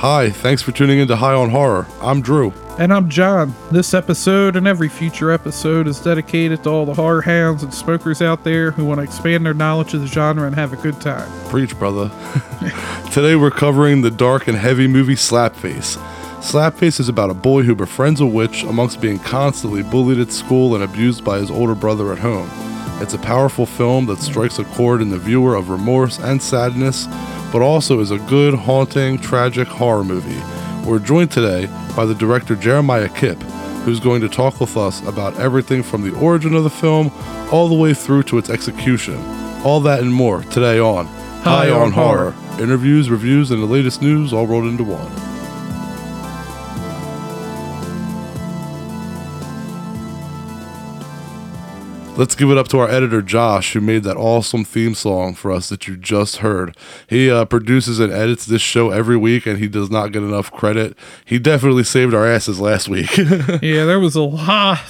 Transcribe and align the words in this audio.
Hi, 0.00 0.30
thanks 0.30 0.62
for 0.62 0.72
tuning 0.72 0.98
in 0.98 1.08
to 1.08 1.16
High 1.16 1.34
on 1.34 1.50
Horror. 1.50 1.86
I'm 2.00 2.22
Drew. 2.22 2.54
And 2.78 2.90
I'm 2.90 3.10
John. 3.10 3.54
This 3.70 3.92
episode 3.92 4.56
and 4.56 4.66
every 4.66 4.88
future 4.88 5.30
episode 5.30 5.86
is 5.86 6.00
dedicated 6.00 6.64
to 6.64 6.70
all 6.70 6.86
the 6.86 6.94
horror 6.94 7.20
hounds 7.20 7.62
and 7.62 7.74
smokers 7.74 8.22
out 8.22 8.42
there 8.42 8.70
who 8.70 8.86
want 8.86 9.00
to 9.00 9.04
expand 9.04 9.44
their 9.44 9.52
knowledge 9.52 9.92
of 9.92 10.00
the 10.00 10.06
genre 10.06 10.46
and 10.46 10.56
have 10.56 10.72
a 10.72 10.76
good 10.76 10.98
time. 11.02 11.30
Preach, 11.50 11.78
brother. 11.78 12.10
Today 13.12 13.36
we're 13.36 13.50
covering 13.50 14.00
the 14.00 14.10
dark 14.10 14.48
and 14.48 14.56
heavy 14.56 14.86
movie 14.86 15.16
Slapface. 15.16 15.98
Slapface 16.38 16.98
is 16.98 17.10
about 17.10 17.28
a 17.28 17.34
boy 17.34 17.64
who 17.64 17.74
befriends 17.74 18.22
a 18.22 18.26
witch 18.26 18.62
amongst 18.62 19.02
being 19.02 19.18
constantly 19.18 19.82
bullied 19.82 20.18
at 20.18 20.32
school 20.32 20.74
and 20.74 20.82
abused 20.82 21.26
by 21.26 21.40
his 21.40 21.50
older 21.50 21.74
brother 21.74 22.10
at 22.10 22.20
home. 22.20 22.48
It's 23.02 23.12
a 23.12 23.18
powerful 23.18 23.66
film 23.66 24.06
that 24.06 24.20
strikes 24.20 24.58
a 24.58 24.64
chord 24.64 25.02
in 25.02 25.10
the 25.10 25.18
viewer 25.18 25.56
of 25.56 25.68
remorse 25.68 26.18
and 26.18 26.42
sadness, 26.42 27.06
but 27.52 27.62
also 27.62 28.00
is 28.00 28.10
a 28.10 28.18
good, 28.18 28.54
haunting, 28.54 29.18
tragic 29.18 29.68
horror 29.68 30.04
movie. 30.04 30.40
We're 30.88 30.98
joined 30.98 31.30
today 31.30 31.66
by 31.96 32.04
the 32.06 32.14
director 32.14 32.56
Jeremiah 32.56 33.08
Kipp, 33.08 33.40
who's 33.84 34.00
going 34.00 34.20
to 34.22 34.28
talk 34.28 34.60
with 34.60 34.76
us 34.76 35.06
about 35.06 35.38
everything 35.38 35.82
from 35.82 36.02
the 36.02 36.14
origin 36.18 36.54
of 36.54 36.64
the 36.64 36.70
film 36.70 37.10
all 37.52 37.68
the 37.68 37.74
way 37.74 37.94
through 37.94 38.24
to 38.24 38.38
its 38.38 38.50
execution. 38.50 39.16
All 39.64 39.80
that 39.80 40.00
and 40.00 40.12
more 40.12 40.42
today 40.44 40.78
on 40.78 41.06
High 41.42 41.70
on 41.70 41.92
Horror. 41.92 42.34
Interviews, 42.58 43.10
reviews, 43.10 43.50
and 43.50 43.62
the 43.62 43.66
latest 43.66 44.02
news 44.02 44.32
all 44.32 44.46
rolled 44.46 44.66
into 44.66 44.84
one. 44.84 45.29
Let's 52.20 52.34
give 52.34 52.50
it 52.50 52.58
up 52.58 52.68
to 52.68 52.78
our 52.80 52.90
editor 52.90 53.22
Josh, 53.22 53.72
who 53.72 53.80
made 53.80 54.02
that 54.02 54.18
awesome 54.18 54.62
theme 54.62 54.94
song 54.94 55.34
for 55.34 55.50
us 55.50 55.70
that 55.70 55.88
you 55.88 55.96
just 55.96 56.36
heard. 56.36 56.76
He 57.08 57.30
uh, 57.30 57.46
produces 57.46 57.98
and 57.98 58.12
edits 58.12 58.44
this 58.44 58.60
show 58.60 58.90
every 58.90 59.16
week, 59.16 59.46
and 59.46 59.58
he 59.58 59.68
does 59.68 59.88
not 59.88 60.12
get 60.12 60.22
enough 60.22 60.52
credit. 60.52 60.98
He 61.24 61.38
definitely 61.38 61.82
saved 61.82 62.12
our 62.12 62.26
asses 62.26 62.60
last 62.60 62.90
week. 62.90 63.16
yeah, 63.16 63.86
there 63.86 63.98
was 63.98 64.16
a 64.16 64.20
lot. 64.20 64.82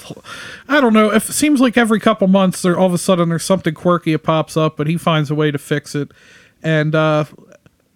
I 0.66 0.80
don't 0.80 0.92
know. 0.92 1.12
If 1.12 1.30
it 1.30 1.34
seems 1.34 1.60
like 1.60 1.78
every 1.78 2.00
couple 2.00 2.26
months, 2.26 2.62
there 2.62 2.76
all 2.76 2.88
of 2.88 2.94
a 2.94 2.98
sudden 2.98 3.28
there's 3.28 3.44
something 3.44 3.74
quirky 3.74 4.10
that 4.10 4.24
pops 4.24 4.56
up, 4.56 4.76
but 4.76 4.88
he 4.88 4.96
finds 4.96 5.30
a 5.30 5.36
way 5.36 5.52
to 5.52 5.58
fix 5.58 5.94
it. 5.94 6.10
And 6.64 6.96
uh, 6.96 7.26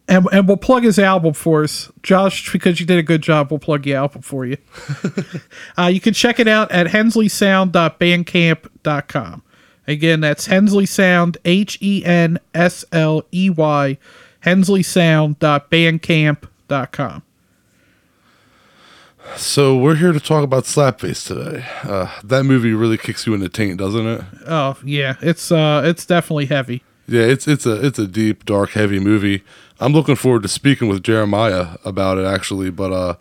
and 0.09 0.27
and 0.33 0.47
we'll 0.47 0.59
plug 0.59 0.85
his 0.85 0.99
album 0.99 1.33
for 1.33 1.65
us, 1.65 1.91
Josh, 2.03 2.53
because 2.53 2.79
you 2.81 2.87
did 2.87 2.99
a 2.99 3.03
good 3.03 3.23
job. 3.23 3.51
We'll 3.51 3.59
plug 3.59 3.87
your 3.87 3.97
album 3.99 4.21
for 4.23 4.45
you. 4.45 4.59
uh, 5.79 5.87
you 5.87 6.01
can 6.01 6.15
check 6.15 6.39
it 6.39 6.47
out 6.49 6.71
at 6.71 6.89
hensleysound.bandcamp.com. 6.89 9.43
Again, 9.87 10.21
that's 10.21 10.47
Hensley 10.47 10.87
Sound, 10.87 11.37
H 11.45 11.77
E 11.81 12.03
N 12.05 12.39
S 12.55 12.85
L 12.93 13.23
E 13.33 13.51
Y, 13.51 13.99
hensleysound.bandcamp.com. 14.45 17.23
so 19.37 19.77
we're 19.77 19.97
here 19.97 20.13
to 20.13 20.21
talk 20.21 20.45
about 20.45 20.65
Slapface 20.65 21.27
today. 21.27 21.65
Uh, 21.83 22.11
that 22.23 22.45
movie 22.45 22.73
really 22.73 22.99
kicks 22.99 23.27
you 23.27 23.35
in 23.35 23.41
the 23.41 23.49
taint, 23.49 23.79
doesn't 23.79 24.07
it? 24.07 24.23
Oh 24.47 24.79
yeah, 24.85 25.17
it's 25.21 25.51
uh, 25.53 25.83
it's 25.85 26.07
definitely 26.07 26.47
heavy. 26.47 26.83
Yeah, 27.07 27.23
it's 27.23 27.47
it's 27.47 27.67
a 27.67 27.85
it's 27.85 27.99
a 27.99 28.07
deep, 28.07 28.45
dark, 28.45 28.71
heavy 28.71 28.99
movie. 28.99 29.43
I'm 29.81 29.93
looking 29.93 30.17
forward 30.17 30.43
to 30.43 30.49
speaking 30.49 30.89
with 30.89 31.03
Jeremiah 31.03 31.77
about 31.85 32.19
it 32.19 32.25
actually, 32.25 32.71
but 32.71 32.93
uh 32.93 33.15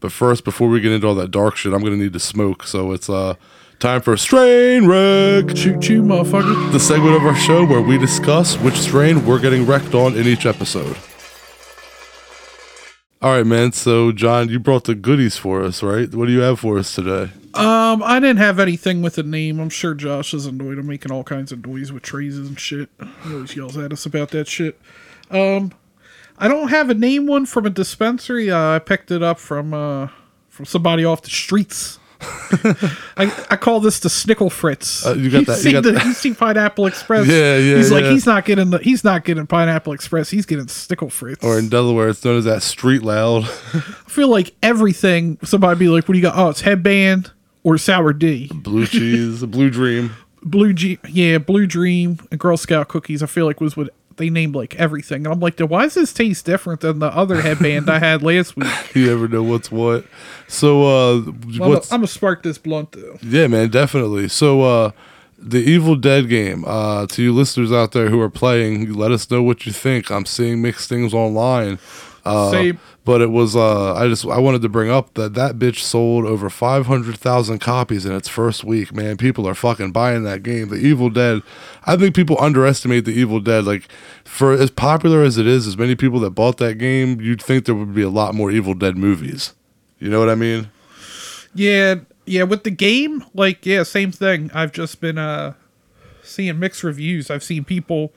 but 0.00 0.12
first 0.12 0.44
before 0.44 0.68
we 0.68 0.80
get 0.80 0.92
into 0.92 1.06
all 1.06 1.14
that 1.16 1.30
dark 1.30 1.56
shit, 1.56 1.72
I'm 1.72 1.82
to 1.82 1.90
need 1.90 2.12
to 2.12 2.20
smoke. 2.20 2.64
So 2.64 2.92
it's 2.92 3.08
uh 3.08 3.34
time 3.78 4.00
for 4.00 4.12
a 4.12 4.18
Strain 4.18 4.86
Wreck, 4.86 5.54
Choo 5.54 5.78
choo, 5.80 6.02
motherfucker. 6.02 6.72
the 6.72 6.80
segment 6.80 7.14
of 7.14 7.22
our 7.22 7.36
show 7.36 7.64
where 7.64 7.80
we 7.80 7.96
discuss 7.98 8.56
which 8.56 8.74
strain 8.74 9.24
we're 9.24 9.38
getting 9.38 9.66
wrecked 9.66 9.94
on 9.94 10.16
in 10.16 10.26
each 10.26 10.46
episode. 10.46 10.96
All 13.20 13.32
right, 13.32 13.46
man. 13.46 13.72
So, 13.72 14.12
John, 14.12 14.48
you 14.48 14.60
brought 14.60 14.84
the 14.84 14.94
goodies 14.94 15.36
for 15.36 15.62
us, 15.64 15.82
right? 15.82 16.12
What 16.14 16.26
do 16.26 16.32
you 16.32 16.40
have 16.40 16.60
for 16.60 16.78
us 16.78 16.94
today? 16.94 17.32
Um, 17.54 18.00
I 18.04 18.20
didn't 18.20 18.36
have 18.36 18.60
anything 18.60 19.02
with 19.02 19.18
a 19.18 19.24
name. 19.24 19.58
I'm 19.58 19.70
sure 19.70 19.94
Josh 19.94 20.32
is 20.34 20.46
annoyed. 20.46 20.78
I'm 20.78 20.86
making 20.86 21.10
all 21.10 21.24
kinds 21.24 21.50
of 21.50 21.66
noise 21.66 21.90
with 21.90 22.04
trays 22.04 22.38
and 22.38 22.58
shit. 22.58 22.88
He 23.24 23.32
always 23.34 23.56
yells 23.56 23.76
at 23.76 23.92
us 23.92 24.06
about 24.06 24.30
that 24.30 24.46
shit. 24.46 24.80
Um, 25.32 25.72
I 26.38 26.46
don't 26.46 26.68
have 26.68 26.90
a 26.90 26.94
name 26.94 27.26
one 27.26 27.46
from 27.46 27.66
a 27.66 27.70
dispensary. 27.70 28.52
Uh, 28.52 28.76
I 28.76 28.78
picked 28.78 29.10
it 29.10 29.22
up 29.22 29.40
from 29.40 29.74
uh 29.74 30.08
from 30.48 30.64
somebody 30.64 31.04
off 31.04 31.22
the 31.22 31.30
streets. 31.30 31.98
I, 33.16 33.32
I 33.50 33.56
call 33.56 33.80
this 33.80 34.00
the 34.00 34.08
Snickle 34.08 34.50
Fritz. 34.50 35.06
Uh, 35.06 35.14
you 35.14 35.30
got 35.30 35.46
that- 35.46 35.56
you 35.58 35.62
Seen 35.62 35.72
got 35.72 35.82
the, 35.84 35.92
that- 35.92 36.04
you 36.04 36.12
seen 36.12 36.34
Pineapple 36.34 36.86
Express? 36.86 37.26
Yeah, 37.26 37.56
yeah, 37.58 37.76
He's 37.76 37.92
like 37.92 38.04
he's 38.04 38.26
not 38.26 38.44
getting 38.44 38.70
the 38.70 38.78
he's 38.78 39.04
not 39.04 39.24
getting 39.24 39.46
Pineapple 39.46 39.92
Express. 39.92 40.30
He's 40.30 40.46
getting 40.46 40.66
Snickle 40.66 41.10
Fritz. 41.12 41.44
Or 41.44 41.58
in 41.58 41.68
Delaware, 41.68 42.08
it's 42.08 42.24
known 42.24 42.38
as 42.38 42.44
that 42.44 42.62
street 42.62 43.02
loud. 43.02 43.44
I 43.74 43.80
feel 44.08 44.28
like 44.28 44.54
everything. 44.62 45.38
Somebody 45.44 45.78
be 45.78 45.88
like, 45.88 46.08
"What 46.08 46.12
do 46.14 46.18
you 46.18 46.22
got?" 46.22 46.36
Oh, 46.36 46.48
it's 46.48 46.62
headband 46.62 47.30
or 47.62 47.78
sour 47.78 48.12
D. 48.12 48.50
Blue 48.52 48.86
cheese, 48.88 49.44
blue 49.44 49.70
dream. 49.70 50.14
Blue 50.42 50.72
G, 50.72 50.98
yeah, 51.08 51.38
Blue 51.38 51.66
Dream 51.66 52.20
and 52.30 52.38
Girl 52.38 52.56
Scout 52.56 52.86
cookies. 52.88 53.22
I 53.22 53.26
feel 53.26 53.44
like 53.44 53.60
was 53.60 53.76
what 53.76 53.92
they 54.18 54.28
named 54.30 54.54
like 54.54 54.74
everything. 54.74 55.24
And 55.24 55.28
I'm 55.28 55.40
like, 55.40 55.58
why 55.60 55.84
does 55.84 55.94
this 55.94 56.12
taste 56.12 56.44
different 56.44 56.82
than 56.82 56.98
the 56.98 57.06
other 57.06 57.40
headband 57.40 57.88
I 57.90 57.98
had 57.98 58.22
last 58.22 58.56
week? 58.56 58.68
You 58.94 59.06
never 59.06 59.28
know 59.28 59.42
what's 59.42 59.70
what. 59.70 60.04
So, 60.48 60.82
uh, 60.82 61.20
Well, 61.58 61.70
what's 61.70 61.90
I'm 61.92 62.00
gonna 62.00 62.06
spark 62.08 62.42
this 62.42 62.58
blunt 62.58 62.92
though. 62.92 63.16
Yeah, 63.22 63.46
man, 63.46 63.68
definitely. 63.70 64.28
So, 64.28 64.62
uh, 64.62 64.90
the 65.38 65.58
Evil 65.58 65.94
Dead 65.94 66.28
game, 66.28 66.64
uh, 66.66 67.06
to 67.06 67.22
you 67.22 67.32
listeners 67.32 67.70
out 67.70 67.92
there 67.92 68.08
who 68.08 68.20
are 68.20 68.30
playing, 68.30 68.92
let 68.92 69.12
us 69.12 69.30
know 69.30 69.42
what 69.42 69.66
you 69.66 69.72
think. 69.72 70.10
I'm 70.10 70.26
seeing 70.26 70.60
mixed 70.60 70.88
things 70.88 71.14
online. 71.14 71.78
Uh, 72.24 72.50
Same. 72.50 72.80
But 73.04 73.22
it 73.22 73.30
was, 73.30 73.56
uh, 73.56 73.94
I 73.94 74.06
just, 74.08 74.26
I 74.26 74.38
wanted 74.38 74.62
to 74.62 74.68
bring 74.68 74.90
up 74.90 75.14
that 75.14 75.34
that 75.34 75.58
bitch 75.58 75.78
sold 75.78 76.26
over 76.26 76.50
500,000 76.50 77.58
copies 77.58 78.04
in 78.04 78.12
its 78.14 78.28
first 78.28 78.64
week, 78.64 78.94
man. 78.94 79.16
People 79.16 79.48
are 79.48 79.54
fucking 79.54 79.92
buying 79.92 80.24
that 80.24 80.42
game. 80.42 80.68
The 80.68 80.76
Evil 80.76 81.08
Dead, 81.08 81.42
I 81.84 81.96
think 81.96 82.14
people 82.14 82.36
underestimate 82.38 83.06
the 83.06 83.12
Evil 83.12 83.40
Dead. 83.40 83.64
Like, 83.64 83.88
for 84.24 84.52
as 84.52 84.70
popular 84.70 85.22
as 85.22 85.38
it 85.38 85.46
is, 85.46 85.66
as 85.66 85.78
many 85.78 85.94
people 85.94 86.20
that 86.20 86.30
bought 86.30 86.58
that 86.58 86.74
game, 86.74 87.20
you'd 87.20 87.42
think 87.42 87.64
there 87.64 87.74
would 87.74 87.94
be 87.94 88.02
a 88.02 88.10
lot 88.10 88.34
more 88.34 88.50
Evil 88.50 88.74
Dead 88.74 88.96
movies. 88.96 89.54
You 89.98 90.10
know 90.10 90.20
what 90.20 90.28
I 90.28 90.34
mean? 90.34 90.70
Yeah, 91.54 91.96
yeah. 92.26 92.42
With 92.42 92.64
the 92.64 92.70
game, 92.70 93.24
like, 93.34 93.64
yeah, 93.64 93.82
same 93.82 94.12
thing. 94.12 94.50
I've 94.52 94.72
just 94.72 95.00
been 95.00 95.18
uh 95.18 95.54
seeing 96.22 96.58
mixed 96.58 96.84
reviews. 96.84 97.30
I've 97.30 97.42
seen 97.42 97.64
people. 97.64 98.12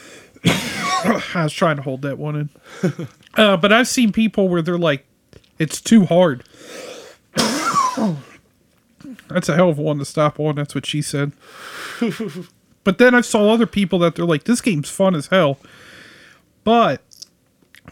I 0.44 1.42
was 1.42 1.52
trying 1.52 1.76
to 1.76 1.82
hold 1.82 2.02
that 2.02 2.18
one 2.18 2.36
in, 2.36 2.50
uh, 3.36 3.56
but 3.56 3.72
I've 3.72 3.88
seen 3.88 4.12
people 4.12 4.48
where 4.48 4.62
they're 4.62 4.78
like, 4.78 5.06
"It's 5.58 5.80
too 5.80 6.04
hard." 6.06 6.44
That's 9.28 9.48
a 9.48 9.54
hell 9.54 9.70
of 9.70 9.78
a 9.78 9.82
one 9.82 9.98
to 9.98 10.04
stop 10.04 10.38
on. 10.38 10.54
That's 10.56 10.74
what 10.74 10.86
she 10.86 11.02
said. 11.02 11.32
but 12.84 12.98
then 12.98 13.14
I 13.14 13.20
saw 13.20 13.52
other 13.52 13.66
people 13.66 13.98
that 14.00 14.14
they're 14.14 14.24
like, 14.24 14.44
"This 14.44 14.60
game's 14.60 14.90
fun 14.90 15.14
as 15.14 15.28
hell," 15.28 15.58
but 16.64 17.02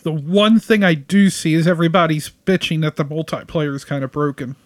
the 0.02 0.12
one 0.12 0.60
thing 0.60 0.84
I 0.84 0.94
do 0.94 1.30
see 1.30 1.54
is 1.54 1.66
everybody's 1.66 2.30
bitching 2.46 2.82
that 2.82 2.96
the 2.96 3.04
multiplayer 3.04 3.74
is 3.74 3.84
kind 3.84 4.04
of 4.04 4.12
broken. 4.12 4.56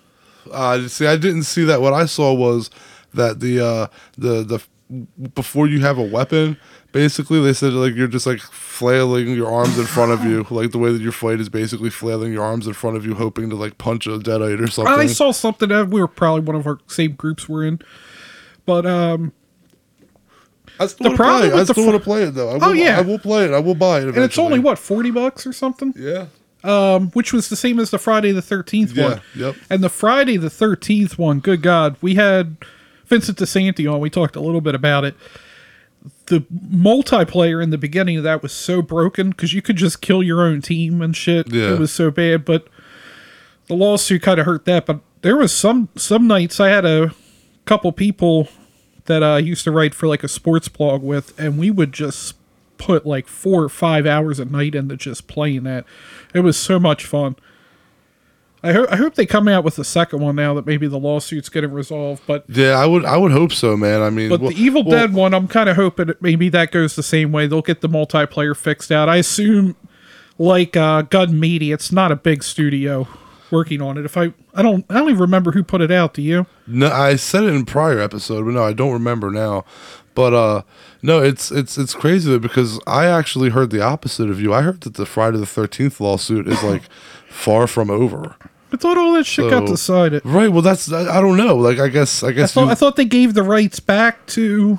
Uh, 0.50 0.88
see, 0.88 1.06
I 1.06 1.16
didn't 1.16 1.44
see 1.44 1.64
that. 1.64 1.80
What 1.80 1.92
I 1.92 2.06
saw 2.06 2.32
was 2.32 2.70
that 3.14 3.40
the 3.40 3.64
uh, 3.64 3.86
the 4.16 4.42
the 4.42 4.62
before 5.34 5.66
you 5.66 5.80
have 5.80 5.98
a 5.98 6.02
weapon, 6.02 6.56
basically 6.92 7.40
they 7.42 7.52
said 7.52 7.72
like 7.74 7.94
you're 7.94 8.08
just 8.08 8.26
like 8.26 8.40
flailing 8.40 9.28
your 9.34 9.52
arms 9.52 9.78
in 9.78 9.84
front 9.84 10.12
of 10.12 10.24
you, 10.24 10.46
like 10.50 10.70
the 10.70 10.78
way 10.78 10.92
that 10.92 11.02
your 11.02 11.12
fight 11.12 11.40
is 11.40 11.48
basically 11.48 11.90
flailing 11.90 12.32
your 12.32 12.42
arms 12.44 12.66
in 12.66 12.72
front 12.72 12.96
of 12.96 13.04
you, 13.04 13.14
hoping 13.14 13.50
to 13.50 13.56
like 13.56 13.76
punch 13.78 14.06
a 14.06 14.10
deadite 14.18 14.62
or 14.62 14.66
something. 14.68 14.94
I 14.94 15.06
saw 15.06 15.30
something 15.30 15.68
that 15.68 15.88
we 15.88 16.00
were 16.00 16.08
probably 16.08 16.40
one 16.42 16.56
of 16.56 16.66
our 16.66 16.78
same 16.86 17.12
groups 17.12 17.48
we're 17.48 17.66
in, 17.66 17.80
but 18.64 18.86
um, 18.86 19.32
I 20.80 20.86
still 20.86 21.04
the 21.04 21.08
want 21.10 21.18
to 21.18 21.24
play. 21.24 21.46
it. 21.48 21.54
I 21.54 21.62
still 21.64 21.74
fr- 21.74 21.80
want 21.82 21.92
to 21.94 22.00
play 22.04 22.22
it 22.22 22.30
though. 22.34 22.50
I 22.50 22.54
will, 22.54 22.64
Oh, 22.64 22.72
yeah. 22.72 22.98
I 22.98 23.02
will 23.02 23.18
play 23.18 23.44
it. 23.44 23.52
I 23.52 23.58
will 23.58 23.74
buy 23.74 23.98
it. 24.00 24.08
and 24.08 24.18
it's 24.18 24.38
only 24.38 24.58
what 24.58 24.78
forty 24.78 25.10
bucks 25.10 25.46
or 25.46 25.52
something, 25.52 25.92
Yeah. 25.96 26.26
um, 26.64 27.10
which 27.10 27.32
was 27.32 27.48
the 27.48 27.56
same 27.56 27.78
as 27.78 27.90
the 27.90 27.98
Friday 27.98 28.32
the 28.32 28.42
Thirteenth 28.42 28.92
Yeah, 28.92 29.08
one. 29.08 29.20
yep. 29.34 29.56
And 29.68 29.82
the 29.82 29.88
Friday 29.90 30.36
the 30.36 30.50
Thirteenth 30.50 31.18
one, 31.18 31.40
good 31.40 31.62
God, 31.62 31.96
we 32.00 32.14
had 32.14 32.56
Vincent 33.08 33.38
DeSanti 33.38 33.92
on. 33.92 34.00
We 34.00 34.10
talked 34.10 34.36
a 34.36 34.40
little 34.40 34.60
bit 34.60 34.74
about 34.74 35.04
it. 35.04 35.16
The 36.26 36.40
multiplayer 36.40 37.62
in 37.62 37.70
the 37.70 37.78
beginning 37.78 38.18
of 38.18 38.24
that 38.24 38.42
was 38.42 38.52
so 38.52 38.82
broken 38.82 39.30
because 39.30 39.52
you 39.52 39.62
could 39.62 39.76
just 39.76 40.00
kill 40.00 40.22
your 40.22 40.42
own 40.42 40.62
team 40.62 41.02
and 41.02 41.16
shit. 41.16 41.52
Yeah. 41.52 41.72
It 41.72 41.78
was 41.78 41.92
so 41.92 42.10
bad, 42.10 42.44
but 42.44 42.68
the 43.66 43.74
lawsuit 43.74 44.22
kind 44.22 44.38
of 44.38 44.46
hurt 44.46 44.64
that. 44.66 44.86
But 44.86 45.00
there 45.22 45.36
was 45.36 45.52
some 45.52 45.88
some 45.96 46.26
nights 46.26 46.60
I 46.60 46.68
had 46.68 46.84
a 46.84 47.14
couple 47.64 47.92
people 47.92 48.48
that 49.06 49.22
I 49.22 49.38
used 49.38 49.64
to 49.64 49.72
write 49.72 49.94
for 49.94 50.06
like 50.06 50.22
a 50.22 50.28
sports 50.28 50.68
blog 50.68 51.02
with, 51.02 51.38
and 51.38 51.58
we 51.58 51.70
would 51.70 51.92
just 51.92 52.36
put 52.76 53.04
like 53.04 53.26
four 53.26 53.64
or 53.64 53.68
five 53.68 54.06
hours 54.06 54.38
a 54.38 54.44
night 54.44 54.74
into 54.74 54.96
just 54.96 55.26
playing 55.26 55.64
that. 55.64 55.84
It 56.34 56.40
was 56.40 56.56
so 56.56 56.78
much 56.78 57.04
fun. 57.04 57.36
I 58.62 58.72
hope 58.72 58.90
I 58.90 58.96
hope 58.96 59.14
they 59.14 59.26
come 59.26 59.46
out 59.46 59.62
with 59.62 59.76
the 59.76 59.84
second 59.84 60.20
one 60.20 60.36
now 60.36 60.54
that 60.54 60.66
maybe 60.66 60.88
the 60.88 60.98
lawsuit's 60.98 61.48
getting 61.48 61.72
resolved. 61.72 62.22
But 62.26 62.44
Yeah, 62.48 62.72
I 62.72 62.86
would. 62.86 63.04
I 63.04 63.16
would 63.16 63.30
hope 63.30 63.52
so, 63.52 63.76
man. 63.76 64.02
I 64.02 64.10
mean, 64.10 64.28
but 64.28 64.40
well- 64.40 64.50
the 64.50 64.60
Evil 64.60 64.82
well, 64.82 64.98
Dead 64.98 65.14
one, 65.14 65.32
I'm 65.34 65.48
kind 65.48 65.68
of 65.68 65.76
hoping 65.76 66.06
that 66.08 66.20
maybe 66.20 66.48
that 66.48 66.72
goes 66.72 66.96
the 66.96 67.02
same 67.02 67.30
way. 67.30 67.46
They'll 67.46 67.62
get 67.62 67.80
the 67.80 67.88
multiplayer 67.88 68.56
fixed 68.56 68.90
out. 68.90 69.08
I 69.08 69.16
assume, 69.16 69.76
like 70.38 70.76
uh, 70.76 71.02
Gun 71.02 71.38
Media. 71.38 71.74
It's 71.74 71.92
not 71.92 72.10
a 72.10 72.16
big 72.16 72.42
studio 72.42 73.06
working 73.50 73.80
on 73.80 73.96
it. 73.96 74.04
If 74.04 74.16
I, 74.16 74.32
I 74.54 74.62
don't, 74.62 74.84
I 74.90 74.94
don't 74.94 75.08
even 75.08 75.20
remember 75.20 75.52
who 75.52 75.62
put 75.62 75.80
it 75.80 75.90
out. 75.90 76.14
Do 76.14 76.22
you? 76.22 76.46
No, 76.66 76.90
I 76.90 77.16
said 77.16 77.44
it 77.44 77.54
in 77.54 77.64
prior 77.64 78.00
episode, 78.00 78.44
but 78.44 78.54
no, 78.54 78.64
I 78.64 78.72
don't 78.72 78.92
remember 78.92 79.30
now. 79.30 79.64
But 80.14 80.34
uh, 80.34 80.62
no, 81.00 81.22
it's 81.22 81.52
it's 81.52 81.78
it's 81.78 81.94
crazy 81.94 82.28
though, 82.28 82.40
because 82.40 82.80
I 82.88 83.06
actually 83.06 83.50
heard 83.50 83.70
the 83.70 83.80
opposite 83.80 84.28
of 84.28 84.40
you. 84.40 84.52
I 84.52 84.62
heard 84.62 84.80
that 84.80 84.94
the 84.94 85.06
Friday 85.06 85.38
the 85.38 85.46
Thirteenth 85.46 86.00
lawsuit 86.00 86.48
is 86.48 86.60
like 86.64 86.82
far 87.38 87.66
from 87.66 87.90
over. 87.90 88.34
I 88.72 88.76
thought 88.76 88.98
all 88.98 89.14
that 89.14 89.24
shit 89.24 89.48
got 89.50 89.66
decided. 89.66 90.22
Right. 90.26 90.50
Well, 90.52 90.60
that's 90.62 90.92
I 90.92 91.18
I 91.18 91.20
don't 91.22 91.36
know. 91.38 91.56
Like 91.56 91.78
I 91.78 91.88
guess 91.88 92.22
I 92.22 92.28
I 92.28 92.32
guess 92.32 92.52
thought, 92.52 92.64
you- 92.66 92.70
I 92.70 92.74
thought 92.74 92.96
they 92.96 93.04
gave 93.06 93.32
the 93.34 93.42
rights 93.42 93.80
back 93.80 94.26
to 94.28 94.78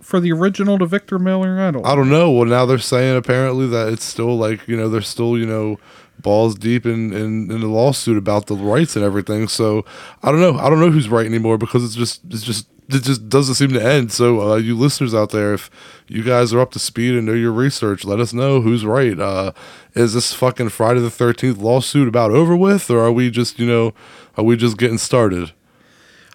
for 0.00 0.18
the 0.18 0.32
original 0.32 0.78
to 0.78 0.86
Victor 0.86 1.18
Miller. 1.18 1.60
I 1.60 1.70
don't. 1.70 1.86
I 1.86 1.94
don't 1.94 2.10
know. 2.10 2.30
Well, 2.32 2.46
now 2.46 2.66
they're 2.66 2.78
saying 2.78 3.16
apparently 3.16 3.68
that 3.68 3.88
it's 3.92 4.04
still 4.04 4.36
like 4.36 4.66
you 4.66 4.76
know 4.76 4.88
they're 4.88 5.00
still 5.00 5.38
you 5.38 5.46
know 5.46 5.78
balls 6.20 6.54
deep 6.56 6.84
in, 6.86 7.12
in 7.12 7.50
in 7.52 7.60
the 7.60 7.66
lawsuit 7.68 8.16
about 8.18 8.46
the 8.46 8.56
rights 8.56 8.96
and 8.96 9.04
everything. 9.04 9.46
So 9.48 9.84
I 10.22 10.32
don't 10.32 10.40
know. 10.40 10.58
I 10.58 10.68
don't 10.68 10.80
know 10.80 10.90
who's 10.90 11.08
right 11.08 11.26
anymore 11.26 11.58
because 11.58 11.84
it's 11.84 11.94
just 11.94 12.22
it's 12.30 12.42
just 12.42 12.66
it 12.88 13.02
just 13.02 13.28
doesn't 13.28 13.54
seem 13.54 13.70
to 13.70 13.82
end. 13.82 14.12
So 14.12 14.52
uh, 14.52 14.56
you 14.56 14.76
listeners 14.76 15.14
out 15.14 15.30
there, 15.30 15.54
if 15.54 15.70
you 16.08 16.22
guys 16.22 16.52
are 16.52 16.60
up 16.60 16.72
to 16.72 16.78
speed 16.78 17.14
and 17.14 17.26
know 17.26 17.32
your 17.32 17.52
research, 17.52 18.04
let 18.04 18.20
us 18.20 18.32
know 18.32 18.60
who's 18.60 18.84
right. 18.84 19.18
Uh, 19.18 19.52
is 19.94 20.14
this 20.14 20.32
fucking 20.32 20.70
Friday 20.70 21.00
the 21.00 21.10
Thirteenth 21.10 21.58
lawsuit 21.58 22.08
about 22.08 22.30
over 22.30 22.56
with, 22.56 22.90
or 22.90 23.00
are 23.00 23.12
we 23.12 23.30
just 23.30 23.58
you 23.58 23.66
know 23.66 23.94
are 24.36 24.44
we 24.44 24.56
just 24.56 24.78
getting 24.78 24.98
started? 24.98 25.52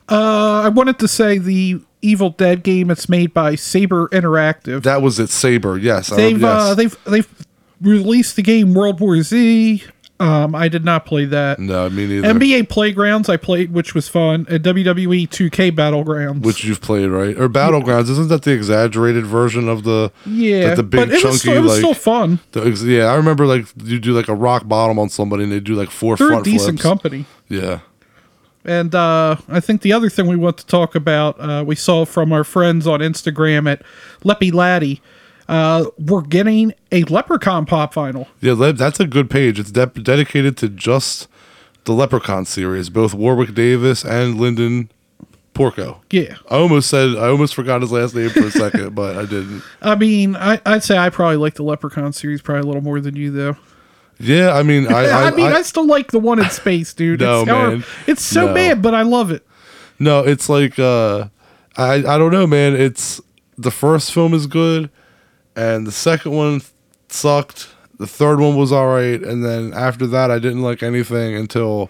Uh, 0.09 0.61
I 0.63 0.69
wanted 0.69 0.99
to 0.99 1.07
say 1.07 1.37
the 1.37 1.81
Evil 2.01 2.29
Dead 2.29 2.63
game. 2.63 2.89
It's 2.89 3.09
made 3.09 3.33
by 3.33 3.55
Saber 3.55 4.07
Interactive. 4.09 4.83
That 4.83 5.01
was 5.01 5.19
it, 5.19 5.29
Saber. 5.29 5.77
Yes, 5.77 6.09
they've 6.09 6.39
yes. 6.39 6.61
uh, 6.61 6.75
they've 6.75 7.03
they've 7.05 7.45
released 7.81 8.35
the 8.35 8.41
game 8.41 8.73
World 8.73 8.99
War 8.99 9.21
Z. 9.21 9.83
Um, 10.19 10.55
I 10.55 10.67
did 10.67 10.83
not 10.83 11.05
play 11.05 11.25
that. 11.25 11.59
no, 11.59 11.87
me 11.91 12.07
neither. 12.07 12.33
NBA 12.33 12.69
Playgrounds 12.69 13.29
I 13.29 13.37
played, 13.37 13.71
which 13.71 13.93
was 13.93 14.07
fun, 14.09 14.47
and 14.49 14.63
WWE 14.63 15.29
2K 15.29 15.71
Battlegrounds. 15.71 16.41
Which 16.43 16.63
you've 16.63 16.81
played, 16.81 17.07
right? 17.09 17.37
Or 17.39 17.47
Battlegrounds? 17.47 18.09
Isn't 18.09 18.27
that 18.29 18.41
the 18.41 18.51
exaggerated 18.51 19.27
version 19.27 19.69
of 19.69 19.83
the 19.83 20.11
yeah, 20.25 20.69
like 20.69 20.75
the 20.77 20.81
big 20.83 20.99
but 21.01 21.09
it 21.09 21.13
was, 21.13 21.21
chunky 21.21 21.37
still, 21.37 21.55
it 21.57 21.59
was 21.59 21.71
like 21.73 21.79
still 21.79 21.93
fun. 21.93 22.39
the 22.53 22.61
yeah? 22.87 23.05
I 23.05 23.15
remember 23.15 23.45
like 23.45 23.67
you 23.83 23.99
do 23.99 24.13
like 24.13 24.27
a 24.27 24.33
rock 24.33 24.67
bottom 24.67 24.97
on 24.97 25.09
somebody 25.09 25.43
and 25.43 25.51
they 25.51 25.59
do 25.59 25.75
like 25.75 25.91
4 25.91 26.15
They're 26.15 26.27
a 26.27 26.29
front 26.31 26.45
decent 26.45 26.79
flips. 26.79 26.81
company. 26.81 27.25
Yeah, 27.47 27.79
And 28.65 28.95
uh, 28.95 29.35
I 29.47 29.59
think 29.59 29.81
the 29.83 29.93
other 29.93 30.09
thing 30.09 30.25
we 30.27 30.35
want 30.35 30.57
to 30.57 30.65
talk 30.65 30.95
about, 30.95 31.39
uh, 31.39 31.63
we 31.65 31.75
saw 31.75 32.05
from 32.05 32.33
our 32.33 32.43
friends 32.43 32.87
on 32.87 33.01
Instagram 33.01 33.69
at 33.71 33.83
Leppy 34.23 34.51
Laddie, 34.51 34.99
uh, 35.47 35.85
we're 35.97 36.21
getting 36.21 36.73
a 36.91 37.03
Leprechaun 37.05 37.65
pop 37.65 37.93
vinyl. 37.93 38.27
yeah. 38.41 38.53
That's 38.53 38.99
a 38.99 39.05
good 39.07 39.29
page. 39.29 39.59
It's 39.59 39.71
de- 39.71 39.85
dedicated 39.85 40.57
to 40.57 40.69
just 40.69 41.27
the 41.85 41.93
Leprechaun 41.93 42.45
series, 42.45 42.89
both 42.89 43.13
Warwick 43.13 43.53
Davis 43.53 44.03
and 44.03 44.37
Linden 44.39 44.91
Porco. 45.53 46.01
Yeah. 46.11 46.35
I 46.51 46.55
almost 46.57 46.89
said 46.89 47.15
I 47.17 47.27
almost 47.29 47.55
forgot 47.55 47.81
his 47.81 47.91
last 47.91 48.13
name 48.13 48.29
for 48.29 48.45
a 48.45 48.51
second, 48.51 48.93
but 48.93 49.17
I 49.17 49.21
didn't. 49.25 49.63
I 49.81 49.95
mean, 49.95 50.35
I, 50.35 50.59
I'd 50.65 50.83
say 50.83 50.97
I 50.97 51.09
probably 51.09 51.37
like 51.37 51.55
the 51.55 51.63
Leprechaun 51.63 52.13
series 52.13 52.41
probably 52.41 52.61
a 52.61 52.65
little 52.65 52.81
more 52.83 52.99
than 52.99 53.15
you, 53.15 53.31
though. 53.31 53.55
Yeah, 54.19 54.51
I 54.53 54.63
mean, 54.63 54.87
I, 54.87 55.05
I, 55.05 55.23
I, 55.27 55.31
mean, 55.31 55.45
I, 55.47 55.57
I- 55.57 55.61
still 55.61 55.87
like 55.87 56.11
the 56.11 56.19
one 56.19 56.39
in 56.39 56.49
space, 56.49 56.93
dude. 56.93 57.21
No, 57.21 57.39
it's, 57.41 57.47
man. 57.47 57.83
it's 58.05 58.23
so 58.25 58.47
No. 58.47 58.53
bad, 58.53 58.81
but 58.81 58.93
I 58.93 59.03
love 59.03 59.31
it. 59.31 59.45
No, 59.99 60.19
it's 60.19 60.47
like 60.49 60.77
uh 60.77 61.29
I 61.75 61.93
I 61.95 62.17
don't 62.19 62.31
know, 62.31 62.45
man. 62.45 62.75
It's 62.75 63.19
the 63.57 63.71
first 63.71 64.11
film 64.11 64.33
is 64.35 64.45
good 64.45 64.91
and 65.57 65.85
the 65.85 65.91
second 65.91 66.31
one 66.31 66.61
sucked. 67.09 67.67
The 67.99 68.07
third 68.07 68.39
one 68.39 68.55
was 68.55 68.71
all 68.71 68.87
right 68.87 69.21
and 69.21 69.43
then 69.43 69.73
after 69.73 70.05
that 70.07 70.29
I 70.31 70.37
didn't 70.39 70.61
like 70.61 70.83
anything 70.83 71.35
until 71.35 71.89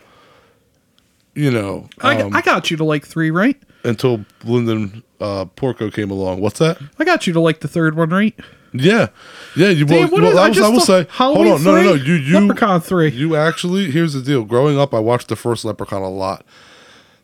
you 1.36 1.52
know, 1.52 1.88
I, 2.02 2.22
um, 2.22 2.36
I 2.36 2.42
got 2.42 2.72
you 2.72 2.78
to 2.78 2.84
like 2.84 3.06
three, 3.06 3.30
right? 3.30 3.62
until 3.84 4.26
Linden 4.44 5.04
uh 5.22 5.46
Porco 5.46 5.90
came 5.92 6.10
along. 6.12 6.42
What's 6.42 6.60
that? 6.60 6.78
I 7.00 7.04
got 7.06 7.28
you 7.28 7.34
to 7.34 7.40
like 7.40 7.60
the 7.60 7.68
third 7.68 7.96
one, 7.96 8.10
right? 8.10 8.38
Yeah. 8.74 9.08
Yeah, 9.56 9.70
you 9.70 9.86
Damn, 9.86 10.10
well, 10.12 10.22
well, 10.22 10.32
is- 10.32 10.38
I, 10.38 10.46
I 10.46 10.50
was, 10.50 10.60
I 10.60 10.70
will 10.70 10.80
say 10.80 11.08
Halloween 11.10 11.48
hold 11.48 11.60
on, 11.60 11.64
no, 11.64 11.76
no, 11.76 11.82
no. 11.82 11.98
three, 11.98 12.08
You 12.08 12.14
you 12.16 12.40
Leprechaun 12.40 12.82
three. 12.82 13.10
You 13.12 13.36
actually 13.36 13.92
here's 13.92 14.14
the 14.14 14.22
deal. 14.22 14.44
Growing 14.46 14.78
up 14.80 14.94
I 14.94 15.00
watched 15.00 15.28
the 15.28 15.36
first 15.36 15.66
Leprechaun 15.66 16.02
a 16.02 16.10
lot. 16.10 16.46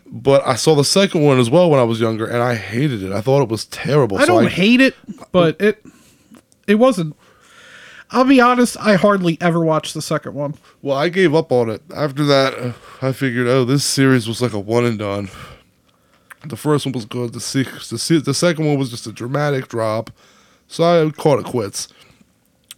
But 0.05 0.45
I 0.45 0.55
saw 0.55 0.75
the 0.75 0.83
second 0.83 1.23
one 1.23 1.39
as 1.39 1.49
well 1.49 1.71
when 1.71 1.79
I 1.79 1.83
was 1.83 1.99
younger, 1.99 2.27
and 2.27 2.43
I 2.43 2.53
hated 2.53 3.01
it. 3.01 3.11
I 3.11 3.21
thought 3.21 3.41
it 3.41 3.49
was 3.49 3.65
terrible. 3.65 4.17
I 4.17 4.25
so 4.25 4.39
don't 4.41 4.51
hate 4.51 4.79
it, 4.79 4.95
but 5.31 5.59
it 5.59 5.83
it 6.67 6.75
wasn't. 6.75 7.15
I'll 8.11 8.25
be 8.25 8.39
honest. 8.39 8.77
I 8.79 8.95
hardly 8.95 9.37
ever 9.41 9.63
watched 9.63 9.93
the 9.93 10.01
second 10.01 10.35
one. 10.35 10.55
Well, 10.81 10.95
I 10.95 11.09
gave 11.09 11.33
up 11.33 11.51
on 11.51 11.69
it. 11.69 11.81
After 11.95 12.23
that, 12.25 12.53
uh, 12.57 12.73
I 13.01 13.11
figured, 13.11 13.47
oh, 13.47 13.65
this 13.65 13.83
series 13.83 14.27
was 14.27 14.41
like 14.41 14.53
a 14.53 14.59
one 14.59 14.85
and 14.85 14.99
done. 14.99 15.29
The 16.45 16.57
first 16.57 16.85
one 16.85 16.91
was 16.93 17.05
good. 17.05 17.33
The 17.33 17.39
se- 17.39 17.63
the, 17.89 17.97
se- 17.97 18.19
the 18.19 18.33
second 18.33 18.65
one 18.67 18.77
was 18.77 18.89
just 18.91 19.07
a 19.07 19.11
dramatic 19.11 19.67
drop. 19.67 20.11
So 20.67 20.83
I 20.83 21.09
called 21.11 21.39
it 21.39 21.45
quits. 21.49 21.87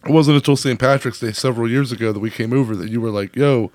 It 0.06 0.12
wasn't 0.12 0.38
until 0.38 0.56
St. 0.56 0.80
Patrick's 0.80 1.20
Day 1.20 1.32
several 1.32 1.70
years 1.70 1.92
ago 1.92 2.12
that 2.14 2.20
we 2.20 2.30
came 2.30 2.54
over 2.54 2.76
that 2.76 2.90
you 2.92 3.02
were 3.02 3.10
like, 3.10 3.36
yo, 3.36 3.72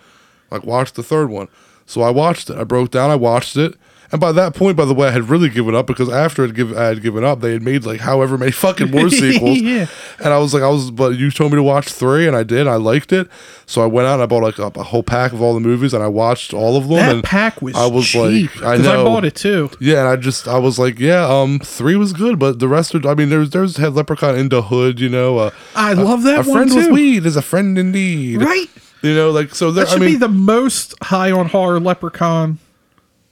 like, 0.51 0.65
watch 0.65 0.93
the 0.93 1.03
third 1.03 1.29
one. 1.29 1.49
So 1.87 2.03
I 2.03 2.11
watched 2.11 2.49
it. 2.51 2.57
I 2.57 2.65
broke 2.65 2.91
down, 2.91 3.11
I 3.11 3.17
watched 3.17 3.57
it. 3.57 3.75
And 4.13 4.21
by 4.21 4.33
that 4.33 4.55
point, 4.55 4.77
by 4.77 4.85
the 4.85 4.95
way, 4.95 5.07
I 5.07 5.13
had 5.13 5.29
really 5.29 5.49
given 5.49 5.75
up 5.75 5.87
because 5.87 6.09
after 6.09 6.43
I'd 6.43 6.55
give, 6.55 6.77
I 6.77 6.87
had 6.87 7.01
given 7.01 7.23
up, 7.23 7.41
they 7.41 7.53
had 7.53 7.63
made 7.63 7.85
like 7.85 8.01
however 8.01 8.37
many 8.37 8.51
fucking 8.67 8.91
more 8.91 9.09
sequels. 9.11 9.61
Yeah. 9.61 9.87
And 10.19 10.33
I 10.33 10.39
was 10.39 10.53
like, 10.53 10.65
I 10.65 10.69
was, 10.69 10.91
but 10.91 11.17
you 11.17 11.31
told 11.31 11.53
me 11.53 11.57
to 11.57 11.63
watch 11.63 11.89
three, 11.89 12.27
and 12.27 12.37
I 12.37 12.43
did. 12.43 12.67
I 12.67 12.75
liked 12.77 13.13
it, 13.13 13.29
so 13.67 13.83
I 13.83 13.87
went 13.87 14.09
out 14.09 14.15
and 14.15 14.23
I 14.23 14.27
bought 14.27 14.43
like 14.43 14.59
a, 14.59 14.67
a 14.81 14.83
whole 14.83 15.05
pack 15.05 15.33
of 15.33 15.41
all 15.41 15.55
the 15.55 15.61
movies, 15.61 15.95
and 15.95 16.03
I 16.03 16.09
watched 16.09 16.53
all 16.53 16.77
of 16.77 16.89
them. 16.89 16.97
That 16.97 17.15
and 17.15 17.25
pack 17.25 17.63
was 17.63 17.77
I 17.77 17.87
was 17.87 18.07
cheap 18.07 18.55
like, 18.57 18.65
I 18.65 18.77
because 18.79 18.87
I, 18.89 19.05
bought 19.05 19.25
it 19.25 19.37
too. 19.37 19.71
Yeah, 19.81 20.01
and 20.01 20.09
I 20.09 20.17
just, 20.17 20.49
I 20.49 20.59
was 20.59 20.79
like, 20.79 20.99
yeah, 20.99 21.25
um, 21.27 21.61
three 21.61 21.95
was 21.97 22.13
good, 22.13 22.39
but 22.39 22.59
the 22.59 22.69
rest 22.69 22.95
are, 22.95 23.07
I 23.09 23.15
mean, 23.15 23.29
there's, 23.29 23.51
there's 23.51 23.77
had 23.77 23.95
Leprechaun 23.95 24.37
in 24.37 24.49
the 24.49 24.63
Hood, 24.63 24.99
you 24.99 25.09
know. 25.09 25.39
Uh, 25.39 25.51
I 25.77 25.93
love 25.93 26.25
that 26.25 26.47
a 26.47 26.51
one 26.51 26.69
friend 26.69 26.75
with 26.75 26.91
weed 26.93 27.27
is 27.27 27.37
a 27.37 27.43
friend 27.43 27.79
indeed, 27.79 28.43
Right. 28.43 28.69
You 29.03 29.15
know, 29.15 29.31
like 29.31 29.55
so. 29.55 29.71
There, 29.71 29.85
That 29.85 29.91
I 29.91 29.95
should 29.95 30.03
mean, 30.03 30.11
be 30.13 30.17
the 30.19 30.29
most 30.29 30.95
high 31.03 31.31
on 31.31 31.47
horror 31.49 31.81
leprechaun 31.81 32.59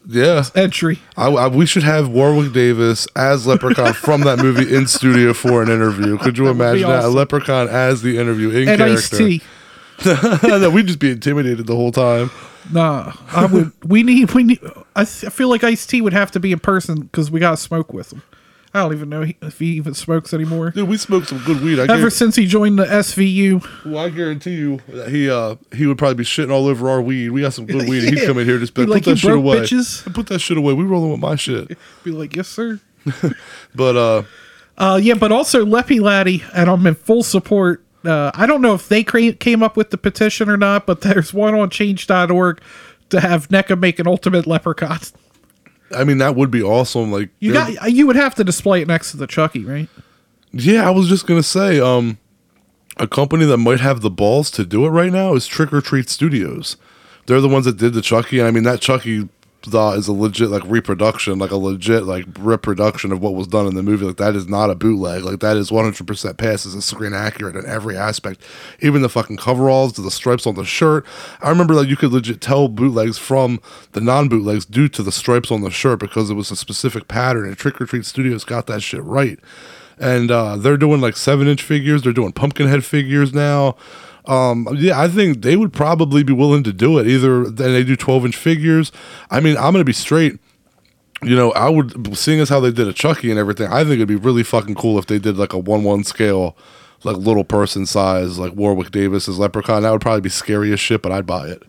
yeah. 0.09 0.45
entry. 0.55 1.01
I, 1.17 1.29
I, 1.29 1.49
we 1.49 1.67
should 1.67 1.83
have 1.83 2.09
Warwick 2.09 2.53
Davis 2.53 3.07
as 3.15 3.47
Leprechaun 3.47 3.93
from 3.93 4.23
that 4.23 4.39
movie 4.39 4.75
in 4.75 4.87
studio 4.87 5.33
for 5.35 5.63
an 5.63 5.69
interview. 5.69 6.19
Could 6.19 6.39
you 6.39 6.49
imagine 6.49 6.89
that? 6.89 6.97
A 6.97 6.99
awesome. 6.99 7.15
Leprechaun 7.15 7.69
as 7.69 8.03
the 8.03 8.19
interview 8.19 8.51
in 8.51 8.69
And 8.69 8.79
character. 8.79 9.45
No, 10.49 10.71
we'd 10.71 10.87
just 10.87 11.01
be 11.01 11.11
intimidated 11.11 11.67
the 11.67 11.75
whole 11.75 11.91
time. 11.91 12.31
Nah, 12.73 13.13
I 13.33 13.47
would. 13.47 13.73
We 13.85 14.03
need. 14.03 14.33
We 14.33 14.45
need. 14.45 14.61
I, 14.95 15.03
I 15.03 15.05
feel 15.05 15.49
like 15.49 15.65
Ice 15.65 15.87
T 15.87 16.01
would 16.01 16.13
have 16.13 16.31
to 16.33 16.41
be 16.41 16.53
in 16.53 16.59
person 16.59 17.01
because 17.01 17.31
we 17.31 17.41
got 17.41 17.53
to 17.53 17.57
smoke 17.57 17.93
with 17.93 18.13
him. 18.13 18.23
I 18.75 18.81
don't 18.83 18.93
even 18.93 19.09
know 19.09 19.25
if 19.43 19.59
he 19.59 19.67
even 19.77 19.95
smokes 19.95 20.35
anymore. 20.35 20.71
Dude, 20.73 20.89
we 20.89 20.99
smoked 20.99 21.29
some 21.29 21.39
good 21.45 21.63
weed. 21.63 21.79
I, 21.79 21.85
Ever 21.93 22.11
since 22.11 22.37
he 22.37 22.47
joined 22.47 22.79
the 22.79 22.85
SVU, 22.85 23.85
well, 23.87 23.99
I 24.05 24.11
guarantee 24.11 24.57
you 24.57 24.81
that 24.89 25.09
he 25.09 25.31
uh 25.31 25.57
he 25.75 25.87
would 25.87 25.97
probably 25.97 26.17
be 26.17 26.25
shitting 26.25 26.51
all 26.53 26.67
over 26.67 26.89
our 26.91 27.01
weed. 27.01 27.31
We 27.31 27.41
got 27.41 27.55
some 27.55 27.65
good 27.67 27.89
weed. 27.89 28.05
He'd 28.05 28.19
Yeah. 28.19 28.27
come 28.27 28.39
in 28.39 28.45
here 28.45 28.57
and 28.57 28.61
just 28.63 28.75
be 28.75 28.83
like, 28.83 28.91
like, 28.91 29.05
put 29.05 29.11
that 29.11 29.11
"You 29.13 29.17
shit 29.17 29.29
broke 29.31 29.39
away. 29.39 29.57
bitches." 29.61 30.15
Put 30.19 30.27
that 30.27 30.39
shit 30.41 30.59
away. 30.59 30.75
We 30.75 30.85
rolling 30.85 31.11
with 31.13 31.21
my 31.21 31.37
shit. 31.37 31.69
be 32.05 32.11
like, 32.11 32.37
"Yes, 32.37 32.49
sir." 32.49 32.81
But 33.75 33.97
uh, 33.97 34.23
Uh, 34.77 35.01
yeah, 35.03 35.15
but 35.15 35.33
also 35.33 35.65
Leppy 35.65 35.99
Laddie, 36.01 36.45
and 36.55 36.69
I'm 36.69 36.87
in 36.87 36.95
full 36.95 37.23
support. 37.23 37.83
Uh, 38.05 38.31
I 38.35 38.47
don't 38.47 38.61
know 38.63 38.75
if 38.75 38.89
they 38.89 39.03
cra- 39.03 39.33
came 39.33 39.63
up 39.63 39.77
with 39.77 39.91
the 39.91 39.99
petition 39.99 40.49
or 40.49 40.57
not, 40.57 40.87
but 40.87 41.01
there's 41.01 41.33
one 41.35 41.55
on 41.55 41.69
Change.org 41.71 42.61
to 43.11 43.21
have 43.21 43.49
NECA 43.49 43.79
make 43.79 43.99
an 43.99 44.07
ultimate 44.07 44.47
leprechaun. 44.47 44.99
I 45.97 46.05
mean 46.05 46.19
that 46.19 46.37
would 46.37 46.51
be 46.51 46.63
awesome. 46.63 47.11
Like 47.11 47.31
You 47.41 47.53
got, 47.53 47.93
you 47.93 48.07
would 48.07 48.17
have 48.17 48.35
to 48.37 48.45
display 48.45 48.83
it 48.83 48.89
next 48.89 49.11
to 49.13 49.17
the 49.17 49.27
Chucky, 49.27 49.65
right? 49.65 49.89
Yeah, 50.53 50.87
I 50.87 50.91
was 50.91 51.09
just 51.09 51.27
gonna 51.27 51.43
say, 51.43 51.81
um, 51.81 52.19
a 52.97 53.07
company 53.07 53.45
that 53.47 53.59
might 53.59 53.81
have 53.81 54.01
the 54.01 54.11
balls 54.11 54.51
to 54.53 54.65
do 54.65 54.85
it 54.85 54.91
right 54.91 55.13
now 55.13 55.35
is 55.35 55.47
Trick 55.47 55.73
or 55.73 55.81
Treat 55.81 56.09
Studios. 56.09 56.77
They're 57.27 57.41
the 57.41 57.49
ones 57.49 57.65
that 57.67 57.77
did 57.77 57.93
the 57.93 58.01
Chucky, 58.03 58.39
and 58.39 58.49
I 58.49 58.51
mean 58.51 58.65
that 58.65 58.81
Chucky 58.81 59.29
uh, 59.73 59.95
is 59.97 60.09
a 60.09 60.13
legit 60.13 60.51
like 60.51 60.63
reproduction, 60.67 61.39
like 61.39 61.51
a 61.51 61.57
legit 61.57 62.05
like 62.05 62.27
reproduction 62.39 63.13
of 63.13 63.21
what 63.21 63.35
was 63.35 63.47
done 63.47 63.67
in 63.67 63.75
the 63.75 63.83
movie. 63.83 64.07
Like 64.07 64.17
that 64.17 64.37
is 64.37 64.49
not 64.49 64.71
a 64.71 64.75
bootleg. 64.75 65.25
Like 65.25 65.41
that 65.41 65.57
is 65.57 65.73
one 65.73 65.85
hundred 65.85 66.07
percent 66.07 66.39
passes 66.39 66.75
and 66.75 66.83
screen 66.83 67.13
accurate 67.13 67.57
in 67.57 67.67
every 67.67 67.97
aspect. 67.97 68.41
Even 68.81 69.03
the 69.03 69.09
fucking 69.09 69.37
coveralls 69.37 69.93
to 69.95 70.03
the 70.03 70.11
stripes 70.11 70.47
on 70.47 70.55
the 70.55 70.65
shirt. 70.65 71.05
I 71.41 71.49
remember 71.51 71.75
that 71.75 71.89
you 71.89 71.97
could 71.97 72.13
legit 72.13 72.41
tell 72.41 72.69
bootlegs 72.69 73.19
from 73.19 73.61
the 73.93 74.01
non 74.01 74.29
bootlegs 74.29 74.65
due 74.65 74.89
to 74.89 75.03
the 75.03 75.13
stripes 75.13 75.51
on 75.51 75.63
the 75.63 75.71
shirt 75.71 75.99
because 75.99 76.31
it 76.31 76.35
was 76.35 76.51
a 76.51 76.57
specific 76.57 77.09
pattern. 77.09 77.47
And 77.47 77.57
Trick 77.57 77.81
or 77.81 77.87
Treat 77.87 78.05
Studios 78.05 78.45
got 78.45 78.67
that 78.69 78.83
shit 78.83 79.03
right 79.03 79.39
and 80.01 80.31
uh, 80.31 80.57
they're 80.57 80.77
doing 80.77 81.01
like 81.01 81.17
seven 81.17 81.49
inch 81.49 81.63
figures. 81.63 82.03
They're 82.03 82.13
doing 82.13 82.33
pumpkin 82.33 82.69
head 82.69 82.85
figures 82.85 83.33
now. 83.33 83.77
Um, 84.29 84.69
yeah, 84.77 85.01
I 85.01 85.09
think 85.09 85.43
they 85.43 85.57
would 85.57 85.73
probably 85.73 86.23
be 86.23 86.35
willing 86.35 86.63
to 86.65 86.73
do 86.73 86.99
it. 86.99 87.07
Either 87.07 87.49
then 87.49 87.73
they 87.73 87.83
do 87.83 87.97
twelve 87.97 88.25
inch 88.25 88.37
figures. 88.37 88.93
I 89.31 89.41
mean, 89.41 89.57
I'm 89.57 89.73
gonna 89.73 89.85
be 89.85 89.93
straight. 89.93 90.39
You 91.23 91.35
know, 91.35 91.51
I 91.53 91.69
would 91.69 92.17
seeing 92.17 92.39
as 92.39 92.49
how 92.49 92.61
they 92.61 92.71
did 92.71 92.87
a 92.87 92.93
Chucky 92.93 93.31
and 93.31 93.41
everything. 93.41 93.67
I 93.69 93.83
think 93.83 93.95
it'd 93.95 94.09
be 94.09 94.17
really 94.17 94.45
fucking 94.45 94.77
cool 94.77 94.99
if 94.99 95.07
they 95.07 95.19
did 95.19 95.37
like 95.37 95.53
a 95.53 95.59
one 95.59 95.83
one 95.83 96.05
scale 96.05 96.57
like 97.05 97.17
little 97.17 97.45
person 97.45 97.87
size, 97.87 98.39
like 98.39 98.53
Warwick 98.55 98.91
Davis's 98.91 99.39
Leprechaun. 99.39 99.83
That 99.83 99.93
would 99.93 100.01
probably 100.01 100.21
be 100.21 100.29
scary 100.29 100.73
as 100.73 100.81
shit, 100.81 101.03
but 101.03 101.13
I'd 101.13 101.27
buy 101.27 101.49
it. 101.49 101.63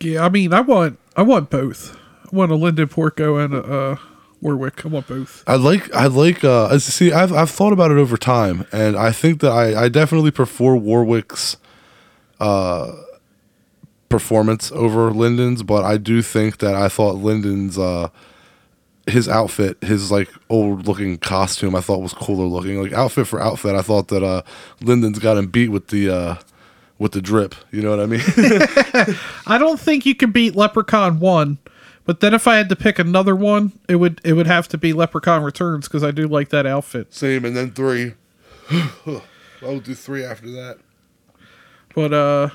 Yeah, 0.00 0.24
I 0.24 0.28
mean, 0.28 0.52
I 0.52 0.60
want 0.60 0.98
I 1.16 1.22
want 1.22 1.50
both. 1.50 1.96
I 2.24 2.36
want 2.36 2.52
a 2.52 2.56
Linden 2.56 2.88
Porco 2.88 3.36
and 3.36 3.54
a 3.54 3.62
uh, 3.62 3.96
Warwick. 4.42 4.84
I 4.84 4.88
want 4.88 5.06
both. 5.06 5.42
I 5.46 5.54
like 5.54 5.94
I 5.94 6.06
like 6.06 6.42
uh 6.44 6.66
as- 6.66 6.84
see 6.84 7.12
I've 7.12 7.32
I've 7.32 7.50
thought 7.50 7.72
about 7.72 7.90
it 7.90 7.96
over 7.96 8.16
time 8.16 8.66
and 8.72 8.96
I 8.96 9.12
think 9.12 9.40
that 9.40 9.52
I 9.52 9.84
I 9.84 9.88
definitely 9.88 10.32
prefer 10.32 10.74
Warwick's 10.74 11.56
uh 12.40 12.92
performance 14.08 14.70
over 14.72 15.10
Linden's 15.12 15.62
but 15.62 15.84
I 15.84 15.96
do 15.96 16.20
think 16.20 16.58
that 16.58 16.74
I 16.74 16.88
thought 16.88 17.14
Linden's 17.16 17.78
uh 17.78 18.08
his 19.06 19.28
outfit 19.28 19.82
his 19.82 20.10
like 20.12 20.28
old 20.50 20.86
looking 20.86 21.16
costume 21.18 21.74
I 21.74 21.80
thought 21.80 22.02
was 22.02 22.12
cooler 22.12 22.44
looking 22.44 22.82
like 22.82 22.92
outfit 22.92 23.26
for 23.26 23.40
outfit 23.40 23.74
I 23.74 23.82
thought 23.82 24.08
that 24.08 24.22
uh 24.22 24.42
Linden's 24.82 25.18
got 25.18 25.38
him 25.38 25.46
beat 25.46 25.68
with 25.70 25.88
the 25.88 26.10
uh 26.10 26.34
with 26.98 27.12
the 27.12 27.22
drip 27.22 27.54
you 27.70 27.80
know 27.80 27.90
what 27.90 28.00
I 28.00 28.06
mean 28.06 28.20
I 29.46 29.56
don't 29.58 29.80
think 29.80 30.04
you 30.04 30.14
can 30.14 30.30
beat 30.30 30.54
Leprechaun 30.54 31.18
one, 31.18 31.58
but 32.04 32.20
then 32.20 32.34
if 32.34 32.46
I 32.48 32.56
had 32.56 32.68
to 32.68 32.76
pick 32.76 32.98
another 32.98 33.34
one, 33.36 33.72
it 33.88 33.96
would 33.96 34.20
it 34.24 34.32
would 34.34 34.46
have 34.46 34.68
to 34.68 34.78
be 34.78 34.92
Leprechaun 34.92 35.42
Returns 35.42 35.88
because 35.88 36.02
I 36.04 36.10
do 36.10 36.26
like 36.28 36.48
that 36.50 36.66
outfit. 36.66 37.12
same 37.14 37.44
and 37.44 37.56
then 37.56 37.70
3 37.72 38.14
I'll 39.62 39.80
do 39.80 39.94
3 39.94 40.24
after 40.24 40.50
that 40.52 40.78
But 41.94 42.12
uh, 42.12 42.48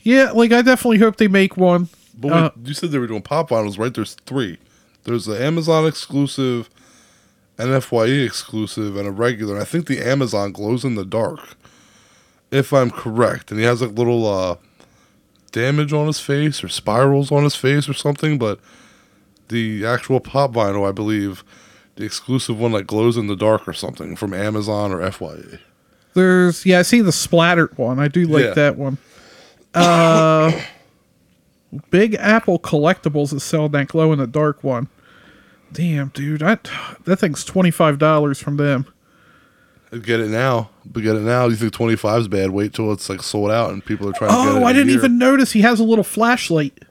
yeah, 0.00 0.30
like 0.32 0.52
I 0.52 0.62
definitely 0.62 0.98
hope 0.98 1.16
they 1.16 1.28
make 1.28 1.56
one. 1.56 1.88
But 2.16 2.32
Uh, 2.32 2.50
you 2.64 2.74
said 2.74 2.90
they 2.90 2.98
were 2.98 3.06
doing 3.06 3.22
pop 3.22 3.50
vinyls, 3.50 3.78
right? 3.78 3.92
There's 3.94 4.14
three. 4.26 4.58
There's 5.04 5.26
the 5.26 5.40
Amazon 5.42 5.86
exclusive, 5.86 6.68
an 7.58 7.78
FYE 7.80 8.06
exclusive, 8.24 8.96
and 8.96 9.06
a 9.06 9.10
regular. 9.12 9.54
And 9.54 9.62
I 9.62 9.64
think 9.64 9.86
the 9.86 10.00
Amazon 10.00 10.52
glows 10.52 10.84
in 10.84 10.94
the 10.96 11.04
dark, 11.04 11.56
if 12.50 12.72
I'm 12.72 12.90
correct. 12.90 13.50
And 13.50 13.60
he 13.60 13.66
has 13.66 13.80
like 13.82 13.92
little 13.92 14.26
uh, 14.26 14.56
damage 15.52 15.92
on 15.92 16.06
his 16.06 16.20
face 16.20 16.62
or 16.62 16.68
spirals 16.68 17.30
on 17.32 17.44
his 17.44 17.54
face 17.56 17.88
or 17.88 17.94
something. 17.94 18.38
But 18.38 18.60
the 19.48 19.84
actual 19.86 20.20
pop 20.20 20.52
vinyl, 20.52 20.86
I 20.88 20.92
believe, 20.92 21.44
the 21.96 22.04
exclusive 22.04 22.58
one 22.58 22.72
that 22.72 22.86
glows 22.86 23.16
in 23.16 23.26
the 23.26 23.36
dark 23.36 23.66
or 23.66 23.72
something 23.72 24.14
from 24.16 24.32
Amazon 24.34 24.92
or 24.92 25.10
FYE. 25.10 25.58
There's 26.14 26.64
yeah, 26.66 26.80
I 26.80 26.82
see 26.82 27.00
the 27.00 27.12
splattered 27.12 27.76
one. 27.78 27.98
I 27.98 28.08
do 28.08 28.24
like 28.26 28.44
Yeah. 28.44 28.54
that 28.54 28.76
one. 28.76 28.98
Uh, 29.74 30.52
Big 31.90 32.14
Apple 32.14 32.58
Collectibles 32.58 33.32
is 33.34 33.44
selling 33.44 33.72
that 33.72 33.88
glow 33.88 34.12
in 34.12 34.18
the 34.18 34.26
dark 34.26 34.64
one. 34.64 34.88
Damn, 35.70 36.08
dude, 36.08 36.42
I, 36.42 36.58
that 37.04 37.16
thing's 37.18 37.44
twenty 37.44 37.70
five 37.70 37.98
dollars 37.98 38.40
from 38.40 38.56
them. 38.56 38.86
Get 39.90 40.20
it 40.20 40.28
now, 40.28 40.68
but 40.84 41.02
get 41.02 41.16
it 41.16 41.20
now. 41.22 41.46
You 41.46 41.56
think 41.56 41.72
25 41.72 42.20
is 42.20 42.28
bad? 42.28 42.50
Wait 42.50 42.74
till 42.74 42.92
it's 42.92 43.08
like 43.08 43.22
sold 43.22 43.50
out 43.50 43.70
and 43.72 43.82
people 43.84 44.08
are 44.08 44.12
trying 44.12 44.30
to 44.30 44.36
get 44.36 44.46
oh, 44.54 44.56
it. 44.58 44.62
Oh, 44.62 44.66
I 44.66 44.72
didn't 44.74 44.88
year. 44.88 44.98
even 44.98 45.16
notice 45.18 45.52
he 45.52 45.62
has 45.62 45.80
a 45.80 45.84
little 45.84 46.04
flashlight. 46.04 46.84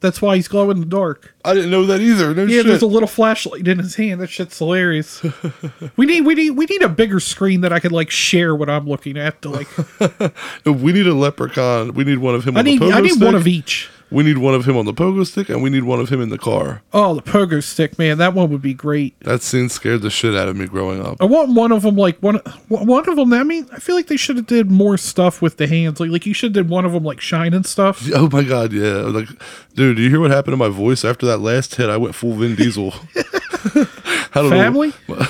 That's 0.00 0.22
why 0.22 0.36
he's 0.36 0.48
glowing 0.48 0.78
in 0.78 0.80
the 0.80 0.86
dark. 0.86 1.34
I 1.44 1.52
didn't 1.52 1.70
know 1.70 1.84
that 1.84 2.00
either. 2.00 2.34
No 2.34 2.44
Yeah, 2.44 2.58
shit. 2.60 2.66
there's 2.68 2.80
a 2.80 2.86
little 2.86 3.06
flashlight 3.06 3.68
in 3.68 3.78
his 3.78 3.96
hand. 3.96 4.22
That 4.22 4.28
shit's 4.30 4.56
hilarious. 4.56 5.22
we 5.98 6.06
need 6.06 6.22
we 6.22 6.34
need 6.34 6.52
we 6.52 6.64
need 6.64 6.80
a 6.80 6.88
bigger 6.88 7.20
screen 7.20 7.60
that 7.60 7.72
I 7.72 7.80
could 7.80 7.92
like 7.92 8.10
share 8.10 8.54
what 8.56 8.70
I'm 8.70 8.86
looking 8.88 9.18
at 9.18 9.42
to 9.42 9.50
like 9.50 9.68
we 10.64 10.92
need 10.94 11.06
a 11.06 11.12
leprechaun. 11.12 11.92
We 11.92 12.04
need 12.04 12.16
one 12.16 12.34
of 12.34 12.46
him 12.46 12.56
I 12.56 12.60
on 12.60 12.64
need 12.64 12.82
I 12.82 13.00
need 13.00 13.10
stick. 13.12 13.24
one 13.26 13.34
of 13.34 13.46
each. 13.46 13.90
We 14.10 14.24
need 14.24 14.38
one 14.38 14.54
of 14.54 14.66
him 14.66 14.76
on 14.76 14.86
the 14.86 14.92
pogo 14.92 15.24
stick, 15.26 15.48
and 15.48 15.62
we 15.62 15.70
need 15.70 15.84
one 15.84 16.00
of 16.00 16.08
him 16.08 16.20
in 16.20 16.30
the 16.30 16.38
car. 16.38 16.82
Oh, 16.92 17.14
the 17.14 17.22
pogo 17.22 17.62
stick, 17.62 17.98
man, 17.98 18.18
that 18.18 18.34
one 18.34 18.50
would 18.50 18.60
be 18.62 18.74
great. 18.74 19.18
That 19.20 19.42
scene 19.42 19.68
scared 19.68 20.02
the 20.02 20.10
shit 20.10 20.34
out 20.34 20.48
of 20.48 20.56
me 20.56 20.66
growing 20.66 21.00
up. 21.04 21.18
I 21.20 21.26
want 21.26 21.50
one 21.54 21.70
of 21.70 21.82
them 21.82 21.96
like 21.96 22.18
one 22.20 22.36
one 22.68 23.08
of 23.08 23.16
them. 23.16 23.32
I 23.32 23.42
mean, 23.44 23.68
I 23.72 23.78
feel 23.78 23.94
like 23.94 24.08
they 24.08 24.16
should 24.16 24.36
have 24.36 24.46
did 24.46 24.70
more 24.70 24.96
stuff 24.96 25.40
with 25.40 25.58
the 25.58 25.66
hands. 25.66 26.00
Like 26.00 26.10
like 26.10 26.26
you 26.26 26.34
should 26.34 26.54
have 26.56 26.64
did 26.64 26.70
one 26.70 26.84
of 26.84 26.92
them 26.92 27.04
like 27.04 27.20
shining 27.20 27.62
stuff. 27.64 28.08
Oh 28.20 28.28
my 28.30 28.42
god, 28.42 28.72
yeah. 28.72 28.96
Like, 29.02 29.28
dude, 29.74 29.96
do 29.96 30.02
you 30.02 30.10
hear 30.10 30.20
what 30.20 30.30
happened 30.30 30.52
to 30.52 30.56
my 30.56 30.68
voice 30.68 31.04
after 31.04 31.24
that 31.26 31.38
last 31.38 31.76
hit? 31.76 31.88
I 31.88 31.96
went 31.96 32.14
full 32.14 32.34
Vin 32.34 32.54
Diesel. 32.56 32.92
I 33.14 33.86
don't 34.34 34.50
Family. 34.50 34.92
know. 35.08 35.26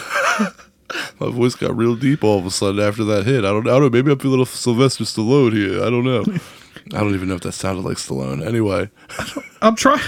My 1.21 1.31
voice 1.31 1.55
got 1.55 1.77
real 1.77 1.95
deep 1.95 2.25
all 2.25 2.39
of 2.39 2.47
a 2.47 2.51
sudden 2.51 2.81
after 2.81 3.05
that 3.05 3.25
hit. 3.27 3.45
I 3.45 3.49
don't, 3.49 3.67
I 3.69 3.73
don't 3.73 3.83
know. 3.83 3.91
Maybe 3.91 4.11
I'm 4.11 4.19
feeling 4.19 4.39
a 4.39 4.43
little 4.43 4.47
Sylvester 4.47 5.05
Stallone 5.05 5.53
here. 5.53 5.83
I 5.85 5.91
don't 5.91 6.05
know. 6.05 6.25
I 6.93 7.01
don't 7.01 7.15
even 7.15 7.29
know 7.29 7.37
if 7.37 7.43
that 7.43 7.53
sounded 7.53 7.85
like 7.85 7.97
Stallone. 7.97 8.45
Anyway, 8.45 8.91
I'm 9.63 9.77
trying. 9.77 10.01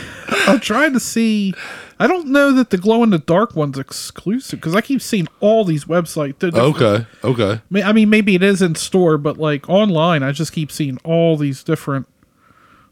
I'm 0.46 0.60
trying 0.60 0.92
to 0.94 1.00
see. 1.00 1.54
I 1.98 2.08
don't 2.08 2.28
know 2.28 2.52
that 2.52 2.70
the 2.70 2.78
glow 2.78 3.04
in 3.04 3.10
the 3.10 3.18
dark 3.18 3.54
one's 3.54 3.78
exclusive 3.78 4.58
because 4.60 4.74
I 4.74 4.80
keep 4.80 5.00
seeing 5.00 5.28
all 5.40 5.64
these 5.64 5.84
websites. 5.84 6.40
They're 6.40 6.50
okay, 6.50 7.06
okay. 7.22 7.60
I 7.84 7.92
mean, 7.92 8.10
maybe 8.10 8.34
it 8.34 8.42
is 8.42 8.60
in 8.60 8.74
store, 8.74 9.18
but 9.18 9.38
like 9.38 9.68
online, 9.68 10.24
I 10.24 10.32
just 10.32 10.52
keep 10.52 10.72
seeing 10.72 10.98
all 11.04 11.36
these 11.36 11.62
different, 11.62 12.08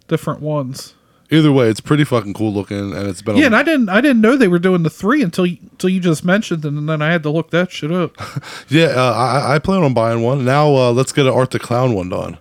different 0.06 0.40
ones. 0.40 0.94
Either 1.32 1.52
way, 1.52 1.68
it's 1.68 1.80
pretty 1.80 2.02
fucking 2.02 2.34
cool 2.34 2.52
looking, 2.52 2.92
and 2.92 3.08
it's 3.08 3.22
been. 3.22 3.36
Yeah, 3.36 3.44
a, 3.44 3.46
and 3.46 3.56
I 3.56 3.62
didn't, 3.62 3.88
I 3.88 4.00
didn't 4.00 4.20
know 4.20 4.36
they 4.36 4.48
were 4.48 4.58
doing 4.58 4.82
the 4.82 4.90
three 4.90 5.22
until 5.22 5.46
you, 5.46 5.58
until 5.70 5.90
you 5.90 6.00
just 6.00 6.24
mentioned 6.24 6.64
it, 6.64 6.68
and 6.68 6.88
then 6.88 7.00
I 7.02 7.12
had 7.12 7.22
to 7.22 7.30
look 7.30 7.50
that 7.50 7.70
shit 7.70 7.92
up. 7.92 8.16
Yeah, 8.68 8.86
uh, 8.86 9.12
I, 9.12 9.54
I 9.54 9.58
plan 9.58 9.82
on 9.82 9.94
buying 9.94 10.22
one. 10.22 10.44
Now 10.44 10.74
uh, 10.74 10.92
let's 10.92 11.12
get 11.12 11.26
an 11.26 11.32
Art 11.32 11.50
the 11.50 11.58
Clown 11.58 11.94
one 11.94 12.08
done. 12.08 12.38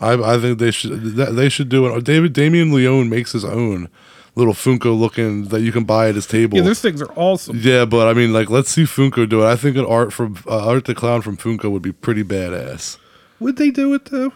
I, 0.00 0.34
I 0.34 0.38
think 0.38 0.58
they 0.58 0.70
should 0.70 1.14
they 1.14 1.48
should 1.48 1.68
do 1.68 1.86
it. 1.86 2.04
David 2.04 2.32
Damien 2.32 2.72
Leone 2.72 3.08
makes 3.08 3.32
his 3.32 3.44
own 3.44 3.88
little 4.34 4.54
Funko 4.54 4.98
looking 4.98 5.46
that 5.46 5.60
you 5.60 5.72
can 5.72 5.84
buy 5.84 6.08
at 6.08 6.14
his 6.14 6.26
table. 6.26 6.56
Yeah, 6.56 6.64
those 6.64 6.80
things 6.80 7.02
are 7.02 7.12
awesome. 7.16 7.58
Yeah, 7.60 7.84
but 7.84 8.08
I 8.08 8.14
mean, 8.14 8.32
like, 8.32 8.48
let's 8.48 8.70
see 8.70 8.84
Funko 8.84 9.28
do 9.28 9.42
it. 9.42 9.46
I 9.46 9.56
think 9.56 9.76
an 9.76 9.84
art 9.84 10.12
from 10.12 10.42
uh, 10.46 10.68
Art 10.68 10.84
the 10.86 10.94
Clown 10.94 11.22
from 11.22 11.36
Funko 11.36 11.70
would 11.70 11.82
be 11.82 11.92
pretty 11.92 12.24
badass. 12.24 12.98
Would 13.40 13.56
they 13.56 13.70
do 13.70 13.92
it 13.94 14.06
though? 14.06 14.32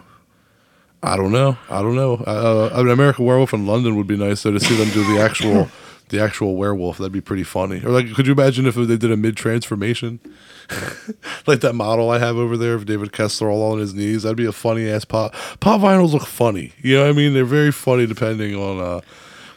I 1.02 1.16
don't 1.16 1.33
know. 1.33 1.59
I 1.68 1.83
don't 1.83 1.97
know. 1.97 2.14
Uh, 2.26 2.71
I 2.73 2.78
mean, 2.78 2.88
American 2.88 3.26
Werewolf 3.26 3.52
in 3.52 3.66
London 3.66 3.97
would 3.97 4.06
be 4.06 4.16
nice 4.16 4.42
though 4.42 4.52
to 4.52 4.61
see 4.61 4.75
them 4.76 4.88
do 4.90 5.14
the 5.14 5.21
actual 5.21 5.71
the 6.09 6.21
actual 6.21 6.56
werewolf. 6.56 6.99
That'd 6.99 7.12
be 7.12 7.21
pretty 7.21 7.44
funny. 7.44 7.83
Or 7.85 7.90
like, 7.90 8.12
could 8.14 8.26
you 8.26 8.33
imagine 8.33 8.66
if 8.66 8.75
they 8.75 8.97
did 8.97 9.11
a 9.11 9.16
mid 9.16 9.37
transformation, 9.37 10.21
like 11.47 11.61
that 11.61 11.75
model 11.75 12.11
I 12.11 12.18
have 12.18 12.37
over 12.37 12.56
there 12.56 12.75
of 12.75 12.87
David 12.87 13.12
Kessler 13.12 13.50
all 13.50 13.73
on 13.73 13.78
his 13.78 13.94
knees? 13.94 14.23
That'd 14.23 14.37
be 14.37 14.47
a 14.47 14.52
funny 14.52 14.88
ass 14.88 15.04
pop. 15.04 15.35
Pop 15.61 15.80
vinyls 15.80 16.12
look 16.12 16.26
funny. 16.26 16.73
You 16.83 16.97
know 16.97 17.02
what 17.04 17.11
I 17.11 17.12
mean? 17.12 17.35
They're 17.35 17.44
very 17.44 17.73
funny 17.73 18.06
depending 18.06 18.54
on. 18.54 18.78
uh 18.80 19.00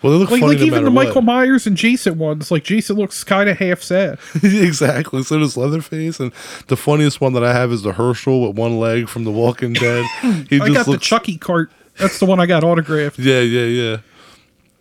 Well, 0.01 0.13
they 0.13 0.19
look 0.19 0.29
Like, 0.31 0.41
funny 0.41 0.53
like 0.53 0.59
no 0.59 0.65
even 0.65 0.83
the 0.85 0.91
matter 0.91 1.07
Michael. 1.07 1.21
Myers 1.21 1.65
and 1.67 1.75
Jason 1.77 2.17
ones. 2.17 2.51
Like 2.51 2.63
Jason 2.63 2.95
looks 2.97 3.23
kind 3.23 3.49
of 3.49 3.57
half 3.57 3.81
sad. 3.81 4.19
exactly. 4.43 5.23
So 5.23 5.39
does 5.39 5.57
Leatherface, 5.57 6.19
and 6.19 6.31
the 6.67 6.77
funniest 6.77 7.19
one 7.21 7.33
that 7.33 7.43
I 7.43 7.53
have 7.53 7.71
is 7.71 7.81
the 7.83 7.93
Hershel 7.93 8.47
with 8.47 8.57
one 8.57 8.79
leg 8.79 9.07
from 9.09 9.23
The 9.23 9.31
Walking 9.31 9.73
Dead. 9.73 10.05
He 10.49 10.59
I 10.61 10.69
got 10.69 10.85
the 10.85 10.97
Chucky 10.97 11.37
cart. 11.37 11.71
That's 11.97 12.19
the 12.19 12.25
one 12.25 12.39
I 12.39 12.45
got 12.45 12.63
autographed. 12.63 13.17
Yeah, 13.17 13.39
yeah, 13.39 13.63
yeah. 13.63 13.97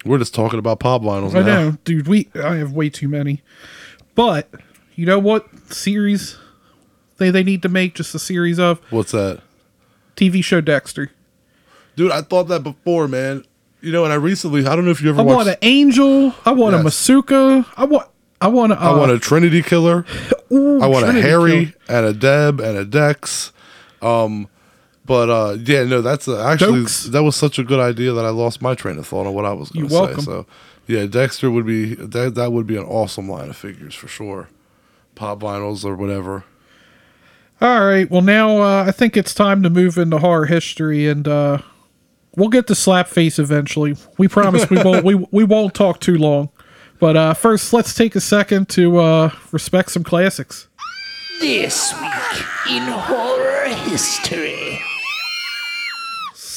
We're 0.04 0.18
just 0.18 0.35
talking 0.35 0.59
about 0.59 0.78
pop 0.80 1.02
vinyls 1.02 1.35
I 1.35 1.40
now. 1.40 1.45
know, 1.71 1.76
dude. 1.85 2.06
We 2.06 2.28
I 2.35 2.56
have 2.56 2.73
way 2.73 2.90
too 2.90 3.09
many. 3.09 3.42
But 4.14 4.49
you 4.97 5.07
know 5.07 5.19
what 5.19 5.47
series 5.73 6.37
they 7.19 7.31
they 7.31 7.45
need 7.45 7.62
to 7.62 7.69
make 7.69 7.95
just 7.95 8.15
a 8.15 8.19
series 8.19 8.59
of 8.59 8.81
What's 8.91 9.12
that? 9.12 9.41
TV 10.17 10.43
show 10.43 10.61
Dexter. 10.61 11.11
Dude, 11.95 12.11
I 12.12 12.23
thought 12.23 12.45
that 12.49 12.62
before, 12.62 13.07
man. 13.09 13.45
You 13.81 13.93
know, 13.93 14.05
and 14.05 14.12
I 14.12 14.17
recently, 14.17 14.67
I 14.67 14.75
don't 14.75 14.85
know 14.85 14.91
if 14.91 15.00
you 15.03 15.11
ever 15.11 15.21
I 15.21 15.25
want 15.25 15.49
an 15.49 15.57
Angel. 15.62 16.35
I 16.45 16.50
want 16.53 16.75
a 16.75 16.79
Yes. 16.79 16.87
Masuka. 16.87 17.65
I 17.76 17.85
want. 17.85 18.09
I 18.41 18.49
want. 18.49 18.73
A, 18.73 18.83
uh, 18.83 18.93
I 18.93 18.99
want 18.99 19.12
a 19.12 19.19
Trinity 19.19 19.62
Killer. 19.62 20.05
ooh, 20.53 20.81
I 20.81 20.87
want 20.87 21.05
a 21.05 21.09
Trinity 21.12 21.29
Harry 21.29 21.67
Kill. 21.87 21.97
and 21.97 22.07
a 22.07 22.12
Deb 22.12 22.61
and 22.61 22.76
a 22.76 22.85
Dex. 22.85 23.53
Um, 24.03 24.49
but 25.05 25.31
uh, 25.31 25.57
yeah, 25.65 25.85
no, 25.85 26.00
that's 26.03 26.26
uh, 26.26 26.45
actually 26.45 26.81
Dokes. 26.81 27.11
that 27.12 27.23
was 27.23 27.37
such 27.37 27.59
a 27.59 27.65
good 27.65 27.79
idea 27.81 28.12
that 28.12 28.25
I 28.25 28.31
lost 28.31 28.61
my 28.61 28.75
train 28.75 28.99
of 28.99 29.07
thought 29.07 29.26
on 29.26 29.35
what 29.35 29.45
I 29.45 29.53
was 29.53 29.71
going 29.71 29.87
to 29.88 29.95
You're 29.95 30.00
say. 30.00 30.07
welcome. 30.07 30.25
So, 30.25 30.47
yeah, 30.87 31.07
Dexter 31.07 31.50
would 31.50 31.67
be 31.67 31.95
that 31.95 32.35
that 32.35 32.53
would 32.53 32.67
be 32.67 32.76
an 32.76 32.85
awesome 32.85 33.29
line 33.29 33.49
of 33.50 33.57
figures 33.57 33.95
for 33.95 34.09
sure. 34.09 34.49
Pop 35.16 35.40
vinyls 35.40 35.85
or 35.85 35.96
whatever. 35.96 36.44
All 37.61 37.85
right. 37.85 38.08
Well, 38.08 38.23
now 38.23 38.58
uh, 38.62 38.85
I 38.87 38.92
think 38.92 39.16
it's 39.16 39.35
time 39.35 39.62
to 39.62 39.70
move 39.70 39.96
into 39.96 40.18
horror 40.18 40.46
history, 40.46 41.08
and 41.08 41.26
uh, 41.26 41.58
we'll 42.37 42.50
get 42.50 42.66
to 42.68 42.75
Slapface 42.75 43.38
eventually. 43.38 43.96
We 44.18 44.28
promise 44.28 44.70
we 44.70 44.82
won't. 44.82 45.04
We 45.04 45.14
we 45.32 45.42
won't 45.42 45.75
talk 45.75 46.00
too 46.00 46.16
long. 46.16 46.50
But 46.99 47.16
uh, 47.16 47.35
first, 47.35 47.73
let's 47.73 47.94
take 47.94 48.14
a 48.14 48.20
second 48.20 48.68
to 48.70 48.99
uh, 48.99 49.30
respect 49.52 49.90
some 49.90 50.04
classics. 50.04 50.68
This 51.40 51.92
week 52.00 52.46
in 52.70 52.82
horror 52.82 53.68
history. 53.68 54.80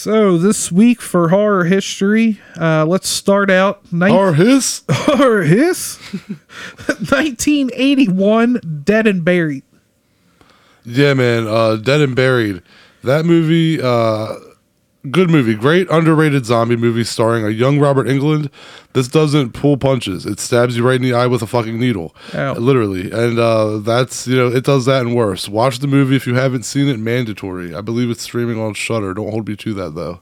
So 0.02 0.38
this 0.38 0.72
week 0.72 1.02
for 1.02 1.28
horror 1.28 1.66
history, 1.66 2.40
uh, 2.58 2.86
let's 2.86 3.10
start 3.10 3.52
out. 3.52 3.82
Ni- 3.92 4.10
Or 4.10 4.34
his? 4.34 4.84
horror 4.90 5.42
his 5.44 5.98
1981 6.88 8.62
Dead 8.86 9.08
and 9.08 9.26
Buried. 9.26 9.64
Yeah, 10.86 11.14
man. 11.16 11.48
Uh, 11.48 11.76
Dead 11.76 12.00
and 12.00 12.16
Buried. 12.16 12.62
That 13.04 13.26
movie. 13.26 13.82
Uh, 13.82 14.36
good 15.12 15.30
movie, 15.30 15.56
great 15.56 15.90
underrated 15.90 16.46
zombie 16.46 16.76
movie 16.76 17.04
starring 17.04 17.46
a 17.46 17.50
young 17.50 17.80
Robert 17.80 18.08
Englund. 18.08 18.50
This 18.94 19.08
doesn't 19.08 19.52
pull 19.54 19.78
punches; 19.78 20.26
it 20.26 20.40
stabs 20.40 20.76
you 20.78 20.86
right 20.86 20.96
in 20.96 21.02
the 21.02 21.14
eye 21.14 21.28
with 21.28 21.42
a 21.42 21.48
fucking 21.48 21.80
needle, 21.80 22.16
Ow. 22.34 22.54
literally. 22.54 23.12
And 23.12 23.38
uh, 23.40 23.78
that's 23.80 24.28
you 24.28 24.36
know 24.36 24.48
it 24.48 24.64
does 24.64 24.86
that 24.86 25.02
and 25.06 25.16
worse. 25.16 25.48
Watch 25.50 25.80
the 25.80 25.88
movie 25.88 26.16
if 26.16 26.26
you 26.26 26.36
haven't 26.36 26.64
seen 26.64 26.88
it. 26.88 27.00
Mandatory. 27.00 27.74
I 27.76 27.82
believe 27.82 28.10
it's 28.10 28.24
streaming 28.24 28.60
on 28.60 28.74
Shudder. 28.74 29.14
Don't 29.14 29.30
hold 29.32 29.48
me 29.48 29.56
to 29.58 29.74
that 29.76 29.96
though. 29.96 30.22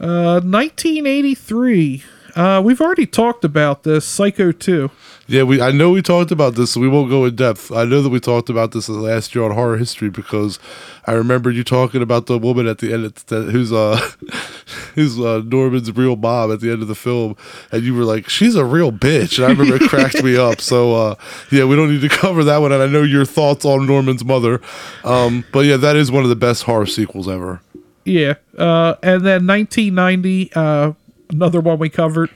Uh, 0.00 0.40
1983. 0.40 2.02
Uh, 2.34 2.60
we've 2.64 2.80
already 2.80 3.06
talked 3.06 3.44
about 3.44 3.82
this. 3.82 4.04
Psycho 4.06 4.52
2. 4.52 4.90
Yeah, 5.30 5.44
we. 5.44 5.60
I 5.60 5.70
know 5.70 5.90
we 5.90 6.02
talked 6.02 6.32
about 6.32 6.56
this, 6.56 6.72
so 6.72 6.80
we 6.80 6.88
won't 6.88 7.08
go 7.08 7.24
in 7.24 7.36
depth. 7.36 7.70
I 7.70 7.84
know 7.84 8.02
that 8.02 8.08
we 8.08 8.18
talked 8.18 8.50
about 8.50 8.72
this 8.72 8.88
last 8.88 9.32
year 9.32 9.44
on 9.44 9.52
horror 9.52 9.76
history 9.76 10.10
because 10.10 10.58
I 11.06 11.12
remember 11.12 11.52
you 11.52 11.62
talking 11.62 12.02
about 12.02 12.26
the 12.26 12.36
woman 12.36 12.66
at 12.66 12.78
the 12.78 12.92
end 12.92 13.04
of 13.04 13.26
the, 13.26 13.42
who's 13.42 13.72
uh 13.72 13.96
who's 14.96 15.20
uh, 15.20 15.42
Norman's 15.46 15.94
real 15.96 16.16
mom 16.16 16.50
at 16.50 16.58
the 16.58 16.72
end 16.72 16.82
of 16.82 16.88
the 16.88 16.96
film, 16.96 17.36
and 17.70 17.84
you 17.84 17.94
were 17.94 18.02
like, 18.02 18.28
"She's 18.28 18.56
a 18.56 18.64
real 18.64 18.90
bitch," 18.90 19.38
and 19.38 19.46
I 19.46 19.50
remember 19.50 19.76
it 19.76 19.88
cracked 19.88 20.20
me 20.20 20.36
up. 20.36 20.60
So 20.60 20.96
uh, 20.96 21.14
yeah, 21.52 21.64
we 21.64 21.76
don't 21.76 21.92
need 21.92 22.00
to 22.00 22.08
cover 22.16 22.42
that 22.42 22.58
one, 22.58 22.72
and 22.72 22.82
I 22.82 22.86
know 22.86 23.02
your 23.02 23.24
thoughts 23.24 23.64
on 23.64 23.86
Norman's 23.86 24.24
mother. 24.24 24.60
Um, 25.04 25.44
but 25.52 25.60
yeah, 25.60 25.76
that 25.76 25.94
is 25.94 26.10
one 26.10 26.24
of 26.24 26.28
the 26.28 26.34
best 26.34 26.64
horror 26.64 26.86
sequels 26.86 27.28
ever. 27.28 27.60
Yeah. 28.04 28.34
Uh, 28.58 28.94
and 29.02 29.24
then 29.24 29.46
1990, 29.46 30.52
uh, 30.54 30.92
another 31.32 31.60
one 31.60 31.78
we 31.78 31.88
covered. 31.88 32.30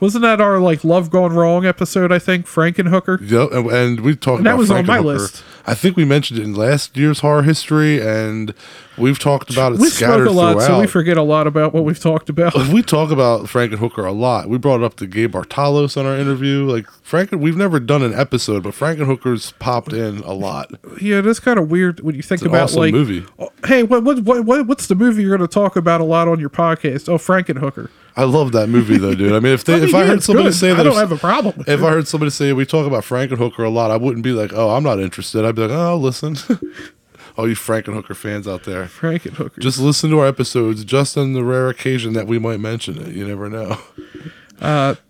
Wasn't 0.00 0.22
that 0.22 0.40
our 0.40 0.58
like 0.58 0.82
Love 0.82 1.10
Gone 1.10 1.32
Wrong 1.32 1.64
episode? 1.64 2.10
I 2.10 2.18
think 2.18 2.46
Frankenhooker. 2.46 3.18
Yep, 3.30 3.52
and, 3.52 3.70
and 3.70 4.00
we 4.00 4.16
talked 4.16 4.38
And 4.38 4.46
that 4.46 4.50
about 4.54 4.58
was 4.58 4.70
on 4.72 4.84
my 4.84 4.98
list. 4.98 5.44
I 5.64 5.74
think 5.74 5.96
we 5.96 6.04
mentioned 6.04 6.40
it 6.40 6.42
in 6.42 6.54
last 6.56 6.96
year's 6.96 7.20
horror 7.20 7.44
history, 7.44 8.00
and 8.04 8.52
we've 8.98 9.20
talked 9.20 9.48
about 9.48 9.74
it 9.74 9.78
We 9.78 9.90
scattered 9.90 10.26
a 10.26 10.32
lot, 10.32 10.54
throughout. 10.54 10.66
so 10.66 10.80
we 10.80 10.88
forget 10.88 11.16
a 11.16 11.22
lot 11.22 11.46
about 11.46 11.72
what 11.72 11.84
we've 11.84 12.00
talked 12.00 12.28
about. 12.28 12.52
we 12.72 12.82
talk 12.82 13.12
about 13.12 13.42
Frankenhooker 13.42 14.04
a 14.04 14.10
lot. 14.10 14.48
We 14.48 14.58
brought 14.58 14.80
it 14.80 14.84
up 14.84 14.96
to 14.96 15.06
Gabe 15.06 15.36
Bartalos 15.36 15.96
on 15.96 16.04
our 16.04 16.16
interview. 16.16 16.64
Like 16.68 16.86
Franken, 17.08 17.38
we've 17.38 17.56
never 17.56 17.78
done 17.78 18.02
an 18.02 18.12
episode, 18.12 18.64
but 18.64 18.74
Frankenhooker's 18.74 19.52
popped 19.60 19.92
in 19.92 20.18
a 20.24 20.32
lot. 20.32 20.72
yeah, 21.00 21.20
that's 21.20 21.38
kind 21.38 21.60
of 21.60 21.70
weird 21.70 22.00
when 22.00 22.16
you 22.16 22.22
think 22.22 22.40
It's 22.40 22.46
about 22.48 22.64
awesome 22.64 22.80
like, 22.80 22.92
movie. 22.92 23.24
oh, 23.38 23.50
hey, 23.68 23.84
what, 23.84 24.02
what 24.02 24.18
what 24.24 24.44
what 24.44 24.66
what's 24.66 24.88
the 24.88 24.96
movie 24.96 25.22
you're 25.22 25.36
going 25.36 25.48
to 25.48 25.54
talk 25.54 25.76
about 25.76 26.00
a 26.00 26.04
lot 26.04 26.26
on 26.26 26.40
your 26.40 26.50
podcast? 26.50 27.08
Oh, 27.08 27.18
Frankenhooker. 27.18 27.88
I 28.16 28.24
love 28.24 28.52
that 28.52 28.68
movie 28.68 28.98
though, 28.98 29.14
dude. 29.14 29.32
I 29.32 29.40
mean, 29.40 29.52
if 29.52 29.64
they, 29.64 29.74
if 29.82 29.94
I 29.94 30.04
heard 30.04 30.22
somebody 30.22 30.48
good. 30.48 30.54
say 30.54 30.68
that, 30.68 30.80
I 30.80 30.82
don't 30.82 30.92
if, 30.92 30.98
have 30.98 31.12
a 31.12 31.16
problem. 31.16 31.64
If. 31.66 31.82
I 31.82 31.90
heard 31.90 32.08
somebody 32.08 32.30
say 32.30 32.52
we 32.52 32.66
talk 32.66 32.86
about 32.86 33.04
Frankenhooker 33.04 33.64
a 33.64 33.68
lot, 33.68 33.90
I 33.90 33.96
wouldn't 33.96 34.24
be 34.24 34.32
like, 34.32 34.52
oh, 34.52 34.70
I'm 34.70 34.82
not 34.82 35.00
interested. 35.00 35.44
I'd 35.44 35.54
be 35.54 35.62
like, 35.62 35.70
oh, 35.70 35.96
listen. 35.96 36.36
All 37.36 37.48
you 37.48 37.54
Frankenhooker 37.54 38.14
fans 38.14 38.46
out 38.46 38.64
there, 38.64 38.84
Frankenhooker. 38.84 39.58
just 39.58 39.78
listen 39.78 40.10
to 40.10 40.18
our 40.18 40.26
episodes. 40.26 40.84
Just 40.84 41.16
on 41.16 41.32
the 41.32 41.42
rare 41.42 41.70
occasion 41.70 42.12
that 42.12 42.26
we 42.26 42.38
might 42.38 42.60
mention 42.60 42.98
it, 42.98 43.14
you 43.14 43.26
never 43.26 43.48
know. 43.48 43.78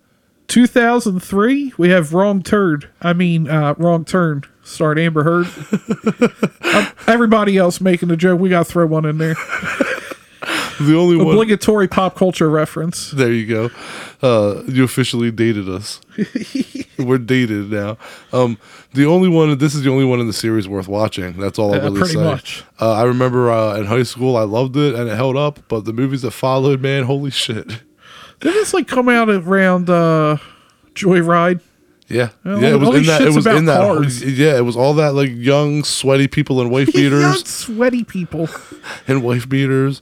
2003, 0.47 1.73
we 1.77 1.89
have 1.89 2.13
Wrong 2.13 2.43
Turd. 2.43 2.89
I 3.01 3.13
mean, 3.13 3.49
uh, 3.49 3.73
Wrong 3.77 4.05
Turn. 4.05 4.43
Start 4.63 4.97
Amber 4.97 5.23
Heard. 5.23 5.47
Um, 6.73 6.87
everybody 7.07 7.57
else 7.57 7.81
making 7.81 8.09
the 8.09 8.17
joke. 8.17 8.39
We 8.39 8.49
got 8.49 8.65
to 8.65 8.71
throw 8.71 8.85
one 8.85 9.05
in 9.05 9.17
there. 9.17 9.35
The 10.79 10.95
only 10.97 11.15
one. 11.17 11.27
Obligatory 11.27 11.87
pop 11.87 12.15
culture 12.15 12.49
reference. 12.49 13.11
There 13.11 13.31
you 13.31 13.45
go. 13.45 13.69
Uh, 14.21 14.63
you 14.67 14.83
officially 14.83 15.31
dated 15.31 15.67
us. 15.69 16.01
We're 16.97 17.17
dated 17.17 17.71
now. 17.71 17.97
Um, 18.31 18.57
the 18.93 19.05
only 19.05 19.29
one. 19.29 19.57
This 19.57 19.75
is 19.75 19.83
the 19.83 19.89
only 19.89 20.05
one 20.05 20.19
in 20.19 20.27
the 20.27 20.33
series 20.33 20.67
worth 20.67 20.87
watching. 20.87 21.37
That's 21.39 21.57
all 21.59 21.73
I 21.73 21.77
Uh, 21.79 21.83
really 21.83 21.99
pretty 21.99 22.13
say. 22.15 22.23
much. 22.23 22.63
Uh, 22.79 22.93
I 22.93 23.03
remember 23.03 23.51
uh, 23.51 23.75
in 23.77 23.85
high 23.85 24.03
school 24.03 24.37
I 24.37 24.43
loved 24.43 24.77
it 24.77 24.95
and 24.95 25.09
it 25.09 25.15
held 25.15 25.35
up, 25.37 25.59
but 25.67 25.85
the 25.85 25.93
movies 25.93 26.21
that 26.21 26.31
followed, 26.31 26.81
man, 26.81 27.03
holy 27.03 27.31
shit. 27.31 27.67
Did 27.67 28.53
this 28.55 28.73
like 28.73 28.87
come 28.87 29.09
out 29.09 29.29
around 29.29 29.89
uh, 29.89 30.37
Joyride? 30.95 31.61
Yeah, 32.09 32.29
Well, 32.43 32.61
yeah. 32.61 32.67
It 32.69 32.73
all 32.73 32.79
was 32.79 32.89
in 32.89 32.95
these 32.95 33.07
that. 33.07 33.21
It 33.21 33.23
shit's 33.25 33.35
was 33.37 33.45
about 33.45 33.57
in 33.57 33.65
that. 33.65 33.79
cars. 33.79 34.23
Yeah, 34.23 34.57
it 34.57 34.65
was 34.65 34.75
all 34.75 34.93
that 34.95 35.13
like 35.15 35.31
young, 35.33 35.83
sweaty 35.83 36.27
people 36.27 36.61
in 36.61 36.69
wife 36.77 36.91
beaters. 36.93 37.21
Young, 37.21 37.31
beaters 37.33 37.47
sweaty 37.49 38.03
people. 38.03 38.49
and 39.07 39.23
wife 39.23 39.47
beaters. 39.49 40.01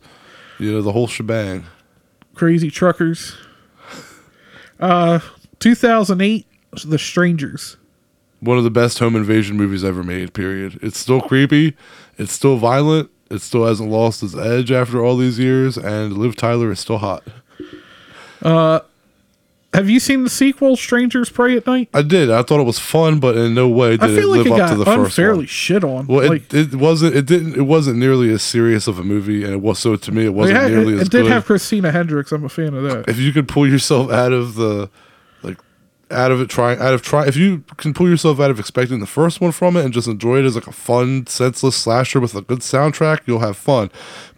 You 0.62 0.72
know 0.72 0.84
the 0.84 0.92
whole 0.92 1.08
shebang. 1.08 1.66
Crazy 2.36 2.70
truckers. 2.70 3.36
Uh, 4.80 5.20
2008, 5.60 6.48
The 6.86 6.98
Strangers. 6.98 7.78
One 8.40 8.58
of 8.58 8.64
the 8.64 8.72
best 8.72 8.98
home 8.98 9.16
invasion 9.16 9.56
movies 9.56 9.84
ever 9.84 10.02
made. 10.02 10.34
Period. 10.34 10.80
It's 10.82 10.98
still 10.98 11.22
creepy. 11.22 11.76
It's 12.18 12.32
still 12.32 12.58
violent. 12.58 13.12
It 13.30 13.42
still 13.42 13.68
hasn't 13.68 13.92
lost 13.92 14.24
its 14.24 14.36
edge 14.36 14.72
after 14.72 15.06
all 15.06 15.18
these 15.18 15.38
years, 15.38 15.78
and 15.78 16.18
Liv 16.18 16.36
Tyler 16.36 16.72
is 16.72 16.80
still 16.80 16.98
hot. 16.98 17.22
Have 19.74 19.90
you 19.90 20.02
seen 20.02 20.26
the 20.26 20.30
sequel, 20.30 20.76
Strangers 20.76 21.30
Prey 21.30 21.56
at 21.56 21.66
Night? 21.66 21.88
I 21.94 22.02
did. 22.02 22.30
I 22.30 22.42
thought 22.44 22.60
it 22.60 22.66
was 22.66 22.78
fun, 22.78 23.22
but 23.22 23.38
in 23.38 23.54
no 23.54 23.70
way 23.70 23.92
did 23.92 24.04
I 24.04 24.10
it 24.10 24.16
feel 24.18 24.28
like 24.30 24.38
live 24.40 24.48
it 24.48 24.52
up 24.52 24.58
got 24.58 24.70
to 24.72 24.76
the 24.76 24.84
first 24.86 25.18
unfairly 25.18 25.38
one. 25.40 25.46
shit 25.48 25.84
on. 25.86 26.08
Well, 26.08 26.28
like, 26.28 26.54
it, 26.54 26.74
it 26.74 26.76
wasn't. 26.76 27.16
It 27.16 27.26
didn't. 27.26 27.56
It 27.56 27.62
wasn't 27.62 27.98
nearly 27.98 28.32
as 28.32 28.42
serious 28.44 28.88
of 28.88 29.00
a 29.00 29.04
movie, 29.04 29.46
and 29.46 29.54
it 29.54 29.62
was 29.62 29.80
so 29.80 29.96
to 29.96 30.12
me. 30.12 30.24
It 30.24 30.26
it, 30.26 30.34
wasn't 30.34 30.60
had- 30.60 30.72
nearly 30.72 30.94
it 30.96 31.00
as 31.00 31.08
It 31.08 31.12
did 31.12 31.22
good. 31.24 31.32
have 31.32 31.46
Christina 31.46 31.92
Hendricks. 31.92 32.34
I'm 32.34 32.44
a 32.44 32.50
fan 32.50 32.74
of 32.74 32.84
that. 32.84 33.08
if 33.08 33.18
you 33.18 33.32
could 33.32 33.48
pull 33.48 33.66
yourself 33.66 34.12
out 34.12 34.34
of 34.34 34.56
the 34.56 34.90
like 35.42 35.58
out 36.10 36.34
of 36.34 36.42
it 36.42 36.50
trying 36.50 36.78
out 36.80 36.94
of 36.94 37.02
try 37.02 37.26
if 37.26 37.38
you 37.38 37.64
can 37.78 37.94
pull 37.94 38.10
yourself 38.10 38.42
out 38.42 38.52
of 38.52 38.60
expecting 38.60 39.00
the 39.00 39.08
first 39.08 39.40
one 39.40 39.54
from 39.54 39.78
it 39.78 39.86
and 39.86 39.94
just 39.94 40.10
enjoy 40.10 40.40
it 40.40 40.44
as 40.44 40.56
like 40.56 40.68
a 40.68 40.72
fun 40.74 41.26
senseless 41.28 41.78
slasher 41.78 42.20
with 42.20 42.36
a 42.36 42.42
good 42.42 42.60
soundtrack 42.60 43.22
you'll 43.26 43.40
have 43.40 43.56
fun 43.56 43.90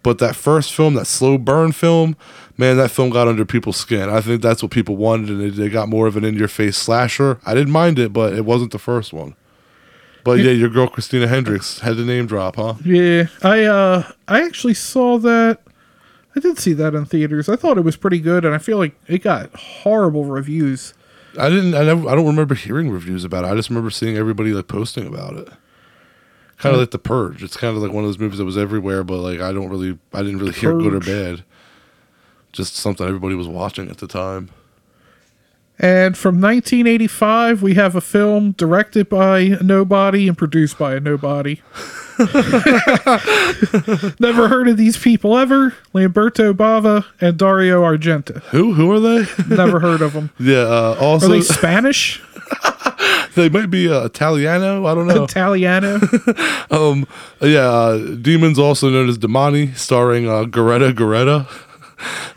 but 0.04 0.18
that 0.18 0.36
first 0.36 0.72
film 0.72 0.94
that 0.94 1.04
slow 1.04 1.36
burn 1.36 1.72
film 1.72 2.16
man 2.56 2.76
that 2.76 2.90
film 2.90 3.10
got 3.10 3.28
under 3.28 3.44
people's 3.44 3.76
skin. 3.76 4.08
I 4.08 4.20
think 4.20 4.42
that's 4.42 4.62
what 4.62 4.70
people 4.72 4.96
wanted 4.96 5.30
and 5.30 5.40
they, 5.40 5.48
they 5.50 5.68
got 5.68 5.88
more 5.88 6.06
of 6.06 6.16
an 6.16 6.24
in-your-face 6.24 6.76
slasher. 6.76 7.38
I 7.44 7.54
didn't 7.54 7.72
mind 7.72 7.98
it 7.98 8.12
but 8.12 8.32
it 8.32 8.44
wasn't 8.44 8.72
the 8.72 8.78
first 8.78 9.12
one. 9.12 9.34
But 10.22 10.38
yeah 10.38 10.52
your 10.52 10.68
girl 10.68 10.88
christina 10.88 11.26
hendricks 11.26 11.80
had 11.80 11.96
the 11.96 12.04
name 12.04 12.26
drop 12.26 12.56
huh? 12.56 12.74
Yeah, 12.84 13.26
I 13.42 13.64
uh, 13.64 14.10
I 14.28 14.42
actually 14.42 14.74
saw 14.74 15.18
that. 15.18 15.60
I 16.36 16.40
did 16.40 16.58
see 16.58 16.72
that 16.72 16.94
in 16.94 17.04
theaters. 17.04 17.48
I 17.48 17.54
thought 17.54 17.78
it 17.78 17.82
was 17.82 17.96
pretty 17.96 18.18
good, 18.18 18.44
and 18.44 18.52
I 18.54 18.58
feel 18.58 18.76
like 18.76 18.96
it 19.06 19.18
got 19.22 19.54
horrible 19.54 20.24
reviews. 20.24 20.92
i 21.38 21.48
didn't 21.48 21.74
i, 21.74 21.84
never, 21.84 22.08
I 22.08 22.16
don't 22.16 22.26
remember 22.26 22.54
hearing 22.54 22.90
reviews 22.90 23.24
about 23.24 23.44
it. 23.44 23.48
I 23.48 23.54
just 23.54 23.68
remember 23.68 23.90
seeing 23.90 24.16
everybody 24.16 24.52
like 24.52 24.66
posting 24.66 25.06
about 25.06 25.34
it. 25.36 25.48
Kind 26.56 26.74
of 26.74 26.80
like 26.80 26.92
the 26.92 26.98
purge. 26.98 27.42
It's 27.42 27.56
kind 27.56 27.76
of 27.76 27.82
like 27.82 27.92
one 27.92 28.04
of 28.04 28.08
those 28.08 28.18
movies 28.18 28.38
that 28.38 28.44
was 28.44 28.56
everywhere 28.56 29.04
but 29.04 29.18
like 29.18 29.40
i 29.40 29.52
don't 29.52 29.68
really 29.68 29.98
i 30.12 30.22
didn't 30.22 30.38
really 30.38 30.52
hear 30.52 30.72
good 30.72 30.94
or 30.94 31.00
bad 31.00 31.44
just 32.54 32.76
something 32.76 33.06
everybody 33.06 33.34
was 33.34 33.48
watching 33.48 33.90
at 33.90 33.98
the 33.98 34.06
time 34.06 34.48
And 35.78 36.16
from 36.16 36.40
1985, 36.40 37.60
we 37.60 37.74
have 37.74 37.96
a 37.96 38.00
film 38.00 38.52
directed 38.52 39.08
by 39.08 39.58
nobody 39.60 40.28
and 40.28 40.38
produced 40.38 40.78
by 40.78 40.94
a 40.94 41.00
nobody. 41.00 41.60
Never 44.20 44.46
heard 44.48 44.68
of 44.68 44.76
these 44.76 44.96
people 44.96 45.36
ever. 45.36 45.74
Lamberto 45.92 46.52
Bava 46.52 47.04
and 47.20 47.36
Dario 47.36 47.82
Argento. 47.82 48.40
who 48.54 48.72
who 48.74 48.92
are 48.92 49.00
they 49.00 49.26
Never 49.48 49.80
heard 49.80 50.00
of 50.00 50.12
them. 50.12 50.30
yeah 50.38 50.58
uh, 50.60 50.94
Are 50.98 51.02
also 51.02 51.26
they 51.28 51.38
they, 51.38 51.42
Spanish? 51.42 52.22
They 53.34 53.48
might 53.48 53.68
be 53.70 53.88
uh, 53.90 54.04
italiano 54.04 54.86
i 54.86 54.94
don't 54.94 55.08
know 55.08 55.24
Italiano? 55.24 55.98
um 56.70 57.04
yeah 57.40 57.68
uh, 57.68 57.98
demons 58.22 58.58
also 58.60 58.88
known 58.90 59.08
as 59.08 59.18
demoni 59.18 59.74
starring 59.76 60.28
uh 60.28 60.44
Geretta 60.44 60.92
Geretta 60.92 61.46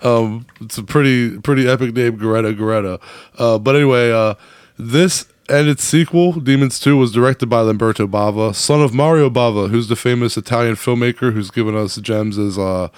um 0.02 0.46
it's 0.62 0.78
a 0.78 0.84
pretty 0.84 1.40
pretty 1.40 1.68
epic 1.68 1.94
name 1.94 2.18
Geretta 2.18 2.56
Geretta 2.56 3.02
uh 3.38 3.58
but 3.58 3.76
anyway 3.76 4.12
uh 4.12 4.36
this 4.78 5.28
and 5.50 5.68
its 5.68 5.84
sequel 5.84 6.34
demons 6.34 6.80
2 6.80 6.98
was 6.98 7.12
directed 7.12 7.48
by 7.48 7.62
lamberto 7.62 8.08
bava 8.08 8.54
son 8.54 8.82
of 8.82 8.94
mario 8.94 9.30
bava 9.30 9.70
who's 9.70 9.88
the 9.88 9.96
famous 9.96 10.38
italian 10.38 10.76
filmmaker 10.76 11.34
who's 11.34 11.52
given 11.52 11.76
us 11.76 11.96
gems 11.98 12.38
as 12.38 12.58
uh 12.58 12.90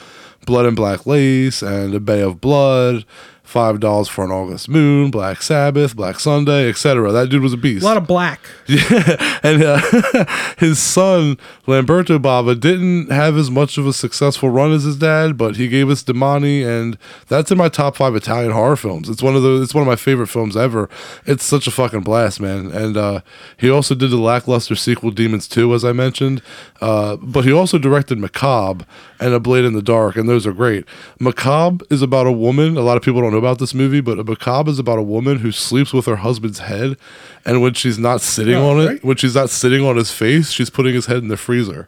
blood 0.46 0.66
and 0.66 0.76
black 0.76 1.06
lace 1.06 1.62
and 1.62 1.94
a 1.94 2.00
bay 2.00 2.22
of 2.22 2.42
blood 2.42 3.06
Five 3.50 3.80
dollars 3.80 4.08
for 4.08 4.24
an 4.24 4.30
August 4.30 4.70
moon, 4.70 5.10
Black 5.10 5.42
Sabbath, 5.42 5.96
Black 5.96 6.20
Sunday, 6.20 6.70
etc. 6.70 7.12
That 7.12 7.30
dude 7.30 7.42
was 7.42 7.52
a 7.52 7.58
beast. 7.58 7.82
A 7.82 7.86
lot 7.88 7.98
of 7.98 8.06
black. 8.06 8.40
Yeah, 8.70 9.40
and 9.42 9.64
uh, 9.64 10.26
his 10.60 10.78
son 10.78 11.40
Lamberto 11.66 12.20
Bava 12.20 12.60
didn't 12.60 13.10
have 13.10 13.36
as 13.36 13.50
much 13.50 13.80
of 13.80 13.88
a 13.88 13.94
successful 13.94 14.50
run 14.52 14.72
as 14.72 14.84
his 14.84 14.96
dad, 14.98 15.36
but 15.36 15.56
he 15.56 15.68
gave 15.68 15.90
us 15.90 16.04
Demoni, 16.04 16.64
and 16.64 16.96
that's 17.28 17.50
in 17.50 17.58
my 17.58 17.70
top 17.70 17.96
five 17.96 18.16
Italian 18.16 18.52
horror 18.52 18.76
films. 18.76 19.10
It's 19.10 19.24
one 19.24 19.36
of 19.36 19.42
the 19.42 19.64
it's 19.64 19.74
one 19.74 19.82
of 19.82 19.88
my 19.88 19.96
favorite 19.96 20.28
films 20.28 20.56
ever. 20.56 20.88
It's 21.26 21.44
such 21.44 21.66
a 21.66 21.72
fucking 21.72 22.02
blast, 22.02 22.40
man. 22.40 22.68
And 22.70 22.96
uh, 22.96 23.22
he 23.58 23.72
also 23.72 23.96
did 23.96 24.12
the 24.12 24.18
lackluster 24.18 24.76
sequel 24.76 25.10
Demons 25.10 25.48
Two, 25.48 25.74
as 25.74 25.84
I 25.84 25.92
mentioned, 25.92 26.44
uh, 26.82 27.16
but 27.16 27.46
he 27.46 27.52
also 27.52 27.80
directed 27.80 28.20
Macabre 28.20 28.86
and 29.20 29.34
A 29.34 29.40
Blade 29.40 29.66
in 29.66 29.74
the 29.74 29.82
Dark, 29.82 30.16
and 30.16 30.30
those 30.30 30.46
are 30.46 30.54
great. 30.54 30.86
Macabre 31.20 31.84
is 31.90 32.04
about 32.04 32.28
a 32.28 32.32
woman. 32.32 32.78
A 32.78 32.82
lot 32.82 32.96
of 32.96 33.02
people 33.02 33.22
don't 33.22 33.32
know 33.32 33.39
about 33.40 33.58
this 33.58 33.74
movie, 33.74 34.02
but 34.02 34.20
a 34.20 34.24
Macabre 34.24 34.70
is 34.70 34.78
about 34.78 35.00
a 35.00 35.02
woman 35.04 35.40
who 35.40 35.52
sleeps 35.52 35.92
with 35.94 36.06
her 36.06 36.18
husband's 36.18 36.60
head, 36.60 36.96
and 37.46 37.62
when 37.64 37.74
she's 37.74 37.98
not 37.98 38.22
sitting 38.22 38.54
Oh, 38.56 38.70
on 38.70 38.82
it, 38.82 39.04
when 39.04 39.18
she's 39.18 39.34
not 39.34 39.50
sitting 39.50 39.84
on 39.84 39.96
his 39.98 40.12
face, 40.12 40.52
she's 40.52 40.70
putting 40.70 40.94
his 40.94 41.08
head 41.08 41.18
in 41.18 41.30
the 41.30 41.38
freezer. 41.38 41.88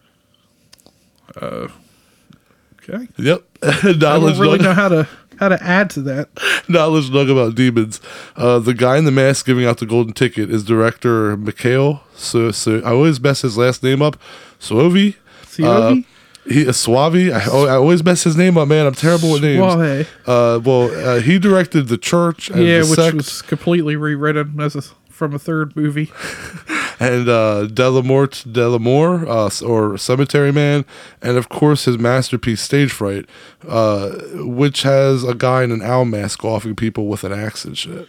Okay. 1.42 3.08
Yep. 3.18 3.44
I 3.64 3.92
knowledge, 3.94 4.34
don't 4.36 4.42
really 4.42 4.58
nug- 4.60 4.64
know 4.64 4.74
how 4.74 4.90
to 4.90 5.08
how 5.40 5.50
to 5.50 5.64
add 5.64 5.90
to 5.92 6.02
that. 6.04 6.30
knowledge 6.68 7.10
nug 7.10 7.32
about 7.32 7.56
demons. 7.56 8.00
Uh, 8.36 8.60
the 8.60 8.74
guy 8.74 8.98
in 8.98 9.06
the 9.06 9.12
mask 9.12 9.46
giving 9.46 9.66
out 9.66 9.78
the 9.80 9.86
golden 9.86 10.14
ticket 10.14 10.50
is 10.52 10.64
director 10.64 11.36
Mikhail. 11.38 12.04
So, 12.16 12.52
so 12.52 12.80
I 12.80 12.92
always 12.92 13.20
mess 13.20 13.42
his 13.42 13.58
last 13.58 13.82
name 13.84 14.02
up. 14.02 14.18
Suovi. 14.60 15.16
Suovi? 15.44 16.04
Uh, 16.04 16.08
he 16.44 16.62
is 16.62 16.78
Suavi. 16.78 17.34
I, 17.34 17.46
oh, 17.52 17.68
I 17.68 17.76
always 17.76 18.04
mess 18.04 18.24
his 18.24 18.36
name 18.36 18.58
up, 18.58 18.68
man. 18.68 18.86
I'm 18.86 18.96
terrible 18.96 19.32
with 19.32 19.44
names. 19.44 19.74
Suave. 19.74 20.08
Uh, 20.26 20.60
well, 20.64 20.92
uh, 21.08 21.20
he 21.20 21.40
directed 21.40 21.88
the 21.88 21.98
church 21.98 22.50
and 22.50 22.64
Yeah, 22.64 22.82
the 22.82 22.88
which 22.88 23.00
sect 23.00 23.16
was 23.16 23.42
completely 23.42 23.96
rewritten 23.96 24.60
as 24.60 24.76
a, 24.76 24.82
from 25.10 25.34
a 25.34 25.40
third 25.40 25.76
movie. 25.76 26.12
and 27.00 27.30
uh, 27.30 27.68
Dellamorte 27.68 28.52
Dellamore, 28.52 29.28
uh, 29.28 29.66
or 29.66 29.98
Cemetery 29.98 30.52
Man, 30.52 30.86
and 31.22 31.38
of 31.38 31.50
course 31.50 31.86
his 31.86 31.98
masterpiece 31.98 32.62
Stage 32.62 32.92
Fright, 32.92 33.26
uh, 33.68 34.10
which 34.34 34.84
has 34.84 35.24
a 35.24 35.36
guy 35.36 35.64
in 35.64 35.72
an 35.72 35.82
owl 35.82 36.06
mask 36.06 36.44
offing 36.44 36.76
people 36.76 37.08
with 37.08 37.24
an 37.24 37.32
axe 37.34 37.66
and 37.66 37.78
shit. 37.78 38.08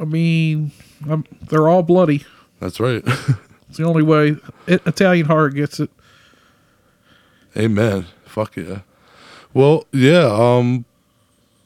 I 0.00 0.04
mean, 0.04 0.72
um 1.08 1.24
they're 1.48 1.68
all 1.68 1.82
bloody. 1.82 2.24
That's 2.60 2.80
right. 2.80 3.02
It's 3.68 3.78
the 3.78 3.86
only 3.86 4.02
way 4.02 4.36
it, 4.66 4.86
Italian 4.86 5.24
horror 5.24 5.48
gets 5.48 5.80
it. 5.80 5.88
Amen. 7.56 8.06
Fuck 8.24 8.56
yeah. 8.56 8.80
Well, 9.54 9.84
yeah. 9.92 10.24
Um, 10.26 10.84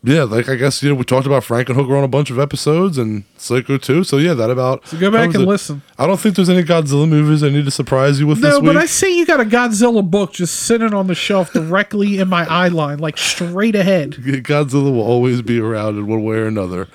yeah. 0.03 0.23
Like 0.25 0.49
I 0.49 0.57
guess 0.57 0.83
you 0.83 0.89
know 0.89 0.95
we 0.97 1.05
talked 1.05 1.27
about 1.27 1.43
Frankenhooker 1.45 1.97
on 1.97 2.05
a 2.05 2.09
bunch 2.09 2.31
of 2.31 2.39
episodes 2.39 2.99
and 2.99 3.25
Psycho 3.37 3.77
too. 3.79 4.03
So 4.05 4.17
yeah, 4.19 4.35
that 4.35 4.51
about. 4.51 4.87
So 4.89 4.99
go 4.99 5.11
back 5.11 5.27
and 5.35 5.45
it. 5.45 5.47
listen. 5.47 5.83
I 5.99 6.07
don't 6.07 6.19
think 6.19 6.37
there's 6.37 6.51
any 6.51 6.63
Godzilla 6.65 7.09
movies 7.09 7.43
I 7.43 7.49
need 7.51 7.65
to 7.65 7.71
surprise 7.71 8.19
you 8.21 8.27
with 8.27 8.41
No, 8.41 8.49
this 8.51 8.61
week. 8.61 8.67
but 8.67 8.77
I 8.77 8.87
see 8.87 9.19
you 9.19 9.27
got 9.27 9.41
a 9.41 9.45
Godzilla 9.45 10.09
book 10.09 10.33
just 10.33 10.55
sitting 10.61 10.93
on 10.95 11.07
the 11.07 11.15
shelf 11.15 11.53
directly 11.53 12.19
in 12.19 12.29
my 12.29 12.45
eye 12.49 12.69
line, 12.69 12.99
like 12.99 13.19
straight 13.19 13.75
ahead. 13.77 14.11
Godzilla 14.45 14.93
will 14.93 15.03
always 15.03 15.43
be 15.43 15.61
around 15.61 15.97
in 15.99 16.07
one 16.07 16.25
way 16.25 16.37
or 16.37 16.47
another. 16.47 16.89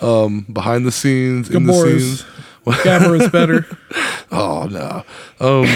Um, 0.00 0.46
behind 0.52 0.84
the 0.84 0.92
scenes, 0.92 1.48
in 1.48 1.66
the 1.66 1.72
Gamera's 1.72 2.24
scenes. 2.64 2.84
Gamera's 2.84 3.30
better. 3.30 3.66
Oh 4.30 4.66
no. 4.68 5.04
Um, 5.38 5.68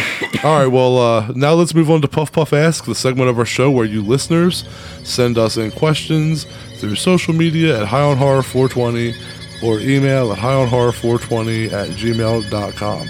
all 0.43 0.59
right. 0.59 0.67
Well, 0.67 0.99
uh, 0.99 1.29
now 1.37 1.53
let's 1.53 1.75
move 1.75 1.91
on 1.91 2.01
to 2.03 2.09
Puff 2.09 2.33
Puff 2.33 2.53
Ask, 2.53 2.87
the 2.87 2.95
segment 2.95 3.31
of 3.31 3.39
our 3.39 3.45
show 3.45 3.71
where 3.71 3.85
you 3.85 4.03
listeners 4.03 4.65
send 5.05 5.39
us 5.39 5.57
in 5.57 5.71
questions 5.71 6.45
through 6.79 6.97
social 6.97 7.35
media 7.35 7.81
at 7.83 7.87
High 7.87 8.01
on 8.03 8.17
Horror 8.17 8.43
420 8.43 9.15
or 9.63 9.79
email 9.79 10.33
at 10.33 10.39
highonhorror420 10.39 11.73
at 11.73 11.89
gmail.com. 11.91 13.09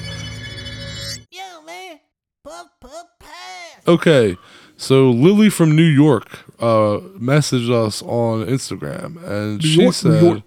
Yo, 1.30 1.62
man. 1.64 2.00
Puff, 2.44 2.66
puff, 2.80 3.06
pass. 3.18 3.88
Okay. 3.88 4.36
So 4.76 5.10
Lily 5.10 5.48
from 5.50 5.74
New 5.74 5.82
York 5.82 6.40
uh, 6.60 6.98
messaged 7.18 7.70
us 7.70 8.02
on 8.02 8.44
Instagram, 8.46 9.22
and 9.24 9.62
New 9.62 9.68
she 9.68 9.82
York, 9.82 9.86
New 9.86 9.92
said, 9.92 10.22
York. 10.22 10.42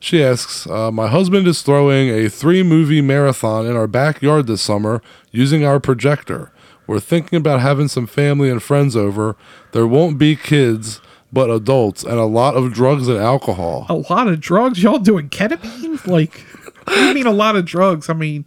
She 0.00 0.24
asks, 0.24 0.66
uh, 0.66 0.90
my 0.90 1.06
husband 1.08 1.46
is 1.46 1.62
throwing 1.62 2.08
a 2.08 2.28
three 2.28 2.62
movie 2.62 3.02
marathon 3.02 3.66
in 3.66 3.76
our 3.76 3.86
backyard 3.86 4.46
this 4.46 4.62
summer 4.62 5.02
using 5.30 5.64
our 5.64 5.78
projector. 5.78 6.50
We're 6.86 7.00
thinking 7.00 7.36
about 7.36 7.60
having 7.60 7.86
some 7.86 8.06
family 8.06 8.50
and 8.50 8.62
friends 8.62 8.96
over. 8.96 9.36
There 9.72 9.86
won't 9.86 10.18
be 10.18 10.34
kids, 10.34 11.00
but 11.32 11.50
adults, 11.50 12.02
and 12.02 12.18
a 12.18 12.24
lot 12.24 12.56
of 12.56 12.72
drugs 12.72 13.06
and 13.06 13.18
alcohol. 13.18 13.86
A 13.88 13.94
lot 13.94 14.26
of 14.26 14.40
drugs. 14.40 14.82
Y'all 14.82 14.98
doing 14.98 15.28
ketamine? 15.28 16.04
Like, 16.06 16.44
you 16.88 17.14
mean 17.14 17.26
a 17.26 17.32
lot 17.32 17.54
of 17.54 17.64
drugs? 17.64 18.08
I 18.08 18.14
mean, 18.14 18.46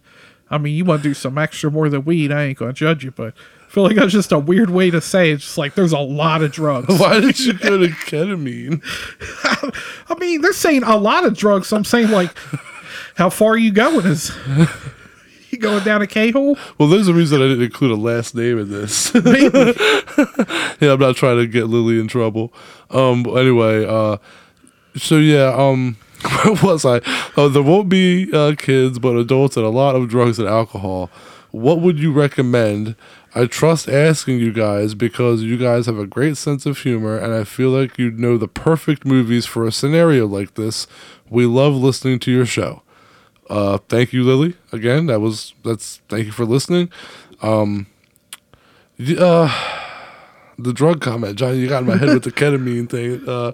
I 0.50 0.58
mean, 0.58 0.76
you 0.76 0.84
want 0.84 1.02
to 1.02 1.08
do 1.08 1.14
some 1.14 1.38
extra 1.38 1.70
more 1.70 1.88
than 1.88 2.04
weed. 2.04 2.32
I 2.32 2.44
ain't 2.44 2.58
gonna 2.58 2.72
judge 2.72 3.04
you, 3.04 3.12
but 3.12 3.32
feel 3.74 3.82
like 3.82 3.96
that's 3.96 4.12
just 4.12 4.30
a 4.30 4.38
weird 4.38 4.70
way 4.70 4.88
to 4.88 5.00
say 5.00 5.30
it. 5.30 5.34
It's 5.34 5.44
just 5.44 5.58
like 5.58 5.74
there's 5.74 5.92
a 5.92 5.98
lot 5.98 6.42
of 6.42 6.52
drugs. 6.52 6.86
Why 7.00 7.20
did 7.20 7.40
you 7.40 7.52
go 7.58 7.76
to 7.78 7.88
ketamine? 7.88 8.80
I 10.08 10.14
mean, 10.18 10.40
they're 10.40 10.52
saying 10.52 10.84
a 10.84 10.96
lot 10.96 11.26
of 11.26 11.36
drugs. 11.36 11.68
So 11.68 11.76
I'm 11.76 11.84
saying 11.84 12.10
like, 12.10 12.30
how 13.16 13.30
far 13.30 13.50
are 13.50 13.58
you 13.58 13.72
going? 13.72 14.06
Is 14.06 14.32
you 15.50 15.58
going 15.58 15.82
down 15.82 16.02
a 16.02 16.06
K 16.06 16.30
hole? 16.30 16.56
Well, 16.78 16.88
there's 16.88 17.08
a 17.08 17.14
reason 17.14 17.42
I 17.42 17.48
didn't 17.48 17.64
include 17.64 17.90
a 17.90 17.96
last 17.96 18.36
name 18.36 18.60
in 18.60 18.70
this. 18.70 19.12
Yeah, 20.80 20.92
I'm 20.92 21.00
not 21.00 21.16
trying 21.16 21.38
to 21.38 21.46
get 21.48 21.64
Lily 21.64 21.98
in 21.98 22.06
trouble. 22.06 22.52
Um, 22.90 23.24
but 23.24 23.34
anyway, 23.34 23.84
uh, 23.84 24.18
so 24.96 25.16
yeah, 25.16 25.52
um, 25.56 25.96
where 26.44 26.54
was 26.62 26.84
I? 26.84 27.00
Oh, 27.36 27.48
there 27.48 27.62
won't 27.62 27.88
be 27.88 28.30
uh, 28.32 28.54
kids, 28.56 29.00
but 29.00 29.16
adults 29.16 29.56
and 29.56 29.66
a 29.66 29.70
lot 29.70 29.96
of 29.96 30.08
drugs 30.08 30.38
and 30.38 30.48
alcohol. 30.48 31.10
What 31.50 31.80
would 31.80 31.98
you 31.98 32.12
recommend? 32.12 32.96
I 33.34 33.46
trust 33.46 33.88
asking 33.88 34.38
you 34.38 34.52
guys 34.52 34.94
because 34.94 35.42
you 35.42 35.56
guys 35.56 35.86
have 35.86 35.98
a 35.98 36.06
great 36.06 36.36
sense 36.36 36.66
of 36.66 36.78
humor, 36.78 37.18
and 37.18 37.34
I 37.34 37.44
feel 37.44 37.70
like 37.70 37.98
you 37.98 38.10
know 38.12 38.36
the 38.38 38.46
perfect 38.48 39.04
movies 39.04 39.44
for 39.46 39.66
a 39.66 39.72
scenario 39.72 40.26
like 40.26 40.54
this. 40.54 40.86
We 41.28 41.44
love 41.46 41.74
listening 41.74 42.20
to 42.20 42.30
your 42.30 42.46
show. 42.46 42.82
Uh, 43.50 43.78
thank 43.88 44.12
you, 44.12 44.22
Lily. 44.22 44.56
Again, 44.72 45.06
that 45.06 45.20
was 45.20 45.52
that's 45.64 46.00
thank 46.08 46.26
you 46.26 46.32
for 46.32 46.44
listening. 46.44 46.90
Um, 47.42 47.88
y- 48.98 49.16
uh, 49.18 49.50
the 50.58 50.72
drug 50.72 51.00
comment, 51.00 51.36
Johnny, 51.36 51.58
you 51.58 51.68
got 51.68 51.82
in 51.82 51.88
my 51.88 51.96
head 51.96 52.14
with 52.14 52.22
the 52.24 52.32
ketamine 52.40 52.88
thing. 52.88 53.28
Uh, 53.28 53.52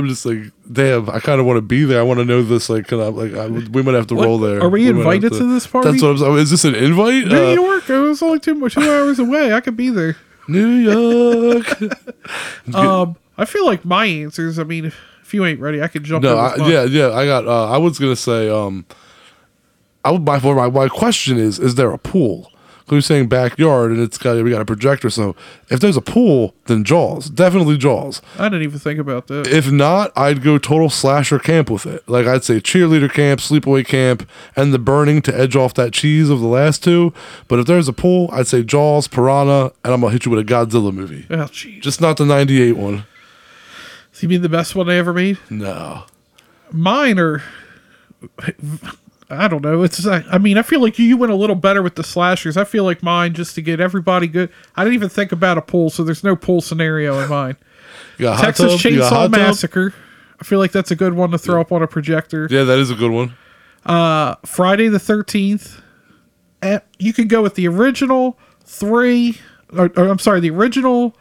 I'm 0.00 0.08
just 0.08 0.26
like, 0.26 0.38
damn, 0.70 1.08
I 1.08 1.20
kind 1.20 1.40
of 1.40 1.46
want 1.46 1.58
to 1.58 1.62
be 1.62 1.84
there. 1.84 2.00
I 2.00 2.02
want 2.02 2.18
to 2.18 2.24
know 2.24 2.42
this. 2.42 2.68
Like, 2.68 2.88
can 2.88 3.00
I, 3.00 3.04
like, 3.06 3.32
I, 3.34 3.46
we 3.46 3.82
might 3.82 3.94
have 3.94 4.06
to 4.08 4.14
What? 4.14 4.24
roll 4.26 4.38
there. 4.38 4.60
Are 4.62 4.68
we 4.68 4.86
have 4.86 4.96
invited 4.96 5.32
to 5.32 5.52
this 5.52 5.66
party? 5.66 5.90
That's 5.90 6.02
what 6.02 6.10
I'm 6.10 6.18
saying. 6.18 6.38
Is 6.38 6.50
this 6.50 6.64
an 6.64 6.74
invite? 6.74 7.26
New 7.26 7.36
Uh, 7.36 7.52
York. 7.54 7.88
It 7.88 7.98
was 7.98 8.22
only 8.22 8.40
two 8.40 8.68
two 8.68 8.80
hours 8.80 9.18
away. 9.18 9.52
I 9.52 9.60
could 9.60 9.76
be 9.76 9.90
there. 9.90 10.16
New 10.48 10.66
York. 10.66 11.66
Um, 12.74 13.16
I 13.38 13.44
feel 13.46 13.64
like 13.66 13.84
my 13.84 14.04
answers. 14.06 14.58
I 14.58 14.64
mean, 14.64 14.84
if, 14.86 15.32
you 15.34 15.44
ain't 15.44 15.60
ready, 15.60 15.82
I 15.82 15.88
can 15.88 16.04
jump. 16.04 16.22
no, 16.22 16.32
in 16.32 16.60
I, 16.60 16.68
yeah, 16.68 16.84
yeah. 16.84 17.10
I 17.12 17.24
got. 17.24 17.46
Uh, 17.46 17.70
I 17.70 17.78
was 17.78 17.98
gonna 17.98 18.16
say. 18.16 18.48
Um, 18.48 18.84
I 20.04 20.10
would. 20.12 20.22
My, 20.22 20.38
my 20.38 20.68
my 20.70 20.88
question 20.88 21.38
is: 21.38 21.58
Is 21.58 21.74
there 21.76 21.90
a 21.92 21.98
pool? 21.98 22.49
Who's 22.90 23.06
saying 23.06 23.28
backyard 23.28 23.92
and 23.92 24.00
it's 24.00 24.18
got 24.18 24.42
we 24.42 24.50
got 24.50 24.60
a 24.60 24.64
projector? 24.64 25.10
So 25.10 25.36
if 25.68 25.80
there's 25.80 25.96
a 25.96 26.00
pool, 26.00 26.54
then 26.66 26.84
Jaws, 26.84 27.30
definitely 27.30 27.78
Jaws. 27.78 28.20
I 28.38 28.44
didn't 28.48 28.62
even 28.62 28.78
think 28.78 28.98
about 28.98 29.28
that. 29.28 29.46
If 29.46 29.70
not, 29.70 30.12
I'd 30.16 30.42
go 30.42 30.58
total 30.58 30.90
slasher 30.90 31.38
camp 31.38 31.70
with 31.70 31.86
it. 31.86 32.08
Like 32.08 32.26
I'd 32.26 32.44
say 32.44 32.60
cheerleader 32.60 33.12
camp, 33.12 33.40
sleepaway 33.40 33.86
camp, 33.86 34.28
and 34.56 34.74
the 34.74 34.78
burning 34.78 35.22
to 35.22 35.38
edge 35.38 35.54
off 35.56 35.72
that 35.74 35.92
cheese 35.92 36.28
of 36.30 36.40
the 36.40 36.46
last 36.46 36.82
two. 36.82 37.14
But 37.48 37.60
if 37.60 37.66
there's 37.66 37.88
a 37.88 37.92
pool, 37.92 38.28
I'd 38.32 38.48
say 38.48 38.62
Jaws, 38.62 39.06
Piranha, 39.08 39.72
and 39.84 39.94
I'm 39.94 40.00
gonna 40.00 40.12
hit 40.12 40.26
you 40.26 40.32
with 40.32 40.40
a 40.40 40.44
Godzilla 40.44 40.92
movie. 40.92 41.26
oh, 41.30 41.36
jeez. 41.46 41.80
Just 41.80 42.00
not 42.00 42.16
the 42.16 42.26
'98 42.26 42.72
one. 42.72 43.04
You 44.18 44.28
mean 44.28 44.42
the 44.42 44.50
best 44.50 44.74
one 44.74 44.90
I 44.90 44.96
ever 44.96 45.14
made? 45.14 45.38
No. 45.48 46.04
Mine 46.72 47.18
are. 47.18 47.42
I 49.30 49.48
don't 49.48 49.62
know. 49.62 49.82
It's. 49.82 50.06
I 50.06 50.38
mean, 50.38 50.58
I 50.58 50.62
feel 50.62 50.80
like 50.80 50.98
you 50.98 51.16
went 51.16 51.32
a 51.32 51.36
little 51.36 51.56
better 51.56 51.82
with 51.82 51.94
the 51.94 52.02
slashers. 52.02 52.56
I 52.56 52.64
feel 52.64 52.84
like 52.84 53.02
mine 53.02 53.34
just 53.34 53.54
to 53.54 53.62
get 53.62 53.80
everybody 53.80 54.26
good. 54.26 54.50
I 54.76 54.84
didn't 54.84 54.94
even 54.94 55.08
think 55.08 55.32
about 55.32 55.56
a 55.56 55.62
pool, 55.62 55.90
so 55.90 56.02
there's 56.02 56.24
no 56.24 56.36
pool 56.36 56.60
scenario 56.60 57.18
in 57.20 57.28
mine. 57.28 57.56
You 58.18 58.26
got 58.26 58.32
a 58.32 58.36
hot 58.36 58.44
Texas 58.44 58.82
tub? 58.82 58.92
You 58.92 58.98
got 58.98 59.12
Chainsaw 59.12 59.22
tub? 59.22 59.30
Massacre. 59.32 59.94
I 60.40 60.44
feel 60.44 60.58
like 60.58 60.72
that's 60.72 60.90
a 60.90 60.96
good 60.96 61.14
one 61.14 61.30
to 61.30 61.38
throw 61.38 61.60
up 61.60 61.72
on 61.72 61.82
a 61.82 61.86
projector. 61.86 62.46
Yeah, 62.50 62.64
that 62.64 62.78
is 62.78 62.90
a 62.90 62.94
good 62.94 63.10
one. 63.10 63.34
Uh, 63.84 64.36
Friday 64.44 64.88
the 64.88 64.98
Thirteenth. 64.98 65.80
Eh, 66.62 66.78
you 66.98 67.12
can 67.12 67.28
go 67.28 67.42
with 67.42 67.54
the 67.54 67.66
original 67.66 68.38
three, 68.62 69.38
or, 69.72 69.90
or 69.96 70.08
I'm 70.08 70.18
sorry, 70.18 70.40
the 70.40 70.50
original, 70.50 71.16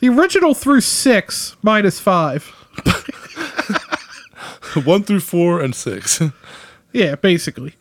the 0.00 0.08
original 0.08 0.54
through 0.54 0.80
six 0.80 1.56
minus 1.62 2.00
five. 2.00 2.44
one 4.84 5.04
through 5.04 5.20
four 5.20 5.60
and 5.60 5.74
six. 5.74 6.20
Yeah, 6.92 7.14
basically. 7.14 7.74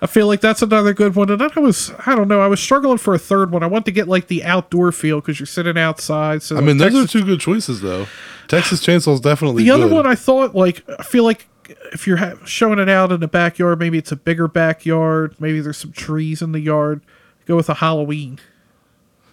I 0.00 0.06
feel 0.06 0.26
like 0.26 0.40
that's 0.40 0.62
another 0.62 0.92
good 0.92 1.14
one. 1.14 1.30
And 1.30 1.40
then 1.40 1.50
I 1.54 1.60
was, 1.60 1.92
I 2.06 2.16
don't 2.16 2.26
know, 2.26 2.40
I 2.40 2.48
was 2.48 2.58
struggling 2.60 2.98
for 2.98 3.14
a 3.14 3.18
third 3.18 3.52
one. 3.52 3.62
I 3.62 3.66
want 3.66 3.84
to 3.86 3.92
get 3.92 4.08
like 4.08 4.26
the 4.26 4.42
outdoor 4.42 4.90
feel 4.90 5.20
because 5.20 5.38
you're 5.38 5.46
sitting 5.46 5.78
outside. 5.78 6.42
So 6.42 6.56
I 6.56 6.60
mean, 6.60 6.78
those 6.78 6.94
are 6.94 7.06
two 7.06 7.24
good 7.24 7.38
choices, 7.38 7.80
though. 7.80 8.06
Texas 8.48 8.84
Chainsaw 8.84 9.14
is 9.14 9.20
definitely 9.20 9.62
The 9.62 9.70
other 9.70 9.86
one 9.86 10.04
I 10.06 10.16
thought 10.16 10.56
like 10.56 10.84
I 10.98 11.04
feel 11.04 11.22
like 11.22 11.46
if 11.92 12.06
you're 12.08 12.16
ha- 12.16 12.34
showing 12.44 12.80
it 12.80 12.88
out 12.88 13.12
in 13.12 13.20
the 13.20 13.28
backyard, 13.28 13.78
maybe 13.78 13.96
it's 13.96 14.10
a 14.10 14.16
bigger 14.16 14.48
backyard. 14.48 15.36
Maybe 15.38 15.60
there's 15.60 15.78
some 15.78 15.92
trees 15.92 16.42
in 16.42 16.50
the 16.50 16.60
yard. 16.60 17.00
Go 17.46 17.54
with 17.54 17.68
a 17.68 17.74
Halloween. 17.74 18.40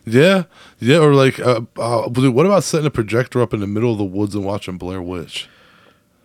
yeah, 0.06 0.44
yeah, 0.80 0.98
or 0.98 1.14
like, 1.14 1.40
uh, 1.40 1.62
uh, 1.78 2.08
what 2.10 2.46
about 2.46 2.64
setting 2.64 2.86
a 2.88 2.92
projector 2.92 3.42
up 3.42 3.54
in 3.54 3.60
the 3.60 3.68
middle 3.68 3.92
of 3.92 3.98
the 3.98 4.04
woods 4.04 4.36
and 4.36 4.46
watching 4.46 4.78
Blair 4.78 5.02
Witch? 5.02 5.48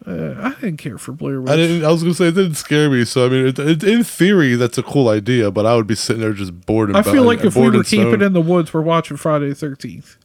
Uh, 0.06 0.34
I 0.38 0.50
didn't 0.60 0.76
care 0.76 0.98
for 0.98 1.12
Blair 1.12 1.40
Witch. 1.40 1.50
I 1.50 1.56
didn't. 1.56 1.84
I 1.84 1.90
was 1.90 2.02
gonna 2.02 2.14
say 2.14 2.26
it 2.28 2.34
didn't 2.34 2.56
scare 2.56 2.90
me. 2.90 3.04
So 3.06 3.24
I 3.26 3.28
mean, 3.30 3.46
it, 3.46 3.58
it, 3.58 3.82
in 3.82 4.04
theory, 4.04 4.54
that's 4.54 4.76
a 4.76 4.82
cool 4.82 5.08
idea. 5.08 5.50
But 5.50 5.64
I 5.64 5.74
would 5.76 5.86
be 5.86 5.94
sitting 5.94 6.20
there 6.20 6.34
just 6.34 6.66
bored. 6.66 6.90
And 6.90 6.98
I 6.98 7.02
feel 7.02 7.22
like 7.24 7.42
if 7.44 7.56
we 7.56 7.70
were 7.70 7.82
keeping 7.84 8.20
in 8.20 8.34
the 8.34 8.40
woods, 8.42 8.74
we're 8.74 8.82
watching 8.82 9.16
Friday 9.16 9.48
the 9.48 9.54
Thirteenth. 9.54 10.16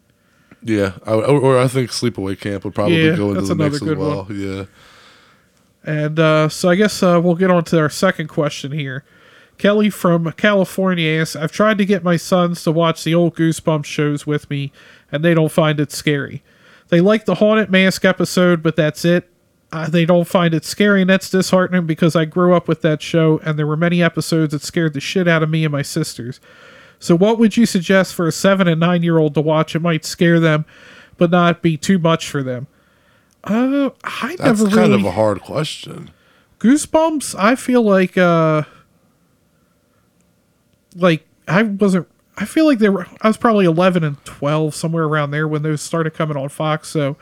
yeah, 0.62 0.94
I, 1.06 1.14
or, 1.14 1.40
or 1.40 1.58
I 1.60 1.70
think 1.70 1.92
Sleepaway 1.92 2.38
Camp 2.40 2.66
would 2.66 2.76
probably 2.76 3.06
Yeah, 3.06 3.16
go 3.16 3.30
into 3.30 3.42
the 3.44 3.56
mix 3.56 3.76
as 3.76 3.96
well. 3.96 4.24
one. 4.26 4.38
Yeah. 4.40 4.66
And 5.86 6.20
uh, 6.20 6.50
so 6.50 6.68
I 6.70 6.76
guess 6.76 7.02
uh, 7.02 7.22
we'll 7.24 7.36
get 7.36 7.50
on 7.50 7.64
to 7.66 7.80
our 7.80 7.90
second 7.90 8.28
question 8.28 8.74
here. 8.74 9.06
Kelly 9.58 9.90
from 9.90 10.30
California 10.34 11.22
asks, 11.22 11.36
I've 11.38 11.52
tried 11.54 11.78
to 11.78 11.86
get 11.86 12.04
my 12.04 12.18
sons 12.18 12.64
to 12.64 12.72
watch 12.72 13.04
the 13.06 13.16
old 13.16 13.36
Goosebumps 13.36 13.86
shows 13.86 14.28
with 14.28 14.50
me, 14.50 14.72
and 15.12 15.24
they 15.24 15.34
don't 15.34 15.52
find 15.52 15.80
it 15.80 15.92
scary. 15.94 16.44
They 16.90 17.00
like 17.02 17.26
the 17.26 17.36
Haunted 17.36 17.70
Mask 17.70 18.04
episode, 18.04 18.62
but 18.62 18.76
that's 18.76 19.06
it. 19.06 19.29
Uh, 19.72 19.88
they 19.88 20.04
don't 20.04 20.28
find 20.28 20.54
it 20.54 20.66
scary, 20.66 21.02
and 21.02 21.10
that's 21.10 21.30
disheartening 21.30 21.86
because 21.86 22.16
I 22.16 22.26
grew 22.26 22.56
up 22.56 22.68
with 22.68 22.82
that 22.82 23.02
show, 23.04 23.40
and 23.46 23.58
there 23.58 23.68
were 23.68 23.78
many 23.78 24.02
episodes 24.02 24.52
that 24.52 24.64
scared 24.64 24.94
the 24.94 25.00
shit 25.00 25.28
out 25.28 25.44
of 25.44 25.50
me 25.50 25.64
and 25.64 25.72
my 25.72 25.84
sisters. 25.84 26.40
So, 26.98 27.16
what 27.16 27.38
would 27.38 27.56
you 27.56 27.66
suggest 27.66 28.16
for 28.16 28.28
a 28.28 28.32
seven 28.32 28.68
and 28.68 28.80
nine 28.80 29.04
year 29.04 29.20
old 29.20 29.36
to 29.36 29.42
watch? 29.42 29.76
It 29.76 29.82
might 29.82 30.06
scare 30.06 30.40
them, 30.40 30.66
but 31.18 31.30
not 31.30 31.62
be 31.62 31.78
too 31.78 32.00
much 32.00 32.28
for 32.28 32.42
them. 32.42 32.68
Uh, 33.44 33.92
I 34.04 34.36
That's 34.38 34.60
never 34.60 34.64
kind 34.66 34.92
really 34.92 34.94
of 34.96 35.06
a 35.06 35.12
hard 35.12 35.42
question. 35.42 36.10
Goosebumps. 36.60 37.36
I 37.38 37.56
feel 37.56 37.84
like 37.84 38.18
uh, 38.18 38.64
like 40.96 41.26
I 41.48 41.64
wasn't. 41.64 42.08
I 42.38 42.46
feel 42.46 42.66
like 42.66 42.80
they 42.80 42.90
were. 42.90 43.08
I 43.22 43.28
was 43.28 43.38
probably 43.38 43.66
eleven 43.66 44.04
and 44.04 44.24
twelve, 44.26 44.76
somewhere 44.76 45.06
around 45.06 45.32
there 45.32 45.48
when 45.48 45.62
those 45.62 45.82
started 45.82 46.14
coming 46.14 46.36
on 46.38 46.50
Fox. 46.50 46.90
So 46.90 47.18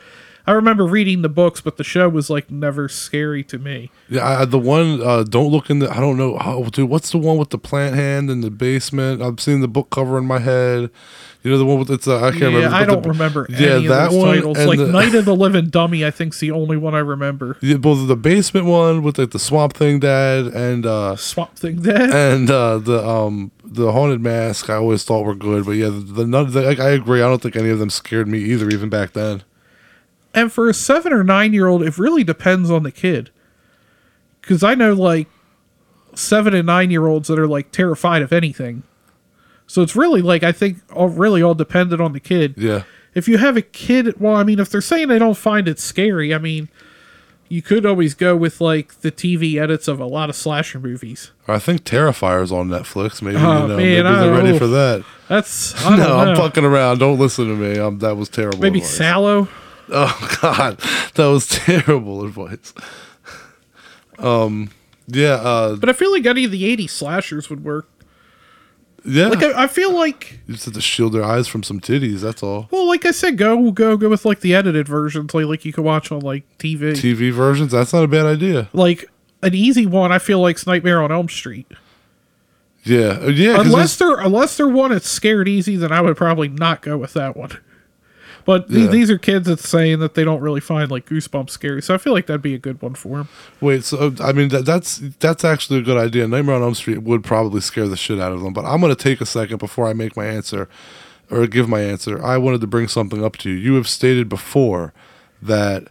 I 0.47 0.53
remember 0.53 0.85
reading 0.85 1.23
the 1.23 1.29
books, 1.29 1.59
but 1.59 1.75
the 1.75 1.83
show 1.83 2.07
was 2.07 2.29
like 2.29 2.49
never 2.49 2.87
scary 2.87 3.43
to 3.43 3.59
me. 3.59 3.91
Yeah, 4.07 4.25
I, 4.25 4.45
the 4.45 4.57
one 4.57 5.01
uh, 5.03 5.23
don't 5.23 5.51
look 5.51 5.69
in 5.69 5.79
the. 5.79 5.89
I 5.91 5.99
don't 5.99 6.15
know. 6.17 6.37
Oh, 6.39 6.63
dude, 6.69 6.89
what's 6.89 7.11
the 7.11 7.17
one 7.17 7.37
with 7.37 7.49
the 7.49 7.57
plant 7.57 7.95
hand 7.95 8.29
in 8.29 8.39
the 8.41 8.49
basement? 8.49 9.21
I'm 9.21 9.37
seeing 9.37 9.59
the 9.59 9.67
book 9.67 9.89
cover 9.89 10.17
in 10.17 10.25
my 10.25 10.39
head. 10.39 10.89
You 11.43 11.51
know 11.51 11.57
the 11.57 11.65
one 11.65 11.79
with 11.79 11.91
it's. 11.91 12.07
Uh, 12.07 12.17
I 12.17 12.31
can't 12.31 12.41
remember. 12.43 12.59
yeah, 12.59 12.65
remember. 12.65 12.75
I 12.77 12.85
don't 12.85 13.03
the- 13.03 13.09
remember 13.09 13.47
Yeah, 13.49 13.67
any 13.75 13.87
that 13.87 14.11
one 14.13 14.35
titles. 14.35 14.57
Like 14.57 14.79
the- 14.79 14.87
Night 14.87 15.13
of 15.15 15.25
the 15.25 15.35
Living 15.45 15.69
Dummy, 15.69 16.05
I 16.05 16.11
think's 16.11 16.39
the 16.39 16.51
only 16.51 16.77
one 16.77 16.95
I 16.95 16.99
remember. 16.99 17.57
Yeah, 17.61 17.77
both 17.77 18.07
the 18.07 18.15
basement 18.15 18.65
one 18.65 19.03
with 19.03 19.17
like 19.17 19.31
the 19.31 19.39
Swamp 19.39 19.73
Thing 19.73 19.99
Dad 19.99 20.45
and 20.47 20.85
uh 20.85 21.15
Swamp 21.17 21.55
Thing 21.57 21.81
Dad. 21.81 22.09
and 22.09 22.49
uh 22.49 22.77
the 22.79 23.05
um 23.05 23.51
the 23.63 23.91
haunted 23.91 24.21
mask 24.21 24.69
I 24.69 24.75
always 24.75 25.03
thought 25.03 25.25
were 25.25 25.35
good, 25.35 25.65
but 25.65 25.71
yeah, 25.73 25.87
the, 25.89 25.91
the, 25.99 26.25
none, 26.25 26.51
the 26.51 26.61
like, 26.61 26.79
I 26.79 26.89
agree. 26.91 27.21
I 27.21 27.27
don't 27.27 27.41
think 27.41 27.55
any 27.57 27.69
of 27.69 27.79
them 27.79 27.89
scared 27.89 28.27
me 28.29 28.39
either, 28.39 28.69
even 28.69 28.89
back 28.89 29.11
then. 29.13 29.43
And 30.37 30.51
for 30.51 30.69
a 30.69 30.73
seven 30.73 31.11
or 31.13 31.23
nine 31.23 31.53
year 31.53 31.67
old, 31.67 31.81
it 31.83 31.97
really 31.97 32.23
depends 32.23 32.69
on 32.69 32.83
the 32.83 32.91
kid. 32.91 33.31
Because 34.41 34.63
I 34.63 34.75
know 34.75 34.93
like 34.93 35.27
seven 36.15 36.53
and 36.55 36.65
nine 36.67 36.91
year 36.91 37.07
olds 37.07 37.27
that 37.27 37.39
are 37.39 37.47
like 37.47 37.71
terrified 37.71 38.21
of 38.21 38.31
anything. 38.31 38.83
So 39.65 39.81
it's 39.81 39.95
really 39.95 40.21
like 40.21 40.43
I 40.43 40.51
think 40.51 40.77
all 40.93 41.09
really 41.09 41.41
all 41.41 41.55
dependent 41.55 42.01
on 42.01 42.13
the 42.13 42.19
kid. 42.19 42.53
Yeah, 42.57 42.83
If 43.13 43.27
you 43.27 43.37
have 43.37 43.57
a 43.57 43.61
kid, 43.61 44.19
well, 44.19 44.35
I 44.35 44.43
mean, 44.43 44.59
if 44.59 44.69
they're 44.69 44.79
saying 44.81 45.07
they 45.09 45.19
don't 45.19 45.35
find 45.37 45.67
it 45.67 45.79
scary, 45.79 46.33
I 46.33 46.37
mean, 46.37 46.69
you 47.49 47.61
could 47.61 47.85
always 47.85 48.13
go 48.13 48.35
with 48.35 48.61
like 48.61 49.01
the 49.01 49.11
TV 49.11 49.59
edits 49.59 49.87
of 49.87 49.99
a 49.99 50.05
lot 50.05 50.29
of 50.29 50.35
slasher 50.35 50.79
movies. 50.79 51.31
I 51.47 51.59
think 51.59 51.83
Terrifier's 51.83 52.51
on 52.51 52.69
Netflix. 52.69 53.21
Maybe 53.21 53.37
Oh, 53.37 53.39
you 53.39 53.67
know, 53.67 53.67
man, 53.69 53.77
maybe 53.77 54.01
I 54.07 54.19
they're 54.21 54.31
ready 54.43 54.57
for 54.57 54.67
that. 54.67 55.03
That's 55.27 55.75
I 55.85 55.89
don't 55.97 55.99
No, 55.99 56.07
know. 56.07 56.31
I'm 56.31 56.37
fucking 56.37 56.63
around. 56.63 56.99
Don't 56.99 57.17
listen 57.19 57.47
to 57.47 57.55
me. 57.55 57.77
Um, 57.79 57.99
that 57.99 58.15
was 58.15 58.29
terrible. 58.29 58.59
maybe 58.59 58.79
advice. 58.79 58.95
Sallow. 58.97 59.47
Oh 59.91 60.37
God, 60.41 60.79
that 61.15 61.25
was 61.27 61.47
terrible 61.65 62.25
advice. 62.25 62.73
Um, 64.19 64.69
yeah, 65.07 65.33
uh, 65.35 65.75
But 65.75 65.89
I 65.89 65.93
feel 65.93 66.11
like 66.11 66.25
any 66.25 66.43
of 66.45 66.51
the 66.51 66.63
'80s 66.77 66.89
slashers 66.89 67.49
would 67.49 67.63
work. 67.63 67.87
yeah. 69.05 69.27
Like 69.27 69.43
I, 69.43 69.63
I 69.63 69.67
feel 69.67 69.93
like 69.95 70.39
you 70.47 70.55
just 70.55 70.65
have 70.65 70.73
to 70.73 70.81
shield 70.81 71.13
their 71.13 71.23
eyes 71.23 71.47
from 71.47 71.63
some 71.63 71.79
titties. 71.79 72.19
That's 72.21 72.43
all. 72.43 72.67
Well, 72.71 72.87
like 72.87 73.05
I 73.05 73.11
said, 73.11 73.37
go 73.37 73.71
go 73.71 73.95
go 73.95 74.09
with 74.09 74.25
like 74.25 74.41
the 74.41 74.53
edited 74.55 74.87
versions, 74.87 75.33
like 75.33 75.45
like 75.45 75.65
you 75.65 75.71
could 75.71 75.83
watch 75.85 76.11
on 76.11 76.19
like 76.19 76.43
TV. 76.57 76.91
TV 76.93 77.31
versions. 77.31 77.71
That's 77.71 77.93
not 77.93 78.03
a 78.03 78.07
bad 78.07 78.25
idea. 78.25 78.69
Like 78.73 79.05
an 79.43 79.53
easy 79.53 79.85
one, 79.85 80.11
I 80.11 80.19
feel 80.19 80.39
like's 80.39 80.65
Nightmare 80.67 81.01
on 81.01 81.11
Elm 81.11 81.29
Street. 81.29 81.67
Yeah, 82.83 83.19
Uh, 83.21 83.27
yeah. 83.27 83.59
Unless 83.61 83.97
they're 83.97 84.19
unless 84.19 84.57
they're 84.57 84.67
one 84.67 84.91
that's 84.91 85.07
scared 85.09 85.47
easy, 85.47 85.75
then 85.75 85.91
I 85.91 86.01
would 86.01 86.17
probably 86.17 86.47
not 86.49 86.81
go 86.81 86.97
with 86.97 87.13
that 87.13 87.37
one. 87.37 87.51
But 88.47 88.69
th- 88.69 88.85
Yeah. 88.85 88.87
these 88.87 89.11
are 89.11 89.17
kids 89.19 89.45
that's 89.47 89.67
saying 89.69 89.99
that 89.99 90.15
they 90.15 90.23
don't 90.23 90.39
really 90.41 90.61
find 90.61 90.89
like 90.89 91.05
Goosebumps 91.05 91.51
scary, 91.51 91.81
so 91.83 91.93
I 91.93 91.97
feel 91.99 92.13
like 92.13 92.25
that'd 92.25 92.41
be 92.41 92.55
a 92.55 92.57
good 92.57 92.81
one 92.81 92.95
for 92.95 93.17
them. 93.17 93.27
Wait, 93.61 93.83
so 93.83 94.15
I 94.21 94.31
mean 94.31 94.47
that, 94.49 94.65
that's 94.65 94.97
that's 95.19 95.43
actually 95.45 95.79
a 95.79 95.83
good 95.83 95.97
idea. 95.97 96.27
Nightmare 96.27 96.55
on 96.55 96.63
Elm 96.63 96.73
Street 96.73 97.03
would 97.03 97.23
probably 97.23 97.61
scare 97.61 97.87
the 97.87 97.97
shit 97.97 98.19
out 98.19 98.31
of 98.31 98.41
them, 98.41 98.53
but 98.53 98.65
I'm 98.65 98.79
going 98.81 98.95
to 98.95 99.03
take 99.03 99.21
a 99.21 99.25
second 99.25 99.57
before 99.59 99.85
I 99.87 99.93
make 99.93 100.15
my 100.17 100.25
answer 100.25 100.67
or 101.29 101.45
give 101.45 101.67
my 101.69 101.81
answer. 101.81 102.23
I 102.25 102.37
wanted 102.37 102.61
to 102.61 102.67
bring 102.67 102.87
something 102.87 103.21
up 103.23 103.35
to 103.39 103.49
you. 103.49 103.55
You 103.57 103.73
have 103.75 103.87
stated 103.89 104.29
before 104.29 104.93
that 105.41 105.89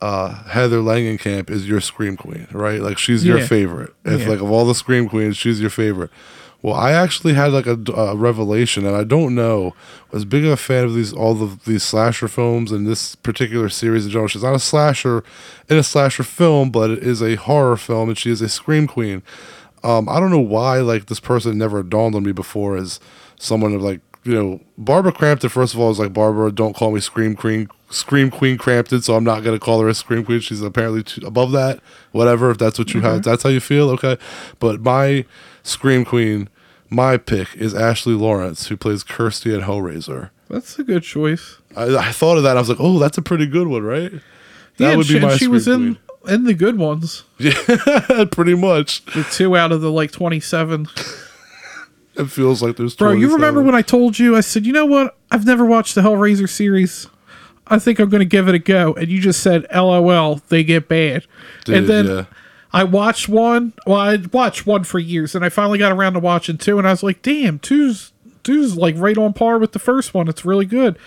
uh, 0.00 0.44
Heather 0.48 0.78
Langenkamp 0.78 1.48
is 1.50 1.68
your 1.68 1.80
scream 1.80 2.16
queen, 2.16 2.48
right? 2.52 2.80
Like 2.80 2.96
she's 2.98 3.24
your 3.24 3.38
favorite. 3.40 3.92
If 4.04 4.22
Yeah. 4.22 4.28
like 4.30 4.40
of 4.40 4.50
all 4.50 4.64
the 4.64 4.74
scream 4.74 5.08
queens, 5.10 5.36
she's 5.36 5.60
your 5.60 5.70
favorite. 5.70 6.10
Well, 6.62 6.74
I 6.74 6.92
actually 6.92 7.34
had 7.34 7.52
like 7.52 7.66
a, 7.66 7.76
a 7.92 8.14
revelation, 8.14 8.86
and 8.86 8.94
I 8.94 9.02
don't 9.02 9.34
know. 9.34 9.74
Was 10.12 10.24
big 10.24 10.44
of 10.44 10.52
a 10.52 10.56
fan 10.56 10.84
of 10.84 10.94
these 10.94 11.12
all 11.12 11.42
of 11.42 11.64
these 11.64 11.82
slasher 11.82 12.28
films 12.28 12.70
and 12.70 12.86
this 12.86 13.16
particular 13.16 13.68
series 13.68 14.06
of 14.06 14.12
genre. 14.12 14.28
She's 14.28 14.44
not 14.44 14.54
a 14.54 14.60
slasher 14.60 15.24
in 15.68 15.76
a 15.76 15.82
slasher 15.82 16.22
film, 16.22 16.70
but 16.70 16.90
it 16.90 17.00
is 17.00 17.20
a 17.20 17.34
horror 17.34 17.76
film, 17.76 18.10
and 18.10 18.18
she 18.18 18.30
is 18.30 18.40
a 18.40 18.48
scream 18.48 18.86
queen. 18.86 19.22
Um, 19.82 20.08
I 20.08 20.20
don't 20.20 20.30
know 20.30 20.38
why 20.38 20.78
like 20.78 21.06
this 21.06 21.18
person 21.18 21.58
never 21.58 21.82
dawned 21.82 22.14
on 22.14 22.22
me 22.22 22.30
before 22.30 22.76
as 22.76 23.00
someone 23.40 23.74
of 23.74 23.82
like 23.82 24.00
you 24.22 24.34
know 24.34 24.60
Barbara 24.78 25.12
Crampton. 25.12 25.50
First 25.50 25.74
of 25.74 25.80
all, 25.80 25.90
is 25.90 25.98
like 25.98 26.12
Barbara. 26.12 26.52
Don't 26.52 26.76
call 26.76 26.92
me 26.92 27.00
scream 27.00 27.34
queen, 27.34 27.68
scream 27.90 28.30
queen 28.30 28.56
Crampton. 28.56 29.02
So 29.02 29.16
I'm 29.16 29.24
not 29.24 29.42
gonna 29.42 29.58
call 29.58 29.80
her 29.80 29.88
a 29.88 29.94
scream 29.94 30.24
queen. 30.24 30.38
She's 30.38 30.62
apparently 30.62 31.04
above 31.26 31.50
that. 31.52 31.80
Whatever. 32.12 32.52
If 32.52 32.58
that's 32.58 32.78
what 32.78 32.94
you 32.94 33.00
have, 33.00 33.24
that's 33.24 33.42
how 33.42 33.48
you 33.48 33.58
feel. 33.58 33.90
Okay. 33.90 34.16
But 34.60 34.80
my 34.82 35.24
scream 35.62 36.04
queen, 36.04 36.48
my 36.90 37.16
pick 37.16 37.54
is 37.56 37.74
Ashley 37.74 38.14
Lawrence, 38.14 38.68
who 38.68 38.76
plays 38.76 39.02
Kirsty 39.02 39.54
at 39.54 39.62
Hellraiser. 39.62 40.30
That's 40.48 40.78
a 40.78 40.84
good 40.84 41.02
choice. 41.02 41.58
I, 41.76 41.96
I 41.96 42.12
thought 42.12 42.36
of 42.36 42.42
that. 42.42 42.56
I 42.56 42.60
was 42.60 42.68
like, 42.68 42.80
oh, 42.80 42.98
that's 42.98 43.18
a 43.18 43.22
pretty 43.22 43.46
good 43.46 43.68
one, 43.68 43.82
right? 43.82 44.12
That 44.12 44.90
yeah, 44.90 44.96
would 44.96 45.06
she, 45.06 45.14
be 45.14 45.20
my 45.20 45.30
and 45.30 45.38
she 45.38 45.46
was 45.48 45.64
scream 45.64 45.98
in 46.26 46.34
in 46.34 46.44
the 46.44 46.54
good 46.54 46.78
ones. 46.78 47.24
queen. 47.38 48.28
pretty 48.28 48.54
much. 48.54 49.04
The 49.06 49.24
two 49.24 49.56
out 49.56 49.72
of 49.72 49.80
the 49.80 49.90
like 49.90 50.12
twenty 50.12 50.40
seven. 50.40 50.86
It 52.14 52.26
feels 52.26 52.62
like 52.62 52.76
there's. 52.76 52.94
Bro, 52.94 53.12
you 53.12 53.32
remember 53.32 53.62
when 53.62 53.74
I 53.74 53.80
told 53.80 54.18
you? 54.18 54.36
I 54.36 54.42
said, 54.42 54.66
you 54.66 54.72
know 54.74 54.84
what? 54.84 55.16
I've 55.30 55.46
never 55.46 55.64
watched 55.64 55.94
the 55.94 56.02
Hellraiser 56.02 56.46
series. 56.46 57.08
I 57.66 57.78
think 57.78 57.98
I'm 57.98 58.10
going 58.10 58.20
to 58.20 58.26
give 58.26 58.48
it 58.48 58.54
a 58.54 58.58
go. 58.58 58.92
And 58.92 59.08
you 59.08 59.18
just 59.18 59.42
said, 59.42 59.66
LOL, 59.74 60.42
they 60.48 60.62
get 60.62 60.88
bad. 60.88 61.26
Did, 61.64 61.76
and 61.76 61.88
then 61.88 62.06
yeah. 62.06 62.24
I 62.72 62.84
watched 62.84 63.28
one. 63.28 63.72
Well, 63.86 64.00
I 64.00 64.18
watched 64.32 64.66
one 64.66 64.84
for 64.84 64.98
years, 64.98 65.34
and 65.34 65.44
I 65.44 65.48
finally 65.48 65.78
got 65.78 65.92
around 65.92 66.14
to 66.14 66.20
watching 66.20 66.58
two, 66.58 66.78
and 66.78 66.86
I 66.86 66.90
was 66.90 67.02
like, 67.02 67.22
damn, 67.22 67.58
two's 67.58 68.12
two's 68.42 68.76
like 68.76 68.94
right 68.96 69.18
on 69.18 69.32
par 69.32 69.58
with 69.58 69.72
the 69.72 69.78
first 69.78 70.14
one. 70.14 70.28
It's 70.28 70.44
really 70.44 70.66
good. 70.66 70.98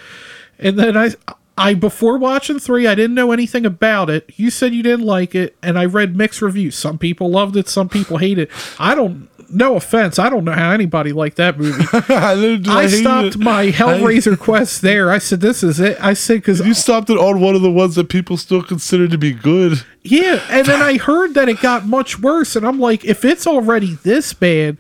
And 0.60 0.78
then 0.78 0.96
I. 0.96 1.12
I 1.58 1.74
before 1.74 2.18
watching 2.18 2.60
three, 2.60 2.86
I 2.86 2.96
didn't 2.96 3.16
know 3.16 3.32
anything 3.32 3.66
about 3.66 4.10
it. 4.10 4.30
You 4.36 4.50
said 4.50 4.74
you 4.74 4.84
didn't 4.84 5.06
like 5.06 5.34
it, 5.34 5.56
and 5.64 5.80
I 5.80 5.86
read 5.86 6.14
mixed 6.14 6.42
reviews. 6.42 6.76
Some 6.76 6.98
people 6.98 7.30
loved 7.30 7.56
it, 7.56 7.70
some 7.70 7.88
people 7.88 8.18
hate 8.18 8.38
it. 8.38 8.52
I 8.78 8.94
don't. 8.94 9.30
No 9.50 9.76
offense, 9.76 10.20
I 10.20 10.30
don't 10.30 10.44
know 10.44 10.52
how 10.52 10.72
anybody 10.72 11.12
liked 11.14 11.38
that 11.38 11.58
movie. 11.58 11.84
I, 12.10 12.60
I 12.68 12.88
stopped 12.88 13.36
it. 13.36 13.40
my 13.40 13.68
Hellraiser 13.68 14.38
quest 14.38 14.82
there. 14.82 15.12
I 15.12 15.18
said, 15.18 15.42
"This 15.42 15.64
is 15.64 15.80
it." 15.80 15.98
I 16.02 16.14
said, 16.14 16.38
"Because 16.38 16.60
You 16.66 16.74
stopped 16.74 17.10
it 17.10 17.18
on 17.18 17.40
one 17.40 17.56
of 17.56 17.62
the 17.62 17.72
ones 17.72 17.96
that 17.96 18.10
people 18.10 18.38
still 18.38 18.64
consider 18.64 19.08
to 19.08 19.18
be 19.18 19.34
good. 19.34 19.84
yeah." 20.04 20.42
And 20.50 20.66
then 20.66 20.82
I 20.82 20.98
heard 20.98 21.34
that 21.36 21.50
it 21.50 21.62
got 21.62 21.86
much 21.86 22.20
worse, 22.20 22.56
and 22.56 22.66
I'm 22.66 22.80
like, 22.80 23.06
"If 23.06 23.24
it's 23.26 23.46
already 23.48 23.96
this 24.04 24.34
bad, 24.34 24.78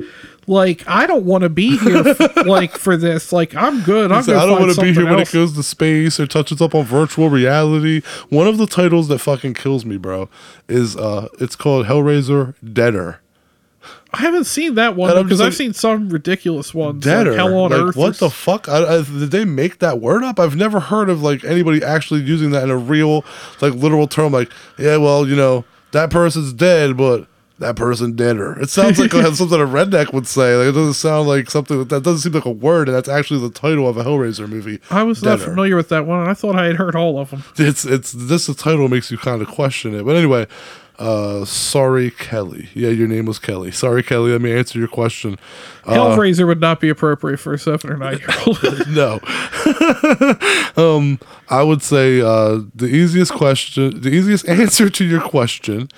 like 0.47 0.83
I 0.87 1.07
don't 1.07 1.25
want 1.25 1.41
to 1.43 1.49
be 1.49 1.77
here, 1.77 2.07
f- 2.07 2.35
like 2.45 2.71
for 2.77 2.97
this. 2.97 3.31
Like 3.33 3.55
I'm 3.55 3.81
good. 3.83 4.11
I'm 4.11 4.23
gonna 4.25 4.37
I 4.39 4.45
don't 4.45 4.59
want 4.59 4.75
to 4.75 4.81
be 4.81 4.87
here 4.87 4.95
something 4.95 5.09
when 5.11 5.19
it 5.21 5.31
goes 5.31 5.53
to 5.53 5.63
space 5.63 6.19
or 6.19 6.27
touches 6.27 6.61
up 6.61 6.75
on 6.75 6.85
virtual 6.85 7.29
reality. 7.29 8.01
One 8.29 8.47
of 8.47 8.57
the 8.57 8.67
titles 8.67 9.07
that 9.07 9.19
fucking 9.19 9.55
kills 9.55 9.85
me, 9.85 9.97
bro, 9.97 10.29
is 10.67 10.95
uh, 10.95 11.27
it's 11.39 11.55
called 11.55 11.85
Hellraiser 11.87 12.53
Deader. 12.63 13.19
I 14.15 14.21
haven't 14.21 14.45
seen 14.45 14.75
that 14.75 14.95
one 14.95 15.23
because 15.23 15.41
I've 15.41 15.47
like, 15.47 15.53
seen 15.53 15.73
some 15.73 16.09
ridiculous 16.09 16.73
ones. 16.73 17.03
Deader. 17.03 17.31
like 17.31 17.37
Hell 17.37 17.57
on 17.57 17.71
like, 17.71 17.81
Earth. 17.81 17.95
what 17.95 18.17
the 18.17 18.29
fuck? 18.29 18.69
I, 18.69 18.99
I, 18.99 19.01
did 19.03 19.31
they 19.31 19.43
make 19.43 19.79
that 19.79 19.99
word 19.99 20.23
up? 20.23 20.39
I've 20.39 20.55
never 20.55 20.79
heard 20.79 21.09
of 21.09 21.21
like 21.21 21.43
anybody 21.43 21.83
actually 21.83 22.21
using 22.21 22.51
that 22.51 22.63
in 22.63 22.69
a 22.69 22.77
real, 22.77 23.25
like 23.59 23.73
literal 23.73 24.07
term. 24.07 24.31
Like, 24.31 24.51
yeah, 24.79 24.97
well, 24.97 25.27
you 25.27 25.35
know, 25.35 25.65
that 25.91 26.11
person's 26.11 26.53
dead, 26.53 26.95
but 26.95 27.27
that 27.59 27.75
person 27.75 28.15
deader. 28.15 28.59
It 28.59 28.69
sounds 28.69 28.99
like 28.99 29.11
something 29.33 29.59
a 29.59 29.65
redneck 29.65 30.13
would 30.13 30.27
say. 30.27 30.55
Like, 30.55 30.67
it 30.67 30.73
doesn't 30.73 30.93
sound 30.93 31.27
like 31.27 31.49
something 31.49 31.83
that, 31.85 32.03
doesn't 32.03 32.19
seem 32.19 32.33
like 32.33 32.45
a 32.45 32.51
word, 32.51 32.87
and 32.87 32.95
that's 32.95 33.09
actually 33.09 33.41
the 33.41 33.49
title 33.49 33.87
of 33.87 33.97
a 33.97 34.03
Hellraiser 34.03 34.47
movie. 34.47 34.79
I 34.89 35.03
was 35.03 35.23
not 35.23 35.39
familiar 35.39 35.75
with 35.75 35.89
that 35.89 36.05
one, 36.05 36.21
and 36.21 36.29
I 36.29 36.33
thought 36.33 36.55
I 36.55 36.65
had 36.65 36.75
heard 36.75 36.95
all 36.95 37.19
of 37.19 37.31
them. 37.31 37.43
it's 37.57 37.85
it's 37.85 38.11
this 38.11 38.47
the 38.47 38.53
title 38.53 38.87
makes 38.87 39.11
you 39.11 39.17
kind 39.17 39.41
of 39.41 39.47
question 39.47 39.93
it. 39.93 40.03
But 40.05 40.15
anyway, 40.15 40.47
Uh, 40.97 41.43
sorry, 41.43 42.09
Kelly. 42.09 42.69
Yeah, 42.73 42.89
your 42.89 43.07
name 43.07 43.25
was 43.25 43.37
Kelly. 43.37 43.71
Sorry, 43.71 44.01
Kelly. 44.01 44.31
Let 44.31 44.41
me 44.41 44.53
answer 44.53 44.79
your 44.79 44.87
question. 44.87 45.37
Uh, 45.85 45.93
Hellraiser 45.93 46.47
would 46.47 46.61
not 46.61 46.79
be 46.79 46.89
appropriate 46.89 47.37
for 47.37 47.53
a 47.53 47.59
seven 47.59 47.91
or 47.91 47.97
nine 47.97 48.19
year 48.19 48.29
old. 48.47 48.87
no. 48.87 49.19
um, 50.77 51.19
I 51.49 51.63
would 51.63 51.81
say 51.81 52.21
uh, 52.21 52.61
the 52.73 52.87
easiest 52.87 53.33
question, 53.33 54.01
the 54.01 54.09
easiest 54.09 54.47
answer 54.47 54.89
to 54.89 55.03
your 55.03 55.21
question 55.21 55.89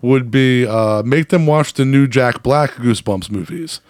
would 0.00 0.30
be 0.30 0.66
uh, 0.66 1.02
make 1.02 1.28
them 1.28 1.46
watch 1.46 1.74
the 1.74 1.84
new 1.84 2.06
Jack 2.06 2.42
Black 2.42 2.70
Goosebumps 2.72 3.30
movies. 3.30 3.80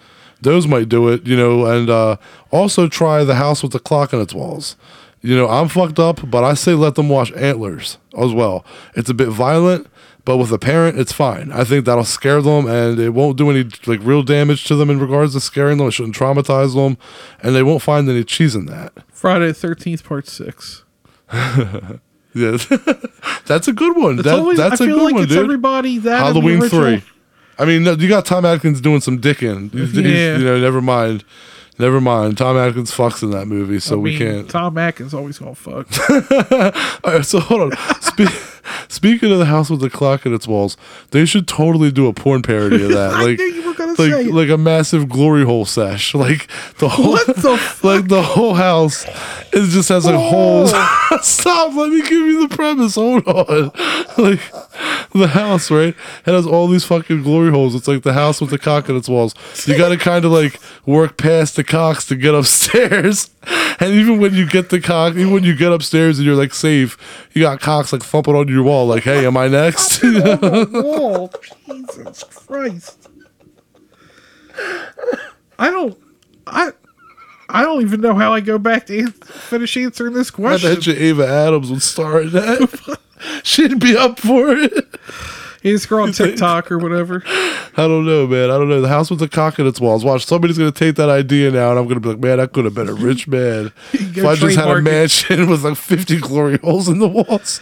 Those 0.41 0.67
might 0.67 0.89
do 0.89 1.07
it, 1.07 1.25
you 1.25 1.35
know, 1.35 1.65
and 1.65 1.89
uh, 1.89 2.17
also 2.51 2.87
try 2.87 3.23
The 3.23 3.35
House 3.35 3.63
with 3.63 3.71
the 3.71 3.79
Clock 3.79 4.13
on 4.13 4.21
its 4.21 4.33
Walls. 4.33 4.75
You 5.21 5.35
know, 5.35 5.47
I'm 5.47 5.67
fucked 5.67 5.99
up, 5.99 6.29
but 6.29 6.43
I 6.43 6.53
say 6.53 6.73
let 6.73 6.95
them 6.95 7.09
watch 7.09 7.31
Antlers 7.33 7.97
as 8.17 8.33
well. 8.33 8.63
It's 8.95 9.09
a 9.09 9.15
bit 9.15 9.29
violent, 9.29 9.87
but 10.27 10.35
with 10.35 10.51
a 10.51 10.59
parent, 10.59 10.99
it's 10.99 11.13
fine. 11.13 11.53
I 11.53 11.63
think 11.63 11.85
that'll 11.85 12.03
scare 12.03 12.41
them, 12.41 12.67
and 12.67 12.99
it 12.99 13.11
won't 13.11 13.37
do 13.37 13.49
any 13.49 13.63
like 13.85 14.01
real 14.03 14.23
damage 14.23 14.65
to 14.65 14.75
them 14.75 14.89
in 14.89 14.99
regards 14.99 15.31
to 15.35 15.39
scaring 15.39 15.77
them. 15.77 15.87
It 15.87 15.91
shouldn't 15.91 16.17
traumatize 16.17 16.75
them, 16.75 16.97
and 17.41 17.55
they 17.55 17.63
won't 17.63 17.81
find 17.81 18.09
any 18.09 18.25
cheese 18.25 18.53
in 18.53 18.65
that. 18.65 18.91
Friday 19.09 19.47
the 19.47 19.53
Thirteenth 19.53 20.03
Part 20.03 20.27
Six. 20.27 20.83
Yeah, 22.33 22.57
that's 23.47 23.67
a 23.67 23.73
good 23.73 23.97
one. 23.97 24.17
That, 24.17 24.27
always, 24.27 24.59
that's 24.59 24.79
I 24.79 24.85
a 24.85 24.87
good 24.89 25.01
like 25.01 25.15
one, 25.15 25.27
dude. 25.27 25.39
everybody 25.39 25.97
that 25.97 26.19
Halloween 26.19 26.61
three. 26.61 27.01
I 27.57 27.65
mean, 27.65 27.83
you 27.99 28.07
got 28.07 28.27
Tom 28.27 28.45
Atkins 28.45 28.79
doing 28.79 29.01
some 29.01 29.19
dicking. 29.19 29.73
Yeah. 29.73 30.37
you 30.37 30.45
know, 30.45 30.59
never 30.59 30.79
mind. 30.79 31.23
Never 31.79 31.99
mind. 31.99 32.37
Tom 32.37 32.55
Atkins 32.55 32.91
fucks 32.91 33.23
in 33.23 33.31
that 33.31 33.47
movie, 33.47 33.79
so 33.79 33.95
I 33.95 33.99
we 33.99 34.17
can't. 34.19 34.47
Tom 34.47 34.77
Atkins 34.77 35.15
always 35.15 35.39
gonna 35.39 35.55
fuck. 35.55 35.87
All 37.03 37.13
right, 37.13 37.25
so 37.25 37.39
hold 37.39 37.73
on. 37.73 38.01
Spe- 38.01 38.46
speaking 38.87 39.31
of 39.31 39.39
the 39.39 39.45
house 39.45 39.69
with 39.69 39.79
the 39.79 39.89
clock 39.89 40.25
in 40.25 40.33
its 40.33 40.47
walls, 40.47 40.77
they 41.11 41.25
should 41.25 41.47
totally 41.47 41.91
do 41.91 42.07
a 42.07 42.13
porn 42.13 42.41
parody 42.41 42.83
of 42.83 42.89
that. 42.91 43.17
Like, 43.27 43.39
knew 43.39 43.45
you 43.45 43.67
were 43.67 43.73
gonna 43.73 43.93
like, 43.97 44.31
like 44.31 44.49
a 44.49 44.57
massive 44.57 45.09
glory 45.09 45.43
hole 45.43 45.65
sesh. 45.65 46.13
Like 46.27 46.47
the 46.79 46.89
whole, 46.89 47.13
the 47.13 47.79
like 47.83 48.07
the 48.07 48.21
whole 48.21 48.53
house, 48.53 49.05
it 49.53 49.69
just 49.69 49.89
has 49.89 50.05
like 50.05 50.15
holes. 50.15 50.71
Oh. 50.73 51.19
Stop. 51.21 51.75
Let 51.75 51.89
me 51.89 52.01
give 52.01 52.11
you 52.11 52.47
the 52.47 52.55
premise. 52.55 52.95
Hold 52.95 53.27
on. 53.27 53.71
Like 54.17 54.39
the 55.13 55.27
house, 55.27 55.71
right? 55.71 55.95
It 56.25 56.31
has 56.31 56.45
all 56.45 56.67
these 56.67 56.83
fucking 56.83 57.23
glory 57.23 57.51
holes. 57.51 57.75
It's 57.75 57.87
like 57.87 58.03
the 58.03 58.13
house 58.13 58.41
with 58.41 58.49
the 58.49 58.57
cock 58.57 58.89
in 58.89 58.95
its 58.97 59.07
walls. 59.07 59.33
You 59.67 59.77
got 59.77 59.89
to 59.89 59.97
kind 59.97 60.25
of 60.25 60.31
like 60.31 60.59
work 60.85 61.17
past 61.17 61.55
the 61.55 61.63
cocks 61.63 62.05
to 62.07 62.15
get 62.15 62.33
upstairs. 62.33 63.29
And 63.79 63.93
even 63.93 64.19
when 64.19 64.33
you 64.33 64.47
get 64.47 64.69
the 64.69 64.81
cock, 64.81 65.15
even 65.15 65.31
when 65.31 65.43
you 65.43 65.55
get 65.55 65.71
upstairs 65.71 66.19
and 66.19 66.25
you're 66.25 66.35
like 66.35 66.53
safe, 66.53 66.97
you 67.37 67.43
got 67.43 67.61
cocks 67.61 67.93
like 67.93 68.01
thumping 68.03 68.35
on 68.35 68.47
your 68.47 68.63
wall, 68.63 68.87
like, 68.87 69.03
"Hey, 69.03 69.25
am 69.25 69.37
I 69.37 69.47
next?" 69.47 70.01
Whoa, 70.03 71.29
Jesus 71.67 72.23
Christ! 72.23 73.09
I 75.59 75.69
don't, 75.69 75.97
I, 76.47 76.71
I 77.49 77.61
don't 77.61 77.81
even 77.81 78.01
know 78.01 78.15
how 78.15 78.33
I 78.33 78.39
go 78.41 78.57
back 78.57 78.87
to 78.87 78.99
an- 78.99 79.11
finish 79.11 79.77
answering 79.77 80.13
this 80.13 80.31
question. 80.31 80.71
I 80.71 80.73
question. 80.75 80.93
bet 80.93 80.99
you 80.99 81.07
Ava 81.09 81.27
Adams 81.27 81.69
would 81.71 81.81
star 81.81 82.21
in 82.21 82.31
that. 82.31 82.99
She'd 83.43 83.79
be 83.79 83.95
up 83.95 84.19
for 84.19 84.49
it. 84.49 84.73
He's 85.61 85.91
on 85.91 86.11
TikTok 86.11 86.71
or 86.71 86.77
whatever. 86.77 87.23
I 87.25 87.87
don't 87.87 88.05
know, 88.05 88.27
man. 88.27 88.49
I 88.51 88.57
don't 88.57 88.69
know. 88.69 88.81
The 88.81 88.87
house 88.87 89.09
with 89.09 89.19
the 89.19 89.27
cock 89.27 89.59
in 89.59 89.67
its 89.67 89.79
walls. 89.81 90.05
Watch, 90.05 90.25
somebody's 90.25 90.57
gonna 90.57 90.71
take 90.71 90.95
that 90.95 91.09
idea 91.09 91.51
now, 91.51 91.71
and 91.71 91.79
I'm 91.79 91.87
gonna 91.87 91.99
be 91.99 92.09
like, 92.09 92.19
man, 92.19 92.39
I 92.39 92.45
could 92.47 92.65
have 92.65 92.73
been 92.73 92.89
a 92.89 92.93
rich 92.93 93.27
man 93.27 93.71
if 93.93 94.25
I 94.25 94.35
just 94.35 94.57
had 94.57 94.67
a 94.69 94.81
mansion 94.81 95.49
with 95.49 95.63
like 95.63 95.77
50 95.77 96.19
glory 96.19 96.57
holes 96.57 96.87
in 96.87 96.99
the 96.99 97.07
walls. 97.07 97.61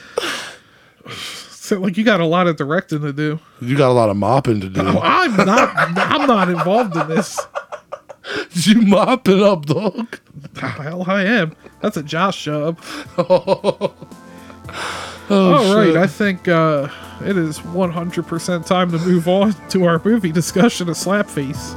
So 1.49 1.79
like 1.79 1.97
you 1.97 2.03
got 2.03 2.19
a 2.19 2.25
lot 2.25 2.47
of 2.47 2.57
directing 2.57 3.01
to 3.01 3.11
do. 3.11 3.39
You 3.59 3.75
got 3.75 3.89
a 3.89 3.93
lot 3.93 4.09
of 4.09 4.17
mopping 4.17 4.61
to 4.61 4.69
do. 4.69 4.81
I'm 4.81 5.35
not. 5.35 5.71
I'm 5.75 6.27
not 6.27 6.49
involved 6.49 6.95
in 6.95 7.07
this. 7.07 7.39
you 8.51 8.81
mopping 8.81 9.41
up, 9.41 9.65
dog. 9.65 10.19
Hell, 10.57 11.03
I 11.07 11.23
am. 11.23 11.55
That's 11.81 11.97
a 11.97 12.03
Josh 12.03 12.43
job. 12.43 12.79
Oh, 13.17 13.93
All 15.29 15.75
right, 15.75 15.87
shit. 15.87 15.97
I 15.97 16.05
think 16.05 16.47
uh, 16.47 16.87
it 17.21 17.37
is 17.37 17.59
100% 17.59 18.65
time 18.65 18.91
to 18.91 18.97
move 18.99 19.27
on 19.27 19.53
to 19.69 19.85
our 19.85 20.01
movie 20.03 20.31
discussion 20.31 20.89
of 20.89 20.95
Slapface. 20.95 21.75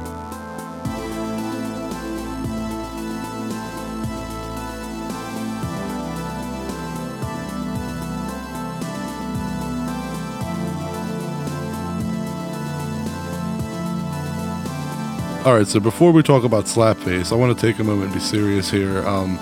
All 15.45 15.55
right, 15.55 15.65
so 15.65 15.79
before 15.79 16.11
we 16.11 16.21
talk 16.21 16.43
about 16.43 16.65
Slapface, 16.65 17.31
I 17.31 17.35
want 17.35 17.57
to 17.57 17.65
take 17.65 17.79
a 17.79 17.83
moment 17.83 18.11
and 18.11 18.13
be 18.13 18.19
serious 18.19 18.69
here. 18.69 19.07
Um, 19.07 19.37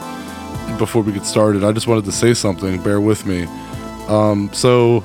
before 0.77 1.01
we 1.01 1.11
get 1.11 1.25
started, 1.25 1.63
I 1.63 1.71
just 1.71 1.87
wanted 1.87 2.05
to 2.05 2.11
say 2.11 2.33
something. 2.33 2.81
Bear 2.81 3.01
with 3.01 3.25
me. 3.25 3.45
Um, 4.07 4.49
so, 4.53 5.03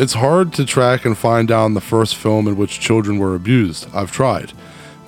it's 0.00 0.14
hard 0.14 0.54
to 0.54 0.64
track 0.64 1.04
and 1.04 1.16
find 1.16 1.46
down 1.46 1.74
the 1.74 1.80
first 1.80 2.16
film 2.16 2.48
in 2.48 2.56
which 2.56 2.80
children 2.80 3.18
were 3.18 3.34
abused. 3.34 3.86
I've 3.92 4.10
tried. 4.10 4.54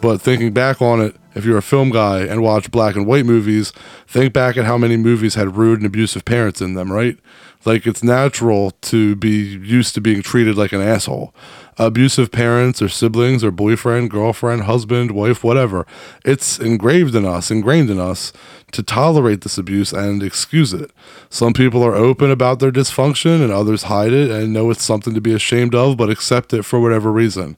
But 0.03 0.21
thinking 0.21 0.53
back 0.53 0.83
on 0.83 1.01
it, 1.01 1.17
if 1.35 1.47
you're 1.47 1.57
a 1.57 1.63
film 1.63 1.89
guy 1.89 2.21
and 2.21 2.43
watch 2.43 2.71
black 2.71 2.95
and 2.95 3.07
white 3.07 3.25
movies, 3.25 3.73
think 4.07 4.35
back 4.35 4.59
at 4.59 4.67
how 4.67 4.77
many 4.77 4.99
movies 4.99 5.35
had 5.35 5.57
rude 5.57 5.79
and 5.79 5.87
abusive 5.87 6.27
parents 6.27 6.61
in 6.61 6.75
them, 6.75 6.93
right? 6.93 7.19
Like 7.65 7.87
it's 7.87 8.03
natural 8.03 8.73
to 8.83 9.15
be 9.17 9.31
used 9.31 9.95
to 9.95 10.01
being 10.01 10.23
treated 10.23 10.57
like 10.57 10.73
an 10.73 10.81
asshole. 10.81 11.35
Abusive 11.79 12.31
parents 12.31 12.83
or 12.83 12.89
siblings 12.89 13.43
or 13.43 13.51
boyfriend, 13.51 14.11
girlfriend, 14.11 14.63
husband, 14.63 15.13
wife, 15.13 15.43
whatever. 15.43 15.87
It's 16.25 16.59
engraved 16.59 17.15
in 17.15 17.25
us, 17.25 17.51
ingrained 17.51 17.89
in 17.89 17.99
us 17.99 18.33
to 18.73 18.83
tolerate 18.83 19.41
this 19.41 19.59
abuse 19.59 19.93
and 19.93 20.23
excuse 20.23 20.73
it. 20.73 20.91
Some 21.31 21.53
people 21.53 21.83
are 21.83 21.95
open 21.95 22.31
about 22.31 22.59
their 22.59 22.73
dysfunction 22.73 23.43
and 23.43 23.53
others 23.53 23.85
hide 23.85 24.13
it 24.13 24.31
and 24.31 24.53
know 24.53 24.71
it's 24.71 24.85
something 24.85 25.15
to 25.15 25.21
be 25.21 25.33
ashamed 25.33 25.75
of 25.75 25.97
but 25.97 26.11
accept 26.11 26.53
it 26.53 26.65
for 26.65 26.81
whatever 26.81 27.11
reason 27.11 27.57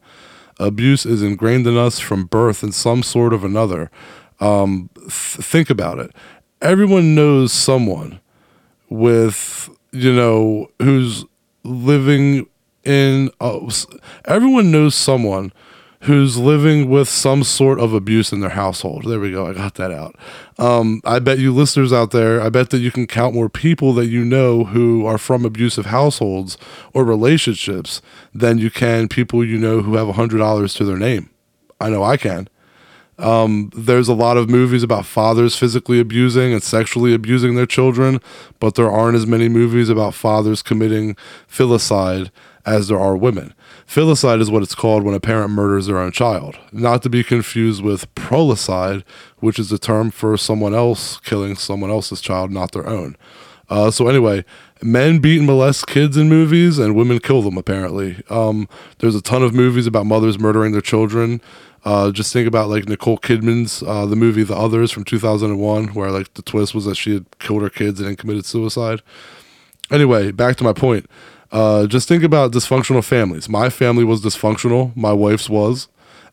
abuse 0.59 1.05
is 1.05 1.23
ingrained 1.23 1.67
in 1.67 1.77
us 1.77 1.99
from 1.99 2.25
birth 2.25 2.63
in 2.63 2.73
some 2.73 3.03
sort 3.03 3.33
of 3.33 3.45
another. 3.45 3.91
Um, 4.41 4.91
th- 4.97 5.11
think 5.11 5.71
about 5.71 5.99
it. 5.99 6.13
Everyone 6.61 7.15
knows 7.15 7.53
someone 7.53 8.21
with, 8.89 9.69
you 9.95 10.13
know, 10.13 10.71
who's 10.81 11.25
living 11.63 12.47
in. 12.85 13.31
Uh, 13.41 13.71
everyone 14.27 14.71
knows 14.71 14.95
someone 14.95 15.53
who's 16.05 16.37
living 16.37 16.91
with 16.91 17.09
some 17.09 17.43
sort 17.43 17.81
of 17.81 17.95
abuse 17.95 18.31
in 18.31 18.41
their 18.41 18.51
household. 18.51 19.05
There 19.07 19.21
we 19.21 19.31
go. 19.31 19.47
I 19.47 19.55
got 19.55 19.75
that 19.77 19.91
out. 19.91 20.15
Um, 20.59 21.01
I 21.05 21.19
bet 21.19 21.39
you 21.39 21.55
listeners 21.55 21.95
out 21.95 22.11
there, 22.11 22.43
I 22.43 22.51
bet 22.51 22.69
that 22.71 22.79
you 22.79 22.91
can 22.91 23.07
count 23.07 23.35
more 23.35 23.49
people 23.49 23.95
that 23.95 24.07
you 24.07 24.23
know 24.23 24.65
who 24.65 25.07
are 25.07 25.17
from 25.17 25.47
abusive 25.47 25.87
households 25.87 26.59
or 26.93 27.05
relationships 27.05 28.03
than 28.35 28.59
you 28.59 28.71
can 28.71 29.09
people 29.09 29.43
you 29.43 29.57
know 29.57 29.81
who 29.81 29.95
have 29.95 30.09
$100 30.09 30.77
to 30.77 30.85
their 30.85 30.99
name. 30.99 31.31
I 31.81 31.89
know 31.89 32.03
I 32.03 32.19
can. 32.19 32.49
Um, 33.19 33.71
there's 33.77 34.09
a 34.09 34.15
lot 34.15 34.37
of 34.37 34.51
movies 34.51 34.83
about 34.83 35.07
fathers 35.07 35.57
physically 35.57 36.01
abusing 36.01 36.53
and 36.53 36.63
sexually 36.63 37.15
abusing 37.15 37.55
their 37.55 37.67
children, 37.67 38.21
but 38.59 38.75
there 38.75 38.91
aren't 38.91 39.17
as 39.17 39.27
many 39.27 39.49
movies 39.49 39.89
about 39.89 40.15
fathers 40.15 40.63
committing 40.63 41.17
filicide 41.49 42.31
as 42.67 42.89
there 42.89 42.99
are 42.99 43.17
women. 43.17 43.55
Filicide 43.87 44.41
is 44.41 44.51
what 44.51 44.63
it's 44.63 44.75
called 44.75 45.03
when 45.03 45.15
a 45.15 45.21
parent 45.21 45.51
murders 45.51 45.87
their 45.87 45.99
own 45.99 46.11
child, 46.11 46.59
not 46.73 47.03
to 47.03 47.11
be 47.11 47.23
confused 47.23 47.83
with 47.83 48.13
prolicide, 48.15 49.05
which 49.39 49.59
is 49.59 49.71
a 49.71 49.79
term 49.79 50.11
for 50.11 50.37
someone 50.37 50.75
else 50.75 51.21
killing 51.21 51.57
someone 51.57 51.91
else's 51.91 52.21
child, 52.21 52.51
not 52.51 52.73
their 52.73 52.89
own. 52.89 53.17
Uh, 53.69 53.91
so 53.91 54.09
anyway, 54.09 54.45
men 54.83 55.19
beat 55.19 55.39
and 55.39 55.47
molest 55.47 55.87
kids 55.87 56.17
in 56.17 56.29
movies, 56.29 56.79
and 56.79 56.95
women 56.95 57.19
kill 57.19 57.43
them. 57.43 57.57
Apparently, 57.57 58.23
um, 58.29 58.69
there's 58.99 59.15
a 59.15 59.23
ton 59.23 59.43
of 59.43 59.55
movies 59.55 59.87
about 59.87 60.07
mothers 60.07 60.39
murdering 60.39 60.73
their 60.73 60.81
children. 60.81 61.41
Uh, 61.85 62.11
just 62.11 62.33
think 62.33 62.49
about 62.49 62.71
like 62.71 62.89
Nicole 62.89 63.19
Kidman's 63.19 63.83
uh, 63.83 64.07
the 64.07 64.17
movie 64.17 64.43
The 64.43 64.57
Others 64.57 64.91
from 64.91 65.05
2001, 65.05 65.89
where 65.89 66.11
like 66.11 66.33
the 66.35 66.43
twist 66.43 66.75
was 66.75 66.87
that 66.87 66.97
she 66.97 67.15
had 67.15 67.39
killed 67.39 67.63
her 67.63 67.71
kids 67.71 68.01
and 68.01 68.09
then 68.09 68.17
committed 68.17 68.47
suicide. 68.47 69.03
Anyway, 69.91 70.33
back 70.33 70.57
to 70.57 70.65
my 70.65 70.73
point. 70.73 71.09
Uh, 71.53 71.87
just 71.87 72.09
think 72.09 72.25
about 72.25 72.53
dysfunctional 72.53 73.05
families. 73.05 73.49
My 73.49 73.69
family 73.69 74.03
was 74.03 74.23
dysfunctional. 74.23 74.97
My 74.97 75.13
wife's 75.13 75.49
was, 75.51 75.89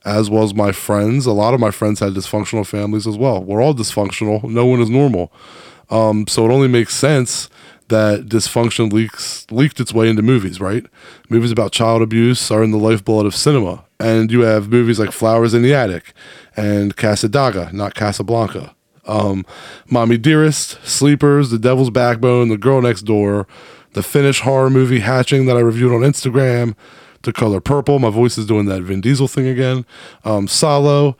as 0.05 0.29
was 0.29 0.53
my 0.53 0.71
friends. 0.71 1.25
A 1.25 1.33
lot 1.33 1.53
of 1.53 1.59
my 1.59 1.69
friends 1.69 1.99
had 1.99 2.13
dysfunctional 2.13 2.65
families 2.65 3.05
as 3.05 3.17
well. 3.17 3.43
We're 3.43 3.61
all 3.61 3.75
dysfunctional. 3.75 4.43
No 4.45 4.65
one 4.65 4.79
is 4.79 4.89
normal. 4.89 5.33
Um, 5.89 6.25
so 6.27 6.45
it 6.45 6.53
only 6.53 6.69
makes 6.69 6.95
sense 6.95 7.49
that 7.91 8.25
dysfunction 8.25 8.91
leaks 8.91 9.45
leaked 9.51 9.79
its 9.79 9.93
way 9.93 10.09
into 10.09 10.23
movies, 10.23 10.59
right? 10.59 10.85
Movies 11.29 11.51
about 11.51 11.71
child 11.71 12.01
abuse 12.01 12.49
are 12.49 12.63
in 12.63 12.71
the 12.71 12.77
lifeblood 12.77 13.27
of 13.27 13.35
cinema, 13.35 13.85
and 13.99 14.31
you 14.31 14.41
have 14.41 14.69
movies 14.69 14.99
like 14.99 15.11
Flowers 15.11 15.53
in 15.53 15.61
the 15.61 15.73
Attic 15.73 16.13
and 16.57 16.95
Cassadaga, 16.97 17.71
not 17.71 17.93
Casablanca. 17.93 18.75
Um, 19.05 19.45
Mommy 19.89 20.17
Dearest, 20.17 20.83
Sleepers, 20.85 21.49
The 21.49 21.59
Devil's 21.59 21.89
Backbone, 21.89 22.49
The 22.49 22.57
Girl 22.57 22.81
Next 22.81 23.03
Door, 23.03 23.47
the 23.93 24.03
Finnish 24.03 24.41
horror 24.41 24.69
movie 24.69 24.99
Hatching 24.99 25.45
that 25.45 25.57
I 25.57 25.59
reviewed 25.59 25.91
on 25.91 26.01
Instagram, 26.01 26.75
The 27.23 27.33
Color 27.33 27.61
Purple. 27.61 27.99
My 27.99 28.09
voice 28.09 28.37
is 28.37 28.45
doing 28.45 28.65
that 28.67 28.81
Vin 28.83 29.01
Diesel 29.01 29.27
thing 29.27 29.47
again. 29.47 29.85
Um, 30.23 30.47
Solo. 30.47 31.17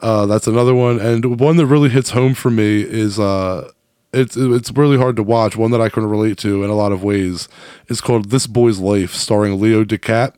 Uh, 0.00 0.26
that's 0.26 0.48
another 0.48 0.74
one, 0.74 0.98
and 0.98 1.38
one 1.38 1.56
that 1.56 1.66
really 1.66 1.88
hits 1.88 2.10
home 2.10 2.34
for 2.34 2.50
me 2.50 2.82
is 2.82 3.20
uh, 3.20 3.70
it's 4.12 4.36
it's 4.36 4.70
really 4.72 4.98
hard 4.98 5.16
to 5.16 5.22
watch. 5.22 5.56
One 5.56 5.70
that 5.70 5.80
I 5.80 5.88
can 5.88 6.04
relate 6.06 6.38
to 6.38 6.62
in 6.62 6.70
a 6.70 6.74
lot 6.74 6.92
of 6.92 7.02
ways 7.02 7.48
is 7.88 8.00
called 8.00 8.30
This 8.30 8.46
Boy's 8.46 8.78
Life, 8.78 9.14
starring 9.14 9.60
Leo 9.60 9.84
DeCap 9.84 10.34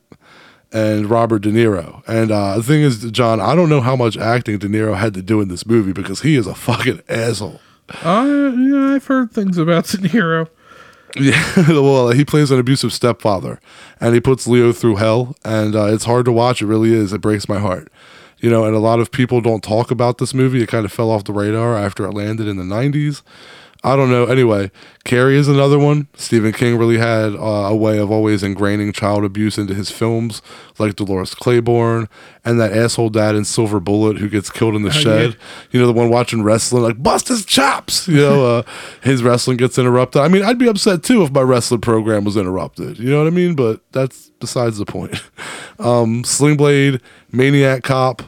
and 0.71 1.09
Robert 1.09 1.39
De 1.39 1.51
Niro. 1.51 2.03
And 2.07 2.31
uh, 2.31 2.57
the 2.57 2.63
thing 2.63 2.81
is, 2.81 3.09
John, 3.11 3.39
I 3.39 3.55
don't 3.55 3.69
know 3.69 3.81
how 3.81 3.95
much 3.95 4.17
acting 4.17 4.57
De 4.57 4.67
Niro 4.67 4.97
had 4.97 5.13
to 5.13 5.21
do 5.21 5.39
in 5.41 5.47
this 5.47 5.65
movie 5.65 5.93
because 5.93 6.21
he 6.21 6.35
is 6.35 6.47
a 6.47 6.55
fucking 6.55 7.01
asshole. 7.07 7.61
Uh, 8.03 8.51
yeah, 8.57 8.93
I've 8.95 9.05
heard 9.05 9.31
things 9.31 9.57
about 9.57 9.85
De 9.85 9.97
Niro. 9.97 10.47
Yeah, 11.17 11.69
well, 11.69 12.09
he 12.09 12.25
plays 12.25 12.51
an 12.51 12.59
abusive 12.59 12.91
stepfather, 12.91 13.61
and 14.01 14.13
he 14.13 14.19
puts 14.19 14.47
Leo 14.47 14.73
through 14.73 14.97
hell, 14.97 15.33
and 15.45 15.73
uh, 15.73 15.85
it's 15.85 16.03
hard 16.03 16.25
to 16.25 16.31
watch. 16.33 16.61
It 16.61 16.65
really 16.65 16.93
is. 16.93 17.13
It 17.13 17.21
breaks 17.21 17.47
my 17.47 17.57
heart, 17.57 17.89
you 18.39 18.49
know. 18.49 18.65
And 18.65 18.75
a 18.75 18.79
lot 18.79 18.99
of 18.99 19.11
people 19.11 19.39
don't 19.39 19.63
talk 19.63 19.91
about 19.91 20.17
this 20.17 20.33
movie. 20.33 20.61
It 20.61 20.67
kind 20.67 20.83
of 20.83 20.91
fell 20.91 21.09
off 21.09 21.23
the 21.23 21.31
radar 21.31 21.77
after 21.77 22.03
it 22.05 22.11
landed 22.11 22.49
in 22.49 22.57
the 22.57 22.63
'90s. 22.65 23.21
I 23.85 23.95
don't 23.95 24.09
know. 24.09 24.25
Anyway, 24.25 24.71
Carrie 25.03 25.37
is 25.37 25.47
another 25.47 25.77
one. 25.77 26.07
Stephen 26.15 26.51
King 26.53 26.75
really 26.75 26.97
had 26.97 27.35
uh, 27.35 27.69
a 27.69 27.75
way 27.75 27.99
of 27.99 28.09
always 28.09 28.41
ingraining 28.41 28.95
child 28.95 29.23
abuse 29.23 29.59
into 29.59 29.75
his 29.75 29.91
films, 29.91 30.41
like 30.79 30.95
Dolores 30.95 31.35
Claiborne 31.35 32.09
and 32.43 32.59
that 32.59 32.75
asshole 32.75 33.11
dad 33.11 33.35
in 33.35 33.45
Silver 33.45 33.79
Bullet 33.79 34.17
who 34.17 34.27
gets 34.27 34.49
killed 34.49 34.73
in 34.73 34.81
the 34.81 34.89
shed. 34.91 35.31
yeah. 35.33 35.37
You 35.69 35.79
know, 35.79 35.85
the 35.85 35.93
one 35.93 36.09
watching 36.09 36.41
wrestling, 36.41 36.81
like 36.81 37.03
bust 37.03 37.27
his 37.27 37.45
chops. 37.45 38.07
You 38.07 38.17
know, 38.17 38.45
uh, 38.57 38.63
his 39.03 39.21
wrestling 39.21 39.57
gets 39.57 39.77
interrupted. 39.77 40.19
I 40.19 40.29
mean, 40.29 40.41
I'd 40.41 40.57
be 40.57 40.67
upset 40.67 41.03
too 41.03 41.21
if 41.21 41.31
my 41.31 41.41
wrestling 41.41 41.81
program 41.81 42.23
was 42.23 42.37
interrupted. 42.37 42.97
You 42.97 43.11
know 43.11 43.19
what 43.19 43.27
I 43.27 43.35
mean? 43.35 43.53
But 43.53 43.81
that's 43.91 44.31
besides 44.39 44.77
the 44.79 44.85
point. 44.85 45.21
Um, 45.77 46.23
Sling 46.23 46.55
Blade, 46.55 47.01
Maniac 47.33 47.83
Cop. 47.83 48.21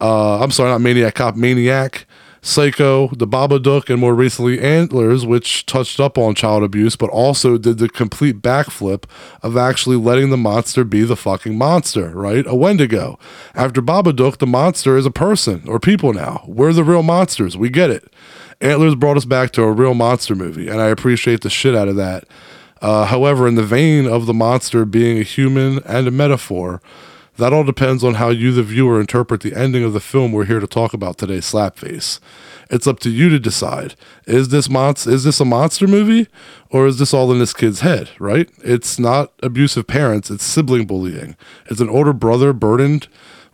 Uh, 0.00 0.42
I'm 0.42 0.50
sorry, 0.50 0.70
not 0.70 0.80
Maniac 0.80 1.14
Cop, 1.14 1.36
Maniac. 1.36 2.06
Psycho, 2.46 3.08
The 3.08 3.26
Babadook, 3.26 3.88
and 3.88 3.98
more 3.98 4.14
recently 4.14 4.60
Antlers, 4.60 5.24
which 5.24 5.64
touched 5.64 5.98
up 5.98 6.18
on 6.18 6.34
child 6.34 6.62
abuse, 6.62 6.94
but 6.94 7.08
also 7.08 7.56
did 7.56 7.78
the 7.78 7.88
complete 7.88 8.42
backflip 8.42 9.04
of 9.42 9.56
actually 9.56 9.96
letting 9.96 10.28
the 10.28 10.36
monster 10.36 10.84
be 10.84 11.04
the 11.04 11.16
fucking 11.16 11.56
monster, 11.56 12.10
right? 12.10 12.46
A 12.46 12.54
Wendigo. 12.54 13.18
After 13.54 13.80
Babadook, 13.80 14.36
the 14.36 14.46
monster 14.46 14.98
is 14.98 15.06
a 15.06 15.10
person 15.10 15.62
or 15.66 15.80
people 15.80 16.12
now. 16.12 16.44
We're 16.46 16.74
the 16.74 16.84
real 16.84 17.02
monsters. 17.02 17.56
We 17.56 17.70
get 17.70 17.88
it. 17.88 18.12
Antlers 18.60 18.94
brought 18.94 19.16
us 19.16 19.24
back 19.24 19.50
to 19.52 19.62
a 19.62 19.72
real 19.72 19.94
monster 19.94 20.34
movie, 20.34 20.68
and 20.68 20.82
I 20.82 20.88
appreciate 20.88 21.40
the 21.40 21.50
shit 21.50 21.74
out 21.74 21.88
of 21.88 21.96
that. 21.96 22.24
Uh, 22.82 23.06
however, 23.06 23.48
in 23.48 23.54
the 23.54 23.62
vein 23.62 24.06
of 24.06 24.26
the 24.26 24.34
monster 24.34 24.84
being 24.84 25.18
a 25.18 25.22
human 25.22 25.82
and 25.84 26.06
a 26.06 26.10
metaphor, 26.10 26.82
that 27.36 27.52
all 27.52 27.64
depends 27.64 28.04
on 28.04 28.14
how 28.14 28.30
you, 28.30 28.52
the 28.52 28.62
viewer, 28.62 29.00
interpret 29.00 29.40
the 29.40 29.54
ending 29.54 29.84
of 29.84 29.92
the 29.92 30.00
film 30.00 30.32
we're 30.32 30.44
here 30.44 30.60
to 30.60 30.66
talk 30.66 30.94
about 30.94 31.18
today, 31.18 31.38
Slapface. 31.38 32.20
It's 32.70 32.86
up 32.86 33.00
to 33.00 33.10
you 33.10 33.28
to 33.28 33.38
decide. 33.38 33.94
Is 34.26 34.48
this 34.48 34.68
is 35.06 35.24
this 35.24 35.40
a 35.40 35.44
monster 35.44 35.86
movie 35.86 36.28
or 36.70 36.86
is 36.86 36.98
this 36.98 37.12
all 37.12 37.32
in 37.32 37.38
this 37.38 37.52
kid's 37.52 37.80
head, 37.80 38.10
right? 38.18 38.48
It's 38.58 38.98
not 38.98 39.32
abusive 39.42 39.86
parents, 39.86 40.30
it's 40.30 40.44
sibling 40.44 40.86
bullying. 40.86 41.36
It's 41.66 41.80
an 41.80 41.90
older 41.90 42.12
brother 42.12 42.52
burdened 42.52 43.08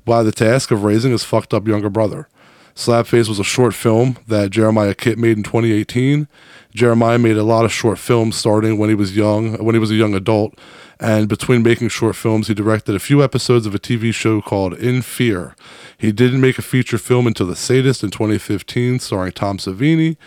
by 0.04 0.22
the 0.22 0.32
task 0.32 0.70
of 0.70 0.84
raising 0.84 1.12
his 1.12 1.24
fucked 1.24 1.54
up 1.54 1.66
younger 1.66 1.90
brother. 1.90 2.28
Slapface 2.74 3.28
was 3.28 3.38
a 3.38 3.44
short 3.44 3.74
film 3.74 4.16
that 4.26 4.50
Jeremiah 4.50 4.94
Kipp 4.94 5.18
made 5.18 5.36
in 5.36 5.42
2018. 5.42 6.28
Jeremiah 6.74 7.18
made 7.18 7.36
a 7.36 7.42
lot 7.42 7.64
of 7.64 7.72
short 7.72 7.98
films 7.98 8.36
starting 8.36 8.78
when 8.78 8.88
he 8.88 8.94
was 8.94 9.16
young, 9.16 9.62
when 9.62 9.74
he 9.74 9.78
was 9.78 9.90
a 9.90 9.96
young 9.96 10.14
adult, 10.14 10.58
and 11.00 11.28
between 11.28 11.62
making 11.62 11.88
short 11.88 12.14
films, 12.14 12.48
he 12.48 12.54
directed 12.54 12.94
a 12.94 12.98
few 13.00 13.24
episodes 13.24 13.64
of 13.64 13.74
a 13.74 13.78
TV 13.78 14.12
show 14.12 14.42
called 14.42 14.74
In 14.74 15.00
Fear. 15.00 15.56
He 15.96 16.12
didn't 16.12 16.42
make 16.42 16.58
a 16.58 16.62
feature 16.62 16.98
film 16.98 17.26
until 17.26 17.46
The 17.46 17.56
Sadist 17.56 18.04
in 18.04 18.10
2015, 18.10 18.98
starring 18.98 19.32
Tom 19.32 19.56
Savini. 19.56 20.18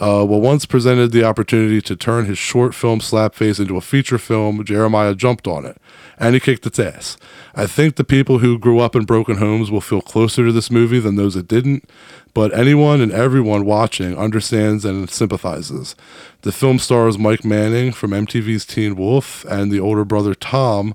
Uh, 0.00 0.24
well, 0.24 0.40
once 0.40 0.64
presented 0.64 1.10
the 1.10 1.24
opportunity 1.24 1.82
to 1.82 1.96
turn 1.96 2.26
his 2.26 2.38
short 2.38 2.72
film 2.72 3.00
Slapface 3.00 3.58
into 3.58 3.76
a 3.76 3.80
feature 3.80 4.18
film, 4.18 4.64
Jeremiah 4.64 5.12
jumped 5.12 5.48
on 5.48 5.66
it, 5.66 5.76
and 6.18 6.34
he 6.34 6.40
kicked 6.40 6.64
its 6.66 6.78
ass. 6.78 7.16
I 7.56 7.66
think 7.66 7.96
the 7.96 8.04
people 8.04 8.38
who 8.38 8.60
grew 8.60 8.78
up 8.78 8.94
in 8.94 9.04
broken 9.04 9.38
homes 9.38 9.72
will 9.72 9.80
feel 9.80 10.00
closer 10.00 10.46
to 10.46 10.52
this 10.52 10.70
movie 10.70 11.00
than 11.00 11.16
those 11.16 11.34
that 11.34 11.48
didn't, 11.48 11.88
but 12.32 12.56
anyone 12.56 13.00
and 13.00 13.10
everyone 13.10 13.64
watching 13.64 14.16
understands 14.16 14.84
and 14.84 15.10
sympathizes. 15.10 15.96
The 16.42 16.52
film 16.52 16.78
stars 16.78 17.18
Mike 17.18 17.44
Manning 17.44 17.90
from 17.90 18.12
MTV's 18.12 18.64
Teen 18.64 18.94
Wolf, 18.94 19.44
and 19.46 19.72
the 19.72 19.80
older 19.80 20.04
brother 20.04 20.34
Tom 20.34 20.94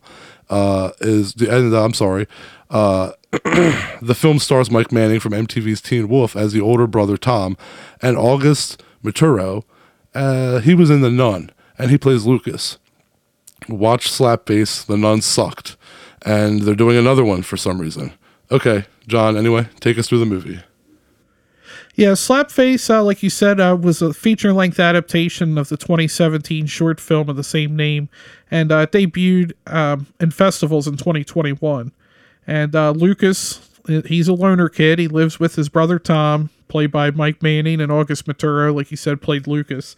uh, 0.50 0.92
is 1.02 1.34
the. 1.34 1.54
And, 1.54 1.74
uh, 1.74 1.84
I'm 1.84 1.94
sorry. 1.94 2.28
Uh, 2.70 3.12
the 4.02 4.16
film 4.16 4.40
stars 4.40 4.72
Mike 4.72 4.94
Manning 4.94 5.20
from 5.20 5.34
MTV's 5.34 5.82
Teen 5.82 6.08
Wolf 6.08 6.38
as 6.38 6.54
the 6.54 6.62
older 6.62 6.88
brother 6.88 7.18
Tom, 7.18 7.58
and 8.02 8.16
August 8.16 8.82
Maturo. 9.04 9.64
Uh, 10.14 10.60
he 10.60 10.74
was 10.74 10.90
in 10.90 11.02
The 11.02 11.10
Nun, 11.10 11.52
and 11.78 11.92
he 11.92 11.98
plays 11.98 12.26
Lucas. 12.26 12.78
Watch 13.68 14.10
Slapface. 14.10 14.86
The 14.86 14.98
Nun 14.98 15.22
sucked, 15.22 15.76
and 16.26 16.62
they're 16.62 16.76
doing 16.76 16.98
another 16.98 17.24
one 17.24 17.42
for 17.42 17.58
some 17.58 17.80
reason. 17.80 18.14
Okay, 18.52 18.86
John. 19.08 19.38
Anyway, 19.38 19.68
take 19.80 19.98
us 19.98 20.08
through 20.08 20.20
the 20.20 20.26
movie. 20.26 20.62
Yeah, 21.96 22.14
Slapface, 22.14 22.90
uh, 22.90 23.04
like 23.04 23.22
you 23.22 23.30
said, 23.30 23.60
uh, 23.60 23.78
was 23.80 24.02
a 24.02 24.14
feature 24.14 24.52
length 24.52 24.80
adaptation 24.80 25.60
of 25.60 25.70
the 25.70 25.78
2017 25.78 26.66
short 26.66 27.00
film 27.00 27.30
of 27.30 27.36
the 27.36 27.44
same 27.44 27.76
name 27.76 28.10
and 28.50 28.72
uh, 28.72 28.88
debuted 28.88 29.52
um, 29.68 30.08
in 30.20 30.32
festivals 30.32 30.88
in 30.88 30.98
2021. 30.98 31.92
And 32.48 32.76
uh, 32.76 32.92
Lucas, 32.92 33.70
he's 34.06 34.28
a 34.28 34.34
loner 34.34 34.70
kid. 34.70 34.98
He 34.98 35.08
lives 35.08 35.40
with 35.40 35.56
his 35.56 35.70
brother 35.70 36.00
Tom, 36.00 36.50
played 36.68 36.92
by 36.92 37.12
Mike 37.12 37.42
Manning, 37.42 37.82
and 37.82 37.92
August 37.92 38.26
Maturo, 38.26 38.74
like 38.74 38.92
you 38.92 38.98
said, 38.98 39.22
played 39.22 39.48
Lucas. 39.48 39.96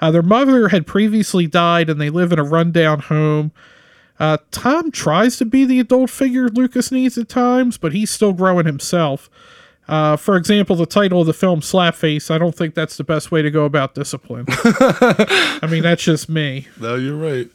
Uh, 0.00 0.10
their 0.10 0.22
mother 0.22 0.68
had 0.68 0.86
previously 0.86 1.46
died, 1.46 1.90
and 1.90 2.00
they 2.00 2.10
live 2.10 2.32
in 2.32 2.38
a 2.38 2.44
rundown 2.44 3.00
home. 3.00 3.52
Uh, 4.18 4.38
Tom 4.50 4.90
tries 4.90 5.36
to 5.38 5.44
be 5.44 5.64
the 5.64 5.80
adult 5.80 6.10
figure 6.10 6.48
Lucas 6.48 6.92
needs 6.92 7.16
at 7.16 7.28
times, 7.28 7.78
but 7.78 7.92
he's 7.92 8.10
still 8.10 8.32
growing 8.32 8.66
himself. 8.66 9.30
Uh, 9.88 10.16
for 10.16 10.36
example, 10.36 10.76
the 10.76 10.86
title 10.86 11.20
of 11.20 11.26
the 11.26 11.32
film 11.32 11.60
Slapface, 11.60 12.30
I 12.30 12.38
don't 12.38 12.54
think 12.54 12.74
that's 12.74 12.96
the 12.96 13.02
best 13.02 13.32
way 13.32 13.42
to 13.42 13.50
go 13.50 13.64
about 13.64 13.94
discipline. 13.94 14.44
I 14.48 15.66
mean, 15.68 15.82
that's 15.82 16.04
just 16.04 16.28
me. 16.28 16.68
No, 16.78 16.94
you're 16.94 17.16
right. 17.16 17.48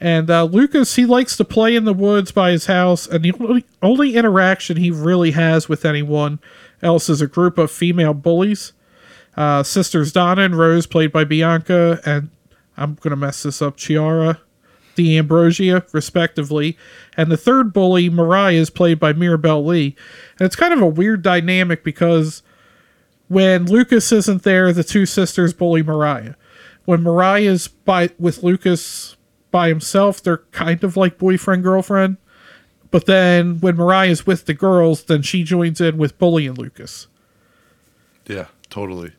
And 0.00 0.30
uh, 0.30 0.44
Lucas, 0.44 0.96
he 0.96 1.06
likes 1.06 1.36
to 1.38 1.44
play 1.44 1.74
in 1.74 1.84
the 1.84 1.94
woods 1.94 2.30
by 2.30 2.50
his 2.50 2.66
house, 2.66 3.06
and 3.06 3.24
the 3.24 3.32
only, 3.40 3.64
only 3.82 4.16
interaction 4.16 4.76
he 4.76 4.90
really 4.90 5.30
has 5.30 5.68
with 5.68 5.84
anyone 5.84 6.38
else 6.82 7.08
is 7.08 7.22
a 7.22 7.26
group 7.26 7.56
of 7.56 7.70
female 7.70 8.12
bullies. 8.12 8.72
Uh, 9.36 9.62
sisters 9.62 10.12
Donna 10.12 10.42
and 10.42 10.58
Rose, 10.58 10.86
played 10.86 11.12
by 11.12 11.24
Bianca, 11.24 12.00
and 12.04 12.30
I'm 12.76 12.94
going 12.96 13.10
to 13.10 13.16
mess 13.16 13.42
this 13.42 13.62
up, 13.62 13.76
Chiara 13.76 14.40
D'Ambrosio, 14.96 15.82
respectively. 15.92 16.76
And 17.16 17.30
the 17.30 17.36
third 17.36 17.72
bully, 17.72 18.10
Mariah, 18.10 18.54
is 18.54 18.70
played 18.70 18.98
by 18.98 19.12
Mirabelle 19.12 19.64
Lee. 19.64 19.96
And 20.38 20.46
it's 20.46 20.56
kind 20.56 20.74
of 20.74 20.80
a 20.80 20.86
weird 20.86 21.22
dynamic 21.22 21.84
because 21.84 22.42
when 23.28 23.66
Lucas 23.66 24.12
isn't 24.12 24.42
there, 24.42 24.72
the 24.72 24.84
two 24.84 25.06
sisters 25.06 25.52
bully 25.52 25.82
Mariah. 25.82 26.34
When 26.84 27.02
Mariah's 27.02 27.68
by 27.68 28.10
with 28.18 28.42
Lucas 28.42 29.15
by 29.56 29.68
himself, 29.68 30.22
they're 30.22 30.42
kind 30.52 30.84
of 30.84 30.98
like 30.98 31.16
boyfriend 31.16 31.62
girlfriend. 31.62 32.18
But 32.90 33.06
then 33.06 33.58
when 33.60 33.76
Mariah's 33.76 34.26
with 34.26 34.44
the 34.44 34.52
girls, 34.52 35.04
then 35.04 35.22
she 35.22 35.44
joins 35.44 35.80
in 35.80 35.96
with 35.96 36.18
bullying 36.18 36.52
Lucas. 36.52 37.06
Yeah, 38.26 38.48
totally. 38.68 39.12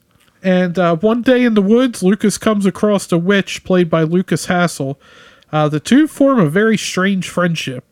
And 0.44 0.78
uh, 0.78 0.98
one 0.98 1.24
day 1.24 1.44
in 1.44 1.56
the 1.56 1.62
woods, 1.64 2.04
Lucas 2.04 2.38
comes 2.38 2.68
across 2.68 3.12
a 3.12 3.18
witch 3.18 3.64
played 3.64 3.90
by 3.90 4.04
Lukas 4.04 4.46
Hassel. 4.46 5.00
Uh, 5.52 5.70
the 5.70 5.80
two 5.80 6.08
form 6.08 6.40
a 6.40 6.48
very 6.48 6.78
strange 6.78 7.28
friendship. 7.28 7.84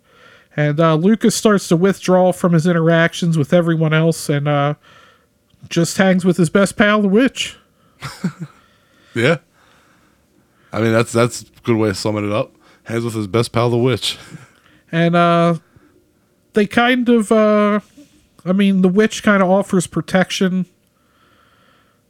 And 0.55 0.79
uh, 0.79 0.93
Lucas 0.93 1.33
starts 1.33 1.67
to 1.69 1.75
withdraw 1.75 2.31
from 2.31 2.53
his 2.53 2.67
interactions 2.67 3.39
with 3.39 3.53
everyone 3.53 3.91
else 3.91 4.29
and 4.29 4.47
uh, 4.47 4.75
just 5.67 5.97
hangs 5.97 6.23
with 6.23 6.37
his 6.37 6.51
best 6.51 6.77
pal, 6.77 7.01
the 7.01 7.07
witch. 7.07 7.57
Yeah. 9.15 9.37
I 10.71 10.81
mean, 10.81 10.91
that's 10.91 11.11
that's 11.11 11.41
a 11.43 11.45
good 11.63 11.77
way 11.77 11.89
of 11.89 11.97
summing 11.97 12.25
it 12.25 12.31
up. 12.31 12.53
Hands 12.83 13.03
with 13.03 13.13
his 13.15 13.27
best 13.27 13.51
pal, 13.51 13.69
the 13.69 13.77
witch. 13.77 14.17
And 14.91 15.15
uh, 15.15 15.55
they 16.53 16.67
kind 16.67 17.09
of, 17.09 17.31
uh, 17.31 17.79
I 18.45 18.53
mean, 18.53 18.81
the 18.81 18.87
witch 18.89 19.23
kind 19.23 19.41
of 19.41 19.49
offers 19.49 19.87
protection 19.87 20.65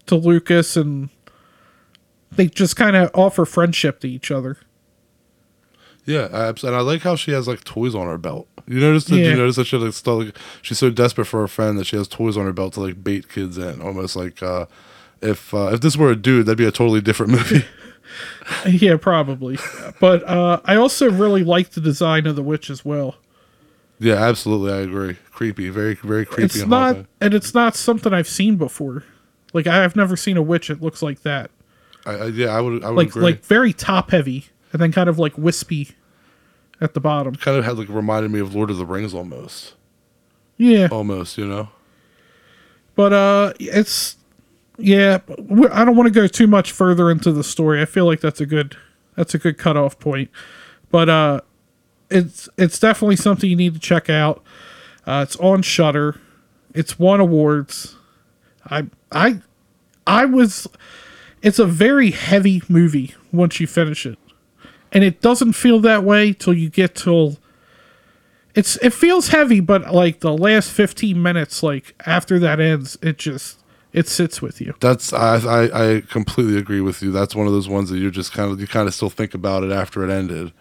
to 0.08 0.16
Lucas, 0.16 0.76
and 0.76 1.10
they 2.32 2.48
just 2.48 2.76
kind 2.76 2.96
of 2.96 3.10
offer 3.14 3.46
friendship 3.46 4.00
to 4.02 4.10
each 4.10 4.30
other. 4.32 4.58
Yeah, 6.06 6.28
I, 6.32 6.50
and 6.50 6.76
I 6.76 6.82
like 6.82 7.02
how 7.02 7.16
she 7.16 7.32
has 7.32 7.48
like 7.48 7.64
toys 7.64 7.96
on 7.96 8.06
her 8.08 8.18
belt. 8.18 8.48
You 8.68 8.80
notice? 8.80 9.06
Did 9.06 9.20
Yeah. 9.20 9.32
you 9.32 9.38
notice 9.38 9.56
that 9.56 9.66
she 9.66 9.78
like 9.78 9.94
still 9.94 10.24
like, 10.24 10.38
she's 10.62 10.78
so 10.78 10.90
desperate 10.92 11.26
for 11.26 11.44
a 11.44 11.50
friend 11.50 11.80
that 11.80 11.86
she 11.86 11.96
has 11.96 12.08
toys 12.08 12.38
on 12.38 12.46
her 12.46 12.54
belt 12.54 12.74
to 12.74 12.82
like 12.82 13.04
bait 13.04 13.30
kids 13.30 13.58
in, 13.58 13.82
almost 13.82 14.16
like 14.16 14.44
uh, 14.44 14.66
if 15.22 15.54
uh, 15.54 15.70
if 15.74 15.82
this 15.82 15.98
were 15.98 16.12
a 16.12 16.16
dude, 16.16 16.46
that'd 16.46 16.58
be 16.58 16.66
a 16.66 16.72
totally 16.72 17.02
different 17.02 17.32
movie. 17.32 17.66
yeah, 18.68 18.98
probably. 18.98 19.58
But 20.00 20.24
uh, 20.28 20.62
I 20.66 20.76
also 20.76 21.10
really 21.12 21.44
like 21.44 21.72
the 21.72 21.82
design 21.82 22.26
of 22.28 22.36
the 22.36 22.44
witch 22.44 22.70
as 22.70 22.84
well. 22.86 23.16
Yeah, 24.00 24.16
absolutely. 24.16 24.74
I 24.74 24.82
agree. 24.82 25.16
Creepy. 25.32 25.70
Very, 25.70 25.96
very 25.96 26.26
creepy. 26.26 26.44
It's 26.46 26.60
and 26.62 26.70
not, 26.70 26.98
and 27.22 27.34
it's 27.34 27.54
not 27.54 27.76
something 27.76 28.14
I've 28.14 28.28
seen 28.28 28.58
before. 28.58 29.04
Like 29.54 29.68
I've 29.68 29.96
never 29.96 30.18
seen 30.18 30.36
a 30.38 30.42
witch 30.42 30.68
that 30.68 30.82
looks 30.82 31.02
like 31.02 31.22
that. 31.22 31.50
I, 32.06 32.12
I, 32.12 32.26
yeah, 32.28 32.48
I 32.48 32.60
would. 32.62 32.84
I 32.84 32.90
would 32.90 32.98
Like 32.98 33.08
agree. 33.10 33.24
like 33.24 33.46
very 33.46 33.72
top 33.74 34.12
heavy, 34.12 34.46
and 34.74 34.82
then 34.82 34.92
kind 34.92 35.08
of 35.10 35.18
like 35.18 35.38
wispy 35.38 35.90
at 36.82 36.94
the 36.94 37.00
bottom. 37.00 37.36
kind 37.36 37.58
of 37.58 37.64
had 37.64 37.78
like 37.78 37.88
reminded 37.90 38.32
me 38.32 38.40
of 38.40 38.54
Lord 38.54 38.70
of 38.70 38.78
the 38.78 38.86
Rings 38.86 39.14
almost. 39.14 39.76
Yeah, 40.58 40.88
Almost, 40.92 41.38
you 41.38 41.46
know. 41.48 41.70
but 42.96 43.12
uh, 43.14 43.54
it's 43.60 44.18
yeah. 44.78 45.20
I 45.72 45.86
don't 45.86 45.96
want 45.96 46.08
to 46.08 46.12
go 46.12 46.28
too 46.28 46.48
much 46.48 46.72
further 46.72 47.10
into 47.10 47.32
the 47.32 47.44
story. 47.44 47.82
I 47.82 47.86
feel 47.86 48.06
like 48.06 48.22
that's 48.22 48.42
a 48.42 48.46
good 48.46 48.78
that's 49.16 49.34
a 49.34 49.38
good 49.38 49.58
cutoff 49.58 50.00
point. 50.00 50.30
But 50.92 51.10
uh, 51.10 51.42
it's 52.10 52.50
it's 52.58 52.80
definitely 52.80 53.16
something 53.16 53.50
you 53.50 53.56
need 53.56 53.74
to 53.74 53.80
check 53.80 54.10
out. 54.10 54.44
Uh, 55.06 55.26
it's 55.28 55.36
on 55.38 55.62
Shudder. 55.62 56.20
It's 56.74 57.00
won 57.00 57.20
awards. 57.20 57.96
I 58.70 58.88
I 59.12 59.42
I 60.06 60.26
was. 60.26 60.68
It's 61.42 61.60
a 61.60 61.66
very 61.66 62.12
heavy 62.12 62.64
movie 62.68 63.14
once 63.32 63.60
you 63.60 63.68
finish 63.68 64.06
it, 64.06 64.18
and 64.92 65.04
it 65.04 65.22
doesn't 65.22 65.54
feel 65.54 65.80
that 65.82 66.04
way 66.04 66.34
till 66.34 66.54
you 66.54 66.70
get 66.70 66.96
till. 66.96 67.38
It's 68.56 68.78
it 68.78 68.94
feels 68.94 69.30
heavy, 69.30 69.60
but 69.60 69.94
like 69.94 70.22
the 70.22 70.36
last 70.36 70.72
fifteen 70.72 71.22
minutes, 71.22 71.62
like 71.62 71.94
after 72.06 72.40
that 72.40 72.60
ends, 72.60 72.98
it 73.02 73.18
just 73.18 73.60
it 73.96 74.08
sits 74.08 74.42
with 74.42 74.60
you. 74.62 74.74
That's 74.80 75.14
I, 75.14 75.38
I 75.38 75.96
I 75.96 76.02
completely 76.02 76.58
agree 76.58 76.82
with 76.82 77.02
you. 77.02 77.12
That's 77.12 77.34
one 77.36 77.48
of 77.48 77.54
those 77.54 77.70
ones 77.70 77.90
that 77.90 77.98
you're 77.98 78.12
just 78.12 78.32
kind 78.34 78.52
of 78.52 78.60
you 78.60 78.68
kind 78.68 78.88
of 78.88 78.94
still 78.94 79.10
think 79.10 79.34
about 79.34 79.64
it 79.64 79.72
after 79.72 80.04
it 80.04 80.12
ended. 80.12 80.52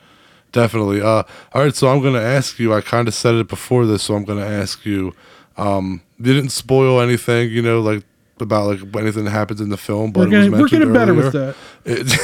Definitely. 0.52 1.00
Uh, 1.00 1.24
all 1.52 1.62
right. 1.62 1.74
So 1.74 1.88
I'm 1.88 2.00
gonna 2.02 2.20
ask 2.20 2.58
you. 2.58 2.72
I 2.72 2.80
kind 2.80 3.08
of 3.08 3.14
said 3.14 3.34
it 3.34 3.48
before 3.48 3.86
this, 3.86 4.04
so 4.04 4.14
I'm 4.14 4.24
gonna 4.24 4.46
ask 4.46 4.86
you. 4.86 5.12
Um, 5.56 6.00
you 6.18 6.32
didn't 6.32 6.50
spoil 6.50 7.00
anything, 7.00 7.50
you 7.50 7.62
know, 7.62 7.80
like 7.80 8.02
about 8.40 8.66
like 8.66 8.96
anything 8.96 9.24
that 9.24 9.30
happens 9.30 9.60
in 9.60 9.68
the 9.68 9.76
film, 9.76 10.10
but 10.12 10.28
We're 10.28 10.50
was 10.50 10.50
we're 10.50 10.68
getting 10.68 10.92
better 10.92 11.14
with 11.14 11.32
that. 11.32 11.54
It- 11.84 12.18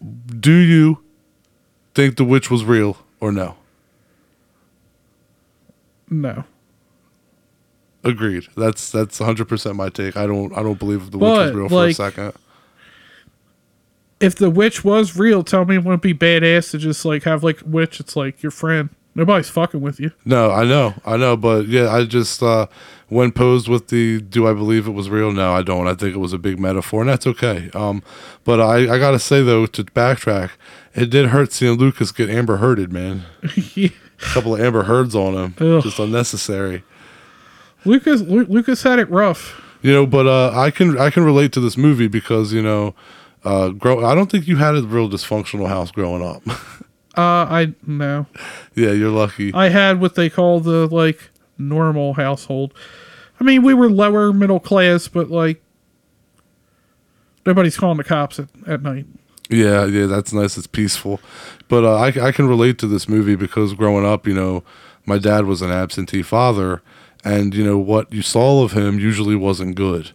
do 0.40 0.52
you 0.52 1.02
think 1.94 2.16
the 2.16 2.24
witch 2.24 2.50
was 2.50 2.64
real 2.64 2.96
or 3.20 3.32
no? 3.32 3.56
No, 6.08 6.44
Agreed. 8.06 8.46
That's 8.56 8.90
that's 8.90 9.18
100 9.20 9.48
percent 9.48 9.76
my 9.76 9.88
take. 9.88 10.16
I 10.16 10.26
don't 10.26 10.56
I 10.56 10.62
don't 10.62 10.78
believe 10.78 11.10
the 11.10 11.18
witch 11.18 11.28
was 11.28 11.50
But, 11.50 11.54
real 11.56 11.68
for 11.68 11.86
a 11.86 11.92
second. 11.94 12.32
if 14.20 14.34
the 14.36 14.48
witch 14.50 14.84
was 14.84 15.16
real, 15.16 15.42
tell 15.42 15.64
me 15.64 15.76
it 15.76 15.84
wouldn't 15.84 16.02
be 16.02 16.14
badass 16.14 16.70
to 16.70 16.78
just 16.78 17.04
like 17.04 17.24
have 17.24 17.42
like 17.44 17.60
witch. 17.64 18.00
It's 18.00 18.16
like 18.16 18.42
your 18.42 18.52
friend. 18.52 18.90
Nobody's 19.14 19.48
fucking 19.48 19.80
with 19.80 19.98
you. 19.98 20.10
No, 20.26 20.50
I 20.50 20.64
know, 20.64 20.92
I 21.06 21.16
know, 21.16 21.38
but 21.38 21.68
yeah, 21.68 21.90
I 21.90 22.04
just 22.04 22.42
uh, 22.42 22.66
when 23.08 23.32
posed 23.32 23.66
with 23.66 23.88
the 23.88 24.20
"Do 24.20 24.46
I 24.46 24.52
believe 24.52 24.86
it 24.86 24.90
was 24.90 25.08
real?" 25.08 25.32
No, 25.32 25.52
I 25.54 25.62
don't. 25.62 25.86
I 25.88 25.94
think 25.94 26.14
it 26.14 26.18
was 26.18 26.34
a 26.34 26.38
big 26.38 26.58
metaphor, 26.60 27.00
and 27.00 27.08
that's 27.08 27.26
okay. 27.26 27.70
Um, 27.72 28.02
but 28.44 28.60
I, 28.60 28.94
I 28.94 28.98
gotta 28.98 29.18
say 29.18 29.42
though, 29.42 29.64
to 29.66 29.84
backtrack, 29.84 30.50
it 30.94 31.08
did 31.08 31.28
hurt 31.28 31.52
seeing 31.52 31.78
Lucas 31.78 32.12
get 32.12 32.28
Amber 32.28 32.58
Hearded, 32.58 32.92
man. 32.92 33.22
Yeah. 33.74 33.88
A 34.18 34.22
couple 34.32 34.54
of 34.54 34.60
Amber 34.62 34.84
Heards 34.84 35.14
on 35.14 35.34
him, 35.34 35.54
Ugh. 35.60 35.82
just 35.82 35.98
unnecessary. 35.98 36.82
Lucas 37.86 38.20
Lu- 38.20 38.46
Lucas 38.46 38.82
had 38.82 38.98
it 38.98 39.08
rough. 39.10 39.62
You 39.82 39.92
know, 39.92 40.06
but 40.06 40.26
uh, 40.26 40.52
I 40.58 40.70
can 40.70 40.98
I 40.98 41.10
can 41.10 41.24
relate 41.24 41.52
to 41.52 41.60
this 41.60 41.76
movie 41.76 42.08
because 42.08 42.52
you 42.52 42.62
know, 42.62 42.94
uh, 43.44 43.68
grow. 43.68 44.04
I 44.04 44.14
don't 44.14 44.30
think 44.30 44.48
you 44.48 44.56
had 44.56 44.74
a 44.74 44.82
real 44.82 45.08
dysfunctional 45.08 45.68
house 45.68 45.90
growing 45.90 46.24
up. 46.24 46.42
Uh, 47.16 47.46
I 47.48 47.74
no, 47.86 48.26
yeah, 48.74 48.90
you're 48.92 49.10
lucky. 49.10 49.50
I 49.54 49.70
had 49.70 50.00
what 50.02 50.16
they 50.16 50.28
call 50.28 50.60
the 50.60 50.86
like 50.86 51.30
normal 51.56 52.12
household. 52.12 52.74
I 53.40 53.44
mean, 53.44 53.62
we 53.62 53.72
were 53.72 53.88
lower 53.88 54.34
middle 54.34 54.60
class, 54.60 55.08
but 55.08 55.30
like 55.30 55.62
nobody's 57.46 57.78
calling 57.78 57.96
the 57.96 58.04
cops 58.04 58.38
at, 58.38 58.48
at 58.66 58.82
night. 58.82 59.06
Yeah, 59.48 59.86
yeah, 59.86 60.04
that's 60.04 60.34
nice. 60.34 60.58
It's 60.58 60.66
peaceful, 60.66 61.20
but 61.68 61.84
uh, 61.84 61.94
I 61.96 62.08
I 62.28 62.32
can 62.32 62.48
relate 62.48 62.78
to 62.80 62.86
this 62.86 63.08
movie 63.08 63.36
because 63.36 63.72
growing 63.72 64.04
up, 64.04 64.26
you 64.26 64.34
know, 64.34 64.62
my 65.06 65.16
dad 65.16 65.46
was 65.46 65.62
an 65.62 65.70
absentee 65.70 66.22
father, 66.22 66.82
and 67.26 67.56
you 67.56 67.64
know 67.64 67.76
what 67.76 68.12
you 68.12 68.22
saw 68.22 68.62
of 68.62 68.70
him 68.70 69.00
usually 69.00 69.34
wasn't 69.34 69.74
good, 69.74 70.12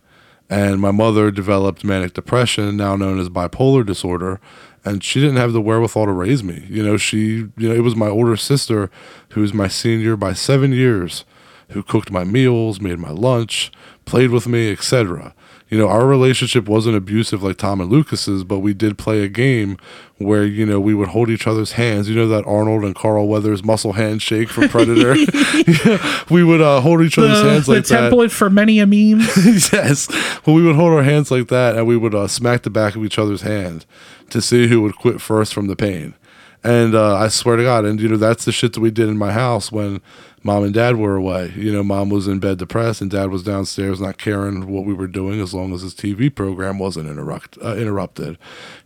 and 0.50 0.80
my 0.80 0.92
mother 0.92 1.30
developed 1.30 1.84
manic 1.84 2.14
depression, 2.14 2.78
now 2.78 2.96
known 2.96 3.20
as 3.20 3.28
bipolar 3.28 3.86
disorder, 3.86 4.40
and 4.86 5.04
she 5.04 5.20
didn't 5.20 5.36
have 5.36 5.52
the 5.52 5.60
wherewithal 5.60 6.06
to 6.06 6.14
raise 6.14 6.42
me. 6.42 6.66
You 6.70 6.82
know, 6.82 6.96
she, 6.96 7.50
you 7.58 7.68
know, 7.68 7.76
it 7.76 7.84
was 7.84 7.98
my 7.98 8.08
older 8.08 8.38
sister 8.38 8.90
who 9.32 9.42
was 9.42 9.54
my 9.54 9.68
senior 9.68 10.16
by 10.16 10.32
seven 10.32 10.72
years, 10.72 11.26
who 11.72 11.84
cooked 11.84 12.12
my 12.12 12.24
meals, 12.24 12.80
made 12.80 12.98
my 12.98 13.12
lunch, 13.12 13.74
played 14.06 14.30
with 14.30 14.48
me, 14.48 14.72
etc. 14.72 15.36
You 15.72 15.78
know, 15.78 15.88
our 15.88 16.06
relationship 16.06 16.68
wasn't 16.68 16.98
abusive 16.98 17.42
like 17.42 17.56
Tom 17.56 17.80
and 17.80 17.90
Lucas's, 17.90 18.44
but 18.44 18.60
we 18.60 18.74
did 18.74 18.98
play 18.98 19.22
a 19.24 19.30
game 19.30 19.78
where, 20.18 20.44
you 20.46 20.66
know, 20.66 20.82
we 20.82 20.94
would 20.94 21.08
hold 21.08 21.30
each 21.30 21.48
other's 21.48 21.72
hands. 21.72 22.10
You 22.10 22.16
know 22.16 22.28
that 22.28 22.46
Arnold 22.46 22.84
and 22.84 22.94
Carl 22.94 23.28
Weathers 23.30 23.64
muscle 23.64 23.94
handshake 23.94 24.50
from 24.50 24.68
Predator? 24.68 25.16
Yeah, 25.16 26.24
we 26.30 26.44
would 26.44 26.60
uh, 26.60 26.82
hold 26.82 27.02
each 27.02 27.18
other's 27.18 27.42
The, 27.42 27.50
hands 27.50 27.66
the 27.68 27.76
like 27.76 27.86
that. 27.86 28.12
template 28.12 28.32
for 28.32 28.50
many 28.50 28.80
a 28.80 28.86
meme. 28.86 29.22
yes. 29.72 30.10
Well, 30.46 30.58
we 30.58 30.62
would 30.64 30.76
hold 30.76 30.92
our 30.92 31.04
hands 31.04 31.32
like 31.32 31.48
that 31.48 31.78
and 31.78 31.88
we 31.88 31.96
would 31.96 32.14
uh, 32.14 32.28
smack 32.28 32.64
the 32.64 32.70
back 32.70 32.96
of 32.98 33.04
each 33.06 33.18
other's 33.18 33.42
hand 33.42 33.86
to 34.30 34.42
see 34.42 34.68
who 34.68 34.82
would 34.82 34.98
quit 34.98 35.22
first 35.22 35.54
from 35.54 35.68
the 35.68 35.78
pain. 35.78 36.16
And 36.64 36.94
uh, 36.94 37.16
I 37.16 37.30
swear 37.30 37.56
to 37.56 37.64
God, 37.64 37.86
and 37.86 38.00
you 38.00 38.08
know, 38.10 38.18
that's 38.18 38.46
the 38.46 38.52
shit 38.52 38.74
that 38.74 38.82
we 38.82 38.92
did 38.92 39.10
in 39.10 39.18
my 39.18 39.32
house 39.32 39.72
when 39.72 40.00
mom 40.44 40.64
and 40.64 40.74
dad 40.74 40.98
were 40.98 41.16
away. 41.16 41.54
You 41.56 41.72
know, 41.72 41.84
mom 41.84 42.10
was 42.10 42.28
in 42.28 42.40
bed 42.40 42.58
depressed 42.58 43.02
and 43.02 43.12
dad 43.12 43.30
was 43.30 43.44
downstairs 43.44 44.00
not 44.00 44.18
caring 44.18 44.68
what 44.68 44.86
we 44.86 44.94
were 44.94 45.08
doing 45.08 45.40
as 45.42 45.54
long 45.54 45.74
as 45.74 45.82
his 45.82 45.94
TV 45.94 46.34
program 46.34 46.80
wasn't 46.80 47.10
interrupt, 47.10 47.58
uh, 47.64 47.76
interrupted. 47.76 48.38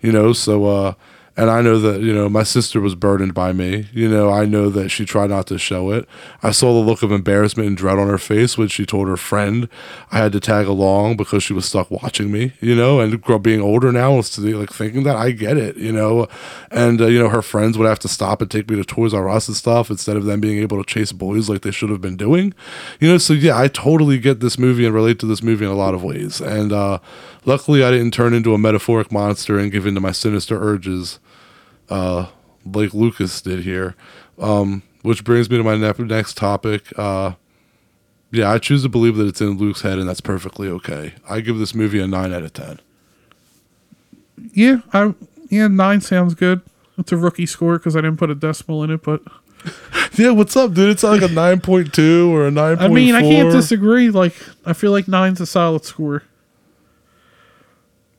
You 0.02 0.12
know, 0.12 0.34
so, 0.34 0.66
uh, 0.66 0.94
and 1.38 1.50
I 1.50 1.62
know 1.62 1.80
that, 1.80 2.02
you 2.02 2.14
know, 2.14 2.30
my 2.30 2.44
sister 2.44 2.80
was 2.80 2.96
burdened 2.96 3.34
by 3.34 3.52
me. 3.52 3.88
You 3.92 4.08
know, 4.08 4.32
I 4.32 4.46
know 4.46 4.70
that 4.70 4.90
she 4.90 5.04
tried 5.04 5.30
not 5.30 5.48
to 5.48 5.58
show 5.58 5.92
it. 5.92 6.08
I 6.42 6.52
saw 6.52 6.74
the 6.74 6.88
look 6.88 7.04
of 7.04 7.12
embarrassment 7.12 7.68
and 7.68 7.78
dread 7.78 8.00
on 8.00 8.08
her 8.08 8.18
face 8.18 8.58
when 8.58 8.70
she 8.70 8.86
told 8.86 9.10
her 9.10 9.18
friend 9.18 9.68
I 10.12 10.20
had 10.20 10.32
to 10.32 10.40
tag 10.40 10.66
along 10.68 11.18
because 11.18 11.44
she 11.44 11.52
was 11.52 11.66
stuck 11.66 11.92
watching 11.92 12.32
me, 12.32 12.54
you 12.62 12.74
know, 12.74 13.02
and 13.02 13.22
being 13.44 13.62
older 13.62 13.92
now, 13.92 14.16
like 14.16 14.72
thinking 14.72 15.04
that 15.04 15.18
I 15.18 15.32
get 15.32 15.58
it, 15.58 15.76
you 15.76 15.92
know. 15.92 16.28
And, 16.72 17.02
uh, 17.02 17.08
you 17.08 17.20
know, 17.20 17.30
her 17.30 17.42
friends 17.42 17.78
would 17.78 17.88
have 17.88 18.00
to 18.00 18.08
stop 18.08 18.42
and 18.42 18.50
take 18.50 18.70
me 18.70 18.78
to 18.78 18.86
Toys 18.86 19.14
R 19.14 19.28
Us 19.28 19.50
and 19.50 19.58
stuff 19.58 19.90
instead 19.90 20.16
of 20.16 20.26
them 20.26 20.40
being 20.40 20.60
able 20.60 20.82
to 20.82 20.90
chase 20.90 21.12
boys 21.12 21.50
like 21.50 21.62
they 21.62 21.72
should 21.72 21.90
have 21.90 22.02
been 22.02 22.18
doing, 22.18 22.54
you 23.02 23.10
know. 23.10 23.18
So, 23.18 23.34
yeah, 23.34 23.60
I 23.60 23.68
totally 23.68 24.20
get 24.20 24.40
this 24.40 24.58
movie 24.58 24.86
and 24.86 24.96
relate 24.96 25.20
to 25.20 25.26
this 25.26 25.44
movie 25.44 25.66
in 25.66 25.72
a 25.72 25.76
lot 25.76 25.94
of 25.94 26.02
ways. 26.04 26.40
And 26.40 26.72
uh, 26.72 27.00
luckily, 27.46 27.84
I 27.84 27.92
didn't 27.92 28.12
turn 28.14 28.34
into 28.34 28.54
a 28.54 28.58
metaphoric 28.58 29.12
monster 29.12 29.58
and 29.58 29.72
give 29.72 29.86
in 29.86 29.96
to 29.96 30.02
my 30.02 30.12
sinister 30.12 30.62
urges 30.62 31.20
uh, 31.90 32.28
like 32.66 32.94
Lucas 32.94 33.42
did 33.42 33.64
here. 33.64 33.96
Um, 34.38 34.84
which 35.02 35.24
brings 35.24 35.50
me 35.50 35.58
to 35.58 35.64
my 35.64 35.78
ne- 35.78 36.06
next 36.06 36.36
topic. 36.36 36.88
Uh, 36.98 37.34
yeah, 38.32 38.52
I 38.52 38.58
choose 38.58 38.82
to 38.84 38.90
believe 38.90 39.16
that 39.18 39.28
it's 39.28 39.40
in 39.40 39.58
Luke's 39.58 39.82
head, 39.82 40.00
and 40.00 40.10
that's 40.10 40.20
perfectly 40.20 40.68
okay. 40.68 41.14
I 41.30 41.42
give 41.42 41.58
this 41.58 41.76
movie 41.76 42.00
a 42.00 42.08
nine 42.08 42.34
out 42.34 42.44
of 42.44 42.54
ten. 42.54 42.80
yeah, 44.54 44.80
I 44.92 45.14
yeah 45.50 45.68
nine 45.68 46.02
sounds 46.02 46.34
good. 46.34 46.62
It's 46.98 47.12
a 47.12 47.18
rookie 47.18 47.46
score 47.46 47.78
because 47.78 47.96
I 47.96 48.02
didn't 48.02 48.18
put 48.18 48.30
a 48.30 48.36
decimal 48.36 48.84
in 48.84 48.90
it, 48.90 49.04
but 49.04 49.22
Yeah, 50.18 50.32
what's 50.32 50.56
up, 50.56 50.74
dude? 50.74 50.90
It's 50.90 51.04
like 51.04 51.22
a 51.22 51.28
nine 51.28 51.60
point 51.62 51.94
two 51.94 52.34
or 52.34 52.48
a 52.48 52.52
nine. 52.52 52.78
I 52.80 52.88
mean 52.88 53.16
I 53.16 53.22
can't 53.22 53.52
disagree. 53.52 54.10
Like 54.10 54.34
I 54.66 54.74
feel 54.74 54.92
like 54.92 55.08
nine's 55.08 55.42
a 55.42 55.46
solid 55.46 55.86
score. 55.86 56.24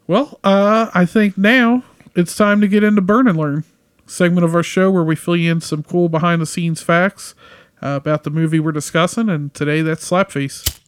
Well, 0.07 0.39
uh, 0.45 0.91
I 0.95 1.05
think 1.05 1.37
now 1.37 1.83
it's 2.15 2.37
time 2.37 2.61
to 2.61 2.69
get 2.69 2.85
into 2.85 3.01
Burn 3.03 3.27
and 3.27 3.37
Learn 3.39 3.65
segment 4.07 4.45
of 4.45 4.55
our 4.55 4.63
show 4.63 4.91
where 4.91 5.03
we 5.03 5.17
fill 5.17 5.37
you 5.37 5.51
in 5.51 5.61
some 5.61 5.83
cool 5.83 6.09
behind 6.09 6.41
the 6.41 6.47
scenes 6.47 6.81
facts 6.81 7.35
uh, 7.83 7.99
about 8.01 8.25
the 8.25 8.31
movie 8.31 8.61
we're 8.61 8.73
discussing, 8.73 9.29
and 9.29 9.53
today 9.53 9.83
that's 9.83 10.09
Slapface. 10.09 10.81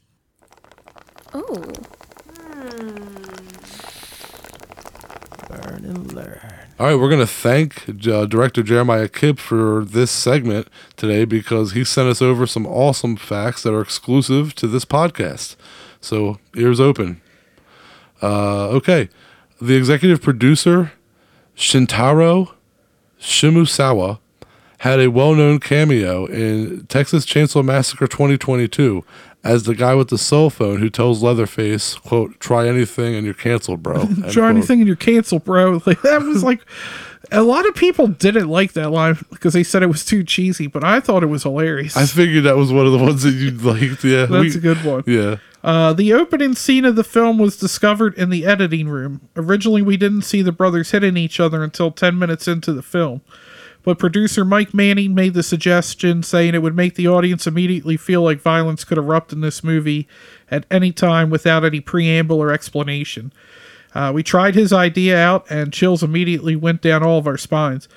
Oh, 1.35 1.45
Burn 5.49 5.85
and 5.85 6.13
learn. 6.13 6.55
All 6.79 6.87
right, 6.87 6.95
we're 6.95 7.11
gonna 7.11 7.27
thank 7.27 7.89
uh, 8.07 8.25
director 8.27 8.63
Jeremiah 8.63 9.09
Kipp 9.09 9.41
for 9.41 9.85
this 9.85 10.13
segment 10.13 10.69
today 10.97 11.25
because 11.25 11.73
he 11.73 11.83
sent 11.85 12.09
us 12.09 12.23
over 12.23 12.47
some 12.47 12.67
awesome 12.67 13.17
facts 13.17 13.65
that 13.65 13.75
are 13.75 13.83
exclusive 13.83 14.55
to 14.55 14.69
this 14.69 14.85
podcast. 14.85 15.57
So 16.01 16.39
ears 16.57 16.79
open. 16.79 17.21
Uh, 18.23 18.69
okay, 18.69 19.09
the 19.61 19.75
executive 19.77 20.21
producer 20.23 20.93
Shintaro 21.57 22.53
Shimosawa 23.21 24.19
had 24.79 25.01
a 25.01 25.09
well-known 25.09 25.59
cameo 25.59 26.27
in 26.27 26.87
Texas 26.87 27.27
Chainsaw 27.27 27.65
Massacre 27.65 28.07
2022 28.07 29.05
as 29.43 29.65
the 29.65 29.75
guy 29.75 29.95
with 29.95 30.09
the 30.09 30.19
cell 30.19 30.51
phone 30.51 30.79
who 30.79 30.89
tells 30.91 31.23
Leatherface, 31.23 31.95
"quote 31.97 32.39
Try 32.41 32.69
anything 32.69 33.15
and 33.15 33.25
you're 33.25 33.35
canceled, 33.35 33.83
bro." 33.83 34.07
Try 34.07 34.33
quote. 34.33 34.37
anything 34.51 34.81
and 34.81 34.87
you're 34.87 34.97
canceled, 34.97 35.45
bro. 35.45 35.81
Like 35.87 36.03
that 36.03 36.23
was 36.23 36.43
like 36.45 36.61
a 37.33 37.43
lot 37.43 37.67
of 37.69 37.75
people 37.75 38.07
didn't 38.07 38.49
like 38.49 38.73
that 38.75 38.91
line 38.91 39.19
because 39.31 39.53
they 39.53 39.63
said 39.65 39.83
it 39.83 39.87
was 39.87 40.05
too 40.05 40.23
cheesy, 40.25 40.67
but 40.67 40.83
I 40.85 41.01
thought 41.01 41.23
it 41.23 41.27
was 41.27 41.43
hilarious. 41.43 41.97
I 41.97 42.07
figured 42.07 42.45
that 42.45 42.57
was 42.57 42.73
one 42.73 42.87
of 42.87 42.93
the 42.93 42.99
ones 42.99 43.23
that 43.25 43.33
you 43.33 43.51
liked. 43.51 44.05
Yeah, 44.05 44.27
That's 44.31 44.55
we- 44.55 44.55
a 44.55 44.59
good 44.59 44.85
one. 44.85 45.03
Yeah. 45.07 45.37
Uh, 45.69 45.93
the 45.93 46.15
opening 46.15 46.55
scene 46.55 46.87
of 46.87 46.97
the 46.97 47.05
film 47.05 47.37
was 47.37 47.59
discovered 47.59 48.15
in 48.15 48.31
the 48.31 48.47
editing 48.47 48.89
room. 48.89 49.29
Originally, 49.37 49.83
we 49.83 49.99
didn't 49.99 50.23
see 50.23 50.41
the 50.41 50.51
brothers 50.51 50.93
hitting 50.93 51.19
each 51.19 51.39
other 51.39 51.63
until 51.63 51.91
10 51.91 52.19
minutes 52.19 52.49
into 52.49 52.73
the 52.73 52.81
film. 52.83 53.21
But 53.83 53.99
producer 53.99 54.47
Mike 54.47 54.73
Manning 54.73 55.15
made 55.15 55.35
the 55.35 55.43
suggestion, 55.43 56.23
saying 56.23 56.55
it 56.55 56.63
would 56.63 56.75
make 56.75 56.95
the 56.95 57.07
audience 57.07 57.47
immediately 57.47 57.99
feel 57.99 58.23
like 58.23 58.41
violence 58.41 58.83
could 58.83 58.97
erupt 58.97 59.31
in 59.31 59.43
this 59.43 59.63
movie 59.63 60.09
at 60.51 60.65
any 60.71 60.91
time 60.91 61.29
without 61.29 61.67
any 61.67 61.81
preamble 61.81 62.43
or 62.43 62.51
explanation. 62.51 63.31
Uh, 63.95 64.11
we 64.15 64.23
tried 64.23 64.55
his 64.55 64.73
idea 64.73 65.19
out, 65.19 65.45
and 65.51 65.71
chills 65.71 66.03
immediately 66.03 66.57
went 66.57 66.81
down 66.81 67.03
all 67.03 67.19
of 67.19 67.27
our 67.27 67.37
spines. 67.37 67.89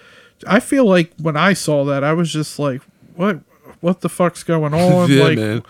I 0.46 0.60
feel 0.60 0.84
like 0.84 1.14
when 1.22 1.38
I 1.38 1.54
saw 1.54 1.86
that, 1.86 2.04
I 2.04 2.12
was 2.12 2.34
just 2.34 2.60
like, 2.60 2.82
"What? 3.16 3.40
What 3.80 4.02
the 4.02 4.10
fuck's 4.10 4.44
going 4.44 4.74
on?" 4.74 5.10
yeah, 5.10 5.24
like, 5.24 5.38
man. 5.38 5.64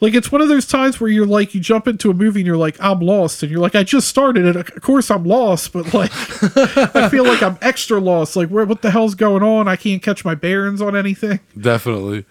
Like 0.00 0.14
it's 0.14 0.30
one 0.30 0.40
of 0.40 0.48
those 0.48 0.66
times 0.66 1.00
where 1.00 1.10
you're 1.10 1.26
like 1.26 1.54
you 1.54 1.60
jump 1.60 1.88
into 1.88 2.10
a 2.10 2.14
movie 2.14 2.40
and 2.40 2.46
you're 2.46 2.56
like 2.56 2.76
I'm 2.80 3.00
lost 3.00 3.42
and 3.42 3.50
you're 3.50 3.60
like 3.60 3.74
I 3.74 3.82
just 3.82 4.08
started 4.08 4.44
it 4.44 4.56
of 4.56 4.82
course 4.82 5.10
I'm 5.10 5.24
lost 5.24 5.72
but 5.72 5.92
like 5.94 6.10
I 6.94 7.08
feel 7.08 7.24
like 7.24 7.42
I'm 7.42 7.58
extra 7.62 7.98
lost 8.00 8.36
like 8.36 8.48
where 8.48 8.64
what 8.64 8.82
the 8.82 8.90
hell's 8.90 9.14
going 9.14 9.42
on 9.42 9.68
I 9.68 9.76
can't 9.76 10.02
catch 10.02 10.24
my 10.24 10.34
bearings 10.34 10.80
on 10.82 10.96
anything 10.96 11.40
Definitely. 11.58 12.24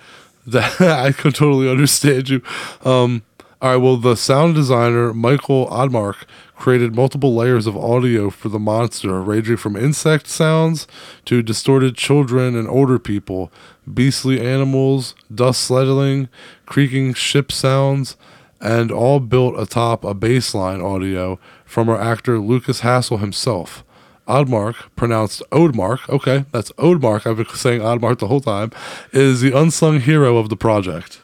That 0.47 0.79
I 0.81 1.11
could 1.11 1.33
totally 1.35 1.69
understand 1.69 2.29
you. 2.29 2.41
Um, 2.83 3.23
all 3.61 3.71
right. 3.71 3.77
Well, 3.77 3.97
the 3.97 4.15
sound 4.15 4.53
designer 4.53 5.13
Michael 5.13 5.65
Odmark 5.67 6.25
created 6.55 6.95
multiple 6.95 7.33
layers 7.33 7.65
of 7.65 7.75
audio 7.75 8.29
for 8.29 8.49
the 8.49 8.59
monster, 8.59 9.21
ranging 9.21 9.57
from 9.57 9.75
insect 9.75 10.27
sounds 10.27 10.87
to 11.25 11.41
distorted 11.41 11.95
children 11.95 12.55
and 12.55 12.67
older 12.67 12.99
people, 12.99 13.51
beastly 13.91 14.39
animals, 14.41 15.15
dust 15.33 15.61
settling, 15.61 16.29
creaking 16.65 17.13
ship 17.13 17.51
sounds, 17.51 18.17
and 18.61 18.91
all 18.91 19.19
built 19.19 19.59
atop 19.59 20.03
a 20.03 20.15
baseline 20.15 20.83
audio 20.83 21.39
from 21.65 21.89
our 21.89 21.99
actor 21.99 22.39
Lukas 22.39 22.81
Hassel 22.81 23.17
himself. 23.17 23.83
Oddmark, 24.27 24.75
pronounced 24.95 25.43
Odemark, 25.51 26.09
okay, 26.09 26.45
that's 26.51 26.71
Odemark, 26.73 27.27
I've 27.27 27.37
been 27.37 27.47
saying 27.55 27.81
Oddmark 27.81 28.19
the 28.19 28.27
whole 28.27 28.41
time, 28.41 28.71
is 29.11 29.41
the 29.41 29.55
unsung 29.55 29.99
hero 29.99 30.37
of 30.37 30.49
the 30.49 30.55
project. 30.55 31.21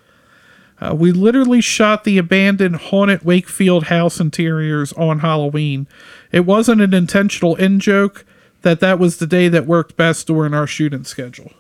uh, 0.80 0.94
we 0.94 1.12
literally 1.12 1.62
shot 1.62 2.04
the 2.04 2.20
abandoned 2.20 2.76
haunted 2.76 3.24
Wakefield 3.24 3.86
house 3.86 4.20
interiors 4.20 4.94
on 4.94 5.20
Halloween 5.20 5.88
it 6.32 6.42
wasn't 6.42 6.82
an 6.82 6.94
intentional 6.94 7.56
in 7.56 7.80
joke 7.80 8.24
that 8.62 8.80
that 8.82 9.00
was 9.00 9.18
the 9.18 9.28
day 9.28 9.48
that 9.48 9.66
worked 9.66 9.98
best 9.98 10.28
during 10.28 10.54
our 10.54 10.68
shooting 10.68 11.04
schedule 11.04 11.52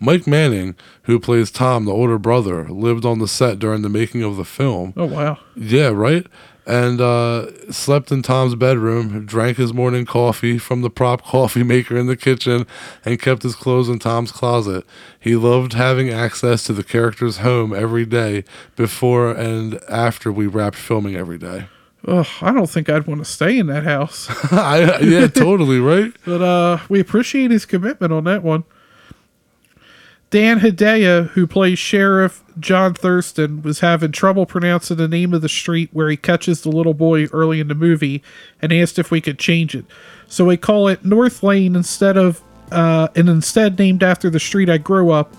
Mike 0.00 0.26
Manning, 0.26 0.74
who 1.04 1.18
plays 1.18 1.50
Tom, 1.50 1.84
the 1.84 1.92
older 1.92 2.18
brother, 2.18 2.68
lived 2.68 3.04
on 3.04 3.18
the 3.18 3.28
set 3.28 3.58
during 3.58 3.82
the 3.82 3.88
making 3.88 4.22
of 4.22 4.36
the 4.36 4.44
film. 4.44 4.92
oh 4.96 5.06
wow 5.06 5.38
Yeah, 5.56 5.88
right? 5.88 6.26
And 6.66 6.98
uh, 6.98 7.70
slept 7.70 8.10
in 8.10 8.22
Tom's 8.22 8.54
bedroom, 8.54 9.26
drank 9.26 9.58
his 9.58 9.74
morning 9.74 10.06
coffee 10.06 10.56
from 10.56 10.80
the 10.80 10.88
prop 10.88 11.22
coffee 11.24 11.62
maker 11.62 11.94
in 11.96 12.06
the 12.06 12.16
kitchen, 12.16 12.66
and 13.04 13.20
kept 13.20 13.42
his 13.42 13.54
clothes 13.54 13.90
in 13.90 13.98
Tom's 13.98 14.32
closet. 14.32 14.84
He 15.20 15.36
loved 15.36 15.74
having 15.74 16.08
access 16.08 16.64
to 16.64 16.72
the 16.72 16.82
character's 16.82 17.38
home 17.38 17.74
every 17.74 18.06
day 18.06 18.44
before 18.76 19.30
and 19.30 19.78
after 19.90 20.32
we 20.32 20.46
wrapped 20.46 20.76
filming 20.76 21.16
every 21.16 21.36
day. 21.36 21.66
Ugh, 22.08 22.26
I 22.40 22.52
don't 22.52 22.68
think 22.68 22.88
I'd 22.88 23.06
want 23.06 23.20
to 23.22 23.30
stay 23.30 23.58
in 23.58 23.66
that 23.68 23.84
house 23.84 24.28
I, 24.52 25.00
yeah, 25.00 25.26
totally, 25.26 25.80
right? 25.80 26.12
But 26.24 26.40
uh, 26.42 26.78
we 26.88 26.98
appreciate 27.00 27.50
his 27.50 27.64
commitment 27.66 28.12
on 28.12 28.24
that 28.24 28.42
one. 28.42 28.64
Dan 30.34 30.58
Hedaya, 30.58 31.28
who 31.28 31.46
plays 31.46 31.78
Sheriff 31.78 32.42
John 32.58 32.92
Thurston, 32.92 33.62
was 33.62 33.78
having 33.78 34.10
trouble 34.10 34.46
pronouncing 34.46 34.96
the 34.96 35.06
name 35.06 35.32
of 35.32 35.42
the 35.42 35.48
street 35.48 35.90
where 35.92 36.08
he 36.08 36.16
catches 36.16 36.62
the 36.62 36.70
little 36.70 36.92
boy 36.92 37.26
early 37.26 37.60
in 37.60 37.68
the 37.68 37.74
movie 37.76 38.20
and 38.60 38.72
asked 38.72 38.98
if 38.98 39.12
we 39.12 39.20
could 39.20 39.38
change 39.38 39.76
it. 39.76 39.84
So 40.26 40.44
we 40.46 40.56
call 40.56 40.88
it 40.88 41.04
North 41.04 41.44
Lane 41.44 41.76
instead 41.76 42.16
of, 42.16 42.42
uh, 42.72 43.06
and 43.14 43.28
instead 43.28 43.78
named 43.78 44.02
after 44.02 44.28
the 44.28 44.40
street 44.40 44.68
I 44.68 44.78
grew 44.78 45.12
up. 45.12 45.32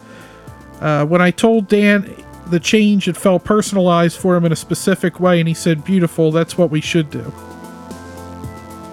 Uh, 0.79 1.05
when 1.05 1.19
I 1.19 1.29
told 1.29 1.67
Dan 1.67 2.15
the 2.47 2.61
change, 2.61 3.09
it 3.09 3.17
felt 3.17 3.43
personalized 3.43 4.17
for 4.17 4.37
him 4.37 4.45
in 4.45 4.53
a 4.53 4.55
specific 4.55 5.19
way, 5.19 5.41
and 5.41 5.47
he 5.49 5.53
said, 5.53 5.83
Beautiful, 5.83 6.31
that's 6.31 6.57
what 6.57 6.69
we 6.69 6.79
should 6.79 7.09
do. 7.09 7.33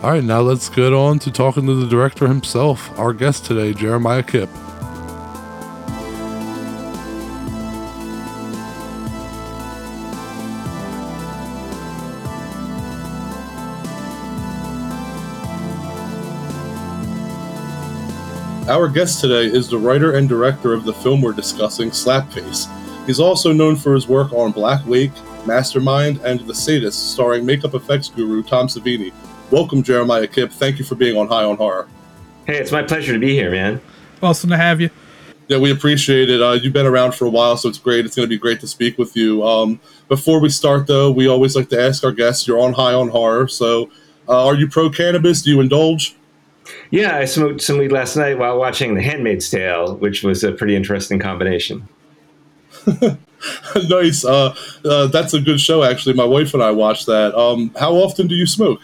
All 0.02 0.10
right, 0.10 0.24
now 0.24 0.40
let's 0.40 0.68
get 0.68 0.92
on 0.92 1.20
to 1.20 1.30
talking 1.30 1.64
to 1.66 1.76
the 1.76 1.86
director 1.86 2.26
himself, 2.26 2.90
our 2.98 3.12
guest 3.12 3.44
today, 3.44 3.72
Jeremiah 3.72 4.24
Kipp. 4.24 4.48
Our 18.72 18.88
guest 18.88 19.20
today 19.20 19.54
is 19.54 19.68
the 19.68 19.76
writer 19.76 20.14
and 20.14 20.26
director 20.26 20.72
of 20.72 20.84
the 20.84 20.94
film 20.94 21.20
we're 21.20 21.34
discussing, 21.34 21.90
Slapface. 21.90 22.66
He's 23.04 23.20
also 23.20 23.52
known 23.52 23.76
for 23.76 23.92
his 23.92 24.08
work 24.08 24.32
on 24.32 24.50
Black 24.50 24.86
Wake, 24.86 25.12
Mastermind, 25.44 26.22
and 26.24 26.40
The 26.40 26.54
Sadist, 26.54 27.12
starring 27.12 27.44
makeup 27.44 27.74
effects 27.74 28.08
guru 28.08 28.42
Tom 28.42 28.68
Savini. 28.68 29.12
Welcome, 29.50 29.82
Jeremiah 29.82 30.26
Kipp. 30.26 30.52
Thank 30.52 30.78
you 30.78 30.86
for 30.86 30.94
being 30.94 31.18
on 31.18 31.28
High 31.28 31.44
on 31.44 31.58
Horror. 31.58 31.86
Hey, 32.46 32.56
it's 32.56 32.72
my 32.72 32.82
pleasure 32.82 33.12
to 33.12 33.18
be 33.18 33.34
here, 33.34 33.50
man. 33.50 33.78
Awesome 34.22 34.48
to 34.48 34.56
have 34.56 34.80
you. 34.80 34.88
Yeah, 35.48 35.58
we 35.58 35.70
appreciate 35.70 36.30
it. 36.30 36.40
Uh, 36.40 36.52
you've 36.52 36.72
been 36.72 36.86
around 36.86 37.14
for 37.14 37.26
a 37.26 37.30
while, 37.30 37.58
so 37.58 37.68
it's 37.68 37.76
great. 37.76 38.06
It's 38.06 38.16
going 38.16 38.24
to 38.26 38.34
be 38.34 38.38
great 38.38 38.60
to 38.60 38.66
speak 38.66 38.96
with 38.96 39.14
you. 39.14 39.46
Um, 39.46 39.80
before 40.08 40.40
we 40.40 40.48
start, 40.48 40.86
though, 40.86 41.12
we 41.12 41.28
always 41.28 41.54
like 41.54 41.68
to 41.68 41.78
ask 41.78 42.04
our 42.04 42.12
guests 42.12 42.48
you're 42.48 42.58
on 42.58 42.72
High 42.72 42.94
on 42.94 43.08
Horror, 43.08 43.48
so 43.48 43.90
uh, 44.30 44.46
are 44.46 44.54
you 44.54 44.66
pro 44.66 44.88
cannabis? 44.88 45.42
Do 45.42 45.50
you 45.50 45.60
indulge? 45.60 46.16
Yeah, 46.90 47.16
I 47.16 47.24
smoked 47.24 47.60
some 47.60 47.78
weed 47.78 47.92
last 47.92 48.16
night 48.16 48.38
while 48.38 48.58
watching 48.58 48.94
The 48.94 49.02
Handmaid's 49.02 49.50
Tale, 49.50 49.96
which 49.96 50.22
was 50.22 50.44
a 50.44 50.52
pretty 50.52 50.76
interesting 50.76 51.18
combination. 51.18 51.88
nice. 53.88 54.24
Uh, 54.24 54.54
uh, 54.84 55.06
that's 55.06 55.34
a 55.34 55.40
good 55.40 55.60
show, 55.60 55.82
actually. 55.82 56.14
My 56.14 56.24
wife 56.24 56.54
and 56.54 56.62
I 56.62 56.70
watched 56.70 57.06
that. 57.06 57.34
Um, 57.34 57.74
how 57.78 57.94
often 57.94 58.26
do 58.26 58.34
you 58.34 58.46
smoke? 58.46 58.80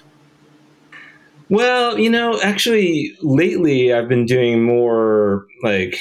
Well, 1.51 1.99
you 1.99 2.11
know, 2.11 2.39
actually, 2.43 3.16
lately 3.22 3.93
I've 3.93 4.09
been 4.09 4.26
doing 4.26 4.62
more 4.62 5.47
like 5.62 5.99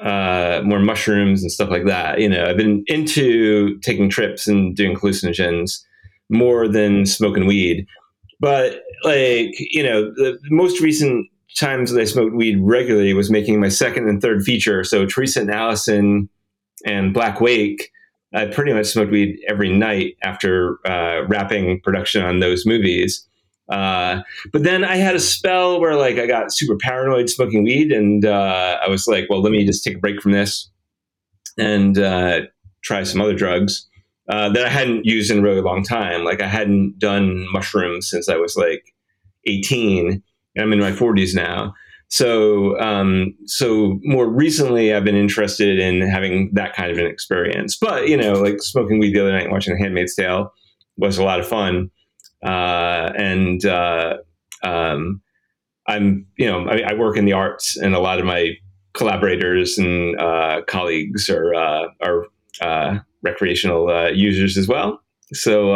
uh, 0.00 0.62
more 0.64 0.80
mushrooms 0.80 1.42
and 1.42 1.52
stuff 1.52 1.70
like 1.70 1.84
that. 1.86 2.20
You 2.20 2.28
know, 2.28 2.44
I've 2.46 2.56
been 2.56 2.84
into 2.86 3.78
taking 3.80 4.08
trips 4.08 4.48
and 4.48 4.74
doing 4.74 4.96
hallucinogens 4.96 5.84
more 6.28 6.66
than 6.66 7.06
smoking 7.06 7.46
weed. 7.46 7.86
But 8.40 8.82
like, 9.04 9.54
you 9.58 9.82
know, 9.82 10.10
the 10.14 10.38
most 10.50 10.80
recent 10.80 11.26
times 11.56 11.90
that 11.90 12.00
I 12.00 12.04
smoked 12.04 12.34
weed 12.34 12.58
regularly 12.60 13.14
was 13.14 13.30
making 13.30 13.60
my 13.60 13.68
second 13.68 14.08
and 14.08 14.20
third 14.20 14.42
feature. 14.42 14.84
So 14.84 15.06
Teresa 15.06 15.40
and 15.40 15.50
Allison 15.50 16.28
and 16.84 17.12
Black 17.12 17.40
Wake. 17.40 17.90
I 18.32 18.46
pretty 18.46 18.72
much 18.72 18.86
smoked 18.86 19.10
weed 19.10 19.40
every 19.48 19.76
night 19.76 20.16
after 20.22 20.78
uh, 20.86 21.26
wrapping 21.26 21.80
production 21.80 22.22
on 22.22 22.38
those 22.38 22.64
movies. 22.64 23.26
Uh, 23.68 24.22
but 24.52 24.62
then 24.62 24.84
I 24.84 24.96
had 24.96 25.16
a 25.16 25.20
spell 25.20 25.80
where 25.80 25.96
like 25.96 26.18
I 26.18 26.26
got 26.26 26.52
super 26.52 26.76
paranoid 26.76 27.28
smoking 27.28 27.64
weed, 27.64 27.92
and 27.92 28.24
uh, 28.24 28.78
I 28.82 28.88
was 28.88 29.06
like, 29.06 29.28
well, 29.28 29.40
let 29.42 29.52
me 29.52 29.64
just 29.64 29.84
take 29.84 29.96
a 29.96 30.00
break 30.00 30.20
from 30.20 30.32
this 30.32 30.68
and 31.58 31.98
uh, 31.98 32.42
try 32.82 33.02
some 33.02 33.20
other 33.20 33.34
drugs 33.34 33.88
uh, 34.30 34.48
that 34.50 34.64
I 34.64 34.68
hadn't 34.68 35.04
used 35.04 35.30
in 35.30 35.38
a 35.38 35.42
really 35.42 35.60
long 35.60 35.82
time. 35.82 36.24
Like 36.24 36.40
I 36.40 36.48
hadn't 36.48 36.98
done 36.98 37.46
mushrooms 37.52 38.08
since 38.08 38.28
I 38.28 38.36
was 38.36 38.56
like 38.56 38.94
18, 39.46 40.22
and 40.54 40.62
I'm 40.62 40.72
in 40.72 40.80
my 40.80 40.92
40s 40.92 41.34
now. 41.34 41.74
So, 42.08 42.78
um, 42.80 43.34
so 43.46 44.00
more 44.02 44.28
recently, 44.28 44.92
I've 44.92 45.04
been 45.04 45.16
interested 45.16 45.78
in 45.78 46.00
having 46.00 46.50
that 46.54 46.74
kind 46.74 46.90
of 46.90 46.98
an 46.98 47.06
experience. 47.06 47.76
But 47.76 48.08
you 48.08 48.16
know, 48.16 48.32
like 48.32 48.62
smoking 48.62 48.98
weed 48.98 49.14
the 49.14 49.20
other 49.20 49.32
night 49.32 49.44
and 49.44 49.52
watching 49.52 49.74
The 49.74 49.82
Handmaid's 49.82 50.14
Tale 50.14 50.52
was 50.96 51.18
a 51.18 51.24
lot 51.24 51.40
of 51.40 51.46
fun 51.46 51.90
uh, 52.44 53.12
and 53.16 53.64
uh, 53.64 54.16
um, 54.62 55.20
I'm 55.86 56.26
you 56.36 56.46
know 56.46 56.68
I, 56.68 56.90
I, 56.90 56.94
work 56.94 57.16
in 57.16 57.24
the 57.24 57.32
arts, 57.32 57.76
and 57.76 57.94
a 57.94 58.00
lot 58.00 58.18
of 58.18 58.24
my 58.24 58.54
collaborators 58.94 59.78
and 59.78 60.18
uh, 60.18 60.62
colleagues 60.66 61.28
are 61.28 61.54
uh, 61.54 61.86
are 62.00 62.26
uh, 62.60 62.98
recreational 63.22 63.88
uh, 63.88 64.08
users 64.08 64.56
as 64.56 64.68
well. 64.68 65.00
So 65.32 65.74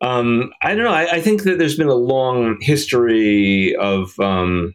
um, 0.00 0.52
I 0.62 0.74
don't 0.74 0.84
know. 0.84 0.92
I, 0.92 1.16
I, 1.16 1.20
think 1.20 1.42
that 1.42 1.58
there's 1.58 1.76
been 1.76 1.88
a 1.88 1.94
long 1.94 2.58
history 2.60 3.74
of 3.76 4.18
um, 4.20 4.74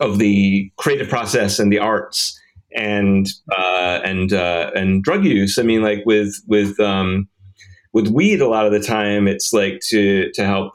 of 0.00 0.18
the 0.18 0.72
creative 0.78 1.10
process 1.10 1.58
and 1.58 1.70
the 1.70 1.78
arts 1.78 2.38
and 2.74 3.28
uh, 3.56 4.00
and 4.02 4.32
uh, 4.32 4.70
and 4.74 5.02
drug 5.02 5.24
use. 5.24 5.58
I 5.58 5.62
mean, 5.62 5.82
like 5.82 6.04
with 6.06 6.34
with 6.46 6.80
um, 6.80 7.28
with 7.92 8.08
weed, 8.08 8.40
a 8.40 8.48
lot 8.48 8.64
of 8.64 8.72
the 8.72 8.80
time 8.80 9.28
it's 9.28 9.52
like 9.52 9.80
to 9.88 10.30
to 10.32 10.44
help 10.46 10.72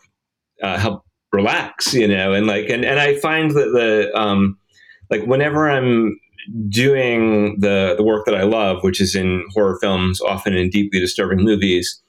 uh, 0.62 0.78
help 0.78 1.04
relax, 1.32 1.92
you 1.94 2.08
know, 2.08 2.34
and 2.34 2.46
like 2.46 2.70
and 2.70 2.86
and 2.86 3.00
I 3.00 3.16
find 3.16 3.50
that 3.52 3.72
the 3.74 4.16
um, 4.20 4.60
like 5.10 5.26
whenever 5.26 5.72
I'm 5.72 6.20
doing 6.70 7.60
the 7.60 7.96
the 7.98 8.04
work 8.04 8.26
that 8.26 8.36
I 8.36 8.44
love, 8.44 8.84
which 8.84 9.02
is 9.02 9.16
in 9.16 9.46
horror 9.54 9.78
films, 9.82 10.22
often 10.22 10.54
in 10.54 10.70
deeply 10.70 11.00
disturbing 11.00 11.44
movies. 11.44 12.02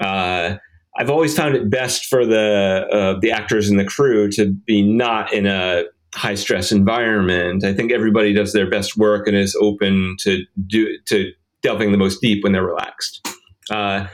Uh, 0.00 0.56
I've 0.98 1.10
always 1.10 1.36
found 1.36 1.54
it 1.54 1.70
best 1.70 2.06
for 2.06 2.26
the 2.26 2.86
uh, 2.92 3.18
the 3.20 3.30
actors 3.30 3.68
and 3.68 3.78
the 3.78 3.84
crew 3.84 4.30
to 4.32 4.52
be 4.52 4.82
not 4.82 5.32
in 5.32 5.46
a 5.46 5.84
high 6.14 6.34
stress 6.34 6.70
environment. 6.72 7.64
I 7.64 7.72
think 7.72 7.92
everybody 7.92 8.32
does 8.32 8.52
their 8.52 8.68
best 8.68 8.96
work 8.96 9.26
and 9.26 9.36
is 9.36 9.56
open 9.60 10.16
to 10.20 10.44
do 10.66 10.98
to 11.06 11.32
delving 11.62 11.92
the 11.92 11.98
most 11.98 12.20
deep 12.20 12.42
when 12.42 12.52
they're 12.52 12.66
relaxed. 12.66 13.26
Uh, 13.70 14.06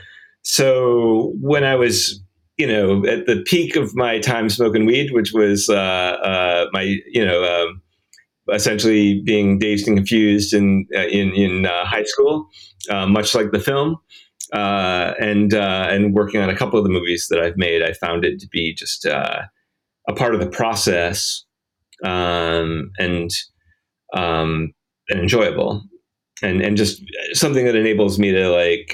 so 0.43 1.33
when 1.41 1.63
I 1.63 1.75
was, 1.75 2.21
you 2.57 2.67
know, 2.67 3.05
at 3.05 3.25
the 3.25 3.43
peak 3.45 3.75
of 3.75 3.95
my 3.95 4.19
time 4.19 4.49
smoking 4.49 4.85
weed, 4.85 5.11
which 5.11 5.33
was 5.33 5.69
uh, 5.69 5.73
uh, 5.73 6.65
my, 6.71 6.97
you 7.07 7.25
know, 7.25 7.43
um, 7.43 7.81
essentially 8.53 9.21
being 9.21 9.59
dazed 9.59 9.87
and 9.87 9.97
confused 9.97 10.53
in 10.53 10.87
uh, 10.95 11.07
in 11.07 11.33
in 11.33 11.65
uh, 11.65 11.85
high 11.85 12.03
school, 12.03 12.47
uh, 12.89 13.07
much 13.07 13.35
like 13.35 13.51
the 13.51 13.59
film. 13.59 13.97
Uh, 14.51 15.13
and 15.19 15.53
uh, 15.53 15.87
and 15.89 16.15
working 16.15 16.41
on 16.41 16.49
a 16.49 16.55
couple 16.55 16.79
of 16.79 16.83
the 16.83 16.91
movies 16.91 17.27
that 17.29 17.39
I've 17.39 17.57
made, 17.57 17.83
I 17.83 17.93
found 17.93 18.25
it 18.25 18.39
to 18.39 18.47
be 18.47 18.73
just 18.73 19.05
uh, 19.05 19.41
a 20.07 20.13
part 20.13 20.33
of 20.33 20.39
the 20.39 20.49
process 20.49 21.45
um, 22.03 22.89
and 22.97 23.29
um, 24.15 24.73
and 25.09 25.19
enjoyable, 25.19 25.83
and 26.41 26.61
and 26.61 26.77
just 26.77 27.03
something 27.33 27.65
that 27.65 27.75
enables 27.75 28.17
me 28.17 28.31
to 28.31 28.49
like 28.49 28.87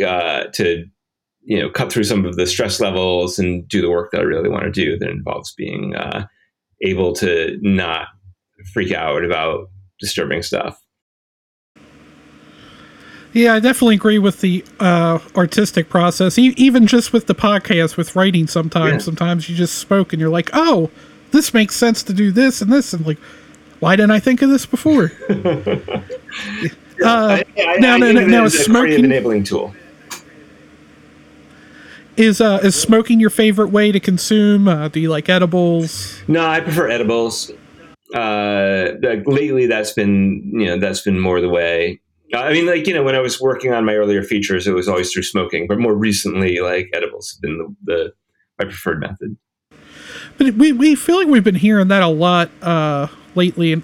to 0.53 0.83
you 1.41 1.59
know 1.59 1.69
cut 1.69 1.89
through 1.89 2.03
some 2.03 2.25
of 2.25 2.35
the 2.35 2.47
stress 2.47 2.81
levels 2.81 3.39
and 3.39 3.65
do 3.69 3.81
the 3.81 3.89
work 3.89 4.11
that 4.11 4.19
I 4.19 4.25
really 4.25 4.49
want 4.49 4.65
to 4.65 4.71
do. 4.71 4.97
That 4.97 5.09
involves 5.09 5.53
being 5.53 5.95
able 6.81 7.13
to 7.13 7.57
not 7.61 8.07
freak 8.73 8.93
out 8.93 9.23
about 9.23 9.69
disturbing 9.99 10.43
stuff. 10.43 10.81
Yeah, 13.33 13.55
I 13.55 13.59
definitely 13.59 13.95
agree 13.95 14.17
with 14.17 14.39
the 14.39 14.63
uh, 14.79 15.19
artistic 15.35 15.89
process. 15.89 16.39
E- 16.39 16.53
even 16.55 16.87
just 16.87 17.11
with 17.11 17.27
the 17.27 17.35
podcast, 17.35 17.97
with 17.97 18.15
writing, 18.15 18.47
sometimes, 18.47 18.93
yeah. 18.93 18.99
sometimes 18.99 19.49
you 19.49 19.57
just 19.57 19.77
spoke 19.77 20.13
and 20.13 20.21
you're 20.21 20.29
like, 20.29 20.49
"Oh, 20.53 20.89
this 21.31 21.53
makes 21.53 21.75
sense 21.75 22.01
to 22.03 22.13
do 22.13 22.31
this 22.31 22.61
and 22.61 22.71
this," 22.71 22.93
and 22.93 23.05
like, 23.05 23.17
why 23.81 23.97
didn't 23.97 24.11
I 24.11 24.21
think 24.21 24.41
of 24.41 24.49
this 24.49 24.65
before? 24.65 25.11
uh, 25.29 25.33
I, 27.03 27.43
I, 27.57 27.75
now, 27.79 27.95
I 27.95 27.97
now, 27.97 28.11
now, 28.11 28.45
is 28.45 28.57
smoking 28.57 29.03
enabling 29.03 29.43
tool. 29.43 29.75
Is 32.15 32.39
uh, 32.39 32.61
is 32.63 32.79
smoking 32.79 33.19
your 33.19 33.29
favorite 33.29 33.67
way 33.67 33.91
to 33.91 33.99
consume? 33.99 34.69
Uh, 34.69 34.87
do 34.87 35.01
you 35.01 35.09
like 35.09 35.27
edibles? 35.27 36.21
No, 36.29 36.47
I 36.47 36.61
prefer 36.61 36.87
edibles 36.87 37.51
uh, 38.13 38.91
lately 39.25 39.65
that's 39.65 39.93
been 39.93 40.51
you 40.53 40.65
know 40.65 40.77
that's 40.77 41.01
been 41.01 41.19
more 41.19 41.41
the 41.41 41.49
way. 41.49 41.99
I 42.33 42.51
mean, 42.53 42.65
like 42.65 42.87
you 42.87 42.93
know, 42.93 43.03
when 43.03 43.15
I 43.15 43.19
was 43.19 43.39
working 43.39 43.73
on 43.73 43.85
my 43.85 43.95
earlier 43.95 44.23
features, 44.23 44.67
it 44.67 44.73
was 44.73 44.87
always 44.87 45.11
through 45.11 45.23
smoking, 45.23 45.67
but 45.67 45.79
more 45.79 45.95
recently, 45.95 46.59
like 46.59 46.89
edibles 46.93 47.31
have 47.31 47.41
been 47.41 47.57
the, 47.57 47.75
the 47.83 48.13
my 48.59 48.65
preferred 48.65 48.99
method. 48.99 49.37
But 50.37 50.53
we 50.55 50.71
we 50.71 50.95
feel 50.95 51.17
like 51.17 51.27
we've 51.27 51.43
been 51.43 51.55
hearing 51.55 51.87
that 51.87 52.01
a 52.01 52.07
lot 52.07 52.49
uh, 52.61 53.07
lately, 53.35 53.73
and 53.73 53.83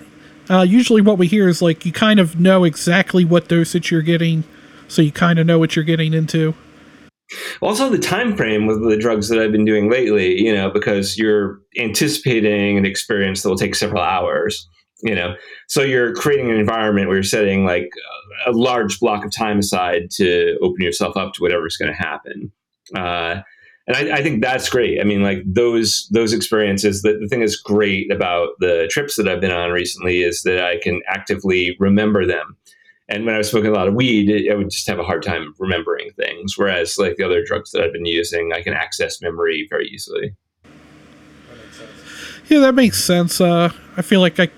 uh, 0.49 0.61
usually 0.61 1.01
what 1.01 1.17
we 1.17 1.27
hear 1.27 1.47
is 1.47 1.61
like 1.61 1.85
you 1.85 1.91
kind 1.91 2.19
of 2.19 2.39
know 2.39 2.63
exactly 2.63 3.23
what 3.23 3.47
dosage 3.47 3.91
you're 3.91 4.01
getting, 4.01 4.43
so 4.87 5.01
you 5.01 5.11
kind 5.11 5.39
of 5.39 5.45
know 5.45 5.59
what 5.59 5.75
you're 5.75 5.85
getting 5.85 6.13
into. 6.13 6.53
Also, 7.61 7.89
the 7.89 7.97
time 7.97 8.35
frame 8.35 8.65
with 8.65 8.83
the 8.83 8.97
drugs 8.97 9.29
that 9.29 9.39
I've 9.39 9.51
been 9.51 9.65
doing 9.65 9.89
lately, 9.89 10.41
you 10.41 10.53
know, 10.53 10.69
because 10.69 11.17
you're 11.17 11.61
anticipating 11.77 12.77
an 12.77 12.85
experience 12.85 13.41
that 13.41 13.49
will 13.49 13.57
take 13.57 13.75
several 13.75 14.01
hours, 14.01 14.67
you 15.03 15.15
know, 15.15 15.35
so 15.67 15.81
you're 15.81 16.13
creating 16.13 16.49
an 16.49 16.57
environment 16.57 17.07
where 17.07 17.17
you're 17.17 17.23
setting 17.23 17.65
like 17.65 17.89
a 18.45 18.51
large 18.51 18.99
block 18.99 19.25
of 19.25 19.31
time 19.31 19.59
aside 19.59 20.09
to 20.11 20.57
open 20.61 20.81
yourself 20.81 21.15
up 21.17 21.33
to 21.33 21.41
whatever's 21.41 21.77
going 21.77 21.91
to 21.91 21.97
happen. 21.97 22.51
Uh, 22.95 23.41
and 23.87 23.95
I, 23.97 24.17
I, 24.17 24.23
think 24.23 24.41
that's 24.41 24.69
great. 24.69 25.01
I 25.01 25.03
mean, 25.03 25.23
like 25.23 25.41
those 25.45 26.07
those 26.11 26.33
experiences. 26.33 27.01
The, 27.01 27.17
the 27.19 27.27
thing 27.27 27.39
that's 27.39 27.55
great 27.55 28.11
about 28.11 28.49
the 28.59 28.87
trips 28.91 29.15
that 29.15 29.27
I've 29.27 29.41
been 29.41 29.51
on 29.51 29.71
recently 29.71 30.21
is 30.21 30.43
that 30.43 30.63
I 30.63 30.77
can 30.77 31.01
actively 31.07 31.75
remember 31.79 32.25
them 32.25 32.57
and 33.11 33.25
when 33.25 33.35
I 33.35 33.39
was 33.39 33.49
smoking 33.49 33.71
a 33.71 33.73
lot 33.73 33.89
of 33.89 33.93
weed, 33.93 34.49
I 34.49 34.55
would 34.55 34.69
just 34.69 34.87
have 34.87 34.97
a 34.97 35.03
hard 35.03 35.21
time 35.21 35.53
remembering 35.59 36.11
things. 36.13 36.57
Whereas, 36.57 36.97
like 36.97 37.17
the 37.17 37.23
other 37.23 37.43
drugs 37.43 37.71
that 37.71 37.83
I've 37.83 37.91
been 37.91 38.05
using, 38.05 38.51
I 38.53 38.61
can 38.61 38.73
access 38.73 39.21
memory 39.21 39.67
very 39.69 39.87
easily. 39.89 40.33
Yeah, 42.47 42.59
that 42.59 42.73
makes 42.73 43.03
sense. 43.03 43.41
Uh, 43.41 43.69
I 43.97 44.01
feel 44.01 44.21
like 44.21 44.39
I, 44.39 44.49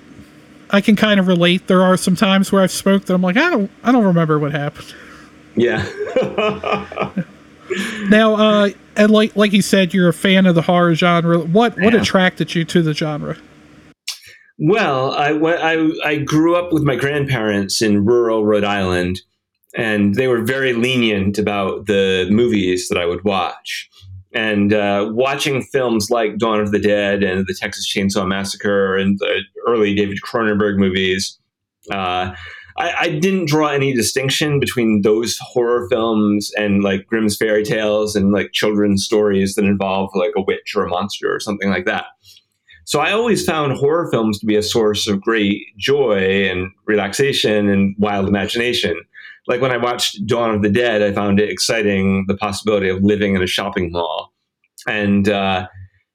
I 0.70 0.82
can 0.82 0.96
kind 0.96 1.20
of 1.20 1.28
relate. 1.28 1.68
There 1.68 1.82
are 1.82 1.98
some 1.98 2.16
times 2.16 2.52
where 2.52 2.62
I've 2.62 2.72
smoked 2.72 3.08
that 3.08 3.16
I'm 3.16 3.22
like, 3.24 3.38
I 3.38 3.50
don't, 3.50 3.72
I 3.84 3.92
don't 3.92 4.06
remember 4.06 4.38
what 4.38 4.52
happened. 4.52 4.94
Yeah. 5.56 5.84
now, 8.10 8.36
uh, 8.36 8.70
and 8.96 9.12
like, 9.12 9.36
like 9.36 9.52
you 9.52 9.64
said, 9.64 9.96
you're 9.96 10.10
a 10.10 10.14
fan 10.14 10.46
of 10.46 10.54
the 10.54 10.62
horror 10.62 10.94
genre. 10.94 11.40
What, 11.40 11.80
what 11.80 11.96
attracted 11.96 12.54
you 12.54 12.66
to 12.66 12.84
the 12.84 12.94
genre? 12.94 13.38
Well, 14.66 15.12
I, 15.12 15.32
I, 15.32 15.92
I 16.06 16.16
grew 16.16 16.56
up 16.56 16.72
with 16.72 16.84
my 16.84 16.96
grandparents 16.96 17.82
in 17.82 18.06
rural 18.06 18.46
Rhode 18.46 18.64
Island, 18.64 19.20
and 19.76 20.16
they 20.16 20.30
were 20.30 20.42
very 20.42 20.72
lenient 20.72 21.38
about 21.38 21.88
the 21.88 22.28
movies 22.32 22.88
that 22.88 22.98
I 22.98 23.06
would 23.06 23.26
watch. 23.26 23.90
And 24.34 24.72
uh, 24.72 25.10
watching 25.12 25.64
films 25.64 26.10
like 26.10 26.38
Dawn 26.38 26.62
of 26.62 26.72
the 26.72 26.80
Dead 26.80 27.24
and 27.24 27.46
the 27.46 27.54
Texas 27.54 27.92
Chainsaw 27.94 28.26
Massacre 28.26 28.96
and 28.96 29.20
the 29.20 29.42
early 29.68 29.94
David 29.94 30.20
Cronenberg 30.26 30.78
movies, 30.78 31.38
uh, 31.92 32.34
I, 32.78 32.94
I, 33.02 33.10
didn't 33.20 33.50
draw 33.50 33.68
any 33.68 33.94
distinction 33.94 34.62
between 34.62 35.02
those 35.02 35.38
horror 35.42 35.90
films 35.90 36.54
and 36.58 36.82
like 36.82 37.06
Grimm's 37.06 37.36
fairy 37.36 37.64
tales 37.64 38.16
and 38.16 38.32
like 38.32 38.54
children's 38.54 39.04
stories 39.04 39.56
that 39.56 39.66
involve 39.66 40.10
like 40.16 40.32
a 40.38 40.42
witch 40.42 40.74
or 40.74 40.86
a 40.86 40.90
monster 40.90 41.36
or 41.36 41.42
something 41.42 41.70
like 41.70 41.84
that. 41.84 42.06
So 42.86 43.00
I 43.00 43.12
always 43.12 43.46
found 43.46 43.74
horror 43.74 44.10
films 44.12 44.40
to 44.40 44.46
be 44.46 44.56
a 44.56 44.64
source 44.64 45.08
of 45.08 45.22
great 45.22 45.62
joy 45.78 46.50
and 46.50 46.70
relaxation 46.86 47.70
and 47.70 47.96
wild 47.98 48.28
imagination. 48.28 49.00
Like 49.48 49.62
when 49.62 49.72
I 49.72 49.78
watched 49.78 50.26
Dawn 50.26 50.54
of 50.54 50.62
the 50.62 50.70
Dead, 50.70 51.02
I 51.02 51.14
found 51.14 51.40
it 51.40 51.50
exciting 51.50 52.26
the 52.28 52.38
possibility 52.38 52.90
of 52.90 53.04
living 53.04 53.36
in 53.36 53.44
a 53.44 53.48
shopping 53.48 53.92
mall. 53.92 54.34
And 54.88 55.30
uh, 55.30 55.68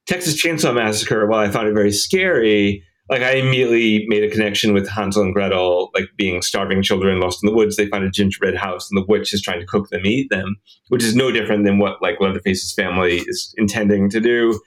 Texas 0.07 0.41
Chainsaw 0.41 0.73
Massacre, 0.73 1.27
while 1.27 1.39
I 1.39 1.49
found 1.49 1.67
it 1.67 1.73
very 1.73 1.91
scary, 1.91 2.83
like 3.09 3.23
I 3.23 3.33
immediately 3.33 4.05
made 4.07 4.23
a 4.23 4.29
connection 4.29 4.73
with 4.73 4.87
Hansel 4.87 5.23
and 5.23 5.33
Gretel, 5.33 5.89
like 5.95 6.09
being 6.15 6.43
starving 6.43 6.83
children 6.83 7.19
lost 7.19 7.43
in 7.43 7.49
the 7.49 7.55
woods. 7.55 7.75
They 7.75 7.87
find 7.87 8.03
a 8.03 8.11
gingerbread 8.11 8.55
house, 8.55 8.89
and 8.89 9.01
the 9.01 9.05
witch 9.07 9.33
is 9.33 9.41
trying 9.41 9.59
to 9.59 9.65
cook 9.65 9.89
them, 9.89 10.05
eat 10.05 10.29
them, 10.29 10.57
which 10.89 11.03
is 11.03 11.15
no 11.15 11.31
different 11.31 11.65
than 11.65 11.79
what 11.79 12.01
like 12.01 12.19
Leatherface's 12.19 12.73
family 12.73 13.17
is 13.27 13.53
intending 13.57 14.09
to 14.11 14.19
do. 14.19 14.59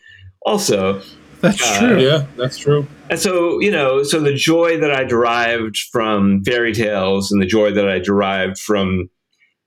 Also, 0.44 1.00
that's 1.42 1.62
uh, 1.62 1.78
true. 1.78 2.00
Yeah, 2.00 2.26
that's 2.36 2.56
true. 2.56 2.86
And 3.10 3.18
so, 3.18 3.60
you 3.60 3.70
know, 3.70 4.02
so 4.02 4.20
the 4.20 4.32
joy 4.32 4.80
that 4.80 4.90
I 4.90 5.04
derived 5.04 5.76
from 5.76 6.42
fairy 6.44 6.72
tales 6.72 7.30
and 7.30 7.42
the 7.42 7.46
joy 7.46 7.72
that 7.72 7.88
I 7.88 7.98
derived 7.98 8.58
from 8.58 9.10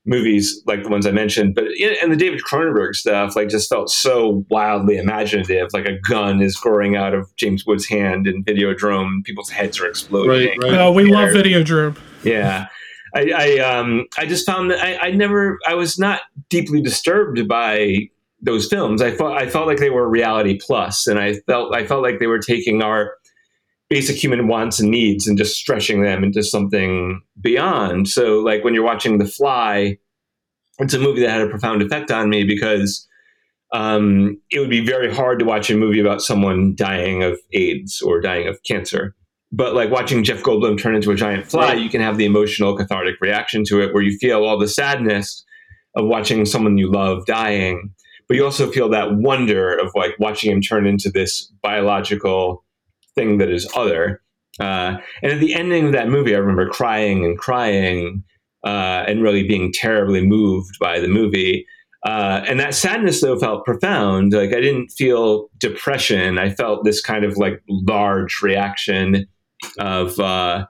movies 0.08 0.62
like 0.66 0.84
the 0.84 0.90
ones 0.90 1.06
I 1.06 1.12
mentioned, 1.12 1.54
but 1.56 1.66
and 2.02 2.12
the 2.12 2.16
David 2.16 2.42
Cronenberg 2.42 2.96
stuff, 2.96 3.36
like 3.36 3.50
just 3.50 3.70
felt 3.70 3.90
so 3.90 4.46
wildly 4.50 4.98
imaginative. 4.98 5.70
Like 5.74 5.86
a 5.86 6.00
gun 6.00 6.42
is 6.42 6.56
growing 6.56 6.96
out 6.96 7.14
of 7.14 7.36
James 7.36 7.66
Woods' 7.66 7.88
hand 7.88 8.26
in 8.26 8.44
Videodrome, 8.44 9.24
people's 9.24 9.50
heads 9.50 9.80
are 9.80 9.88
exploding. 9.88 10.30
Right, 10.30 10.58
right. 10.64 10.80
Oh, 10.80 10.92
we 10.92 11.06
love 11.06 11.30
Videodrome. 11.30 11.98
Yeah. 12.24 12.68
I, 13.16 13.32
I 13.36 13.60
um 13.60 14.08
I 14.18 14.26
just 14.26 14.46
found 14.46 14.72
that 14.72 14.80
I, 14.80 15.08
I 15.08 15.12
never 15.12 15.58
I 15.66 15.74
was 15.74 15.98
not 15.98 16.22
deeply 16.50 16.82
disturbed 16.82 17.48
by 17.48 18.10
those 18.42 18.68
films. 18.68 19.02
I 19.02 19.12
felt 19.12 19.34
I 19.34 19.50
felt 19.50 19.68
like 19.68 19.80
they 19.80 19.90
were 19.90 20.08
reality 20.08 20.60
plus, 20.60 21.08
and 21.08 21.20
I 21.20 21.36
felt 21.48 21.76
I 21.76 21.86
felt 21.86 22.04
like 22.04 22.20
they 22.20 22.28
were 22.28 22.40
taking 22.40 22.82
our 22.82 23.14
basic 23.90 24.16
human 24.16 24.48
wants 24.48 24.80
and 24.80 24.90
needs 24.90 25.28
and 25.28 25.38
just 25.38 25.56
stretching 25.56 26.02
them 26.02 26.24
into 26.24 26.44
something 26.44 27.22
beyond. 27.40 28.08
So, 28.08 28.40
like 28.40 28.64
when 28.64 28.74
you're 28.74 28.84
watching 28.84 29.18
The 29.18 29.28
Fly, 29.28 29.98
it's 30.80 30.94
a 30.94 31.00
movie 31.00 31.22
that 31.22 31.30
had 31.30 31.42
a 31.42 31.50
profound 31.50 31.82
effect 31.82 32.12
on 32.12 32.30
me 32.30 32.44
because 32.44 33.08
um, 33.74 34.40
it 34.52 34.60
would 34.60 34.70
be 34.70 34.86
very 34.86 35.14
hard 35.14 35.40
to 35.40 35.46
watch 35.46 35.70
a 35.70 35.76
movie 35.76 36.00
about 36.00 36.22
someone 36.22 36.76
dying 36.76 37.24
of 37.24 37.40
AIDS 37.54 38.02
or 38.02 38.22
dying 38.22 38.48
of 38.48 38.62
cancer. 38.64 39.16
But 39.52 39.74
like 39.74 39.90
watching 39.90 40.24
Jeff 40.24 40.42
Goldblum 40.42 40.80
turn 40.80 40.96
into 40.96 41.12
a 41.12 41.16
giant 41.16 41.46
fly, 41.46 41.74
you 41.74 41.90
can 41.90 42.02
have 42.02 42.18
the 42.18 42.26
emotional 42.26 42.76
cathartic 42.76 43.16
reaction 43.22 43.64
to 43.66 43.82
it 43.82 43.94
where 43.94 44.04
you 44.04 44.18
feel 44.18 44.44
all 44.44 44.60
the 44.60 44.68
sadness 44.68 45.46
of 45.96 46.08
watching 46.08 46.46
someone 46.46 46.78
you 46.78 46.92
love 46.92 47.26
dying 47.26 47.94
but 48.28 48.38
you 48.38 48.44
also 48.44 48.72
feel 48.72 48.90
that 48.90 49.16
wonder 49.16 49.76
of 49.76 49.92
like 49.96 50.16
watching 50.20 50.52
him 50.52 50.62
turn 50.62 50.86
into 50.88 51.10
this 51.10 51.52
biological 51.62 52.64
thing 53.16 53.38
that 53.38 53.50
is 53.50 53.70
other 53.76 54.22
Uh, 54.60 54.98
and 55.22 55.34
at 55.34 55.40
the 55.40 55.54
ending 55.54 55.88
of 55.88 55.92
that 55.92 56.08
movie, 56.10 56.34
I 56.34 56.40
remember 56.40 56.70
crying 56.70 57.26
and 57.26 57.38
crying 57.38 58.24
uh, 58.66 59.04
and 59.08 59.22
really 59.22 59.44
being 59.44 59.72
terribly 59.74 60.26
moved 60.26 60.78
by 60.80 61.00
the 61.00 61.08
movie. 61.10 61.66
Uh, 62.06 62.42
and 62.48 62.60
that 62.60 62.74
sadness, 62.74 63.22
though, 63.22 63.38
felt 63.38 63.66
profound. 63.66 64.32
Like 64.32 64.54
I 64.54 64.62
didn't 64.62 64.90
feel 64.90 65.50
depression. 65.58 66.38
I 66.38 66.52
felt 66.52 66.86
this 66.86 67.02
kind 67.02 67.26
of 67.26 67.38
like 67.38 67.62
large 67.68 68.42
reaction 68.42 69.28
of 69.80 70.20
uh, 70.20 70.66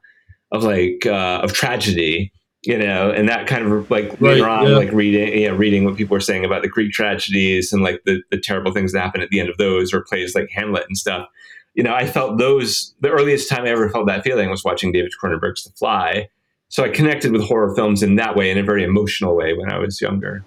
of 0.51 0.63
like 0.63 1.05
uh, 1.05 1.41
of 1.43 1.53
tragedy, 1.53 2.31
you 2.65 2.77
know, 2.77 3.11
and 3.11 3.29
that 3.29 3.47
kind 3.47 3.71
of 3.71 3.91
like 3.91 4.09
Right, 4.13 4.21
later 4.21 4.49
on, 4.49 4.67
yeah. 4.67 4.77
like 4.77 4.91
reading, 4.91 5.39
you 5.39 5.47
know, 5.47 5.55
reading 5.55 5.85
what 5.85 5.95
people 5.95 6.15
were 6.15 6.19
saying 6.21 6.45
about 6.45 6.63
the 6.63 6.69
Greek 6.69 6.91
tragedies 6.91 7.71
and 7.71 7.83
like 7.83 8.01
the 8.05 8.21
the 8.31 8.39
terrible 8.39 8.71
things 8.71 8.91
that 8.93 9.01
happen 9.01 9.21
at 9.21 9.29
the 9.29 9.39
end 9.39 9.49
of 9.49 9.57
those, 9.57 9.93
or 9.93 10.01
plays 10.01 10.35
like 10.35 10.49
Hamlet 10.49 10.85
and 10.87 10.97
stuff. 10.97 11.27
You 11.75 11.83
know, 11.83 11.93
I 11.93 12.07
felt 12.07 12.37
those. 12.37 12.95
The 13.01 13.09
earliest 13.09 13.49
time 13.49 13.65
I 13.65 13.69
ever 13.69 13.89
felt 13.89 14.07
that 14.07 14.23
feeling 14.23 14.49
was 14.49 14.63
watching 14.63 14.91
David 14.91 15.11
Cronenberg's 15.21 15.63
The 15.63 15.71
Fly. 15.71 16.29
So 16.69 16.83
I 16.83 16.89
connected 16.89 17.31
with 17.31 17.43
horror 17.43 17.75
films 17.75 18.01
in 18.01 18.15
that 18.15 18.35
way, 18.35 18.49
in 18.49 18.57
a 18.57 18.63
very 18.63 18.83
emotional 18.83 19.35
way, 19.35 19.53
when 19.53 19.71
I 19.71 19.77
was 19.77 20.01
younger. 20.01 20.43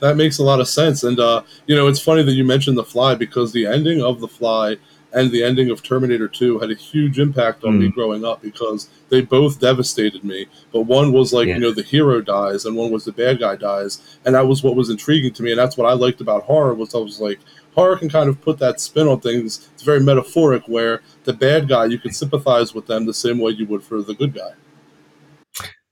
That 0.00 0.16
makes 0.16 0.38
a 0.38 0.42
lot 0.42 0.60
of 0.60 0.68
sense. 0.68 1.02
And, 1.02 1.18
uh, 1.18 1.42
you 1.66 1.74
know, 1.74 1.88
it's 1.88 2.00
funny 2.00 2.22
that 2.22 2.32
you 2.32 2.44
mentioned 2.44 2.76
The 2.76 2.84
Fly 2.84 3.14
because 3.14 3.52
the 3.52 3.66
ending 3.66 4.02
of 4.02 4.20
The 4.20 4.28
Fly 4.28 4.76
and 5.16 5.32
the 5.32 5.42
ending 5.42 5.70
of 5.70 5.82
Terminator 5.82 6.28
2 6.28 6.60
had 6.60 6.70
a 6.70 6.74
huge 6.74 7.18
impact 7.18 7.64
on 7.64 7.78
me 7.80 7.88
Mm. 7.88 7.94
growing 7.94 8.24
up 8.24 8.40
because 8.42 8.88
they 9.08 9.22
both 9.22 9.58
devastated 9.58 10.22
me. 10.22 10.46
But 10.72 10.82
one 10.82 11.12
was 11.12 11.32
like, 11.32 11.48
Yeah. 11.48 11.54
you 11.54 11.60
know, 11.60 11.72
the 11.72 11.82
hero 11.82 12.20
dies 12.20 12.64
and 12.66 12.76
one 12.76 12.92
was 12.92 13.04
the 13.06 13.12
bad 13.12 13.40
guy 13.40 13.56
dies. 13.56 14.18
And 14.24 14.34
that 14.36 14.46
was 14.46 14.62
what 14.62 14.76
was 14.76 14.90
intriguing 14.90 15.32
to 15.32 15.42
me. 15.42 15.50
And 15.52 15.58
that's 15.58 15.76
what 15.76 15.88
I 15.88 15.94
liked 15.94 16.20
about 16.20 16.44
horror 16.44 16.74
was 16.74 16.94
I 16.94 16.98
was 16.98 17.18
like, 17.20 17.40
horror 17.74 17.96
can 17.96 18.08
kind 18.10 18.28
of 18.28 18.40
put 18.40 18.58
that 18.58 18.80
spin 18.80 19.08
on 19.08 19.20
things. 19.20 19.68
It's 19.74 19.82
very 19.82 20.00
metaphoric 20.00 20.62
where 20.68 21.00
the 21.24 21.32
bad 21.32 21.66
guy, 21.66 21.86
you 21.86 21.98
can 21.98 22.12
sympathize 22.12 22.74
with 22.74 22.86
them 22.86 23.06
the 23.06 23.14
same 23.14 23.38
way 23.38 23.52
you 23.52 23.66
would 23.66 23.82
for 23.82 24.02
the 24.02 24.14
good 24.14 24.34
guy. 24.34 24.50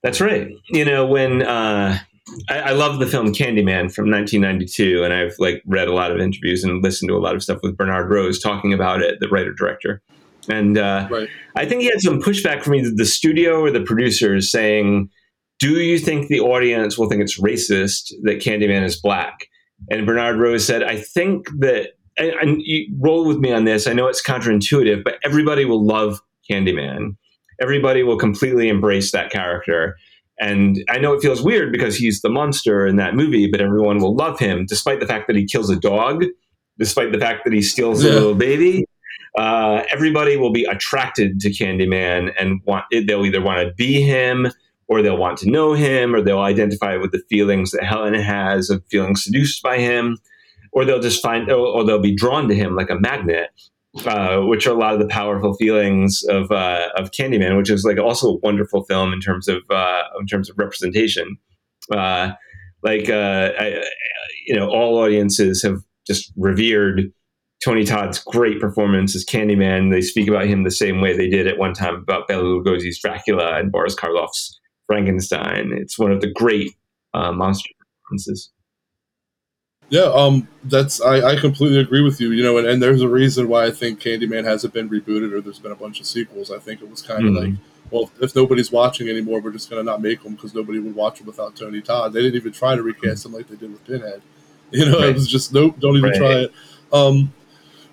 That's 0.03 0.21
right. 0.21 0.49
You 0.69 0.85
know, 0.85 1.07
when 1.07 1.43
uh, 1.43 1.99
I, 2.49 2.59
I 2.59 2.71
love 2.73 2.99
the 2.99 3.07
film 3.07 3.33
Candyman 3.33 3.93
from 3.93 4.11
1992, 4.11 5.05
and 5.05 5.13
I've 5.13 5.35
like 5.39 5.63
read 5.67 5.89
a 5.89 5.95
lot 5.95 6.11
of 6.11 6.19
interviews 6.19 6.65
and 6.65 6.83
listened 6.83 7.09
to 7.09 7.17
a 7.17 7.19
lot 7.19 7.35
of 7.35 7.43
stuff 7.43 7.61
with 7.63 7.77
Bernard 7.77 8.11
Rose 8.11 8.41
talking 8.41 8.73
about 8.73 9.03
it, 9.03 9.21
the 9.21 9.29
writer 9.29 9.53
director. 9.53 10.01
And 10.49 10.79
uh, 10.79 11.09
Right. 11.11 11.29
I 11.57 11.67
think 11.67 11.83
he 11.83 11.89
had 11.89 12.01
some 12.01 12.21
pushback 12.21 12.63
from 12.63 12.75
either 12.75 12.91
the 12.95 13.05
studio 13.05 13.61
or 13.61 13.71
the 13.71 13.81
producers 13.81 14.51
saying, 14.51 15.11
"Do 15.59 15.81
you 15.81 15.99
think 15.99 16.29
the 16.29 16.41
audience 16.41 16.99
will 16.99 17.09
think 17.09 17.23
it's 17.23 17.41
racist 17.41 18.13
that 18.23 18.41
Candyman 18.41 18.85
is 18.85 18.97
black?" 19.01 19.49
And 19.91 20.07
Bernard 20.07 20.39
Rose 20.39 20.67
said, 20.67 20.83
"I 20.83 20.97
think 20.97 21.49
that." 21.59 21.91
And, 22.17 22.31
and 22.41 22.63
you 22.63 22.87
roll 23.01 23.27
with 23.27 23.39
me 23.39 23.53
on 23.53 23.65
this. 23.65 23.89
I 23.89 23.93
know 23.93 24.07
it's 24.07 24.23
counterintuitive, 24.23 25.03
but 25.03 25.19
everybody 25.25 25.65
will 25.65 25.85
love 25.85 26.21
Candyman. 26.49 27.17
Everybody 27.61 28.05
will 28.05 28.19
completely 28.19 28.69
embrace 28.69 29.11
that 29.13 29.31
character. 29.31 29.97
And 30.41 30.83
I 30.89 30.99
know 30.99 31.13
it 31.13 31.23
feels 31.23 31.43
weird 31.43 31.71
because 31.73 31.97
he's 31.97 32.21
the 32.21 32.29
monster 32.29 32.87
in 32.87 32.97
that 32.97 33.15
movie, 33.15 33.49
but 33.49 33.61
everyone 33.61 33.99
will 33.99 34.15
love 34.15 34.39
him 34.39 34.67
despite 34.67 35.01
the 35.01 35.07
fact 35.07 35.27
that 35.29 35.37
he 35.37 35.47
kills 35.47 35.71
a 35.71 35.77
dog, 35.77 36.25
despite 36.79 37.13
the 37.13 37.19
fact 37.19 37.45
that 37.45 37.53
he 37.53 37.63
steals 37.63 38.05
a 38.05 38.11
little 38.11 38.35
baby. 38.35 38.85
Uh, 39.39 39.83
everybody 39.91 40.37
will 40.37 40.53
be 40.53 40.65
attracted 40.65 41.41
to 41.41 41.51
Candyman 41.51 42.33
and 42.39 42.61
want 42.65 42.85
they'll 42.91 43.25
either 43.25 43.41
want 43.41 43.67
to 43.67 43.75
be 43.75 44.01
him 44.01 44.49
or 44.87 45.03
they'll 45.03 45.17
want 45.17 45.39
to 45.39 45.51
know 45.51 45.73
him 45.73 46.15
or 46.15 46.21
they'll 46.21 46.41
identify 46.41 46.97
with 46.97 47.11
the 47.11 47.23
feelings 47.29 47.71
that 47.73 47.85
Helen 47.85 48.15
has 48.15 48.71
of 48.71 48.85
feeling 48.91 49.17
seduced 49.17 49.63
by 49.63 49.79
him 49.79 50.19
or 50.73 50.85
they'll 50.85 51.01
just 51.01 51.23
find 51.23 51.51
or, 51.51 51.67
or 51.67 51.85
they'll 51.85 52.01
be 52.01 52.15
drawn 52.15 52.49
to 52.49 52.55
him 52.55 52.77
like 52.77 52.91
a 52.91 52.99
magnet 52.99 53.51
uh, 54.07 54.41
which 54.41 54.67
are 54.67 54.75
a 54.75 54.79
lot 54.79 54.95
of 54.95 55.01
the 55.01 55.07
powerful 55.07 55.55
feelings 55.55 56.25
of 56.29 56.51
uh, 56.51 56.89
of 56.97 57.11
Candyman, 57.11 57.57
which 57.57 57.71
is 57.71 57.85
like 57.85 57.99
also 57.99 58.31
a 58.31 58.39
wonderful 58.39 58.85
film 58.85 59.13
in 59.13 59.21
terms 59.21 59.49
of 59.49 59.59
uh, 59.71 60.03
in 60.19 60.27
terms 60.27 60.51
of 60.51 60.59
representation. 60.59 61.37
Uh, 61.93 62.33
like 62.83 63.09
uh, 63.09 63.53
I, 63.59 63.83
you 64.47 64.55
know, 64.55 64.69
all 64.69 64.99
audiences 64.99 65.63
have 65.63 65.83
just 66.07 66.33
revered 66.37 67.13
Tony 67.65 67.85
Todd's 67.85 68.19
great 68.19 68.61
performance 68.61 69.17
as 69.17 69.25
Candyman. 69.25 69.91
They 69.91 70.03
speak 70.03 70.29
about 70.29 70.47
him 70.47 70.65
the 70.65 70.71
same 70.71 71.01
way 71.01 71.17
they 71.17 71.29
did 71.29 71.47
at 71.47 71.59
one 71.59 71.73
time 71.73 71.95
about 71.95 72.29
Bela 72.29 72.43
Lugosi's 72.43 73.01
Dracula 73.01 73.59
and 73.59 73.73
Boris 73.73 73.95
Karloff's 73.95 74.61
Frankenstein. 74.87 75.73
It's 75.73 75.99
one 75.99 76.13
of 76.13 76.21
the 76.21 76.31
great 76.31 76.75
uh, 77.15 77.33
monster 77.33 77.71
performances. 77.79 78.51
Yeah, 79.91 80.11
um, 80.15 80.49
that's 80.65 81.01
I, 81.01 81.21
I 81.33 81.37
completely 81.37 81.79
agree 81.79 82.01
with 82.03 82.21
you. 82.21 82.31
You 82.33 82.43
know, 82.43 82.59
and, 82.59 82.67
and 82.67 82.83
there's 82.83 83.03
a 83.03 83.09
reason 83.09 83.49
why 83.49 83.67
I 83.67 83.71
think 83.71 84.01
Candyman 84.01 84.45
hasn't 84.45 84.73
been 84.75 84.89
rebooted 84.89 85.33
or 85.33 85.41
there's 85.41 85.59
been 85.59 85.73
a 85.73 85.77
bunch 85.77 86.01
of 86.01 86.07
sequels. 86.07 86.51
I 86.51 86.59
think 86.59 86.81
it 86.83 86.91
was 86.91 87.03
kind 87.03 87.25
of 87.27 87.33
Mhm. 87.33 87.39
like, 87.39 87.55
well, 87.91 88.11
if 88.21 88.35
nobody's 88.35 88.73
watching 88.73 89.09
anymore, 89.09 89.41
we're 89.41 89.53
just 89.53 89.69
gonna 89.71 89.83
not 89.83 90.01
make 90.03 90.23
them 90.23 90.35
because 90.35 90.55
nobody 90.55 90.79
would 90.81 90.95
watch 90.95 91.19
them 91.19 91.27
without 91.27 91.55
Tony 91.55 91.81
Todd. 91.81 92.13
They 92.13 92.23
didn't 92.23 92.37
even 92.37 92.53
try 92.53 92.75
to 92.75 92.83
recast 92.83 93.27
him 93.27 93.33
like 93.33 93.47
they 93.49 93.57
did 93.57 93.71
with 93.73 93.85
Pinhead. 93.87 94.23
You 94.73 94.87
know, 94.87 94.99
Right. 94.99 95.11
it 95.11 95.15
was 95.15 95.29
just 95.29 95.53
nope, 95.53 95.77
don't 95.79 95.97
even 95.97 96.11
Right. 96.11 96.19
try 96.19 96.33
it. 96.33 96.53
Um, 96.93 97.33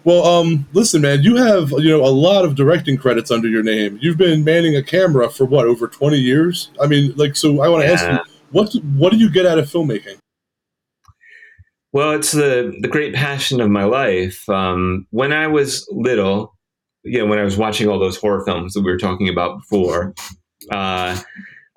well, 0.04 0.26
um, 0.26 0.66
listen, 0.74 1.02
man, 1.02 1.22
you 1.22 1.36
have 1.36 1.70
you 1.72 1.90
know 1.90 2.04
a 2.04 2.10
lot 2.10 2.46
of 2.46 2.56
directing 2.56 2.98
credits 2.98 3.30
under 3.30 3.48
your 3.50 3.62
name. 3.62 4.00
You've 4.02 4.18
been 4.18 4.44
manning 4.44 4.76
a 4.78 4.82
camera 4.82 5.30
for 5.30 5.46
what 5.46 5.68
over 5.68 5.88
twenty 5.88 6.18
years. 6.18 6.70
I 6.82 6.88
mean, 6.88 7.14
like, 7.18 7.36
so 7.36 7.62
I 7.62 7.68
want 7.68 7.84
to 7.84 7.92
ask 7.92 8.10
you, 8.10 8.18
what 8.52 8.74
what 8.96 9.12
do 9.12 9.18
you 9.20 9.30
get 9.30 9.46
out 9.46 9.60
of 9.60 9.70
filmmaking? 9.70 10.16
Well, 11.94 12.12
it's 12.12 12.32
the 12.32 12.74
the 12.80 12.88
great 12.88 13.14
passion 13.14 13.60
of 13.60 13.70
my 13.70 13.84
life. 13.84 14.48
Um, 14.48 15.08
when 15.12 15.34
I 15.34 15.48
was 15.48 15.86
little, 15.92 16.56
you 17.04 17.20
know, 17.20 17.26
when 17.26 17.40
I 17.40 17.44
was 17.44 17.58
watching 17.58 17.88
all 17.90 18.00
those 18.00 18.18
horror 18.18 18.46
films 18.46 18.74
that 18.74 18.82
we 18.82 18.92
were 18.92 18.98
talking 18.98 19.28
about 19.28 19.60
before, 19.60 20.14
uh, 20.72 21.20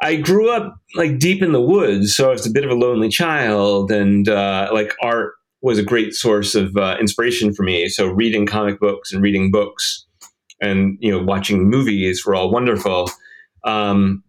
I 0.02 0.16
grew 0.16 0.50
up 0.50 0.76
like 0.94 1.18
deep 1.18 1.42
in 1.42 1.52
the 1.52 1.60
woods, 1.60 2.14
so 2.14 2.28
I 2.28 2.32
was 2.32 2.46
a 2.46 2.50
bit 2.50 2.64
of 2.64 2.70
a 2.70 2.74
lonely 2.74 3.08
child, 3.08 3.90
and 3.90 4.28
uh, 4.28 4.70
like 4.72 4.94
art 5.02 5.34
was 5.62 5.78
a 5.78 5.82
great 5.82 6.14
source 6.14 6.54
of 6.54 6.76
uh, 6.76 6.96
inspiration 7.00 7.54
for 7.54 7.62
me. 7.62 7.88
So 7.88 8.06
reading 8.06 8.46
comic 8.46 8.78
books 8.78 9.12
and 9.12 9.22
reading 9.22 9.50
books, 9.50 10.06
and 10.60 10.96
you 11.00 11.10
know, 11.10 11.22
watching 11.22 11.68
movies 11.68 12.24
were 12.24 12.36
all 12.36 12.50
wonderful. 12.52 13.10
Um, 13.64 14.22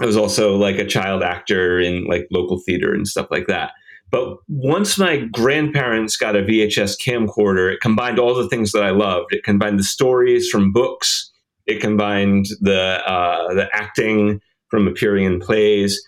I 0.00 0.06
was 0.06 0.16
also 0.16 0.56
like 0.56 0.76
a 0.76 0.86
child 0.86 1.24
actor 1.24 1.80
in 1.80 2.04
like 2.04 2.28
local 2.30 2.60
theater 2.64 2.94
and 2.94 3.08
stuff 3.08 3.26
like 3.30 3.48
that. 3.48 3.72
But 4.10 4.38
once 4.48 4.98
my 4.98 5.18
grandparents 5.18 6.16
got 6.16 6.36
a 6.36 6.42
VHS 6.42 6.96
camcorder, 6.98 7.72
it 7.72 7.80
combined 7.80 8.18
all 8.18 8.34
the 8.34 8.48
things 8.48 8.72
that 8.72 8.82
I 8.82 8.90
loved. 8.90 9.34
It 9.34 9.44
combined 9.44 9.78
the 9.78 9.84
stories 9.84 10.48
from 10.48 10.72
books. 10.72 11.30
It 11.66 11.80
combined 11.80 12.46
the 12.60 13.02
uh, 13.06 13.52
the 13.52 13.68
acting 13.74 14.40
from 14.70 14.88
appearing 14.88 15.24
in 15.24 15.40
plays. 15.40 16.02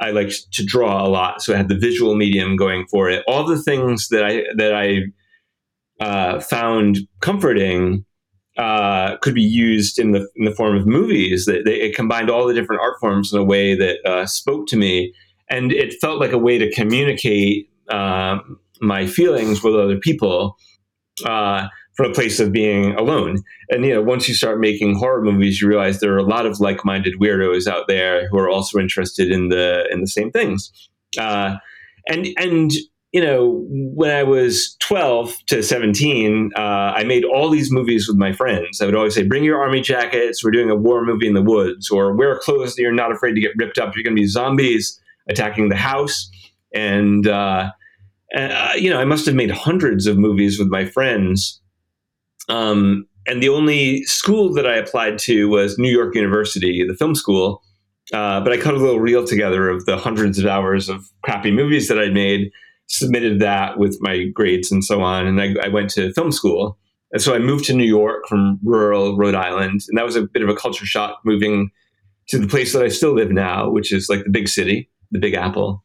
I 0.00 0.10
liked 0.10 0.52
to 0.52 0.64
draw 0.64 1.04
a 1.04 1.08
lot, 1.08 1.40
so 1.40 1.54
I 1.54 1.56
had 1.56 1.68
the 1.68 1.78
visual 1.78 2.14
medium 2.14 2.56
going 2.56 2.86
for 2.88 3.08
it. 3.08 3.24
All 3.26 3.46
the 3.46 3.62
things 3.62 4.08
that 4.08 4.24
I 4.24 4.44
that 4.56 4.74
I 4.74 5.04
uh, 6.04 6.40
found 6.40 6.98
comforting 7.20 8.04
uh, 8.58 9.16
could 9.18 9.34
be 9.34 9.42
used 9.42 9.98
in 9.98 10.12
the 10.12 10.28
in 10.36 10.44
the 10.44 10.54
form 10.54 10.76
of 10.76 10.86
movies. 10.86 11.46
That 11.46 11.66
it 11.66 11.94
combined 11.94 12.28
all 12.28 12.46
the 12.46 12.54
different 12.54 12.82
art 12.82 12.96
forms 13.00 13.32
in 13.32 13.38
a 13.38 13.44
way 13.44 13.74
that 13.74 14.04
uh, 14.04 14.26
spoke 14.26 14.66
to 14.68 14.76
me, 14.76 15.14
and 15.48 15.72
it 15.72 15.94
felt 16.00 16.20
like 16.20 16.32
a 16.32 16.38
way 16.38 16.58
to 16.58 16.70
communicate 16.72 17.70
um, 17.90 18.58
my 18.80 19.06
feelings 19.06 19.62
with 19.62 19.74
other 19.74 19.98
people 19.98 20.56
uh, 21.24 21.68
from 21.96 22.10
a 22.10 22.14
place 22.14 22.40
of 22.40 22.52
being 22.52 22.94
alone. 22.94 23.38
And 23.70 23.84
you 23.84 23.94
know, 23.94 24.02
once 24.02 24.28
you 24.28 24.34
start 24.34 24.60
making 24.60 24.96
horror 24.96 25.22
movies, 25.22 25.60
you 25.60 25.68
realize 25.68 26.00
there 26.00 26.14
are 26.14 26.18
a 26.18 26.24
lot 26.24 26.46
of 26.46 26.60
like-minded 26.60 27.14
weirdos 27.20 27.66
out 27.66 27.88
there 27.88 28.28
who 28.28 28.38
are 28.38 28.50
also 28.50 28.78
interested 28.78 29.30
in 29.30 29.48
the 29.48 29.86
in 29.90 30.00
the 30.00 30.06
same 30.06 30.30
things. 30.30 30.70
Uh, 31.18 31.56
and 32.08 32.28
and 32.38 32.72
you 33.12 33.22
know, 33.22 33.64
when 33.70 34.10
I 34.10 34.24
was 34.24 34.76
12 34.80 35.34
to 35.46 35.62
17, 35.62 36.50
uh, 36.54 36.60
I 36.60 37.04
made 37.04 37.24
all 37.24 37.48
these 37.48 37.72
movies 37.72 38.06
with 38.06 38.18
my 38.18 38.32
friends. 38.32 38.82
I 38.82 38.84
would 38.84 38.94
always 38.94 39.14
say, 39.14 39.22
bring 39.22 39.42
your 39.42 39.58
army 39.58 39.80
jackets. 39.80 40.44
We're 40.44 40.50
doing 40.50 40.68
a 40.68 40.76
war 40.76 41.02
movie 41.02 41.26
in 41.26 41.32
the 41.32 41.40
woods, 41.40 41.88
or 41.88 42.14
wear 42.14 42.38
clothes 42.38 42.74
that 42.74 42.82
you're 42.82 42.92
not 42.92 43.12
afraid 43.12 43.32
to 43.34 43.40
get 43.40 43.56
ripped 43.56 43.78
up. 43.78 43.94
You're 43.94 44.04
going 44.04 44.16
to 44.16 44.20
be 44.20 44.26
zombies 44.26 45.00
attacking 45.28 45.68
the 45.68 45.76
house. 45.76 46.30
And, 46.74 47.26
uh, 47.26 47.70
uh, 48.36 48.72
you 48.76 48.90
know, 48.90 49.00
I 49.00 49.04
must 49.04 49.26
have 49.26 49.34
made 49.34 49.50
hundreds 49.50 50.06
of 50.06 50.18
movies 50.18 50.58
with 50.58 50.68
my 50.68 50.84
friends. 50.84 51.60
Um, 52.48 53.06
and 53.26 53.42
the 53.42 53.48
only 53.48 54.04
school 54.04 54.52
that 54.54 54.66
I 54.66 54.76
applied 54.76 55.18
to 55.20 55.48
was 55.48 55.78
New 55.78 55.90
York 55.90 56.14
University, 56.14 56.86
the 56.86 56.94
film 56.94 57.14
school. 57.14 57.62
Uh, 58.12 58.40
but 58.40 58.52
I 58.52 58.56
cut 58.56 58.74
a 58.74 58.78
little 58.78 59.00
reel 59.00 59.26
together 59.26 59.68
of 59.68 59.84
the 59.84 59.96
hundreds 59.96 60.38
of 60.38 60.46
hours 60.46 60.88
of 60.88 61.10
crappy 61.22 61.50
movies 61.50 61.88
that 61.88 61.98
I'd 61.98 62.14
made 62.14 62.52
submitted 62.88 63.40
that 63.40 63.78
with 63.78 63.98
my 64.00 64.26
grades 64.32 64.70
and 64.70 64.84
so 64.84 65.02
on. 65.02 65.26
And 65.26 65.40
I, 65.40 65.54
I, 65.64 65.68
went 65.68 65.90
to 65.90 66.12
film 66.12 66.30
school. 66.30 66.78
And 67.12 67.20
so 67.20 67.34
I 67.34 67.38
moved 67.38 67.64
to 67.64 67.74
New 67.74 67.84
York 67.84 68.26
from 68.28 68.60
rural 68.62 69.16
Rhode 69.16 69.34
Island. 69.34 69.82
And 69.88 69.98
that 69.98 70.04
was 70.04 70.14
a 70.16 70.22
bit 70.22 70.42
of 70.42 70.48
a 70.48 70.54
culture 70.54 70.86
shock 70.86 71.18
moving 71.24 71.70
to 72.28 72.38
the 72.38 72.46
place 72.46 72.72
that 72.72 72.82
I 72.82 72.88
still 72.88 73.12
live 73.12 73.30
now, 73.30 73.68
which 73.68 73.92
is 73.92 74.08
like 74.08 74.24
the 74.24 74.30
big 74.30 74.48
city, 74.48 74.88
the 75.10 75.18
Big 75.18 75.34
Apple. 75.34 75.82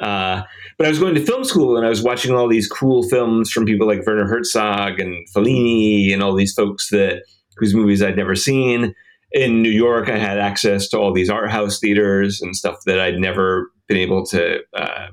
Uh, 0.00 0.42
but 0.76 0.86
I 0.86 0.90
was 0.90 0.98
going 0.98 1.14
to 1.14 1.24
film 1.24 1.44
school 1.44 1.76
and 1.76 1.84
I 1.84 1.88
was 1.88 2.02
watching 2.02 2.34
all 2.34 2.48
these 2.48 2.68
cool 2.68 3.02
films 3.08 3.50
from 3.50 3.66
people 3.66 3.86
like 3.86 4.06
Werner 4.06 4.26
Herzog 4.26 5.00
and 5.00 5.26
Fellini 5.34 6.12
and 6.12 6.22
all 6.22 6.34
these 6.34 6.54
folks 6.54 6.90
that 6.90 7.22
whose 7.56 7.74
movies 7.74 8.02
I'd 8.02 8.16
never 8.16 8.36
seen. 8.36 8.94
In 9.32 9.60
New 9.60 9.70
York, 9.70 10.08
I 10.08 10.16
had 10.16 10.38
access 10.38 10.88
to 10.88 10.98
all 10.98 11.12
these 11.12 11.28
art 11.28 11.50
house 11.50 11.78
theaters 11.78 12.40
and 12.40 12.56
stuff 12.56 12.76
that 12.86 12.98
I'd 12.98 13.18
never 13.18 13.70
been 13.86 13.98
able 13.98 14.24
to 14.26 14.60
uh, 14.74 15.08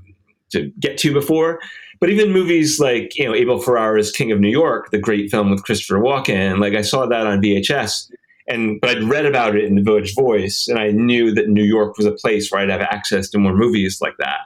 to 0.52 0.72
get 0.80 0.98
to 1.00 1.14
before. 1.14 1.60
But 2.00 2.10
even 2.10 2.32
movies 2.32 2.80
like 2.80 3.18
you 3.18 3.26
know 3.26 3.36
Abel 3.36 3.60
Ferrara's 3.60 4.12
King 4.12 4.32
of 4.32 4.40
New 4.40 4.50
York, 4.50 4.92
the 4.92 4.98
great 4.98 5.30
film 5.30 5.50
with 5.50 5.64
Christopher 5.64 6.00
Walken, 6.00 6.60
like 6.60 6.76
I 6.76 6.82
saw 6.82 7.06
that 7.08 7.28
on 7.28 7.42
VHS, 7.42 8.10
and 8.48 8.80
but 8.80 8.92
I'd 8.92 9.04
read 9.04 9.26
about 9.26 9.56
it 9.56 9.66
in 9.66 9.76
the 9.76 9.82
Village 9.82 10.14
Voice, 10.16 10.68
and 10.68 10.80
I 10.80 10.92
knew 10.92 11.34
that 11.34 11.50
New 11.50 11.64
York 11.64 11.98
was 11.98 12.06
a 12.06 12.12
place 12.12 12.52
where 12.52 12.62
I'd 12.62 12.70
have 12.70 12.82
access 12.82 13.30
to 13.32 13.40
more 13.40 13.54
movies 13.54 14.00
like 14.02 14.16
that. 14.20 14.40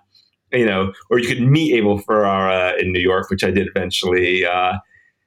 You 0.52 0.66
know, 0.66 0.94
or 1.12 1.20
you 1.20 1.28
could 1.28 1.42
meet 1.42 1.76
Abel 1.76 2.00
Ferrara 2.00 2.74
in 2.80 2.92
New 2.92 3.00
York, 3.00 3.30
which 3.30 3.44
I 3.44 3.52
did 3.52 3.68
eventually. 3.68 4.46
Uh, 4.46 4.78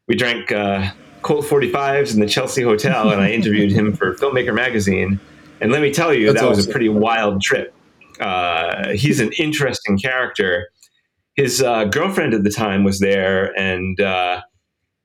we 0.09 0.16
drank 0.16 0.51
uh, 0.51 0.91
Colt 1.23 1.45
45s 1.45 2.12
in 2.12 2.20
the 2.20 2.27
Chelsea 2.27 2.62
Hotel, 2.62 3.11
and 3.11 3.20
I 3.20 3.31
interviewed 3.31 3.70
him 3.70 3.95
for 3.95 4.14
Filmmaker 4.14 4.55
Magazine. 4.55 5.20
And 5.61 5.70
let 5.70 5.81
me 5.81 5.93
tell 5.93 6.12
you, 6.12 6.33
That's 6.33 6.41
that 6.41 6.49
was 6.49 6.66
a 6.66 6.70
pretty 6.70 6.89
wild 6.89 7.41
trip. 7.41 7.73
Uh, 8.20 8.91
he's 8.91 9.20
an 9.20 9.31
interesting 9.39 9.97
character. 9.97 10.68
His 11.37 11.62
uh, 11.62 11.85
girlfriend 11.85 12.35
at 12.35 12.43
the 12.43 12.51
time 12.51 12.83
was 12.83 12.99
there, 12.99 13.57
and 13.59 14.01
uh, 14.01 14.43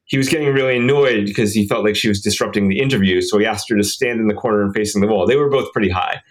he 0.07 0.17
was 0.17 0.29
getting 0.29 0.47
really 0.53 0.77
annoyed 0.77 1.25
because 1.25 1.53
he 1.53 1.67
felt 1.67 1.83
like 1.83 1.95
she 1.95 2.07
was 2.07 2.21
disrupting 2.21 2.69
the 2.69 2.79
interview. 2.79 3.21
So 3.21 3.37
he 3.37 3.45
asked 3.45 3.69
her 3.69 3.75
to 3.75 3.83
stand 3.83 4.19
in 4.19 4.27
the 4.27 4.33
corner 4.33 4.61
and 4.61 4.73
facing 4.73 5.01
the 5.01 5.07
wall. 5.07 5.27
They 5.27 5.35
were 5.35 5.49
both 5.49 5.71
pretty 5.73 5.89
high. 5.89 6.21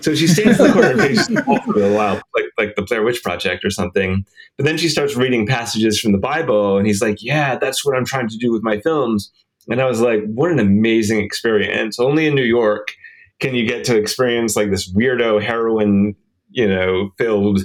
So 0.00 0.14
she 0.14 0.26
stands 0.26 0.58
in 0.58 0.66
the 0.66 0.72
corner 0.72 0.90
and 0.92 1.00
faces 1.02 1.26
the 1.28 1.44
wall 1.46 1.60
for 1.60 1.82
a 1.82 1.92
while, 1.92 2.22
like, 2.34 2.44
like 2.58 2.76
the 2.76 2.82
Blair 2.82 3.02
Witch 3.02 3.22
Project 3.22 3.64
or 3.64 3.70
something. 3.70 4.24
But 4.56 4.64
then 4.64 4.78
she 4.78 4.88
starts 4.88 5.16
reading 5.16 5.46
passages 5.46 6.00
from 6.00 6.12
the 6.12 6.18
Bible, 6.18 6.78
and 6.78 6.86
he's 6.86 7.02
like, 7.02 7.22
Yeah, 7.22 7.56
that's 7.56 7.84
what 7.84 7.96
I'm 7.96 8.04
trying 8.04 8.28
to 8.28 8.36
do 8.36 8.52
with 8.52 8.62
my 8.62 8.80
films. 8.80 9.30
And 9.68 9.80
I 9.80 9.86
was 9.86 10.00
like, 10.00 10.24
What 10.26 10.50
an 10.50 10.58
amazing 10.58 11.20
experience. 11.20 11.98
Only 11.98 12.26
in 12.26 12.34
New 12.34 12.44
York 12.44 12.94
can 13.40 13.54
you 13.54 13.66
get 13.66 13.84
to 13.84 13.96
experience 13.96 14.56
like 14.56 14.70
this 14.70 14.90
weirdo 14.92 15.42
heroin, 15.42 16.14
you 16.50 16.68
know, 16.68 17.10
filled 17.18 17.60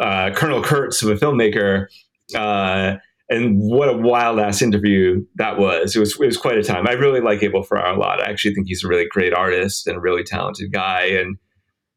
uh, 0.00 0.30
Colonel 0.34 0.62
Kurtz 0.62 1.02
of 1.02 1.10
a 1.10 1.14
filmmaker. 1.16 1.86
Uh, 2.34 2.96
and 3.28 3.58
what 3.58 3.88
a 3.88 3.96
wild 3.96 4.38
ass 4.38 4.62
interview 4.62 5.24
that 5.36 5.58
was. 5.58 5.96
It 5.96 6.00
was 6.00 6.14
it 6.20 6.26
was 6.26 6.36
quite 6.36 6.58
a 6.58 6.62
time. 6.62 6.86
I 6.86 6.92
really 6.92 7.20
like 7.20 7.42
Abel 7.42 7.62
Ferrara 7.62 7.96
a 7.96 7.98
lot. 7.98 8.20
I 8.20 8.30
actually 8.30 8.54
think 8.54 8.68
he's 8.68 8.84
a 8.84 8.88
really 8.88 9.06
great 9.08 9.34
artist 9.34 9.86
and 9.86 9.96
a 9.96 10.00
really 10.00 10.22
talented 10.22 10.72
guy. 10.72 11.02
And 11.06 11.36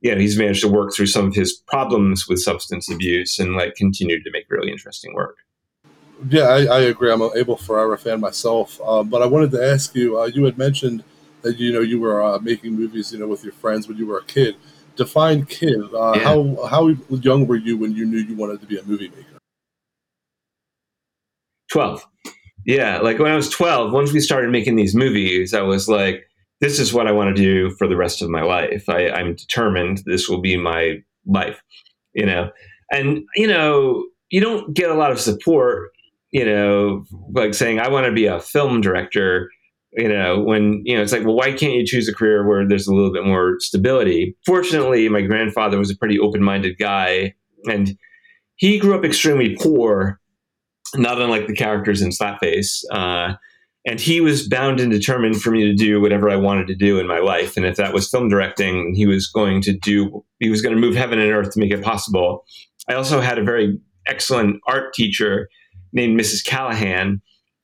you 0.01 0.13
know, 0.13 0.19
he's 0.19 0.37
managed 0.37 0.61
to 0.61 0.67
work 0.67 0.93
through 0.93 1.07
some 1.07 1.27
of 1.27 1.35
his 1.35 1.53
problems 1.53 2.27
with 2.27 2.39
substance 2.39 2.89
abuse 2.89 3.37
and 3.37 3.55
like 3.55 3.75
continued 3.75 4.23
to 4.23 4.31
make 4.31 4.49
really 4.49 4.71
interesting 4.71 5.13
work. 5.13 5.37
Yeah, 6.29 6.43
I, 6.43 6.65
I 6.65 6.79
agree. 6.81 7.11
I'm 7.11 7.21
an 7.21 7.31
Abel 7.35 7.57
Ferrara 7.57 7.97
fan 7.97 8.19
myself. 8.19 8.81
Um, 8.81 9.09
but 9.09 9.21
I 9.21 9.25
wanted 9.25 9.51
to 9.51 9.63
ask 9.63 9.95
you. 9.95 10.19
Uh, 10.19 10.25
you 10.25 10.43
had 10.45 10.57
mentioned 10.57 11.03
that 11.43 11.57
you 11.57 11.71
know 11.71 11.79
you 11.79 11.99
were 11.99 12.21
uh, 12.23 12.39
making 12.39 12.75
movies, 12.75 13.13
you 13.13 13.19
know, 13.19 13.27
with 13.27 13.43
your 13.43 13.53
friends 13.53 13.87
when 13.87 13.97
you 13.97 14.07
were 14.07 14.17
a 14.17 14.23
kid. 14.23 14.55
Define 14.95 15.45
kid. 15.45 15.79
Uh, 15.93 16.13
Yeah. 16.15 16.23
How 16.23 16.67
how 16.67 16.87
young 17.09 17.47
were 17.47 17.55
you 17.55 17.77
when 17.77 17.93
you 17.93 18.05
knew 18.05 18.17
you 18.17 18.35
wanted 18.35 18.59
to 18.61 18.67
be 18.67 18.77
a 18.77 18.83
movie 18.83 19.09
maker? 19.09 19.38
12. 21.71 22.05
Yeah, 22.65 22.99
like 22.99 23.19
when 23.19 23.31
I 23.31 23.35
was 23.35 23.49
12, 23.49 23.91
once 23.93 24.11
we 24.11 24.19
started 24.19 24.51
making 24.51 24.75
these 24.75 24.93
movies, 24.93 25.53
I 25.53 25.61
was 25.61 25.87
like, 25.87 26.25
this 26.61 26.79
is 26.79 26.93
what 26.93 27.07
I 27.07 27.11
want 27.11 27.35
to 27.35 27.41
do 27.41 27.71
for 27.77 27.87
the 27.87 27.95
rest 27.95 28.21
of 28.21 28.29
my 28.29 28.41
life. 28.41 28.87
I, 28.89 29.09
I'm 29.09 29.35
determined 29.35 30.03
this 30.05 30.27
will 30.27 30.41
be 30.41 30.57
my 30.57 30.97
life, 31.25 31.61
you 32.13 32.25
know? 32.25 32.51
And, 32.91 33.23
you 33.35 33.47
know, 33.47 34.05
you 34.29 34.41
don't 34.41 34.73
get 34.73 34.89
a 34.89 34.95
lot 34.95 35.11
of 35.11 35.19
support, 35.19 35.91
you 36.31 36.45
know, 36.45 37.05
like 37.33 37.53
saying, 37.53 37.79
I 37.79 37.89
want 37.89 38.07
to 38.07 38.11
be 38.11 38.25
a 38.25 38.39
film 38.39 38.81
director, 38.81 39.49
you 39.93 40.09
know, 40.09 40.39
when, 40.41 40.81
you 40.85 40.95
know, 40.95 41.01
it's 41.01 41.13
like, 41.13 41.23
well, 41.23 41.35
why 41.35 41.53
can't 41.53 41.73
you 41.73 41.85
choose 41.85 42.09
a 42.09 42.13
career 42.13 42.45
where 42.47 42.67
there's 42.67 42.87
a 42.87 42.93
little 42.93 43.13
bit 43.13 43.25
more 43.25 43.55
stability? 43.59 44.35
Fortunately, 44.45 45.07
my 45.07 45.21
grandfather 45.21 45.77
was 45.77 45.89
a 45.89 45.97
pretty 45.97 46.19
open 46.19 46.43
minded 46.43 46.77
guy 46.77 47.33
and 47.65 47.97
he 48.55 48.77
grew 48.77 48.95
up 48.95 49.05
extremely 49.05 49.55
poor 49.55 50.19
not 50.95 51.21
unlike 51.21 51.47
the 51.47 51.55
characters 51.55 52.01
in 52.01 52.09
Slapface. 52.09 52.83
Uh, 52.91 53.35
and 53.85 53.99
he 53.99 54.21
was 54.21 54.47
bound 54.47 54.79
and 54.79 54.91
determined 54.91 55.41
for 55.41 55.51
me 55.51 55.63
to 55.65 55.73
do 55.73 56.01
whatever 56.01 56.29
I 56.29 56.35
wanted 56.35 56.67
to 56.67 56.75
do 56.75 56.99
in 56.99 57.07
my 57.07 57.19
life. 57.19 57.55
And 57.55 57.65
if 57.65 57.77
that 57.77 57.93
was 57.93 58.09
film 58.09 58.29
directing, 58.29 58.93
he 58.93 59.07
was 59.07 59.27
going 59.27 59.61
to 59.61 59.73
do, 59.73 60.23
he 60.39 60.49
was 60.49 60.61
going 60.61 60.75
to 60.75 60.81
move 60.81 60.95
heaven 60.95 61.19
and 61.19 61.31
earth 61.31 61.53
to 61.53 61.59
make 61.59 61.71
it 61.71 61.81
possible. 61.81 62.45
I 62.87 62.95
also 62.95 63.21
had 63.21 63.39
a 63.39 63.43
very 63.43 63.79
excellent 64.05 64.59
art 64.67 64.93
teacher 64.93 65.49
named 65.93 66.19
Mrs. 66.19 66.43
Callahan, 66.43 67.21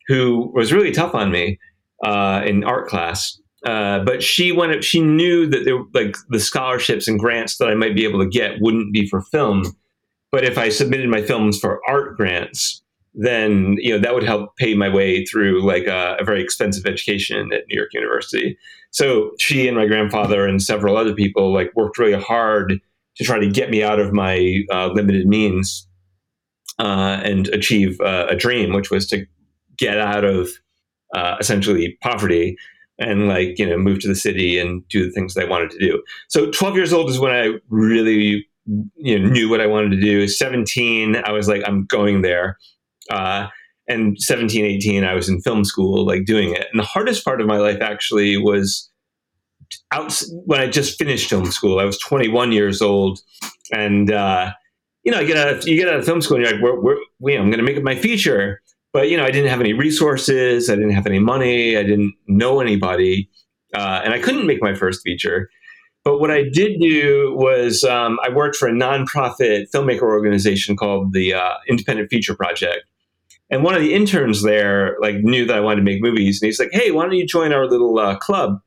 who 0.08 0.52
was 0.56 0.72
really 0.72 0.92
tough 0.92 1.14
on 1.14 1.32
me 1.32 1.60
uh, 2.04 2.42
in 2.46 2.64
art 2.64 2.88
class. 2.88 3.40
Uh, 3.66 4.00
but 4.04 4.22
she 4.22 4.52
went. 4.52 4.84
She 4.84 5.02
knew 5.02 5.48
that 5.48 5.66
there, 5.66 5.80
like 5.94 6.16
the 6.30 6.40
scholarships 6.40 7.08
and 7.08 7.20
grants 7.20 7.58
that 7.58 7.68
I 7.68 7.74
might 7.74 7.96
be 7.96 8.06
able 8.06 8.20
to 8.20 8.30
get 8.30 8.62
wouldn't 8.62 8.94
be 8.94 9.08
for 9.08 9.22
film, 9.24 9.76
but 10.32 10.44
if 10.44 10.60
I 10.60 10.70
submitted 10.70 11.10
my 11.10 11.24
films 11.24 11.60
for 11.60 11.82
art 11.90 12.16
grants, 12.16 12.84
then 13.16 13.76
you 13.80 13.92
know 13.92 14.00
that 14.00 14.14
would 14.14 14.24
help 14.24 14.56
pay 14.58 14.76
my 14.76 14.90
way 14.90 15.26
through 15.26 15.66
like 15.66 15.88
a, 15.88 16.18
a 16.20 16.24
very 16.24 16.42
expensive 16.42 16.86
education 16.86 17.52
at 17.54 17.64
New 17.68 17.76
York 17.78 17.94
University. 17.94 18.58
So 18.92 19.32
she 19.40 19.68
and 19.68 19.78
my 19.78 19.88
grandfather 19.88 20.46
and 20.46 20.62
several 20.62 20.98
other 20.98 21.14
people 21.14 21.54
like 21.54 21.72
worked 21.76 21.98
really 21.98 22.22
hard 22.22 22.80
to 23.18 23.24
try 23.24 23.40
to 23.40 23.50
get 23.50 23.70
me 23.70 23.84
out 23.84 24.00
of 24.00 24.14
my 24.14 24.64
uh, 24.72 24.88
limited 24.88 25.28
means 25.28 25.88
uh, 26.80 27.22
and 27.24 27.48
achieve 27.50 28.00
uh, 28.02 28.28
a 28.30 28.36
dream, 28.36 28.74
which 28.74 28.92
was 28.92 29.08
to 29.08 29.26
get 29.78 29.98
out 29.98 30.26
of 30.26 30.50
uh, 31.16 31.38
essentially 31.40 31.98
poverty 32.02 32.58
and 32.98 33.28
like 33.28 33.58
you 33.58 33.66
know 33.66 33.78
move 33.78 34.00
to 34.00 34.08
the 34.08 34.16
city 34.16 34.60
and 34.60 34.88
do 34.90 35.06
the 35.06 35.12
things 35.12 35.38
I 35.38 35.46
wanted 35.46 35.72
to 35.72 35.80
do. 35.80 36.04
So 36.28 36.52
12 36.52 36.76
years 36.76 36.94
old 36.94 37.10
is 37.10 37.20
when 37.20 37.32
I 37.32 37.52
really 37.70 38.46
you 38.96 39.20
know 39.20 39.30
knew 39.30 39.50
what 39.50 39.62
I 39.62 39.68
wanted 39.68 39.92
to 39.92 40.02
do. 40.02 40.28
17, 40.28 41.18
I 41.24 41.32
was 41.32 41.48
like 41.48 41.64
I'm 41.66 41.86
going 41.86 42.22
there 42.22 42.58
uh, 43.12 43.48
and 43.88 44.20
17 44.20 44.66
18 44.66 45.04
i 45.04 45.14
was 45.14 45.30
in 45.30 45.42
film 45.42 45.64
school 45.64 46.06
like 46.06 46.26
doing 46.26 46.54
it. 46.54 46.68
And 46.72 46.80
the 46.80 46.86
hardest 46.86 47.24
part 47.24 47.42
of 47.42 47.48
my 47.48 47.58
life 47.58 47.82
actually 47.82 48.38
was 48.38 48.90
out 49.92 50.22
when 50.46 50.60
i 50.60 50.68
just 50.68 50.98
finished 50.98 51.30
film 51.30 51.46
school 51.52 51.80
i 51.80 51.86
was 51.86 52.00
21 52.00 52.52
years 52.52 52.82
old. 52.82 53.20
And 53.72 54.12
uh, 54.12 54.52
you 55.04 55.12
know 55.12 55.20
you 55.20 55.28
get 55.28 55.38
out 55.38 55.50
of, 55.50 55.68
you 55.68 55.78
get 55.78 55.88
out 55.88 56.00
of 56.00 56.06
film 56.06 56.22
school 56.22 56.38
and 56.38 56.46
you're 56.46 56.56
like 56.56 56.64
we're, 56.64 56.80
we're, 56.80 56.98
we, 57.20 57.36
i'm 57.36 57.50
going 57.50 57.60
to 57.60 57.64
make 57.64 57.78
it 57.78 57.84
my 57.84 57.96
feature. 57.96 58.62
But 58.94 59.10
you 59.10 59.18
know 59.18 59.24
i 59.26 59.32
didn't 59.32 59.50
have 59.50 59.60
any 59.60 59.74
resources 59.74 60.70
i 60.70 60.76
didn't 60.76 60.92
have 60.92 61.08
any 61.08 61.20
money 61.20 61.78
i 61.78 61.84
didn't 61.84 62.14
know 62.28 62.62
anybody 62.62 63.30
uh, 63.76 64.02
and 64.04 64.14
i 64.14 64.20
couldn't 64.20 64.48
make 64.48 64.62
my 64.62 64.74
first 64.74 65.02
feature. 65.04 65.50
But 66.06 66.20
what 66.20 66.30
I 66.30 66.44
did 66.44 66.80
do 66.80 67.34
was 67.36 67.84
um, 67.84 68.20
I 68.24 68.30
worked 68.30 68.56
for 68.56 68.68
a 68.68 68.72
nonprofit 68.72 69.72
filmmaker 69.74 70.04
organization 70.04 70.78
called 70.78 71.14
the 71.14 71.34
uh, 71.34 71.56
Independent 71.68 72.12
Feature 72.12 72.36
Project. 72.36 72.86
And 73.50 73.64
one 73.64 73.76
of 73.76 73.82
the 73.82 73.94
interns 73.94 74.44
there 74.44 74.98
like 75.00 75.18
knew 75.18 75.46
that 75.46 75.56
I 75.56 75.60
wanted 75.60 75.78
to 75.78 75.84
make 75.84 76.02
movies, 76.02 76.42
and 76.42 76.48
he's 76.48 76.60
like, 76.60 76.72
"Hey, 76.72 76.92
why 76.92 77.04
don't 77.04 77.14
you 77.14 77.28
join 77.28 77.54
our 77.54 77.68
little 77.68 77.98
uh, 78.00 78.18
club? 78.18 78.60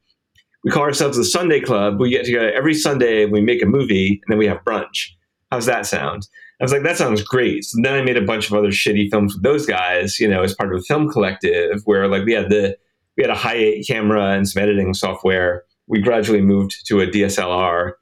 We 0.64 0.70
call 0.70 0.82
ourselves 0.82 1.16
the 1.16 1.24
Sunday 1.24 1.60
Club. 1.60 2.00
We 2.00 2.10
get 2.10 2.24
together 2.24 2.52
every 2.52 2.74
Sunday. 2.74 3.26
We 3.26 3.40
make 3.40 3.62
a 3.62 3.66
movie, 3.66 4.08
and 4.08 4.32
then 4.32 4.38
we 4.38 4.46
have 4.46 4.64
brunch. 4.64 5.08
How's 5.50 5.66
that 5.66 5.86
sound?" 5.86 6.28
I 6.60 6.64
was 6.64 6.72
like, 6.72 6.82
"That 6.82 6.96
sounds 6.96 7.22
great." 7.22 7.64
So 7.64 7.80
then 7.82 7.94
I 7.94 8.02
made 8.02 8.16
a 8.16 8.24
bunch 8.24 8.46
of 8.46 8.54
other 8.54 8.68
shitty 8.68 9.10
films 9.10 9.34
with 9.34 9.42
those 9.42 9.66
guys, 9.66 10.20
you 10.20 10.28
know, 10.28 10.42
as 10.42 10.54
part 10.54 10.72
of 10.72 10.80
a 10.80 10.82
film 10.84 11.10
collective 11.10 11.82
where 11.84 12.06
like 12.06 12.24
we 12.24 12.32
had 12.32 12.48
the 12.48 12.76
we 13.16 13.24
had 13.24 13.30
a 13.30 13.36
high 13.36 13.56
eight 13.56 13.86
camera 13.86 14.30
and 14.30 14.48
some 14.48 14.62
editing 14.62 14.94
software. 14.94 15.64
We 15.88 16.00
gradually 16.00 16.42
moved 16.42 16.86
to 16.86 17.00
a 17.00 17.06
DSLR. 17.06 17.92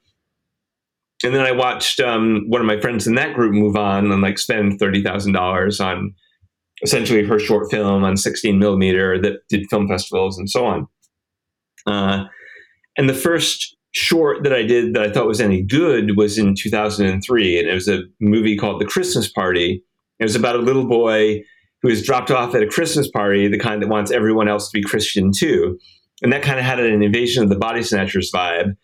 And 1.24 1.35
then 1.35 1.47
I 1.47 1.53
watched 1.53 2.01
um, 2.01 2.45
one 2.49 2.61
of 2.61 2.66
my 2.66 2.79
friends 2.81 3.07
in 3.07 3.14
that 3.14 3.35
group 3.35 3.53
move 3.53 3.77
on 3.77 4.12
and 4.12 4.20
like 4.20 4.39
spend 4.39 4.79
thirty 4.79 5.03
thousand 5.03 5.33
dollars 5.33 5.81
on 5.81 6.14
essentially 6.87 7.24
her 7.24 7.39
short 7.41 7.68
film 7.68 8.05
on 8.05 8.16
16 8.16 8.59
millimeter 8.61 9.20
that 9.20 9.41
did 9.49 9.68
film 9.68 9.89
festivals 9.89 10.39
and 10.39 10.49
so 10.49 10.64
on. 10.64 10.87
Uh, 11.84 12.24
and 12.97 13.09
the 13.09 13.14
first 13.14 13.76
short 13.91 14.45
that 14.45 14.53
I 14.53 14.62
did 14.62 14.95
that 14.95 15.03
I 15.03 15.11
thought 15.11 15.26
was 15.26 15.41
any 15.41 15.62
good 15.62 16.16
was 16.16 16.39
in 16.39 16.55
2003, 16.55 17.59
and 17.59 17.68
it 17.68 17.74
was 17.74 17.89
a 17.89 18.03
movie 18.20 18.57
called 18.57 18.80
The 18.80 18.87
Christmas 18.87 19.28
Party. 19.28 19.82
It 20.20 20.24
was 20.24 20.37
about 20.37 20.55
a 20.55 20.61
little 20.61 20.87
boy 20.87 21.43
who 21.82 21.89
was 21.89 22.05
dropped 22.05 22.30
off 22.30 22.55
at 22.55 22.62
a 22.62 22.68
Christmas 22.68 23.11
party, 23.11 23.49
the 23.49 23.59
kind 23.59 23.82
that 23.82 23.89
wants 23.89 24.12
everyone 24.12 24.49
else 24.49 24.70
to 24.70 24.78
be 24.78 24.82
Christian 24.82 25.32
too. 25.37 25.76
And 26.22 26.32
that 26.32 26.43
kind 26.43 26.61
of 26.61 26.64
had 26.64 26.78
an 26.78 27.03
invasion 27.03 27.43
of 27.43 27.49
the 27.49 27.59
body 27.59 27.82
snatchers 27.82 28.30
vibe. 28.32 28.76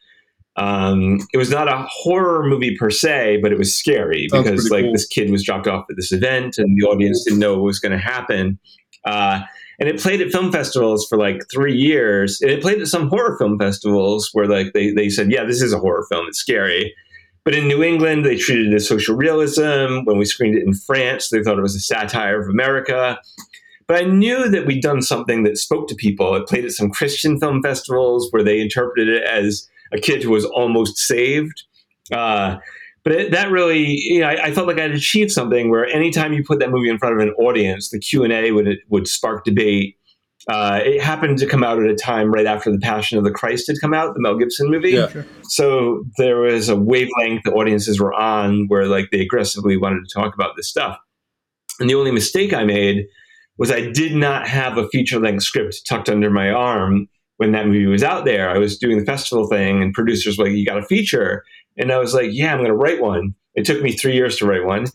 Um, 0.57 1.18
it 1.32 1.38
was 1.38 1.50
not 1.50 1.68
a 1.68 1.86
horror 1.88 2.46
movie 2.46 2.76
per 2.76 2.90
se, 2.90 3.38
but 3.42 3.53
it 3.53 3.59
was 3.59 3.74
scary 3.74 4.28
Sounds 4.28 4.44
because 4.44 4.70
like 4.70 4.84
cool. 4.84 4.92
this 4.92 5.07
kid 5.07 5.30
was 5.30 5.42
dropped 5.42 5.66
off 5.66 5.86
at 5.88 5.96
this 5.96 6.12
event 6.12 6.59
and 6.59 6.76
the 6.76 6.86
audience 6.86 7.24
didn't 7.24 7.38
know 7.38 7.55
what 7.55 7.64
was 7.64 7.78
going 7.78 7.92
to 7.92 7.98
happen. 7.98 8.59
Uh, 9.05 9.40
and 9.80 9.88
it 9.88 9.98
played 9.98 10.20
at 10.20 10.30
film 10.30 10.53
festivals 10.53 11.07
for 11.09 11.16
like 11.16 11.40
three 11.53 11.74
years. 11.74 12.40
And 12.42 12.50
it 12.50 12.61
played 12.61 12.80
at 12.80 12.88
some 12.88 13.09
horror 13.09 13.36
film 13.38 13.59
festivals 13.59 14.28
where 14.32 14.46
like 14.46 14.74
they, 14.74 14.92
they 14.92 15.09
said, 15.09 15.32
yeah, 15.32 15.44
this 15.44 15.62
is 15.62 15.72
a 15.72 15.78
horror 15.78 16.07
film. 16.11 16.26
It's 16.28 16.38
scary. 16.38 16.94
But 17.44 17.55
in 17.55 17.66
New 17.66 17.82
England, 17.82 18.24
they 18.24 18.36
treated 18.36 18.68
it 18.68 18.74
as 18.74 18.86
social 18.86 19.16
realism. 19.16 20.05
When 20.05 20.18
we 20.18 20.24
screened 20.24 20.57
it 20.57 20.64
in 20.64 20.74
France, 20.74 21.30
they 21.30 21.42
thought 21.42 21.59
it 21.59 21.62
was 21.62 21.74
a 21.74 21.80
satire 21.80 22.40
of 22.40 22.48
America. 22.48 23.18
But 23.88 23.96
I 23.96 24.05
knew 24.05 24.48
that 24.48 24.66
we'd 24.66 24.82
done 24.82 25.03
something 25.03 25.42
that 25.42 25.59
spoke 25.59 25.88
to 25.88 25.94
people. 25.96 26.36
It 26.36 26.46
played 26.46 26.64
at 26.64 26.72
some 26.72 26.90
Christian 26.90 27.40
film 27.40 27.62
festivals 27.62 28.28
where 28.30 28.44
they 28.44 28.61
interpreted 28.61 29.09
it 29.09 29.24
as 29.24 29.68
a 29.93 29.99
kid 29.99 30.22
who 30.22 30.30
was 30.30 30.45
almost 30.45 30.99
saved. 30.99 31.62
Uh, 32.11 32.57
but 33.05 33.12
it, 33.12 33.30
that 33.32 33.51
really, 33.51 33.84
you 33.84 34.20
know, 34.20 34.28
I, 34.28 34.47
I, 34.47 34.53
felt 34.53 34.66
like 34.66 34.78
I'd 34.78 34.93
achieved 34.93 35.32
something 35.32 35.70
where 35.70 35.86
anytime 35.86 36.32
you 36.32 36.45
put 36.45 36.61
that 36.61 36.70
movie 36.70 36.88
in 36.88 36.99
front 36.99 37.14
of 37.14 37.20
an 37.20 37.34
audience, 37.34 37.90
the 37.90 37.99
Q 37.99 38.22
and 38.22 38.32
A 38.32 38.53
would 38.53 38.78
would 38.88 39.09
spark 39.09 39.45
debate. 39.45 39.97
Uh, 40.49 40.80
it 40.84 41.01
happened 41.01 41.38
to 41.38 41.47
come 41.47 41.62
out 41.62 41.80
at 41.80 41.88
a 41.88 41.95
time 41.95 42.32
right 42.32 42.47
after 42.47 42.70
the 42.70 42.78
Passion 42.78 43.16
of 43.16 43.24
the 43.24 43.30
Christ 43.30 43.68
had 43.68 43.76
come 43.80 43.95
out, 43.95 44.14
the 44.14 44.20
Mel 44.20 44.36
Gibson 44.36 44.70
movie. 44.70 44.90
Yeah. 44.90 45.09
Sure. 45.09 45.26
So 45.45 46.05
there 46.18 46.40
was 46.40 46.68
a 46.68 46.76
wavelength 46.76 47.43
the 47.45 47.53
audiences 47.53 48.01
were 48.01 48.12
on 48.12 48.66
where 48.66 48.86
like 48.86 49.11
they 49.12 49.20
aggressively 49.20 49.76
wanted 49.76 50.05
to 50.05 50.12
talk 50.12 50.34
about 50.34 50.57
this 50.57 50.68
stuff. 50.68 50.99
And 51.78 51.88
the 51.88 51.95
only 51.95 52.11
mistake 52.11 52.53
I 52.53 52.64
made 52.64 53.07
was 53.57 53.70
I 53.70 53.90
did 53.90 54.14
not 54.14 54.49
have 54.49 54.78
a 54.78 54.88
feature 54.88 55.20
length 55.20 55.45
script 55.45 55.86
tucked 55.86 56.09
under 56.09 56.30
my 56.30 56.51
arm 56.51 57.09
when 57.39 57.53
that 57.53 57.66
movie 57.66 57.87
was 57.87 58.03
out 58.03 58.24
there. 58.24 58.51
I 58.51 58.59
was 58.59 58.78
doing 58.78 58.99
the 58.99 59.05
festival 59.05 59.47
thing, 59.47 59.83
and 59.83 59.93
producers 59.93 60.39
were 60.39 60.45
like, 60.45 60.55
"You 60.55 60.64
got 60.64 60.78
a 60.78 60.87
feature." 60.87 61.45
And 61.76 61.93
I 61.93 61.99
was 61.99 62.14
like, 62.14 62.30
yeah, 62.33 62.53
I'm 62.53 62.59
going 62.59 62.68
to 62.68 62.74
write 62.74 63.01
one. 63.01 63.35
It 63.55 63.64
took 63.64 63.83
me 63.83 63.93
three 63.93 64.14
years 64.14 64.37
to 64.39 64.47
write 64.47 64.64
one. 64.64 64.87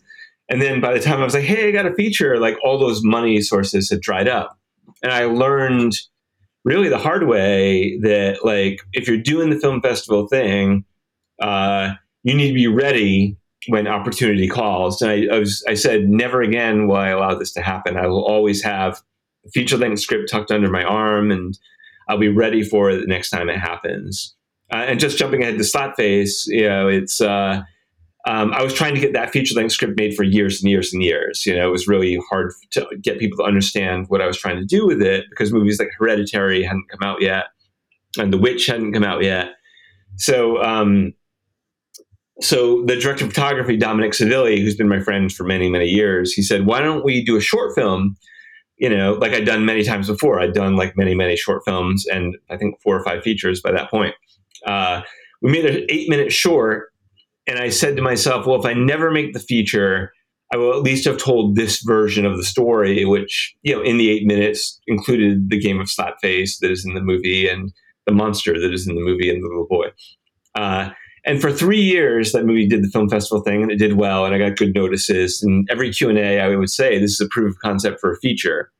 And 0.48 0.62
then 0.62 0.80
by 0.80 0.94
the 0.94 1.00
time 1.00 1.20
I 1.20 1.24
was 1.24 1.34
like, 1.34 1.44
hey, 1.44 1.68
I 1.68 1.72
got 1.72 1.86
a 1.86 1.94
feature, 1.94 2.38
like 2.38 2.56
all 2.64 2.78
those 2.78 3.02
money 3.04 3.40
sources 3.40 3.90
had 3.90 4.00
dried 4.00 4.28
up. 4.28 4.58
And 5.02 5.12
I 5.12 5.24
learned 5.24 5.92
really 6.64 6.88
the 6.88 6.98
hard 6.98 7.26
way 7.26 7.98
that, 8.00 8.44
like, 8.44 8.80
if 8.92 9.06
you're 9.06 9.18
doing 9.18 9.50
the 9.50 9.60
film 9.60 9.80
festival 9.80 10.26
thing, 10.26 10.84
uh, 11.40 11.92
you 12.24 12.34
need 12.34 12.48
to 12.48 12.54
be 12.54 12.66
ready 12.66 13.36
when 13.68 13.86
opportunity 13.86 14.48
calls. 14.48 15.02
And 15.02 15.10
I, 15.10 15.36
I, 15.36 15.38
was, 15.38 15.62
I 15.68 15.74
said, 15.74 16.08
never 16.08 16.42
again 16.42 16.88
will 16.88 16.96
I 16.96 17.08
allow 17.08 17.34
this 17.34 17.52
to 17.52 17.62
happen. 17.62 17.96
I 17.96 18.06
will 18.06 18.24
always 18.24 18.62
have 18.62 19.00
feature 19.52 19.76
length 19.76 20.00
script 20.00 20.30
tucked 20.30 20.50
under 20.50 20.68
my 20.68 20.82
arm 20.82 21.30
and 21.30 21.58
I'll 22.08 22.18
be 22.18 22.28
ready 22.28 22.62
for 22.62 22.90
it 22.90 23.00
the 23.00 23.06
next 23.06 23.30
time 23.30 23.48
it 23.48 23.58
happens. 23.58 24.34
Uh, 24.72 24.84
and 24.88 25.00
just 25.00 25.18
jumping 25.18 25.42
ahead 25.42 25.56
to 25.58 25.64
Slapface, 25.64 26.46
you 26.46 26.68
know, 26.68 26.88
it's 26.88 27.20
uh, 27.20 27.62
um, 28.26 28.52
I 28.52 28.62
was 28.62 28.74
trying 28.74 28.94
to 28.94 29.00
get 29.00 29.14
that 29.14 29.30
feature 29.30 29.54
length 29.54 29.72
script 29.72 29.98
made 29.98 30.14
for 30.14 30.22
years 30.22 30.60
and 30.60 30.70
years 30.70 30.92
and 30.92 31.02
years. 31.02 31.46
You 31.46 31.56
know, 31.56 31.66
it 31.66 31.70
was 31.70 31.88
really 31.88 32.18
hard 32.28 32.52
to 32.72 32.86
get 33.00 33.18
people 33.18 33.38
to 33.38 33.44
understand 33.44 34.06
what 34.08 34.20
I 34.20 34.26
was 34.26 34.36
trying 34.36 34.56
to 34.56 34.66
do 34.66 34.86
with 34.86 35.00
it 35.00 35.24
because 35.30 35.52
movies 35.52 35.78
like 35.78 35.88
Hereditary 35.98 36.62
hadn't 36.62 36.88
come 36.90 37.02
out 37.02 37.22
yet, 37.22 37.46
and 38.18 38.32
The 38.32 38.38
Witch 38.38 38.66
hadn't 38.66 38.92
come 38.92 39.04
out 39.04 39.22
yet. 39.22 39.52
So, 40.16 40.62
um, 40.62 41.14
so 42.40 42.84
the 42.84 42.96
director 42.96 43.24
of 43.24 43.30
photography, 43.30 43.76
Dominic 43.76 44.12
Sivilli, 44.12 44.60
who's 44.60 44.76
been 44.76 44.88
my 44.88 45.00
friend 45.00 45.32
for 45.32 45.44
many, 45.44 45.70
many 45.70 45.86
years, 45.86 46.34
he 46.34 46.42
said, 46.42 46.66
"Why 46.66 46.80
don't 46.80 47.04
we 47.04 47.24
do 47.24 47.36
a 47.36 47.40
short 47.40 47.74
film?" 47.74 48.16
You 48.78 48.88
know, 48.88 49.14
like 49.14 49.32
I'd 49.32 49.44
done 49.44 49.64
many 49.64 49.82
times 49.82 50.08
before. 50.08 50.40
I'd 50.40 50.54
done 50.54 50.76
like 50.76 50.96
many, 50.96 51.14
many 51.14 51.36
short 51.36 51.62
films, 51.64 52.06
and 52.06 52.36
I 52.48 52.56
think 52.56 52.80
four 52.80 52.98
or 52.98 53.04
five 53.04 53.22
features 53.22 53.60
by 53.60 53.72
that 53.72 53.90
point. 53.90 54.14
Uh, 54.66 55.02
we 55.42 55.50
made 55.50 55.66
an 55.66 55.84
eight 55.88 56.08
minute 56.08 56.32
short, 56.32 56.92
and 57.46 57.58
I 57.58 57.70
said 57.70 57.96
to 57.96 58.02
myself, 58.02 58.46
well, 58.46 58.58
if 58.58 58.66
I 58.66 58.74
never 58.74 59.10
make 59.10 59.32
the 59.32 59.40
feature, 59.40 60.12
I 60.52 60.56
will 60.56 60.72
at 60.72 60.82
least 60.82 61.06
have 61.06 61.18
told 61.18 61.56
this 61.56 61.82
version 61.82 62.24
of 62.24 62.36
the 62.36 62.44
story, 62.44 63.04
which, 63.04 63.54
you 63.62 63.74
know, 63.74 63.82
in 63.82 63.98
the 63.98 64.10
eight 64.10 64.26
minutes 64.26 64.80
included 64.86 65.50
the 65.50 65.58
game 65.58 65.80
of 65.80 65.88
Slapface 65.88 66.58
that 66.60 66.70
is 66.70 66.86
in 66.86 66.94
the 66.94 67.02
movie 67.02 67.48
and 67.48 67.72
the 68.06 68.12
monster 68.12 68.58
that 68.58 68.72
is 68.72 68.88
in 68.88 68.94
the 68.94 69.02
movie 69.02 69.28
and 69.28 69.42
the 69.42 69.48
little 69.48 69.66
boy. 69.66 69.88
Uh, 70.54 70.90
and 71.28 71.42
for 71.42 71.52
three 71.52 71.80
years, 71.80 72.32
that 72.32 72.46
movie 72.46 72.66
did 72.66 72.82
the 72.82 72.88
film 72.88 73.10
festival 73.10 73.42
thing, 73.42 73.62
and 73.62 73.70
it 73.70 73.76
did 73.76 73.92
well, 73.92 74.24
and 74.24 74.34
I 74.34 74.38
got 74.38 74.56
good 74.56 74.74
notices. 74.74 75.42
And 75.42 75.68
every 75.70 75.92
Q 75.92 76.08
and 76.08 76.18
A, 76.18 76.40
I 76.40 76.56
would 76.56 76.70
say 76.70 76.98
this 76.98 77.12
is 77.12 77.20
a 77.20 77.28
proof 77.28 77.54
of 77.54 77.60
concept 77.60 78.00
for 78.00 78.10
a 78.10 78.16
feature. 78.16 78.72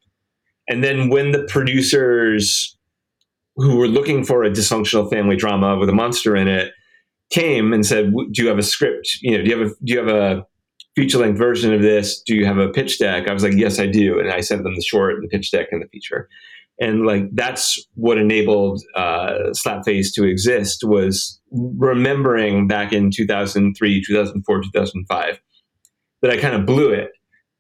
And 0.67 0.83
then 0.83 1.11
when 1.11 1.33
the 1.33 1.45
producers 1.45 2.77
who 3.57 3.77
were 3.77 3.87
looking 3.87 4.25
for 4.25 4.45
a 4.45 4.51
dysfunctional 4.51 5.11
family 5.11 5.37
drama 5.37 5.77
with 5.77 5.91
a 5.91 5.93
monster 5.93 6.35
in 6.35 6.49
it 6.49 6.73
came 7.31 7.75
and 7.75 7.85
said, 7.85 8.13
"Do 8.33 8.43
you 8.43 8.49
have 8.49 8.59
a 8.59 8.63
script? 8.63 9.19
You 9.21 9.37
know, 9.37 9.45
do 9.45 9.51
you 9.51 9.59
have 9.59 9.67
a 9.69 9.75
do 9.85 9.93
you 9.93 9.99
have 9.99 10.09
a 10.09 10.47
feature 10.97 11.19
length 11.19 11.37
version 11.37 11.75
of 11.75 11.83
this? 11.83 12.23
Do 12.23 12.35
you 12.35 12.47
have 12.47 12.57
a 12.57 12.71
pitch 12.71 12.99
deck?" 12.99 13.29
I 13.29 13.33
was 13.35 13.43
like, 13.43 13.55
"Yes, 13.57 13.79
I 13.79 13.87
do," 13.87 14.19
and 14.19 14.31
I 14.31 14.41
sent 14.41 14.63
them 14.63 14.75
the 14.75 14.83
short, 14.83 15.21
the 15.21 15.29
pitch 15.29 15.51
deck, 15.51 15.69
and 15.71 15.83
the 15.83 15.89
feature. 15.89 16.31
And 16.81 17.07
like 17.07 17.25
that's 17.33 17.85
what 17.95 18.19
enabled 18.19 18.83
uh, 18.95 19.51
Slapface 19.51 20.13
to 20.15 20.25
exist 20.25 20.85
was 20.85 21.41
remembering 21.51 22.69
back 22.69 22.93
in 22.93 23.11
2003, 23.11 24.05
2004, 24.05 24.63
2005 24.63 25.41
that 26.23 26.31
I 26.31 26.37
kind 26.37 26.55
of 26.55 26.67
blew 26.67 26.93
it 26.93 27.11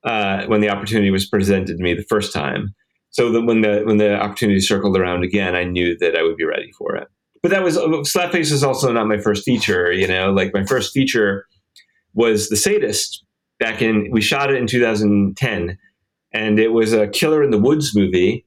uh, 0.05 0.45
when 0.47 0.61
the 0.61 0.71
opportunity 0.71 1.11
was 1.11 1.27
presented 1.27 1.77
to 1.77 1.83
me 1.83 1.95
the 1.95 2.05
first 2.09 2.33
time 2.33 2.75
so 3.11 3.33
that 3.33 3.43
when 3.43 3.63
the 3.63 3.83
when 3.85 3.97
the 3.97 4.19
opportunity 4.21 4.61
circled 4.61 4.97
around 4.97 5.25
again, 5.25 5.55
I 5.55 5.65
knew 5.65 5.97
that 5.99 6.17
I 6.17 6.23
would 6.23 6.37
be 6.37 6.45
ready 6.45 6.71
for 6.73 6.95
it. 6.97 7.09
But 7.43 7.51
that 7.51 7.63
was 7.63 7.77
Slapface 7.77 8.53
is 8.53 8.63
also 8.63 8.93
not 8.93 9.07
my 9.07 9.19
first 9.19 9.45
feature. 9.45 9.93
You 9.93 10.07
know, 10.07 10.33
like 10.33 10.53
my 10.53 10.65
first 10.65 10.93
feature 10.93 11.47
was 12.15 12.49
The 12.49 12.57
Sadist. 12.57 13.25
Back 13.59 13.83
in 13.83 14.09
we 14.13 14.21
shot 14.21 14.51
it 14.51 14.57
in 14.57 14.69
2010, 14.69 15.79
and 16.33 16.59
it 16.61 16.69
was 16.69 16.93
a 16.93 17.09
Killer 17.09 17.43
in 17.43 17.51
the 17.51 17.59
Woods 17.59 17.95
movie. 17.95 18.47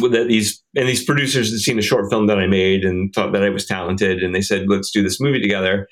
That 0.00 0.26
these 0.28 0.62
and 0.74 0.88
these 0.88 1.04
producers 1.04 1.50
had 1.50 1.60
seen 1.60 1.78
a 1.78 1.82
short 1.82 2.10
film 2.10 2.26
that 2.26 2.38
I 2.38 2.46
made 2.46 2.84
and 2.84 3.14
thought 3.14 3.32
that 3.32 3.44
I 3.44 3.50
was 3.50 3.64
talented, 3.64 4.22
and 4.22 4.34
they 4.34 4.40
said, 4.40 4.66
"Let's 4.68 4.90
do 4.90 5.02
this 5.02 5.20
movie 5.20 5.40
together." 5.40 5.88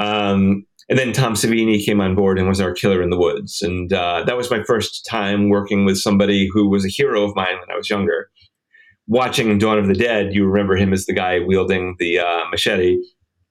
Um, 0.00 0.66
and 0.88 0.98
then 0.98 1.12
Tom 1.12 1.34
Savini 1.34 1.84
came 1.84 2.00
on 2.00 2.14
board 2.14 2.38
and 2.38 2.48
was 2.48 2.60
our 2.60 2.72
killer 2.72 3.02
in 3.02 3.10
the 3.10 3.18
woods. 3.18 3.60
And 3.60 3.92
uh, 3.92 4.24
that 4.26 4.36
was 4.36 4.50
my 4.50 4.62
first 4.62 5.04
time 5.04 5.50
working 5.50 5.84
with 5.84 5.98
somebody 5.98 6.48
who 6.52 6.68
was 6.68 6.84
a 6.84 6.88
hero 6.88 7.24
of 7.24 7.36
mine 7.36 7.58
when 7.58 7.70
I 7.70 7.76
was 7.76 7.90
younger. 7.90 8.30
Watching 9.06 9.58
Dawn 9.58 9.78
of 9.78 9.86
the 9.86 9.94
Dead, 9.94 10.34
you 10.34 10.46
remember 10.46 10.76
him 10.76 10.92
as 10.92 11.06
the 11.06 11.12
guy 11.12 11.40
wielding 11.40 11.96
the 11.98 12.20
uh, 12.20 12.44
machete. 12.50 12.98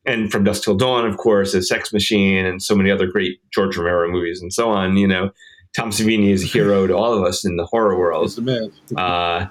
And 0.06 0.32
From 0.32 0.46
Dusk 0.46 0.64
Till 0.64 0.76
Dawn, 0.76 1.06
of 1.06 1.18
course, 1.18 1.54
as 1.54 1.68
Sex 1.68 1.92
Machine 1.92 2.46
and 2.46 2.62
so 2.64 2.76
many 2.76 2.90
other 2.90 3.08
great 3.08 3.40
George 3.54 3.78
Romero 3.78 4.10
movies 4.10 4.42
and 4.42 4.54
so 4.54 4.70
on. 4.70 4.98
You 4.98 5.08
know, 5.08 5.32
Tom 5.76 5.92
Savini 5.92 6.32
is 6.32 6.44
a 6.44 6.48
hero 6.48 6.88
to 6.88 6.96
all 6.96 7.14
of 7.14 7.24
us 7.24 7.46
in 7.46 7.58
the 7.58 7.66
horror 7.66 8.00
world. 8.00 8.24
He's 8.24 8.36
the 8.36 8.42
man. 8.42 8.72
uh, 8.96 9.48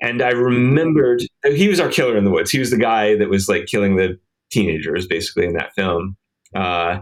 and 0.00 0.22
I 0.22 0.30
remembered 0.30 1.22
he 1.44 1.68
was 1.68 1.80
our 1.80 1.88
killer 1.88 2.16
in 2.16 2.24
the 2.24 2.30
woods. 2.30 2.50
He 2.50 2.58
was 2.58 2.70
the 2.70 2.78
guy 2.78 3.16
that 3.16 3.28
was 3.28 3.48
like 3.48 3.66
killing 3.66 3.96
the 3.96 4.18
teenagers 4.50 5.06
basically 5.06 5.46
in 5.46 5.54
that 5.54 5.74
film. 5.74 6.16
Uh, 6.54 7.00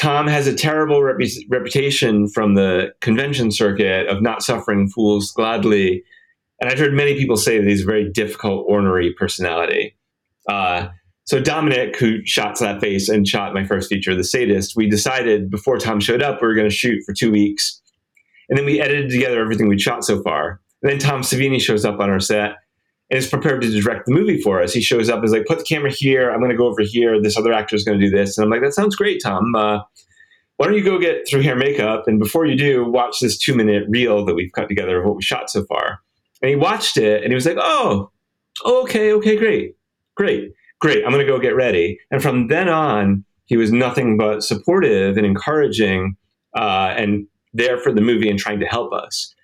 Tom 0.00 0.26
has 0.26 0.46
a 0.46 0.54
terrible 0.54 1.02
rep- 1.02 1.18
reputation 1.48 2.28
from 2.28 2.54
the 2.54 2.92
convention 3.00 3.50
circuit 3.50 4.08
of 4.08 4.22
not 4.22 4.42
suffering 4.42 4.88
fools 4.88 5.32
gladly. 5.32 6.02
And 6.60 6.70
I've 6.70 6.78
heard 6.78 6.92
many 6.92 7.16
people 7.16 7.36
say 7.36 7.58
that 7.58 7.68
he's 7.68 7.82
a 7.82 7.86
very 7.86 8.10
difficult, 8.10 8.66
ornery 8.68 9.14
personality. 9.14 9.96
Uh, 10.48 10.88
so 11.24 11.40
Dominic, 11.40 11.96
who 11.96 12.24
shot 12.24 12.56
Slapface 12.56 13.12
and 13.12 13.26
shot 13.26 13.54
my 13.54 13.64
first 13.64 13.88
feature, 13.88 14.14
The 14.14 14.22
Sadist, 14.22 14.76
we 14.76 14.88
decided 14.88 15.50
before 15.50 15.78
Tom 15.78 15.98
showed 15.98 16.22
up, 16.22 16.40
we 16.40 16.46
were 16.46 16.54
going 16.54 16.68
to 16.68 16.74
shoot 16.74 17.02
for 17.04 17.12
two 17.12 17.32
weeks. 17.32 17.80
And 18.48 18.56
then 18.56 18.64
we 18.64 18.80
edited 18.80 19.10
together 19.10 19.40
everything 19.40 19.68
we'd 19.68 19.80
shot 19.80 20.04
so 20.04 20.22
far. 20.22 20.60
And 20.82 20.90
then 20.90 20.98
Tom 20.98 21.22
Savini 21.22 21.60
shows 21.60 21.84
up 21.84 22.00
on 22.00 22.10
our 22.10 22.20
set 22.20 22.56
and 23.10 23.18
is 23.18 23.28
prepared 23.28 23.62
to 23.62 23.80
direct 23.80 24.06
the 24.06 24.12
movie 24.12 24.40
for 24.40 24.62
us. 24.62 24.72
He 24.72 24.80
shows 24.80 25.08
up 25.08 25.22
as 25.24 25.32
like, 25.32 25.46
put 25.46 25.58
the 25.58 25.64
camera 25.64 25.90
here. 25.90 26.30
I'm 26.30 26.40
going 26.40 26.50
to 26.50 26.56
go 26.56 26.66
over 26.66 26.82
here. 26.82 27.20
This 27.20 27.36
other 27.36 27.52
actor 27.52 27.76
is 27.76 27.84
going 27.84 27.98
to 27.98 28.04
do 28.04 28.14
this. 28.14 28.36
And 28.36 28.44
I'm 28.44 28.50
like, 28.50 28.62
that 28.62 28.74
sounds 28.74 28.96
great, 28.96 29.20
Tom. 29.22 29.54
Uh, 29.54 29.80
why 30.56 30.66
don't 30.66 30.74
you 30.74 30.84
go 30.84 30.98
get 30.98 31.28
through 31.28 31.42
hair 31.42 31.56
makeup? 31.56 32.04
And 32.06 32.18
before 32.18 32.46
you 32.46 32.56
do, 32.56 32.84
watch 32.84 33.20
this 33.20 33.38
two 33.38 33.54
minute 33.54 33.84
reel 33.88 34.24
that 34.24 34.34
we've 34.34 34.52
cut 34.52 34.68
together 34.68 34.98
of 34.98 35.06
what 35.06 35.16
we 35.16 35.22
shot 35.22 35.50
so 35.50 35.64
far. 35.64 36.00
And 36.42 36.48
he 36.48 36.56
watched 36.56 36.96
it 36.96 37.22
and 37.22 37.30
he 37.30 37.34
was 37.34 37.46
like, 37.46 37.58
oh, 37.60 38.10
okay, 38.64 39.12
okay, 39.12 39.36
great, 39.36 39.76
great, 40.14 40.52
great. 40.80 41.04
I'm 41.04 41.12
going 41.12 41.24
to 41.24 41.30
go 41.30 41.38
get 41.38 41.54
ready. 41.54 41.98
And 42.10 42.22
from 42.22 42.48
then 42.48 42.68
on, 42.68 43.24
he 43.46 43.56
was 43.56 43.70
nothing 43.70 44.16
but 44.16 44.42
supportive 44.42 45.16
and 45.16 45.26
encouraging 45.26 46.16
uh, 46.56 46.94
and 46.96 47.26
there 47.52 47.78
for 47.78 47.92
the 47.92 48.00
movie 48.00 48.28
and 48.28 48.38
trying 48.38 48.60
to 48.60 48.66
help 48.66 48.92
us. 48.92 49.34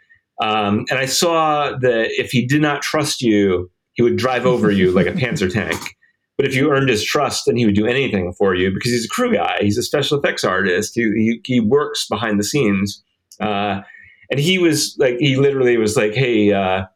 Um, 0.42 0.84
and 0.90 0.98
I 0.98 1.06
saw 1.06 1.70
that 1.78 2.08
if 2.18 2.32
he 2.32 2.44
did 2.44 2.60
not 2.60 2.82
trust 2.82 3.22
you, 3.22 3.70
he 3.92 4.02
would 4.02 4.16
drive 4.16 4.44
over 4.44 4.72
you 4.72 4.90
like 4.90 5.06
a 5.06 5.12
Panzer 5.12 5.50
tank. 5.50 5.96
But 6.36 6.46
if 6.46 6.54
you 6.56 6.72
earned 6.72 6.88
his 6.88 7.04
trust, 7.04 7.44
then 7.46 7.56
he 7.56 7.64
would 7.64 7.76
do 7.76 7.86
anything 7.86 8.32
for 8.32 8.54
you 8.54 8.72
because 8.72 8.90
he's 8.90 9.04
a 9.04 9.08
crew 9.08 9.32
guy. 9.32 9.58
He's 9.60 9.78
a 9.78 9.82
special 9.82 10.18
effects 10.18 10.42
artist. 10.42 10.92
He, 10.96 11.02
he, 11.02 11.40
he 11.44 11.60
works 11.60 12.08
behind 12.08 12.40
the 12.40 12.44
scenes. 12.44 13.04
Uh, 13.38 13.82
and 14.30 14.40
he 14.40 14.58
was 14.58 14.96
like, 14.98 15.18
he 15.18 15.36
literally 15.36 15.76
was 15.76 15.96
like, 15.96 16.14
hey, 16.14 16.52
uh, 16.52 16.86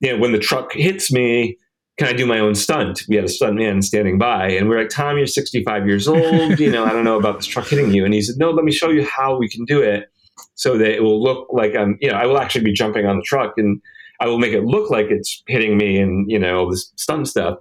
you 0.00 0.12
know, 0.12 0.18
when 0.18 0.32
the 0.32 0.38
truck 0.38 0.72
hits 0.72 1.12
me, 1.12 1.58
can 1.98 2.08
I 2.08 2.14
do 2.14 2.24
my 2.24 2.38
own 2.38 2.54
stunt? 2.54 3.02
We 3.08 3.16
had 3.16 3.26
a 3.26 3.28
stunt 3.28 3.56
man 3.56 3.82
standing 3.82 4.16
by, 4.16 4.48
and 4.52 4.70
we 4.70 4.76
are 4.76 4.78
like, 4.78 4.88
Tom, 4.88 5.18
you're 5.18 5.26
65 5.26 5.86
years 5.86 6.08
old. 6.08 6.58
You 6.58 6.70
know, 6.70 6.86
I 6.86 6.92
don't 6.92 7.04
know 7.04 7.18
about 7.18 7.36
this 7.36 7.46
truck 7.46 7.66
hitting 7.66 7.92
you. 7.92 8.06
And 8.06 8.14
he 8.14 8.22
said, 8.22 8.36
No, 8.38 8.50
let 8.50 8.64
me 8.64 8.72
show 8.72 8.88
you 8.88 9.04
how 9.04 9.36
we 9.36 9.50
can 9.50 9.66
do 9.66 9.82
it 9.82 10.10
so 10.54 10.78
that 10.78 10.90
it 10.94 11.02
will 11.02 11.22
look 11.22 11.48
like 11.52 11.74
I'm, 11.74 11.98
you 12.00 12.10
know, 12.10 12.16
I 12.16 12.26
will 12.26 12.38
actually 12.38 12.64
be 12.64 12.72
jumping 12.72 13.06
on 13.06 13.16
the 13.16 13.22
truck 13.22 13.54
and 13.56 13.80
I 14.20 14.26
will 14.26 14.38
make 14.38 14.52
it 14.52 14.64
look 14.64 14.90
like 14.90 15.06
it's 15.10 15.42
hitting 15.46 15.76
me 15.76 15.98
and, 15.98 16.30
you 16.30 16.38
know, 16.38 16.60
all 16.60 16.70
this 16.70 16.92
stunt 16.96 17.28
stuff. 17.28 17.58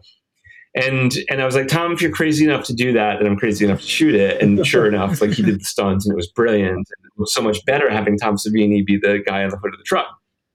And 0.75 1.13
and 1.29 1.41
I 1.41 1.45
was 1.45 1.55
like, 1.55 1.67
Tom, 1.67 1.91
if 1.91 2.01
you're 2.01 2.11
crazy 2.11 2.45
enough 2.45 2.65
to 2.65 2.73
do 2.73 2.93
that, 2.93 3.17
then 3.19 3.27
I'm 3.27 3.37
crazy 3.37 3.65
enough 3.65 3.81
to 3.81 3.87
shoot 3.87 4.13
it. 4.13 4.41
And 4.41 4.65
sure 4.65 4.87
enough, 4.93 5.21
like 5.21 5.31
he 5.31 5.41
did 5.43 5.59
the 5.59 5.65
stunts 5.65 6.05
and 6.05 6.13
it 6.13 6.15
was 6.15 6.27
brilliant. 6.27 6.69
And 6.75 6.85
it 7.05 7.17
was 7.17 7.33
so 7.33 7.41
much 7.41 7.63
better 7.65 7.89
having 7.89 8.17
Tom 8.17 8.35
Savini 8.35 8.85
be 8.85 8.97
the 8.97 9.23
guy 9.25 9.43
on 9.43 9.49
the 9.49 9.57
hood 9.57 9.73
of 9.73 9.79
the 9.79 9.85
truck. 9.85 10.07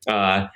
uh, 0.07 0.47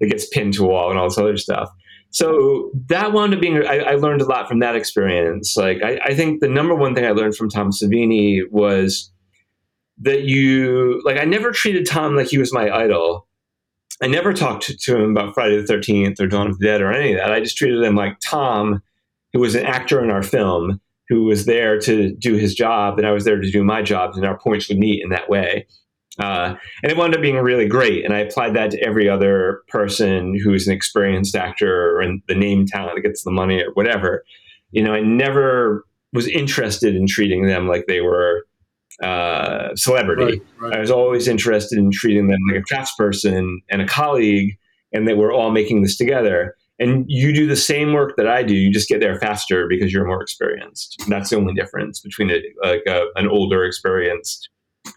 that 0.00 0.06
gets 0.06 0.28
pinned 0.28 0.54
to 0.54 0.64
a 0.64 0.68
wall 0.68 0.90
and 0.90 0.98
all 0.98 1.08
this 1.08 1.18
other 1.18 1.36
stuff. 1.36 1.68
So 2.10 2.70
that 2.88 3.12
wound 3.12 3.34
up 3.34 3.40
being, 3.40 3.66
I, 3.66 3.80
I 3.80 3.94
learned 3.96 4.22
a 4.22 4.24
lot 4.24 4.48
from 4.48 4.60
that 4.60 4.76
experience. 4.76 5.56
Like, 5.56 5.82
I, 5.82 5.98
I 6.04 6.14
think 6.14 6.40
the 6.40 6.48
number 6.48 6.74
one 6.74 6.94
thing 6.94 7.04
I 7.04 7.10
learned 7.10 7.36
from 7.36 7.50
Tom 7.50 7.70
Savini 7.70 8.42
was 8.50 9.12
that 10.00 10.22
you, 10.22 11.02
like, 11.04 11.18
I 11.18 11.24
never 11.24 11.50
treated 11.50 11.86
Tom 11.86 12.16
like 12.16 12.28
he 12.28 12.38
was 12.38 12.52
my 12.52 12.70
idol. 12.70 13.26
I 14.02 14.06
never 14.06 14.32
talked 14.32 14.78
to, 14.78 14.96
him 14.96 15.10
about 15.10 15.34
Friday 15.34 15.60
the 15.60 15.72
13th 15.72 16.20
or 16.20 16.26
Dawn 16.26 16.48
of 16.48 16.58
the 16.58 16.66
Dead 16.66 16.80
or 16.80 16.92
any 16.92 17.12
of 17.12 17.18
that. 17.18 17.32
I 17.32 17.40
just 17.40 17.56
treated 17.56 17.82
him 17.82 17.96
like 17.96 18.18
Tom, 18.20 18.80
who 19.32 19.40
was 19.40 19.54
an 19.54 19.66
actor 19.66 20.02
in 20.02 20.10
our 20.10 20.22
film, 20.22 20.80
who 21.08 21.24
was 21.24 21.46
there 21.46 21.80
to 21.80 22.14
do 22.14 22.34
his 22.34 22.54
job, 22.54 22.98
and 22.98 23.06
I 23.06 23.12
was 23.12 23.24
there 23.24 23.40
to 23.40 23.50
do 23.50 23.64
my 23.64 23.82
job, 23.82 24.14
and 24.14 24.24
our 24.24 24.38
points 24.38 24.68
would 24.68 24.78
meet 24.78 25.02
in 25.02 25.10
that 25.10 25.28
way. 25.28 25.66
Uh, 26.18 26.56
and 26.82 26.90
it 26.90 26.98
wound 26.98 27.14
up 27.14 27.20
being 27.20 27.36
really 27.36 27.66
great. 27.66 28.04
And 28.04 28.12
I 28.12 28.18
applied 28.18 28.54
that 28.54 28.72
to 28.72 28.82
every 28.82 29.08
other 29.08 29.62
person 29.68 30.38
who's 30.42 30.66
an 30.66 30.74
experienced 30.74 31.36
actor 31.36 32.00
and 32.00 32.22
the 32.26 32.34
name 32.34 32.66
talent 32.66 32.96
that 32.96 33.02
gets 33.02 33.22
the 33.22 33.30
money 33.30 33.62
or 33.62 33.70
whatever. 33.74 34.24
You 34.72 34.82
know, 34.82 34.92
I 34.92 35.00
never 35.00 35.84
was 36.12 36.26
interested 36.26 36.96
in 36.96 37.06
treating 37.06 37.46
them 37.46 37.68
like 37.68 37.86
they 37.86 38.00
were 38.00 38.47
uh, 39.02 39.74
celebrity. 39.76 40.24
Right, 40.24 40.42
right. 40.58 40.72
I 40.74 40.80
was 40.80 40.90
always 40.90 41.28
interested 41.28 41.78
in 41.78 41.90
treating 41.90 42.28
them 42.28 42.40
like 42.50 42.62
a 42.62 42.74
craftsperson 42.74 43.58
and 43.70 43.82
a 43.82 43.86
colleague, 43.86 44.56
and 44.92 45.06
that 45.06 45.16
we're 45.16 45.32
all 45.32 45.50
making 45.50 45.82
this 45.82 45.96
together. 45.96 46.56
And 46.80 47.04
you 47.08 47.32
do 47.32 47.46
the 47.46 47.56
same 47.56 47.92
work 47.92 48.16
that 48.16 48.28
I 48.28 48.44
do. 48.44 48.54
You 48.54 48.72
just 48.72 48.88
get 48.88 49.00
there 49.00 49.18
faster 49.18 49.66
because 49.66 49.92
you're 49.92 50.06
more 50.06 50.22
experienced. 50.22 51.02
That's 51.08 51.30
the 51.30 51.36
only 51.36 51.52
difference 51.52 52.00
between 52.00 52.30
a, 52.30 52.40
like 52.62 52.82
a, 52.86 53.06
an 53.16 53.28
older, 53.28 53.64
experienced 53.64 54.48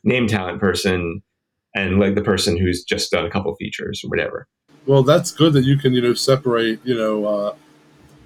name 0.03 0.27
talent 0.27 0.59
person 0.59 1.23
and 1.75 1.99
like 1.99 2.15
the 2.15 2.21
person 2.21 2.55
who's 2.55 2.83
just 2.83 3.11
done 3.11 3.25
a 3.25 3.31
couple 3.31 3.53
features 3.55 4.01
or 4.03 4.09
whatever. 4.09 4.47
Well, 4.85 5.03
that's 5.03 5.31
good 5.31 5.53
that 5.53 5.63
you 5.63 5.77
can, 5.77 5.93
you 5.93 6.01
know, 6.01 6.13
separate, 6.13 6.79
you 6.83 6.95
know, 6.95 7.25
uh, 7.25 7.55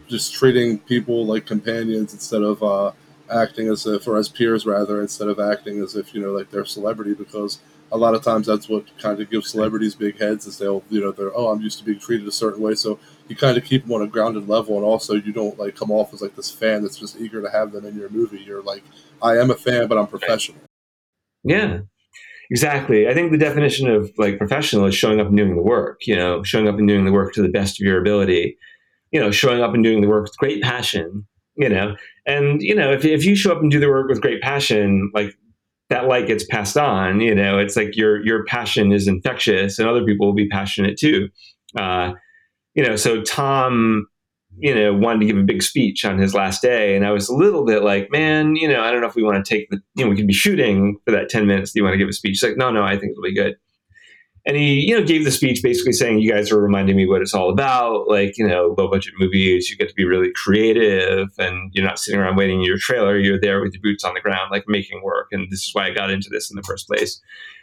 just 0.08 0.34
treating 0.34 0.80
people 0.80 1.26
like 1.26 1.46
companions 1.46 2.14
instead 2.14 2.42
of 2.42 2.62
uh, 2.62 2.92
acting 3.32 3.68
as 3.68 3.86
if, 3.86 4.08
or 4.08 4.18
as 4.18 4.30
peers 4.30 4.66
rather, 4.66 5.02
instead 5.02 5.28
of 5.28 5.40
acting 5.40 5.82
as 5.82 5.96
if, 5.96 6.14
you 6.14 6.22
know, 6.22 6.32
like 6.32 6.52
they're 6.52 6.66
celebrity 6.66 7.14
because 7.14 7.60
a 7.92 7.98
lot 7.98 8.16
of 8.16 8.24
times 8.24 8.48
that's 8.48 8.68
what 8.68 8.86
kind 8.98 9.20
of 9.22 9.30
gives 9.30 9.52
celebrities 9.52 9.96
big 9.96 10.20
heads 10.20 10.48
is 10.48 10.58
they'll, 10.58 10.84
you 10.90 11.00
know, 11.00 11.12
they're, 11.12 11.36
oh, 11.36 11.50
I'm 11.50 11.62
used 11.62 11.78
to 11.80 11.86
being 11.86 12.00
treated 12.00 12.28
a 12.28 12.32
certain 12.32 12.62
way. 12.62 12.76
So 12.76 13.00
you 13.28 13.36
kind 13.36 13.58
of 13.58 13.64
keep 13.64 13.84
them 13.84 13.94
on 13.94 14.02
a 14.02 14.08
grounded 14.08 14.50
level. 14.50 14.76
And 14.76 14.84
also 14.84 15.14
you 15.14 15.32
don't 15.32 15.58
like 15.60 15.76
come 15.76 15.92
off 15.92 16.14
as 16.14 16.22
like 16.22 16.36
this 16.36 16.52
fan 16.52 16.82
that's 16.82 16.98
just 16.98 17.20
eager 17.20 17.42
to 17.42 17.50
have 17.50 17.72
them 17.72 17.86
in 17.86 17.98
your 17.98 18.10
movie. 18.10 18.40
You're 18.40 18.64
like, 18.64 18.84
I 19.22 19.38
am 19.38 19.52
a 19.52 19.56
fan, 19.56 19.88
but 19.88 19.98
I'm 19.98 20.08
professional. 20.08 20.60
Yeah, 21.44 21.82
exactly. 22.50 23.08
I 23.08 23.14
think 23.14 23.32
the 23.32 23.38
definition 23.38 23.88
of 23.88 24.12
like 24.18 24.40
professional 24.40 24.86
is 24.86 24.96
showing 24.96 25.20
up 25.20 25.28
and 25.28 25.38
doing 25.38 25.56
the 25.56 25.62
work, 25.62 26.02
you 26.08 26.16
know, 26.16 26.44
showing 26.44 26.68
up 26.68 26.78
and 26.78 26.88
doing 26.88 27.06
the 27.06 27.12
work 27.12 27.34
to 27.34 27.42
the 27.42 27.50
best 27.50 27.80
of 27.80 27.86
your 27.86 28.00
ability, 28.02 28.58
you 29.12 29.20
know, 29.20 29.30
showing 29.30 29.62
up 29.62 29.76
and 29.76 29.84
doing 29.84 30.02
the 30.02 30.08
work 30.08 30.24
with 30.24 30.38
great 30.38 30.64
passion, 30.64 31.28
you 31.56 31.70
know, 31.70 31.96
and, 32.26 32.62
you 32.62 32.76
know, 32.76 32.92
if, 32.92 33.06
if 33.06 33.24
you 33.24 33.36
show 33.36 33.52
up 33.52 33.62
and 33.62 33.72
do 33.72 33.80
the 33.80 33.90
work 33.90 34.10
with 34.10 34.22
great 34.22 34.42
passion, 34.42 35.12
like 35.14 35.36
that 35.90 36.08
light 36.08 36.28
gets 36.28 36.46
passed 36.46 36.78
on, 36.78 37.22
you 37.22 37.34
know, 37.34 37.60
it's 37.60 37.76
like 37.76 37.96
your, 37.96 38.26
your 38.26 38.44
passion 38.46 38.92
is 38.92 39.08
infectious 39.08 39.80
and 39.80 39.88
other 39.88 40.04
people 40.04 40.26
will 40.26 40.34
be 40.34 40.50
passionate 40.50 40.98
too. 40.98 41.30
Uh, 41.78 42.14
you 42.74 42.84
know, 42.84 42.96
so 42.96 43.22
Tom 43.22 44.08
you 44.58 44.74
know, 44.74 44.94
wanted 44.94 45.20
to 45.20 45.26
give 45.26 45.38
a 45.38 45.44
big 45.44 45.62
speech 45.62 46.06
on 46.06 46.18
his 46.18 46.34
last 46.34 46.62
day. 46.62 46.96
And 46.96 47.06
I 47.06 47.12
was 47.12 47.28
a 47.28 47.36
little 47.36 47.66
bit 47.66 47.84
like, 47.84 48.10
man, 48.12 48.56
you 48.56 48.68
know, 48.68 48.82
I 48.82 48.92
don't 48.92 49.02
know 49.02 49.08
if 49.08 49.16
we 49.16 49.24
want 49.24 49.44
to 49.44 49.50
take 49.50 49.70
the, 49.70 49.82
you 49.96 50.04
know, 50.04 50.10
we 50.10 50.16
could 50.16 50.28
be 50.28 50.34
shooting 50.34 50.98
for 51.06 51.12
that 51.12 51.30
10 51.30 51.46
minutes. 51.46 51.74
Do 51.74 51.80
you 51.80 51.84
want 51.84 51.94
to 51.94 51.98
give 51.98 52.08
a 52.08 52.14
speech? 52.14 52.32
He's 52.32 52.44
like, 52.44 52.58
no, 52.58 52.72
no, 52.72 52.84
I 52.84 52.98
think 52.98 53.12
it'll 53.12 53.24
be 53.24 53.36
good. 53.36 53.56
And 54.48 54.56
he, 54.56 54.88
you 54.88 54.96
know, 54.96 55.04
gave 55.04 55.26
the 55.26 55.32
speech 55.32 55.64
basically 55.64 55.94
saying, 55.94 56.20
you 56.20 56.32
guys 56.32 56.52
are 56.52 56.62
reminding 56.62 56.96
me 56.96 57.08
what 57.08 57.24
it's 57.24 57.34
all 57.34 57.50
about. 57.50 58.08
Like, 58.08 58.38
you 58.38 58.48
know, 58.48 58.76
low 58.78 58.88
budget 58.88 59.16
movies, 59.18 59.72
you 59.72 59.76
get 59.76 59.90
to 59.90 59.96
be 59.96 60.06
really 60.06 60.32
creative 60.36 61.30
and 61.40 61.72
you're 61.74 61.86
not 61.86 61.98
sitting 61.98 62.20
around 62.20 62.36
waiting 62.36 62.60
in 62.60 62.66
your 62.66 62.78
trailer. 62.78 63.18
You're 63.18 63.40
there 63.40 63.60
with 63.60 63.74
your 63.74 63.82
boots 63.82 64.04
on 64.04 64.14
the 64.14 64.22
ground, 64.22 64.52
like 64.52 64.66
making 64.68 65.02
work. 65.02 65.30
And 65.32 65.50
this 65.50 65.62
is 65.62 65.72
why 65.74 65.88
I 65.88 65.94
got 65.94 66.12
into 66.12 66.30
this 66.30 66.52
in 66.52 66.56
the 66.56 66.62
first 66.62 66.88
place. 66.88 67.20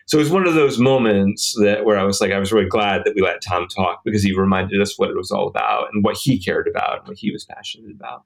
So 0.07 0.19
it 0.19 0.23
was 0.23 0.31
one 0.31 0.49
of 0.49 0.55
those 0.55 0.81
moments 0.81 1.55
that 1.61 1.85
where 1.85 1.97
I 1.97 2.03
was 2.03 2.21
like, 2.21 2.33
I 2.33 2.39
was 2.41 2.53
really 2.53 2.69
glad 2.69 3.03
that 3.05 3.15
we 3.15 3.23
let 3.23 3.41
Tom 3.41 3.69
talk 3.69 4.03
because 4.05 4.25
he 4.25 4.37
reminded 4.37 4.83
us 4.83 4.99
what 4.99 5.09
it 5.09 5.17
was 5.17 5.31
all 5.31 5.47
about 5.47 5.89
and 5.93 6.03
what 6.03 6.17
he 6.17 6.43
cared 6.43 6.67
about 6.67 6.99
and 6.99 7.09
what 7.09 7.17
he 7.17 7.31
was 7.31 7.45
passionate 7.45 7.93
about. 7.93 8.25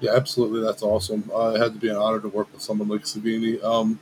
Yeah, 0.00 0.14
absolutely. 0.14 0.60
That's 0.60 0.82
awesome. 0.82 1.30
Uh, 1.34 1.52
it 1.54 1.60
had 1.60 1.72
to 1.72 1.78
be 1.78 1.88
an 1.88 1.96
honor 1.96 2.20
to 2.20 2.28
work 2.28 2.52
with 2.52 2.60
someone 2.60 2.88
like 2.88 3.04
Savini. 3.04 3.62
Um, 3.64 3.98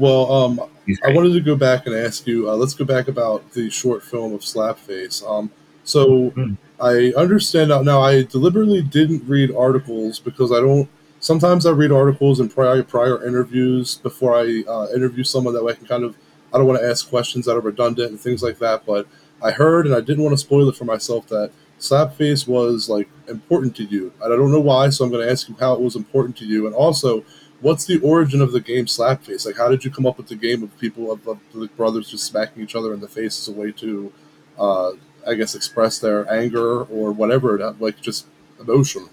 well, 0.00 0.32
um, 0.32 0.60
I 1.04 1.12
wanted 1.12 1.34
to 1.34 1.40
go 1.40 1.54
back 1.56 1.86
and 1.86 1.94
ask 1.94 2.26
you. 2.26 2.50
Uh, 2.50 2.56
let's 2.56 2.74
go 2.74 2.84
back 2.84 3.08
about 3.08 3.52
the 3.52 3.70
short 3.70 4.02
film 4.02 4.32
of 4.34 4.40
Slapface. 4.40 5.22
Um, 5.28 5.50
so 5.84 6.30
Mhm. 6.32 6.56
I 6.80 7.12
understand 7.16 7.68
now. 7.68 7.82
Now 7.82 8.00
I 8.00 8.22
deliberately 8.24 8.82
didn't 8.82 9.22
read 9.28 9.54
articles 9.54 10.18
because 10.18 10.50
I 10.52 10.60
don't. 10.60 10.88
Sometimes 11.20 11.66
I 11.66 11.70
read 11.72 11.92
articles 11.92 12.40
and 12.40 12.52
prior 12.52 12.82
prior 12.82 13.24
interviews 13.26 14.00
before 14.02 14.34
I 14.34 14.64
uh, 14.66 14.88
interview 14.94 15.22
someone 15.24 15.54
that 15.54 15.64
way 15.64 15.72
I 15.72 15.76
can 15.76 15.86
kind 15.86 16.04
of. 16.04 16.16
I 16.52 16.58
don't 16.58 16.66
want 16.66 16.80
to 16.80 16.86
ask 16.88 17.08
questions 17.08 17.46
that 17.46 17.56
are 17.56 17.60
redundant 17.60 18.10
and 18.10 18.20
things 18.20 18.42
like 18.42 18.58
that. 18.58 18.84
But 18.86 19.06
I 19.42 19.52
heard, 19.52 19.86
and 19.86 19.94
I 19.94 20.00
didn't 20.00 20.24
want 20.24 20.32
to 20.32 20.38
spoil 20.38 20.68
it 20.68 20.76
for 20.76 20.84
myself, 20.84 21.28
that 21.28 21.52
Slapface 21.78 22.48
was 22.48 22.88
like 22.88 23.08
important 23.28 23.76
to 23.76 23.84
you. 23.84 24.12
And 24.22 24.32
I 24.32 24.36
don't 24.36 24.50
know 24.52 24.60
why, 24.60 24.90
so 24.90 25.04
I'm 25.04 25.10
going 25.10 25.24
to 25.24 25.30
ask 25.30 25.48
you 25.48 25.56
how 25.60 25.74
it 25.74 25.80
was 25.80 25.96
important 25.96 26.36
to 26.38 26.46
you, 26.46 26.66
and 26.66 26.74
also 26.74 27.24
what's 27.60 27.84
the 27.84 28.00
origin 28.00 28.40
of 28.40 28.52
the 28.52 28.60
game 28.60 28.86
Slapface? 28.86 29.46
Like, 29.46 29.56
how 29.56 29.68
did 29.68 29.84
you 29.84 29.90
come 29.90 30.06
up 30.06 30.16
with 30.16 30.28
the 30.28 30.36
game 30.36 30.62
of 30.62 30.76
people 30.78 31.12
of, 31.12 31.26
of 31.26 31.38
the 31.54 31.68
brothers 31.68 32.10
just 32.10 32.24
smacking 32.24 32.62
each 32.62 32.74
other 32.74 32.92
in 32.94 33.00
the 33.00 33.08
face 33.08 33.38
as 33.38 33.54
a 33.54 33.58
way 33.58 33.72
to, 33.72 34.12
uh, 34.58 34.92
I 35.26 35.34
guess, 35.34 35.54
express 35.54 35.98
their 35.98 36.30
anger 36.32 36.82
or 36.84 37.12
whatever, 37.12 37.74
like 37.78 38.00
just 38.00 38.26
emotion? 38.60 39.08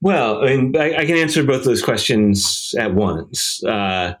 Well, 0.00 0.44
I 0.44 0.56
mean, 0.56 0.76
I, 0.76 0.98
I 0.98 1.06
can 1.06 1.16
answer 1.16 1.42
both 1.42 1.64
those 1.64 1.82
questions 1.82 2.74
at 2.78 2.94
once. 2.94 3.64
Uh, 3.64 4.14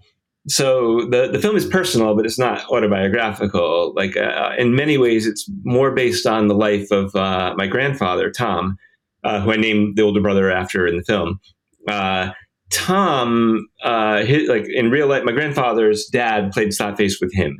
so 0.48 1.06
the 1.10 1.28
the 1.32 1.40
film 1.40 1.56
is 1.56 1.66
personal, 1.66 2.14
but 2.14 2.24
it's 2.24 2.38
not 2.38 2.64
autobiographical. 2.70 3.92
Like 3.94 4.16
uh, 4.16 4.52
in 4.56 4.74
many 4.74 4.96
ways, 4.96 5.26
it's 5.26 5.50
more 5.64 5.90
based 5.90 6.26
on 6.26 6.46
the 6.46 6.54
life 6.54 6.90
of 6.90 7.14
uh, 7.16 7.54
my 7.56 7.66
grandfather, 7.66 8.30
Tom, 8.30 8.78
uh, 9.26 9.40
who 9.40 9.52
I 9.52 9.56
named 9.56 9.96
the 9.96 10.02
older 10.02 10.20
brother 10.20 10.50
after 10.50 10.86
in 10.86 10.96
the 10.96 11.02
film. 11.02 11.40
Uh, 11.88 12.30
Tom, 12.70 13.66
uh, 13.82 14.24
his, 14.24 14.48
like 14.48 14.66
in 14.68 14.90
real 14.90 15.08
life, 15.08 15.24
my 15.24 15.32
grandfather's 15.32 16.06
dad 16.06 16.52
played 16.52 16.68
slapface 16.68 17.14
with 17.20 17.34
him. 17.34 17.56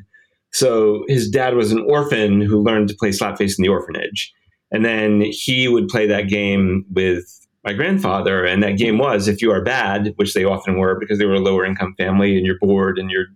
So 0.52 1.04
his 1.08 1.28
dad 1.28 1.54
was 1.54 1.72
an 1.72 1.84
orphan 1.88 2.40
who 2.40 2.62
learned 2.62 2.88
to 2.88 2.96
play 2.96 3.10
slapface 3.10 3.58
in 3.58 3.62
the 3.62 3.68
orphanage, 3.68 4.32
and 4.70 4.84
then 4.84 5.22
he 5.22 5.68
would 5.68 5.88
play 5.88 6.06
that 6.06 6.28
game 6.28 6.84
with 6.92 7.24
my 7.64 7.72
grandfather. 7.72 8.44
And 8.44 8.62
that 8.62 8.78
game 8.78 8.98
was 8.98 9.26
if 9.26 9.42
you 9.42 9.50
are 9.50 9.62
bad, 9.62 10.12
which 10.16 10.34
they 10.34 10.44
often 10.44 10.78
were 10.78 10.98
because 10.98 11.18
they 11.18 11.26
were 11.26 11.34
a 11.34 11.40
lower 11.40 11.64
income 11.64 11.94
family 11.98 12.36
and 12.36 12.46
you're 12.46 12.58
bored 12.60 12.96
and 12.96 13.10
you're, 13.10 13.26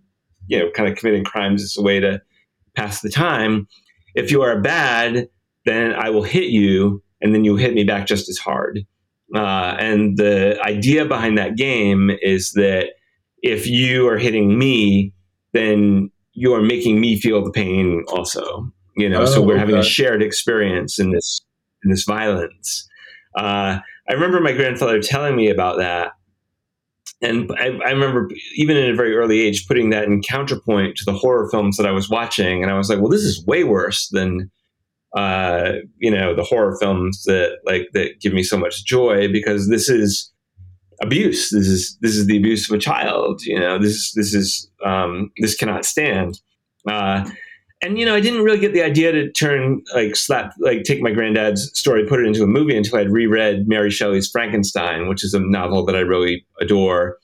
you 0.47 0.57
know, 0.57 0.71
kind 0.71 0.89
of 0.89 0.97
committing 0.97 1.25
crimes 1.25 1.63
as 1.63 1.75
a 1.77 1.81
way 1.81 1.99
to 1.99 2.21
pass 2.75 3.01
the 3.01 3.09
time. 3.09 3.67
If 4.15 4.31
you 4.31 4.41
are 4.41 4.59
bad, 4.59 5.27
then 5.65 5.93
I 5.93 6.09
will 6.09 6.23
hit 6.23 6.45
you 6.45 7.03
and 7.21 7.33
then 7.33 7.43
you'll 7.43 7.57
hit 7.57 7.73
me 7.73 7.83
back 7.83 8.07
just 8.07 8.29
as 8.29 8.37
hard. 8.37 8.85
Uh, 9.33 9.75
and 9.79 10.17
the 10.17 10.59
idea 10.63 11.05
behind 11.05 11.37
that 11.37 11.55
game 11.55 12.11
is 12.21 12.51
that 12.53 12.89
if 13.41 13.65
you 13.65 14.07
are 14.07 14.17
hitting 14.17 14.57
me, 14.57 15.13
then 15.53 16.11
you 16.33 16.53
are 16.53 16.61
making 16.61 16.99
me 16.99 17.19
feel 17.19 17.43
the 17.43 17.51
pain 17.51 18.03
also. 18.09 18.71
You 18.97 19.09
know, 19.09 19.25
so 19.25 19.41
Oh, 19.41 19.45
we're 19.45 19.57
having 19.57 19.75
a 19.75 19.83
shared 19.83 20.21
experience 20.21 20.99
in 20.99 21.11
this 21.11 21.41
in 21.83 21.89
this 21.89 22.03
violence. 22.03 22.87
Uh, 23.35 23.79
I 24.09 24.13
remember 24.13 24.41
my 24.41 24.51
grandfather 24.51 25.01
telling 25.01 25.35
me 25.35 25.49
about 25.49 25.77
that. 25.77 26.11
And 27.21 27.51
I, 27.57 27.67
I 27.85 27.91
remember 27.91 28.29
even 28.55 28.75
in 28.77 28.91
a 28.91 28.95
very 28.95 29.15
early 29.15 29.41
age 29.41 29.67
putting 29.67 29.91
that 29.91 30.05
in 30.05 30.21
counterpoint 30.21 30.97
to 30.97 31.05
the 31.05 31.13
horror 31.13 31.49
films 31.49 31.77
that 31.77 31.85
I 31.85 31.91
was 31.91 32.09
watching. 32.09 32.61
And 32.61 32.71
I 32.71 32.77
was 32.77 32.89
like, 32.89 32.99
well, 32.99 33.09
this 33.09 33.21
is 33.21 33.45
way 33.45 33.63
worse 33.63 34.09
than, 34.09 34.51
uh, 35.15 35.73
you 35.97 36.11
know, 36.11 36.35
the 36.35 36.43
horror 36.43 36.77
films 36.79 37.23
that 37.23 37.57
like, 37.65 37.89
that 37.93 38.19
give 38.21 38.33
me 38.33 38.43
so 38.43 38.57
much 38.57 38.85
joy 38.85 39.31
because 39.31 39.69
this 39.69 39.89
is 39.89 40.31
abuse. 41.01 41.49
This 41.49 41.67
is, 41.67 41.97
this 42.01 42.15
is 42.15 42.27
the 42.27 42.37
abuse 42.37 42.69
of 42.69 42.75
a 42.75 42.79
child. 42.79 43.41
You 43.43 43.59
know, 43.59 43.79
this, 43.79 44.13
this 44.13 44.33
is, 44.33 44.69
um, 44.85 45.31
this 45.37 45.55
cannot 45.55 45.85
stand. 45.85 46.39
Uh, 46.87 47.29
and 47.83 47.97
you 47.97 48.05
know, 48.05 48.13
I 48.13 48.19
didn't 48.19 48.43
really 48.43 48.59
get 48.59 48.73
the 48.73 48.83
idea 48.83 49.11
to 49.11 49.31
turn 49.31 49.81
like 49.95 50.15
slap 50.15 50.53
like 50.59 50.83
take 50.83 51.01
my 51.01 51.11
granddad's 51.11 51.71
story, 51.77 52.05
put 52.05 52.19
it 52.19 52.27
into 52.27 52.43
a 52.43 52.47
movie 52.47 52.77
until 52.77 52.99
I'd 52.99 53.09
reread 53.09 53.67
Mary 53.67 53.89
Shelley's 53.89 54.29
Frankenstein, 54.29 55.07
which 55.07 55.23
is 55.23 55.33
a 55.33 55.39
novel 55.39 55.83
that 55.85 55.95
I 55.95 56.01
really 56.01 56.45
adore. 56.59 57.17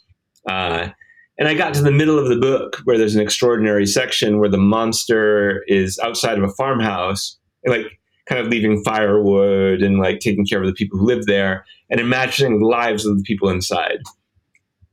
Uh, 0.50 0.90
and 1.38 1.48
I 1.48 1.54
got 1.54 1.76
to 1.76 1.84
the 1.84 1.92
middle 1.92 2.18
of 2.18 2.30
the 2.30 2.38
book 2.38 2.78
where 2.86 2.98
there's 2.98 3.14
an 3.14 3.22
extraordinary 3.22 3.86
section 3.86 4.40
where 4.40 4.50
the 4.50 4.58
monster 4.58 5.64
is 5.68 6.00
outside 6.00 6.40
of 6.40 6.44
a 6.44 6.54
farmhouse, 6.54 7.38
like 7.68 8.00
kind 8.28 8.42
of 8.42 8.48
leaving 8.48 8.84
firewood 8.84 9.82
and 9.82 10.00
like 10.00 10.20
taking 10.20 10.46
care 10.46 10.62
of 10.62 10.68
the 10.68 10.74
people 10.74 11.00
who 11.00 11.06
live 11.06 11.26
there 11.26 11.66
and 11.90 12.00
imagining 12.00 12.60
the 12.60 12.68
lives 12.68 13.06
of 13.06 13.18
the 13.18 13.24
people 13.24 13.50
inside. 13.50 14.00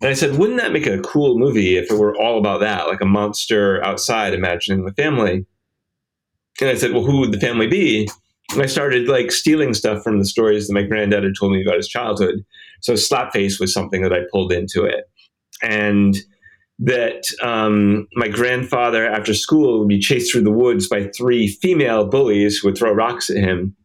And 0.01 0.11
I 0.11 0.15
said, 0.15 0.37
wouldn't 0.37 0.61
that 0.61 0.73
make 0.73 0.87
a 0.87 1.01
cool 1.01 1.39
movie 1.39 1.77
if 1.77 1.91
it 1.91 1.99
were 1.99 2.17
all 2.17 2.39
about 2.39 2.61
that, 2.61 2.89
like 2.89 3.01
a 3.01 3.07
monster 3.07 3.83
outside 3.85 4.35
imagining 4.35 4.85
the 4.85 4.93
family? 4.93 5.47
And 6.61 6.71
I 6.71 6.75
said, 6.75 6.93
well, 6.93 7.05
who 7.05 7.21
would 7.21 7.33
the 7.33 7.41
family 7.41 7.67
be? 7.67 8.09
And 8.53 8.63
I 8.63 8.67
started 8.67 9.09
like 9.09 9.33
stealing 9.33 9.75
stuff 9.75 10.03
from 10.03 10.19
the 10.19 10.27
stories 10.27 10.69
that 10.69 10.75
my 10.75 10.83
granddad 10.83 11.25
had 11.25 11.33
told 11.39 11.53
me 11.53 11.63
about 11.63 11.77
his 11.77 11.89
childhood. 11.89 12.45
So 12.83 12.93
Slapface 12.93 13.59
was 13.59 13.73
something 13.73 14.03
that 14.03 14.13
I 14.13 14.21
pulled 14.31 14.53
into 14.53 14.85
it. 14.85 15.05
And 15.63 16.17
that 16.81 17.23
um, 17.43 18.09
my 18.15 18.29
grandfather, 18.29 19.07
after 19.07 19.33
school, 19.33 19.79
would 19.79 19.89
be 19.89 19.99
chased 19.99 20.33
through 20.33 20.43
the 20.43 20.51
woods 20.51 20.89
by 20.89 21.09
three 21.09 21.49
female 21.49 22.07
bullies 22.07 22.59
who 22.59 22.69
would 22.69 22.77
throw 22.77 22.93
rocks 22.93 23.31
at 23.31 23.37
him. 23.37 23.77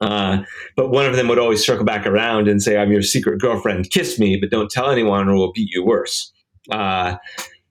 Uh, 0.00 0.42
but 0.76 0.90
one 0.90 1.06
of 1.06 1.14
them 1.14 1.28
would 1.28 1.38
always 1.38 1.64
circle 1.64 1.84
back 1.84 2.06
around 2.06 2.48
and 2.48 2.62
say, 2.62 2.76
I'm 2.76 2.90
your 2.90 3.02
secret 3.02 3.40
girlfriend, 3.40 3.90
kiss 3.90 4.18
me, 4.18 4.36
but 4.36 4.50
don't 4.50 4.70
tell 4.70 4.90
anyone 4.90 5.28
or 5.28 5.36
we'll 5.36 5.52
beat 5.52 5.70
you 5.70 5.84
worse. 5.84 6.32
Uh, 6.70 7.16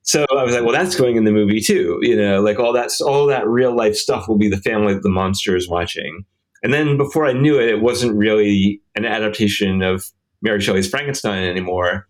so 0.03 0.25
I 0.35 0.43
was 0.43 0.55
like, 0.55 0.63
well, 0.63 0.71
that's 0.73 0.95
going 0.95 1.17
in 1.17 1.25
the 1.25 1.31
movie 1.31 1.59
too. 1.59 1.99
You 2.01 2.15
know, 2.15 2.41
like 2.41 2.57
all 2.57 2.73
that, 2.73 2.89
all 3.05 3.27
that 3.27 3.47
real 3.47 3.75
life 3.75 3.95
stuff 3.95 4.27
will 4.27 4.37
be 4.37 4.49
the 4.49 4.57
family 4.57 4.93
that 4.93 5.03
the 5.03 5.09
monster 5.09 5.55
is 5.55 5.69
watching. 5.69 6.25
And 6.63 6.73
then 6.73 6.97
before 6.97 7.25
I 7.25 7.33
knew 7.33 7.59
it, 7.59 7.69
it 7.69 7.81
wasn't 7.81 8.15
really 8.15 8.81
an 8.95 9.05
adaptation 9.05 9.81
of 9.81 10.05
Mary 10.41 10.61
Shelley's 10.61 10.89
Frankenstein 10.89 11.43
anymore. 11.43 12.07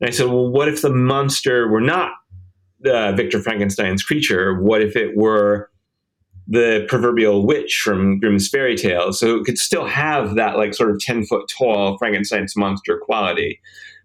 And 0.00 0.08
I 0.08 0.12
said, 0.12 0.26
well, 0.26 0.48
what 0.48 0.68
if 0.68 0.82
the 0.82 0.90
monster 0.90 1.68
were 1.68 1.80
not 1.80 2.12
uh, 2.84 3.12
Victor 3.12 3.40
Frankenstein's 3.40 4.02
creature? 4.02 4.60
What 4.60 4.82
if 4.82 4.96
it 4.96 5.16
were 5.16 5.70
the 6.46 6.84
proverbial 6.88 7.46
witch 7.46 7.80
from 7.80 8.18
Grimm's 8.20 8.48
fairy 8.48 8.76
tale? 8.76 9.12
So 9.12 9.36
it 9.36 9.44
could 9.44 9.58
still 9.58 9.86
have 9.86 10.34
that 10.34 10.56
like 10.56 10.74
sort 10.74 10.90
of 10.90 11.00
10 11.00 11.24
foot 11.24 11.48
tall 11.48 11.96
Frankenstein's 11.98 12.56
monster 12.56 12.98
quality. 12.98 13.60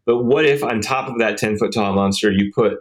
But 0.06 0.24
what 0.24 0.46
if 0.46 0.64
on 0.64 0.82
top 0.82 1.10
of 1.10 1.20
that 1.20 1.38
10 1.38 1.58
foot 1.58 1.72
tall 1.72 1.94
monster 1.94 2.32
you 2.32 2.52
put 2.54 2.80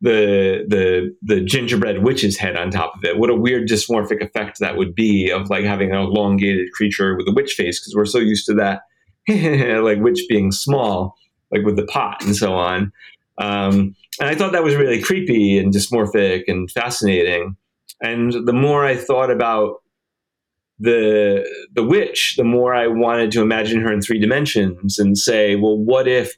the 0.00 0.64
the 0.66 1.14
the 1.22 1.40
gingerbread 1.40 2.02
witch's 2.02 2.36
head 2.36 2.56
on 2.56 2.70
top 2.70 2.96
of 2.96 3.04
it? 3.04 3.18
What 3.18 3.30
a 3.30 3.34
weird 3.34 3.68
dysmorphic 3.68 4.22
effect 4.22 4.58
that 4.58 4.76
would 4.76 4.94
be 4.94 5.30
of 5.30 5.50
like 5.50 5.64
having 5.64 5.90
an 5.90 5.98
elongated 5.98 6.72
creature 6.72 7.16
with 7.16 7.28
a 7.28 7.32
witch 7.32 7.52
face 7.52 7.80
because 7.80 7.94
we're 7.94 8.06
so 8.06 8.18
used 8.18 8.46
to 8.46 8.54
that 8.54 8.82
like 9.82 9.98
witch 10.00 10.22
being 10.28 10.52
small, 10.52 11.16
like 11.52 11.64
with 11.64 11.76
the 11.76 11.86
pot 11.86 12.24
and 12.24 12.34
so 12.34 12.54
on. 12.54 12.92
Um, 13.38 13.94
and 14.20 14.28
I 14.28 14.34
thought 14.34 14.52
that 14.52 14.64
was 14.64 14.74
really 14.74 15.00
creepy 15.00 15.58
and 15.58 15.72
dysmorphic 15.72 16.44
and 16.48 16.70
fascinating. 16.70 17.56
And 18.00 18.32
the 18.46 18.52
more 18.52 18.84
I 18.84 18.96
thought 18.96 19.30
about 19.30 19.82
the 20.78 21.48
the 21.74 21.84
witch, 21.84 22.36
the 22.36 22.44
more 22.44 22.74
I 22.74 22.88
wanted 22.88 23.30
to 23.32 23.42
imagine 23.42 23.80
her 23.80 23.92
in 23.92 24.02
three 24.02 24.18
dimensions 24.18 24.98
and 24.98 25.16
say, 25.16 25.54
well, 25.56 25.78
what 25.78 26.08
if 26.08 26.36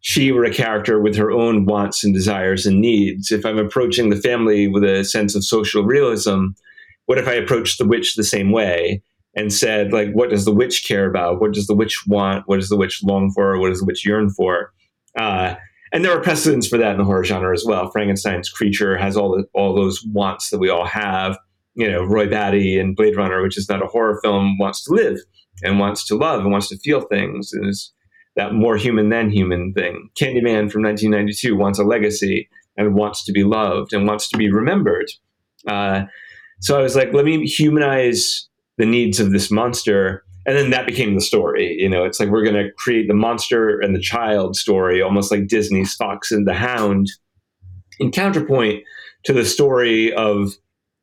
she 0.00 0.32
were 0.32 0.44
a 0.44 0.52
character 0.52 1.00
with 1.00 1.16
her 1.16 1.30
own 1.30 1.66
wants 1.66 2.02
and 2.02 2.14
desires 2.14 2.64
and 2.64 2.80
needs? 2.80 3.30
If 3.30 3.44
I'm 3.44 3.58
approaching 3.58 4.08
the 4.08 4.16
family 4.16 4.66
with 4.68 4.84
a 4.84 5.04
sense 5.04 5.34
of 5.34 5.44
social 5.44 5.84
realism, 5.84 6.48
what 7.06 7.18
if 7.18 7.28
I 7.28 7.34
approached 7.34 7.78
the 7.78 7.86
witch 7.86 8.16
the 8.16 8.24
same 8.24 8.50
way 8.50 9.02
and 9.36 9.52
said, 9.52 9.92
like, 9.92 10.10
what 10.12 10.30
does 10.30 10.46
the 10.46 10.54
witch 10.54 10.86
care 10.88 11.08
about? 11.08 11.40
What 11.40 11.52
does 11.52 11.66
the 11.66 11.74
witch 11.74 12.06
want? 12.06 12.48
What 12.48 12.56
does 12.56 12.70
the 12.70 12.76
witch 12.76 13.02
long 13.04 13.30
for? 13.30 13.60
What 13.60 13.68
does 13.68 13.80
the 13.80 13.84
witch 13.84 14.04
yearn 14.04 14.30
for? 14.30 14.72
Uh, 15.16 15.54
and 15.92 16.04
there 16.04 16.16
are 16.16 16.22
precedents 16.22 16.66
for 16.66 16.78
that 16.78 16.92
in 16.92 16.98
the 16.98 17.04
horror 17.04 17.24
genre 17.24 17.52
as 17.54 17.64
well. 17.64 17.90
Frankenstein's 17.90 18.48
creature 18.48 18.96
has 18.96 19.16
all 19.16 19.36
the, 19.36 19.44
all 19.52 19.74
those 19.74 20.02
wants 20.12 20.50
that 20.50 20.58
we 20.58 20.70
all 20.70 20.86
have. 20.86 21.38
You 21.74 21.90
know, 21.90 22.02
Roy 22.02 22.28
Batty 22.28 22.78
in 22.78 22.94
Blade 22.94 23.16
Runner, 23.16 23.42
which 23.42 23.58
is 23.58 23.68
not 23.68 23.82
a 23.82 23.86
horror 23.86 24.18
film, 24.24 24.58
wants 24.58 24.82
to 24.84 24.94
live 24.94 25.18
and 25.62 25.78
wants 25.78 26.04
to 26.06 26.16
love 26.16 26.40
and 26.40 26.50
wants 26.50 26.68
to 26.70 26.78
feel 26.78 27.02
things. 27.02 27.52
And 27.52 27.68
is 27.68 27.92
that 28.36 28.52
more 28.52 28.76
human 28.76 29.08
than 29.08 29.30
human 29.30 29.72
thing. 29.72 30.10
Candyman 30.18 30.70
from 30.70 30.82
1992 30.82 31.56
wants 31.56 31.78
a 31.78 31.84
legacy 31.84 32.48
and 32.76 32.94
wants 32.94 33.24
to 33.24 33.32
be 33.32 33.44
loved 33.44 33.92
and 33.92 34.06
wants 34.06 34.28
to 34.28 34.36
be 34.36 34.50
remembered. 34.50 35.10
Uh, 35.66 36.02
so 36.60 36.78
I 36.78 36.82
was 36.82 36.94
like, 36.94 37.12
let 37.12 37.24
me 37.24 37.46
humanize 37.46 38.48
the 38.78 38.86
needs 38.86 39.20
of 39.20 39.32
this 39.32 39.50
monster 39.50 40.24
and 40.46 40.56
then 40.56 40.70
that 40.70 40.86
became 40.86 41.16
the 41.16 41.20
story. 41.20 41.76
You 41.76 41.88
know, 41.88 42.04
it's 42.04 42.20
like 42.20 42.28
we're 42.28 42.44
going 42.44 42.64
to 42.64 42.72
create 42.78 43.08
the 43.08 43.14
monster 43.14 43.80
and 43.80 43.94
the 43.94 44.00
child 44.00 44.56
story, 44.56 45.02
almost 45.02 45.32
like 45.32 45.48
Disney's 45.48 45.94
Fox 45.94 46.30
and 46.30 46.46
the 46.46 46.54
Hound, 46.54 47.08
in 47.98 48.12
counterpoint 48.12 48.84
to 49.24 49.32
the 49.32 49.44
story 49.44 50.12
of 50.14 50.52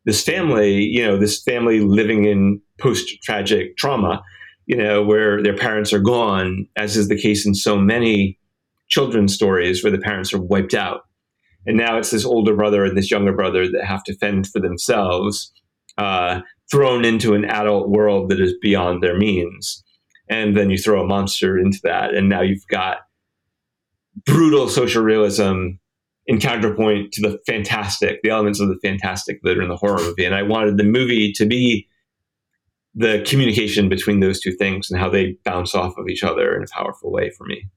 this 0.06 0.24
family. 0.24 0.82
You 0.84 1.06
know, 1.06 1.18
this 1.18 1.44
family 1.44 1.82
living 1.82 2.24
in 2.24 2.62
post 2.80 3.22
tragic 3.22 3.76
trauma. 3.78 4.24
You 4.66 4.78
know, 4.78 5.04
where 5.04 5.44
their 5.44 5.58
parents 5.58 5.92
are 5.92 6.00
gone, 6.00 6.70
as 6.78 6.96
is 6.96 7.10
the 7.10 7.22
case 7.22 7.46
in 7.46 7.54
so 7.54 7.78
many 7.78 8.40
children's 8.88 9.34
stories 9.34 9.84
where 9.84 9.92
the 9.92 9.98
parents 9.98 10.34
are 10.34 10.40
wiped 10.40 10.74
out. 10.74 11.02
And 11.66 11.76
now 11.76 11.98
it's 11.98 12.12
this 12.12 12.24
older 12.24 12.56
brother 12.56 12.86
and 12.86 12.96
this 12.96 13.12
younger 13.12 13.34
brother 13.34 13.70
that 13.70 13.84
have 13.84 14.06
to 14.06 14.16
fend 14.16 14.48
for 14.48 14.62
themselves. 14.62 15.52
Uh, 15.98 16.40
thrown 16.74 17.06
into 17.06 17.36
an 17.36 17.46
adult 17.46 17.88
world 17.88 18.32
that 18.32 18.40
is 18.40 18.56
beyond 18.60 19.04
their 19.04 19.16
means. 19.16 19.84
And 20.28 20.58
then 20.58 20.72
you 20.72 20.78
throw 20.80 21.04
a 21.04 21.06
monster 21.06 21.60
into 21.60 21.78
that, 21.84 22.16
and 22.16 22.30
now 22.30 22.42
you've 22.42 22.66
got 22.68 23.02
brutal 24.26 24.68
social 24.68 25.04
realism 25.04 25.74
in 26.26 26.40
counterpoint 26.40 27.12
to 27.12 27.22
the 27.22 27.38
fantastic, 27.46 28.24
the 28.24 28.32
elements 28.32 28.60
of 28.60 28.70
the 28.70 28.80
fantastic 28.82 29.40
that 29.44 29.56
are 29.56 29.62
in 29.62 29.70
the 29.70 29.76
horror 29.76 30.00
movie. 30.00 30.26
And 30.26 30.34
I 30.34 30.42
wanted 30.42 30.78
the 30.78 30.84
movie 30.84 31.32
to 31.34 31.46
be 31.46 31.88
the 32.96 33.24
communication 33.28 33.88
between 33.88 34.20
those 34.20 34.40
two 34.40 34.54
things 34.54 34.90
and 34.90 35.00
how 35.00 35.10
they 35.10 35.38
bounce 35.44 35.76
off 35.76 35.96
of 36.00 36.08
each 36.10 36.24
other 36.24 36.56
in 36.56 36.64
a 36.64 36.68
powerful 36.74 37.12
way 37.12 37.30
for 37.38 37.46
me. 37.46 37.68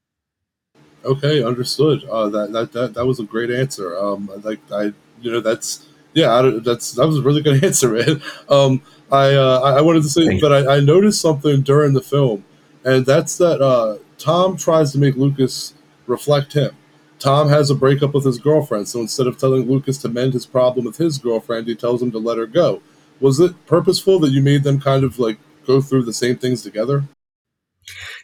Okay, 1.04 1.42
understood. 1.42 2.02
Uh, 2.04 2.30
that, 2.30 2.52
that 2.52 2.72
that 2.72 2.94
that 2.94 3.04
was 3.04 3.20
a 3.20 3.24
great 3.24 3.50
answer. 3.50 3.98
Um, 3.98 4.30
like 4.42 4.60
I, 4.72 4.92
you 5.20 5.30
know, 5.30 5.40
that's 5.40 5.86
yeah, 6.16 6.50
that's 6.64 6.92
that 6.92 7.06
was 7.06 7.18
a 7.18 7.22
really 7.22 7.42
good 7.42 7.62
answer, 7.64 7.90
man. 7.90 8.22
Um, 8.48 8.82
I 9.12 9.34
uh, 9.34 9.60
I 9.60 9.82
wanted 9.82 10.02
to 10.02 10.08
say, 10.08 10.40
but 10.40 10.50
I, 10.50 10.76
I, 10.76 10.80
noticed 10.80 11.20
something 11.20 11.60
during 11.60 11.92
the 11.92 12.00
film, 12.00 12.42
and 12.84 13.04
that's 13.04 13.36
that 13.36 13.60
uh, 13.60 13.98
Tom 14.16 14.56
tries 14.56 14.92
to 14.92 14.98
make 14.98 15.14
Lucas 15.14 15.74
reflect 16.06 16.54
him. 16.54 16.74
Tom 17.18 17.50
has 17.50 17.68
a 17.68 17.74
breakup 17.74 18.14
with 18.14 18.24
his 18.24 18.38
girlfriend, 18.38 18.88
so 18.88 19.00
instead 19.00 19.26
of 19.26 19.36
telling 19.36 19.70
Lucas 19.70 19.98
to 19.98 20.08
mend 20.08 20.32
his 20.32 20.46
problem 20.46 20.86
with 20.86 20.96
his 20.96 21.18
girlfriend, 21.18 21.68
he 21.68 21.74
tells 21.74 22.02
him 22.02 22.10
to 22.12 22.18
let 22.18 22.38
her 22.38 22.46
go. 22.46 22.80
Was 23.20 23.38
it 23.38 23.66
purposeful 23.66 24.18
that 24.20 24.30
you 24.30 24.40
made 24.40 24.64
them 24.64 24.80
kind 24.80 25.04
of 25.04 25.18
like 25.18 25.38
go 25.66 25.82
through 25.82 26.04
the 26.04 26.14
same 26.14 26.36
things 26.36 26.62
together? 26.62 27.04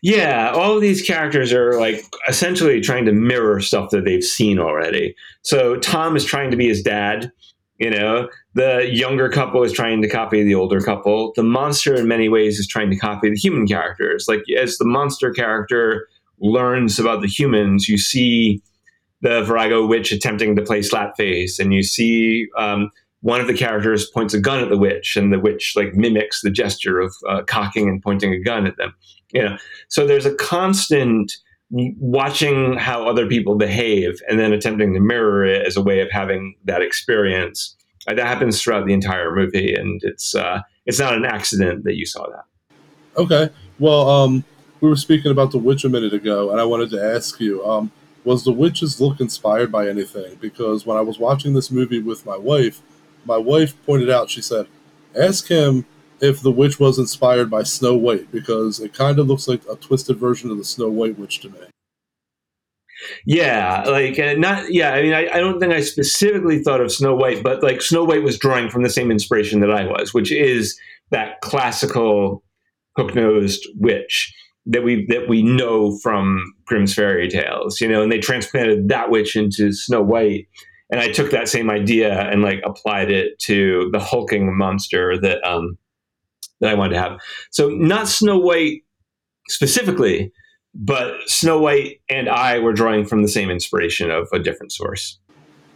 Yeah, 0.03 0.51
all 0.55 0.75
of 0.75 0.81
these 0.81 1.03
characters 1.03 1.53
are 1.53 1.79
like 1.79 2.03
essentially 2.27 2.81
trying 2.81 3.05
to 3.05 3.13
mirror 3.13 3.61
stuff 3.61 3.91
that 3.91 4.07
they've 4.07 4.25
seen 4.25 4.59
already. 4.59 5.15
So 5.43 5.77
Tom 5.77 6.17
is 6.17 6.25
trying 6.25 6.51
to 6.51 6.57
be 6.57 6.69
his 6.69 6.83
dad 6.83 7.31
you 7.83 7.91
know, 7.91 8.29
the 8.55 8.89
younger 8.93 9.29
couple 9.29 9.65
is 9.65 9.73
trying 9.73 10.03
to 10.03 10.09
copy 10.09 10.45
the 10.45 10.55
older 10.55 10.81
couple. 10.81 11.33
The 11.35 11.43
monster, 11.43 11.97
in 11.97 12.07
many 12.07 12.29
ways, 12.29 12.61
is 12.61 12.69
trying 12.69 12.91
to 12.91 12.97
copy 12.97 13.29
the 13.29 13.37
human 13.37 13.67
characters. 13.67 14.27
Like, 14.29 14.43
as 14.57 14.79
the 14.79 14.85
monster 14.85 15.33
character 15.33 16.07
learns 16.39 17.01
about 17.01 17.23
the 17.23 17.27
humans, 17.27 17.89
you 17.89 17.99
see 17.99 18.63
the 19.21 19.43
Virago 19.43 19.85
witch 19.85 20.13
attempting 20.13 20.55
to 20.55 20.63
play 20.63 20.79
slapface, 20.79 21.59
and 21.59 21.75
you 21.75 21.83
see 21.83 22.47
um, 22.57 22.89
one 23.23 23.41
of 23.41 23.49
the 23.49 23.55
characters 23.55 24.09
points 24.09 24.33
a 24.33 24.41
gun 24.41 24.63
at 24.63 24.69
the 24.69 24.79
witch, 24.79 25.17
and 25.17 25.33
the 25.33 25.41
witch 25.41 25.73
like 25.75 25.93
mimics 25.95 26.41
the 26.41 26.51
gesture 26.51 27.01
of 27.01 27.13
uh, 27.29 27.43
cocking 27.49 27.89
and 27.89 28.01
pointing 28.01 28.33
a 28.33 28.39
gun 28.41 28.65
at 28.65 28.77
them. 28.77 28.95
You 29.33 29.43
know, 29.43 29.57
so 29.89 30.07
there's 30.07 30.27
a 30.27 30.35
constant 30.37 31.33
watching 31.73 32.75
how 32.75 33.09
other 33.09 33.27
people 33.27 33.55
behave 33.57 34.21
and 34.29 34.39
then 34.39 34.53
attempting 34.53 34.93
to 34.93 35.01
mirror 35.01 35.45
it 35.45 35.67
as 35.67 35.77
a 35.77 35.83
way 35.83 36.01
of 36.01 36.11
having 36.11 36.55
that 36.65 36.83
experience. 36.83 37.75
Uh, 38.07 38.15
that 38.15 38.27
happens 38.27 38.61
throughout 38.61 38.87
the 38.87 38.93
entire 38.93 39.35
movie, 39.35 39.75
and 39.75 40.01
it's 40.05 40.35
uh, 40.35 40.61
it's 40.87 40.99
not 40.99 41.15
an 41.15 41.25
accident 41.25 41.85
that 41.85 41.97
you 41.97 42.05
saw 42.05 42.27
that. 42.29 42.45
Okay, 43.17 43.49
well, 43.79 44.09
um, 44.09 44.45
we 44.81 44.89
were 44.89 44.97
speaking 44.97 45.31
about 45.31 45.53
the 45.53 45.59
witch 45.59 45.85
a 45.85 45.89
minute 45.89 46.13
ago, 46.13 46.51
and 46.51 46.61
I 46.61 46.65
wanted 46.65 46.91
to 46.91 47.03
ask 47.03 47.41
you: 47.41 47.65
um, 47.65 47.93
Was 48.25 48.45
the 48.45 48.53
witch's 48.53 49.01
look 49.01 49.21
inspired 49.21 49.71
by 49.71 49.89
anything? 49.89 50.37
Because 50.41 50.85
when 50.85 50.97
I 50.97 51.01
was 51.01 51.21
watching 51.21 51.55
this 51.55 51.71
movie 51.71 52.01
with 52.01 52.27
my 52.27 52.37
wife, 52.37 52.83
my 53.25 53.39
wife 53.39 53.75
pointed 53.87 54.11
out, 54.11 54.31
she 54.31 54.43
said, 54.43 54.67
"Ask 55.17 55.47
him 55.47 55.87
if 56.23 56.41
the 56.41 56.53
witch 56.53 56.79
was 56.81 56.99
inspired 56.99 57.51
by 57.51 57.65
Snow 57.65 57.95
White 57.95 58.31
because 58.31 58.79
it 58.81 58.95
kind 58.95 59.19
of 59.19 59.27
looks 59.27 59.49
like 59.49 59.61
a 59.69 59.75
twisted 59.77 60.17
version 60.17 60.51
of 60.51 60.57
the 60.57 60.65
Snow 60.65 60.89
White 60.89 61.19
witch 61.19 61.41
to 61.41 61.51
me. 61.51 61.59
Yeah, 63.27 63.83
like 63.83 64.19
uh, 64.19 64.35
not. 64.35 64.73
Yeah, 64.73 64.93
I 64.93 65.03
mean, 65.03 65.13
I, 65.13 65.29
I 65.29 65.39
don't 65.39 65.59
think 65.59 65.73
I 65.73 65.81
specifically 65.81 66.63
thought 66.63 66.81
of 66.81 66.93
Snow 66.93 67.17
White, 67.17 67.43
but 67.43 67.61
like 67.61 67.83
Snow 67.83 68.05
White 68.05 68.23
was 68.23 68.39
drawing 68.39 68.71
from 68.71 68.85
the 68.85 68.91
same 68.91 69.11
inspiration 69.11 69.61
that 69.61 69.73
I 69.73 69.85
was, 69.85 70.15
which 70.15 70.31
is 70.31 70.79
that 71.11 71.41
classical 71.41 72.45
hook-nosed 72.97 73.67
witch 73.77 74.33
that 74.67 74.85
we 74.85 75.05
that 75.07 75.29
we 75.29 75.43
know 75.43 75.99
from 75.99 76.55
Grimm's 76.65 76.95
fairy 76.95 77.29
tales, 77.29 77.81
you 77.81 77.89
know, 77.89 78.03
and 78.03 78.13
they 78.13 78.21
transplanted 78.21 78.89
that 78.89 79.11
witch 79.11 79.35
into 79.35 79.73
Snow 79.73 80.01
White. 80.01 80.47
And 80.91 81.01
I 81.01 81.11
took 81.11 81.31
that 81.31 81.49
same 81.49 81.71
idea 81.71 82.31
and 82.31 82.43
like 82.43 82.61
applied 82.65 83.11
it 83.11 83.39
to 83.41 83.89
the 83.93 83.99
hulking 83.99 84.57
monster 84.57 85.19
that 85.19 85.43
um, 85.43 85.79
that 86.63 86.71
I 86.71 86.75
wanted 86.75 86.95
to 86.95 87.01
have. 87.01 87.21
So 87.51 87.69
not 87.69 88.09
Snow 88.09 88.39
White 88.39 88.85
specifically, 89.49 90.33
but 90.75 91.15
Snow 91.27 91.61
White 91.61 92.01
and 92.09 92.29
I 92.29 92.59
were 92.61 92.73
drawing 92.73 93.05
from 93.05 93.23
the 93.23 93.29
same 93.29 93.51
inspiration 93.51 94.11
of 94.11 94.29
a 94.33 94.39
different 94.39 94.73
source. 94.73 95.19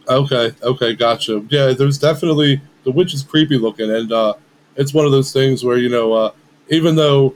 Okay, 0.09 0.51
okay, 0.63 0.95
gotcha. 0.95 1.45
Yeah, 1.49 1.73
there's 1.73 1.99
definitely 1.99 2.61
the 2.85 2.91
witch 2.91 3.13
is 3.13 3.21
creepy 3.21 3.57
looking, 3.57 3.91
and 3.91 4.11
uh, 4.11 4.33
it's 4.77 4.93
one 4.93 5.05
of 5.05 5.11
those 5.11 5.33
things 5.33 5.63
where 5.63 5.77
you 5.77 5.89
know, 5.89 6.13
uh, 6.13 6.31
even 6.69 6.95
though 6.95 7.35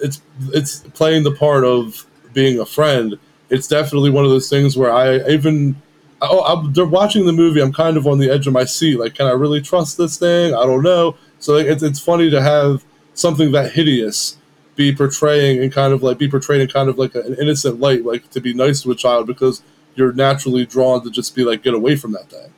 it's 0.00 0.22
it's 0.52 0.78
playing 0.94 1.24
the 1.24 1.32
part 1.32 1.64
of 1.64 2.06
being 2.32 2.58
a 2.58 2.66
friend, 2.66 3.18
it's 3.50 3.68
definitely 3.68 4.10
one 4.10 4.24
of 4.24 4.30
those 4.30 4.48
things 4.48 4.76
where 4.76 4.92
I 4.92 5.18
even 5.28 5.76
oh, 6.22 6.42
I'm 6.44 6.72
they're 6.72 6.86
watching 6.86 7.26
the 7.26 7.32
movie. 7.32 7.60
I'm 7.60 7.74
kind 7.74 7.98
of 7.98 8.06
on 8.06 8.18
the 8.18 8.30
edge 8.30 8.46
of 8.46 8.54
my 8.54 8.64
seat. 8.64 8.98
Like, 8.98 9.14
can 9.14 9.26
I 9.26 9.32
really 9.32 9.60
trust 9.60 9.98
this 9.98 10.16
thing? 10.18 10.54
I 10.54 10.64
don't 10.64 10.82
know. 10.82 11.16
So 11.46 11.54
it's 11.54 11.84
it's 11.84 12.00
funny 12.00 12.28
to 12.30 12.42
have 12.42 12.84
something 13.14 13.52
that 13.52 13.70
hideous 13.70 14.36
be 14.74 14.92
portraying 14.92 15.62
and 15.62 15.72
kind 15.72 15.92
of 15.92 16.02
like 16.02 16.18
be 16.18 16.28
portrayed 16.28 16.60
in 16.60 16.66
kind 16.66 16.88
of 16.88 16.98
like 16.98 17.14
an 17.14 17.36
innocent 17.40 17.78
light, 17.78 18.04
like 18.04 18.28
to 18.30 18.40
be 18.40 18.52
nice 18.52 18.82
to 18.82 18.90
a 18.90 18.96
child 18.96 19.28
because 19.28 19.62
you're 19.94 20.12
naturally 20.12 20.66
drawn 20.66 21.04
to 21.04 21.10
just 21.10 21.36
be 21.36 21.44
like 21.44 21.62
get 21.62 21.72
away 21.72 21.94
from 21.94 22.10
that 22.10 22.28
thing. 22.28 22.52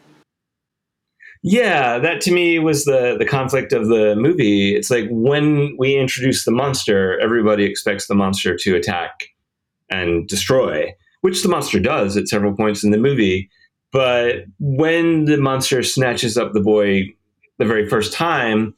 Yeah, 1.43 1.99
that 1.99 2.23
to 2.23 2.33
me 2.33 2.59
was 2.61 2.87
the 2.87 3.15
the 3.19 3.27
conflict 3.27 3.75
of 3.75 3.89
the 3.89 4.17
movie. 4.17 4.75
It's 4.75 4.91
like 4.91 5.07
when 5.11 5.77
we 5.79 5.95
introduce 5.95 6.47
the 6.47 6.51
monster, 6.51 7.21
everybody 7.21 7.65
expects 7.65 8.07
the 8.07 8.15
monster 8.15 8.57
to 8.57 8.75
attack 8.75 9.29
and 9.91 10.27
destroy, 10.27 10.95
which 11.21 11.43
the 11.43 11.51
monster 11.51 11.79
does 11.79 12.17
at 12.17 12.27
several 12.27 12.57
points 12.57 12.83
in 12.83 12.91
the 12.91 12.97
movie. 12.97 13.51
But 13.93 14.47
when 14.59 15.27
the 15.27 15.37
monster 15.37 15.83
snatches 15.83 16.39
up 16.39 16.55
the 16.55 16.63
boy 16.63 17.09
the 17.59 17.67
very 17.67 17.87
first 17.87 18.15
time, 18.15 18.75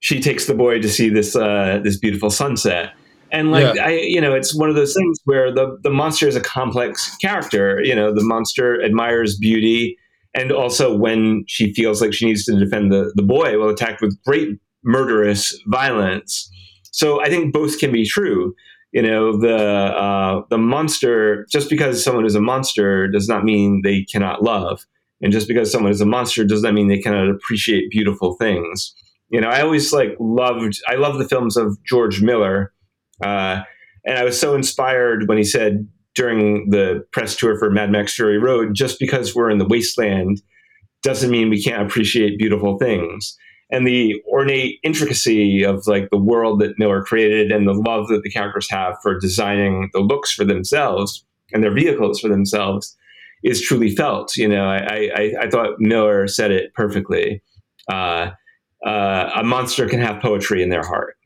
she 0.00 0.20
takes 0.20 0.46
the 0.46 0.54
boy 0.54 0.80
to 0.80 0.88
see 0.88 1.08
this 1.08 1.34
uh, 1.36 1.80
this 1.82 1.98
beautiful 1.98 2.30
sunset. 2.30 2.92
And 3.32 3.50
like 3.50 3.74
Yeah. 3.74 3.86
I, 3.86 3.90
you 3.90 4.20
know, 4.20 4.34
it's 4.34 4.54
one 4.54 4.68
of 4.68 4.76
those 4.76 4.94
things 4.94 5.18
where 5.24 5.52
the 5.52 5.78
the 5.82 5.90
monster 5.90 6.28
is 6.28 6.36
a 6.36 6.40
complex 6.40 7.16
character. 7.16 7.80
You 7.82 7.94
know, 7.94 8.14
the 8.14 8.22
monster 8.24 8.82
admires 8.82 9.36
beauty, 9.36 9.96
and 10.34 10.52
also 10.52 10.96
when 10.96 11.44
she 11.48 11.72
feels 11.72 12.00
like 12.00 12.12
she 12.12 12.26
needs 12.26 12.44
to 12.44 12.58
defend 12.58 12.92
the 12.92 13.12
the 13.16 13.22
boy, 13.22 13.58
will 13.58 13.68
attack 13.70 14.00
with 14.00 14.16
great 14.24 14.58
murderous 14.84 15.58
violence. 15.66 16.48
So 16.92 17.20
I 17.20 17.28
think 17.28 17.52
both 17.52 17.78
can 17.78 17.92
be 17.92 18.06
true. 18.06 18.54
You 18.92 19.02
know, 19.02 19.36
the 19.36 19.56
uh, 19.56 20.42
the 20.48 20.58
monster. 20.58 21.46
Just 21.50 21.68
because 21.68 22.02
someone 22.02 22.24
is 22.24 22.34
a 22.34 22.40
monster 22.40 23.08
does 23.08 23.28
not 23.28 23.44
mean 23.44 23.82
they 23.82 24.04
cannot 24.04 24.42
love, 24.42 24.86
and 25.20 25.32
just 25.32 25.48
because 25.48 25.72
someone 25.72 25.90
is 25.90 26.00
a 26.00 26.06
monster 26.06 26.44
does 26.44 26.62
not 26.62 26.74
mean 26.74 26.88
they 26.88 27.00
cannot 27.00 27.28
appreciate 27.28 27.90
beautiful 27.90 28.34
things. 28.34 28.94
You 29.28 29.40
know, 29.40 29.48
I 29.48 29.60
always 29.60 29.92
like 29.92 30.16
loved. 30.20 30.80
I 30.88 30.94
love 30.94 31.18
the 31.18 31.28
films 31.28 31.56
of 31.56 31.76
George 31.84 32.22
Miller, 32.22 32.72
uh, 33.24 33.62
and 34.04 34.18
I 34.18 34.24
was 34.24 34.38
so 34.38 34.54
inspired 34.54 35.28
when 35.28 35.38
he 35.38 35.44
said 35.44 35.88
during 36.14 36.70
the 36.70 37.04
press 37.12 37.36
tour 37.36 37.58
for 37.58 37.70
Mad 37.70 37.90
Max 37.90 38.14
Fury 38.14 38.38
Road, 38.38 38.74
just 38.74 38.98
because 38.98 39.34
we're 39.34 39.50
in 39.50 39.58
the 39.58 39.66
wasteland 39.66 40.40
doesn't 41.02 41.30
mean 41.30 41.50
we 41.50 41.62
can't 41.62 41.86
appreciate 41.86 42.38
beautiful 42.38 42.78
things. 42.78 43.36
And 43.70 43.86
the 43.86 44.20
ornate 44.28 44.78
intricacy 44.82 45.64
of 45.64 45.86
like 45.86 46.08
the 46.10 46.18
world 46.18 46.60
that 46.60 46.78
Miller 46.78 47.02
created 47.02 47.50
and 47.50 47.66
the 47.66 47.74
love 47.74 48.08
that 48.08 48.22
the 48.22 48.30
characters 48.30 48.70
have 48.70 48.96
for 49.02 49.18
designing 49.18 49.90
the 49.92 50.00
looks 50.00 50.32
for 50.32 50.44
themselves 50.44 51.24
and 51.52 51.62
their 51.62 51.74
vehicles 51.74 52.20
for 52.20 52.28
themselves 52.28 52.96
is 53.42 53.60
truly 53.60 53.94
felt. 53.94 54.36
You 54.36 54.48
know, 54.48 54.64
I, 54.64 55.10
I, 55.14 55.32
I 55.42 55.50
thought 55.50 55.78
Miller 55.78 56.26
said 56.26 56.50
it 56.50 56.74
perfectly. 56.74 57.42
Uh, 57.90 58.30
uh, 58.86 59.30
a 59.36 59.44
monster 59.44 59.88
can 59.88 60.00
have 60.00 60.22
poetry 60.22 60.62
in 60.62 60.70
their 60.70 60.84
heart 60.84 61.16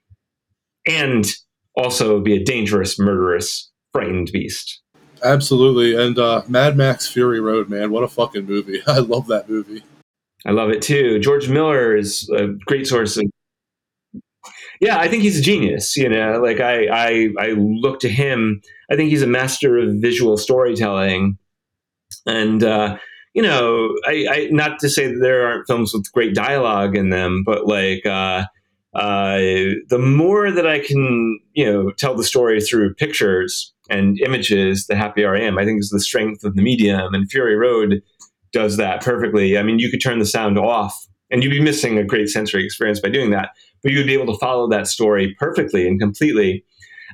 and 0.86 1.26
also 1.76 2.20
be 2.20 2.34
a 2.34 2.42
dangerous, 2.42 2.98
murderous, 2.98 3.70
frightened 3.92 4.30
beast. 4.32 4.80
Absolutely, 5.22 5.94
and 6.02 6.18
uh, 6.18 6.42
Mad 6.48 6.76
Max 6.76 7.06
Fury 7.06 7.40
Road, 7.40 7.68
man, 7.68 7.90
what 7.90 8.02
a 8.02 8.08
fucking 8.08 8.46
movie! 8.46 8.82
I 8.86 9.00
love 9.00 9.26
that 9.26 9.48
movie. 9.48 9.82
I 10.46 10.52
love 10.52 10.70
it 10.70 10.80
too. 10.80 11.18
George 11.18 11.50
Miller 11.50 11.94
is 11.94 12.28
a 12.30 12.48
great 12.64 12.86
source 12.86 13.18
of. 13.18 13.24
Yeah, 14.80 14.98
I 14.98 15.08
think 15.08 15.22
he's 15.22 15.38
a 15.38 15.42
genius. 15.42 15.94
You 15.98 16.08
know, 16.08 16.40
like 16.40 16.60
I, 16.60 16.86
I, 16.86 17.28
I 17.38 17.46
look 17.50 18.00
to 18.00 18.08
him. 18.08 18.62
I 18.90 18.96
think 18.96 19.10
he's 19.10 19.20
a 19.20 19.26
master 19.26 19.76
of 19.76 19.96
visual 19.96 20.38
storytelling, 20.38 21.36
and 22.24 22.64
uh, 22.64 22.96
you 23.34 23.42
know, 23.42 23.96
I, 24.06 24.26
I 24.30 24.48
not 24.50 24.78
to 24.80 24.88
say 24.88 25.06
that 25.06 25.20
there 25.20 25.46
aren't 25.46 25.66
films 25.66 25.92
with 25.92 26.10
great 26.12 26.34
dialogue 26.34 26.96
in 26.96 27.10
them, 27.10 27.42
but 27.44 27.66
like 27.66 28.04
uh, 28.06 28.44
uh, 28.94 29.38
the 29.88 30.00
more 30.00 30.50
that 30.50 30.66
I 30.66 30.80
can, 30.80 31.38
you 31.52 31.64
know, 31.64 31.90
tell 31.92 32.14
the 32.14 32.24
story 32.24 32.60
through 32.60 32.94
pictures 32.94 33.72
and 33.88 34.20
images, 34.20 34.86
the 34.86 34.96
happier 34.96 35.34
I 35.34 35.40
am. 35.42 35.58
I 35.58 35.64
think 35.64 35.80
is 35.80 35.90
the 35.90 36.00
strength 36.00 36.44
of 36.44 36.54
the 36.54 36.62
medium, 36.62 37.14
and 37.14 37.30
Fury 37.30 37.56
Road 37.56 38.02
does 38.52 38.76
that 38.76 39.02
perfectly. 39.02 39.56
I 39.56 39.62
mean, 39.62 39.78
you 39.78 39.90
could 39.90 40.02
turn 40.02 40.18
the 40.18 40.26
sound 40.26 40.58
off 40.58 41.06
and 41.30 41.42
you'd 41.42 41.50
be 41.50 41.60
missing 41.60 41.98
a 41.98 42.04
great 42.04 42.28
sensory 42.28 42.64
experience 42.64 43.00
by 43.00 43.08
doing 43.08 43.30
that, 43.30 43.50
but 43.82 43.92
you 43.92 43.98
would 43.98 44.06
be 44.06 44.14
able 44.14 44.32
to 44.32 44.38
follow 44.38 44.68
that 44.68 44.86
story 44.88 45.34
perfectly 45.38 45.86
and 45.86 46.00
completely. 46.00 46.64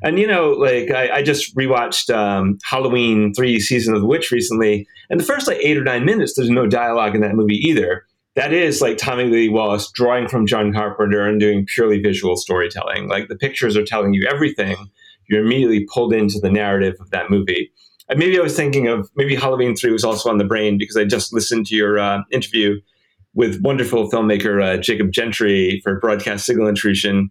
And, 0.02 0.18
you 0.18 0.26
know, 0.26 0.50
like 0.50 0.90
I, 0.90 1.16
I 1.16 1.22
just 1.22 1.56
rewatched 1.56 2.14
um, 2.14 2.58
Halloween 2.64 3.32
3 3.34 3.60
Season 3.60 3.94
of 3.94 4.00
the 4.00 4.06
Witch 4.06 4.30
recently, 4.30 4.86
and 5.10 5.20
the 5.20 5.24
first 5.24 5.46
like 5.46 5.58
eight 5.60 5.76
or 5.76 5.84
nine 5.84 6.04
minutes, 6.04 6.34
there's 6.34 6.50
no 6.50 6.66
dialogue 6.66 7.14
in 7.14 7.20
that 7.20 7.34
movie 7.34 7.56
either. 7.56 8.04
That 8.34 8.52
is 8.52 8.82
like 8.82 8.98
Tommy 8.98 9.24
Lee 9.24 9.48
Wallace 9.48 9.90
drawing 9.92 10.28
from 10.28 10.46
John 10.46 10.72
Carpenter 10.72 11.26
and 11.26 11.40
doing 11.40 11.64
purely 11.66 12.00
visual 12.00 12.36
storytelling. 12.36 13.08
Like 13.08 13.28
the 13.28 13.36
pictures 13.36 13.76
are 13.76 13.84
telling 13.84 14.12
you 14.12 14.28
everything. 14.30 14.76
You're 15.28 15.44
immediately 15.44 15.86
pulled 15.92 16.12
into 16.12 16.38
the 16.38 16.50
narrative 16.50 16.96
of 17.00 17.10
that 17.10 17.30
movie. 17.30 17.72
And 18.08 18.18
maybe 18.18 18.38
I 18.38 18.42
was 18.42 18.54
thinking 18.54 18.88
of 18.88 19.10
maybe 19.16 19.34
Halloween 19.34 19.74
3 19.74 19.90
was 19.90 20.04
also 20.04 20.28
on 20.28 20.38
the 20.38 20.44
brain 20.44 20.78
because 20.78 20.96
I 20.96 21.04
just 21.04 21.32
listened 21.32 21.66
to 21.66 21.74
your 21.74 21.98
uh, 21.98 22.22
interview 22.30 22.78
with 23.34 23.60
wonderful 23.62 24.10
filmmaker 24.10 24.62
uh, 24.62 24.76
Jacob 24.78 25.12
Gentry 25.12 25.80
for 25.82 25.98
Broadcast 25.98 26.46
Signal 26.46 26.68
Intrusion. 26.68 27.30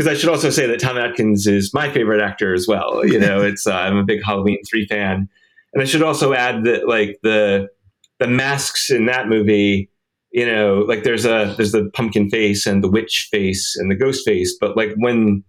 Because 0.00 0.16
I 0.16 0.18
should 0.18 0.30
also 0.30 0.48
say 0.48 0.66
that 0.66 0.80
Tom 0.80 0.96
Atkins 0.96 1.46
is 1.46 1.74
my 1.74 1.92
favorite 1.92 2.22
actor 2.22 2.54
as 2.54 2.66
well. 2.66 3.04
You 3.04 3.20
know, 3.20 3.42
it's 3.42 3.66
uh, 3.66 3.74
I'm 3.74 3.98
a 3.98 4.02
big 4.02 4.24
Halloween 4.24 4.56
3 4.66 4.86
fan. 4.86 5.28
And 5.74 5.82
I 5.82 5.84
should 5.84 6.02
also 6.02 6.32
add 6.32 6.64
that 6.64 6.88
like 6.88 7.18
the 7.22 7.68
the 8.18 8.26
masks 8.26 8.88
in 8.88 9.04
that 9.06 9.28
movie, 9.28 9.90
you 10.32 10.46
know, 10.46 10.86
like 10.88 11.02
there's 11.02 11.26
a 11.26 11.52
there's 11.54 11.72
the 11.72 11.90
pumpkin 11.92 12.30
face 12.30 12.64
and 12.64 12.82
the 12.82 12.88
witch 12.88 13.28
face 13.30 13.76
and 13.76 13.90
the 13.90 13.94
ghost 13.94 14.24
face, 14.24 14.56
but 14.58 14.74
like 14.74 14.94
when 14.96 15.44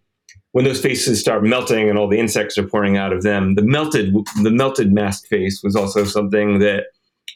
when 0.51 0.65
those 0.65 0.81
faces 0.81 1.21
start 1.21 1.45
melting 1.45 1.89
and 1.89 1.97
all 1.97 2.09
the 2.09 2.19
insects 2.19 2.57
are 2.57 2.67
pouring 2.67 2.97
out 2.97 3.13
of 3.13 3.23
them, 3.23 3.55
the 3.55 3.63
melted 3.63 4.13
the 4.43 4.51
melted 4.51 4.91
mask 4.91 5.27
face 5.27 5.61
was 5.63 5.77
also 5.77 6.03
something 6.03 6.59
that 6.59 6.87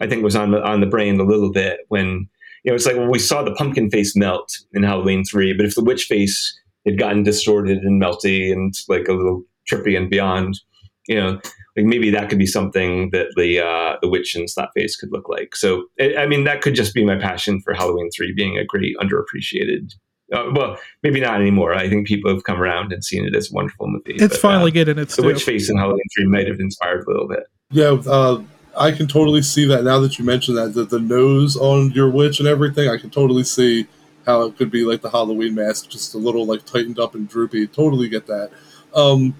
I 0.01 0.07
think 0.07 0.21
was 0.21 0.35
on 0.35 0.51
the 0.51 0.61
on 0.61 0.81
the 0.81 0.85
brain 0.85 1.17
a 1.21 1.23
little 1.23 1.53
bit 1.53 1.79
when 1.87 2.27
you 2.65 2.71
know 2.71 2.75
it's 2.75 2.85
like 2.85 2.97
well, 2.97 3.09
we 3.09 3.19
saw 3.19 3.41
the 3.41 3.55
pumpkin 3.55 3.89
face 3.89 4.17
melt 4.17 4.53
in 4.73 4.83
Halloween 4.83 5.23
three, 5.23 5.53
but 5.53 5.65
if 5.65 5.75
the 5.75 5.83
witch 5.83 6.07
face 6.07 6.59
had 6.85 6.97
gotten 6.97 7.23
distorted 7.23 7.79
and 7.79 8.01
melty 8.01 8.51
and 8.51 8.73
like 8.87 9.07
a 9.07 9.13
little 9.13 9.43
trippy 9.69 9.97
and 9.97 10.09
beyond, 10.09 10.59
you 11.07 11.15
know, 11.15 11.39
like 11.75 11.85
maybe 11.85 12.09
that 12.09 12.29
could 12.29 12.39
be 12.39 12.45
something 12.45 13.09
that 13.11 13.27
the 13.35 13.59
uh, 13.59 13.97
the 14.01 14.09
witch 14.09 14.35
and 14.35 14.49
slap 14.49 14.69
face 14.75 14.95
could 14.95 15.11
look 15.11 15.27
like. 15.27 15.55
So 15.55 15.85
I 15.99 16.15
I 16.17 16.27
mean 16.27 16.43
that 16.45 16.61
could 16.61 16.75
just 16.75 16.93
be 16.93 17.03
my 17.03 17.17
passion 17.17 17.61
for 17.61 17.73
Halloween 17.73 18.09
three 18.15 18.33
being 18.33 18.57
a 18.57 18.65
great 18.65 18.95
underappreciated. 18.97 19.93
Uh, 20.33 20.49
well, 20.53 20.77
maybe 21.03 21.19
not 21.19 21.39
anymore. 21.39 21.75
I 21.75 21.87
think 21.87 22.07
people 22.07 22.33
have 22.33 22.43
come 22.43 22.59
around 22.59 22.91
and 22.91 23.03
seen 23.03 23.27
it 23.27 23.35
as 23.35 23.51
a 23.51 23.53
wonderful 23.53 23.87
movie. 23.87 24.15
It's 24.15 24.35
but, 24.35 24.41
finally 24.41 24.71
uh, 24.71 24.73
getting 24.73 24.97
its 24.97 25.15
the 25.15 25.21
due. 25.21 25.27
witch 25.27 25.43
face 25.43 25.69
in 25.69 25.77
Halloween 25.77 26.01
three 26.15 26.25
might 26.25 26.47
have 26.47 26.59
inspired 26.59 27.05
a 27.05 27.11
little 27.11 27.27
bit. 27.27 27.43
Yeah, 27.69 27.97
uh, 28.07 28.41
I 28.77 28.91
can 28.91 29.07
totally 29.07 29.41
see 29.41 29.65
that 29.67 29.83
now 29.83 29.99
that 29.99 30.17
you 30.17 30.25
mentioned 30.25 30.57
that. 30.57 30.73
The, 30.73 30.85
the 30.85 30.99
nose 30.99 31.55
on 31.55 31.91
your 31.91 32.09
witch 32.09 32.39
and 32.39 32.47
everything, 32.47 32.89
I 32.89 32.97
can 32.97 33.09
totally 33.09 33.43
see 33.43 33.87
how 34.25 34.41
it 34.43 34.57
could 34.57 34.71
be 34.71 34.83
like 34.83 35.01
the 35.01 35.09
Halloween 35.09 35.55
mask, 35.55 35.89
just 35.89 36.15
a 36.15 36.17
little 36.17 36.45
like 36.45 36.65
tightened 36.65 36.99
up 36.99 37.15
and 37.15 37.27
droopy. 37.29 37.67
Totally 37.67 38.09
get 38.09 38.25
that. 38.27 38.51
Um, 38.93 39.35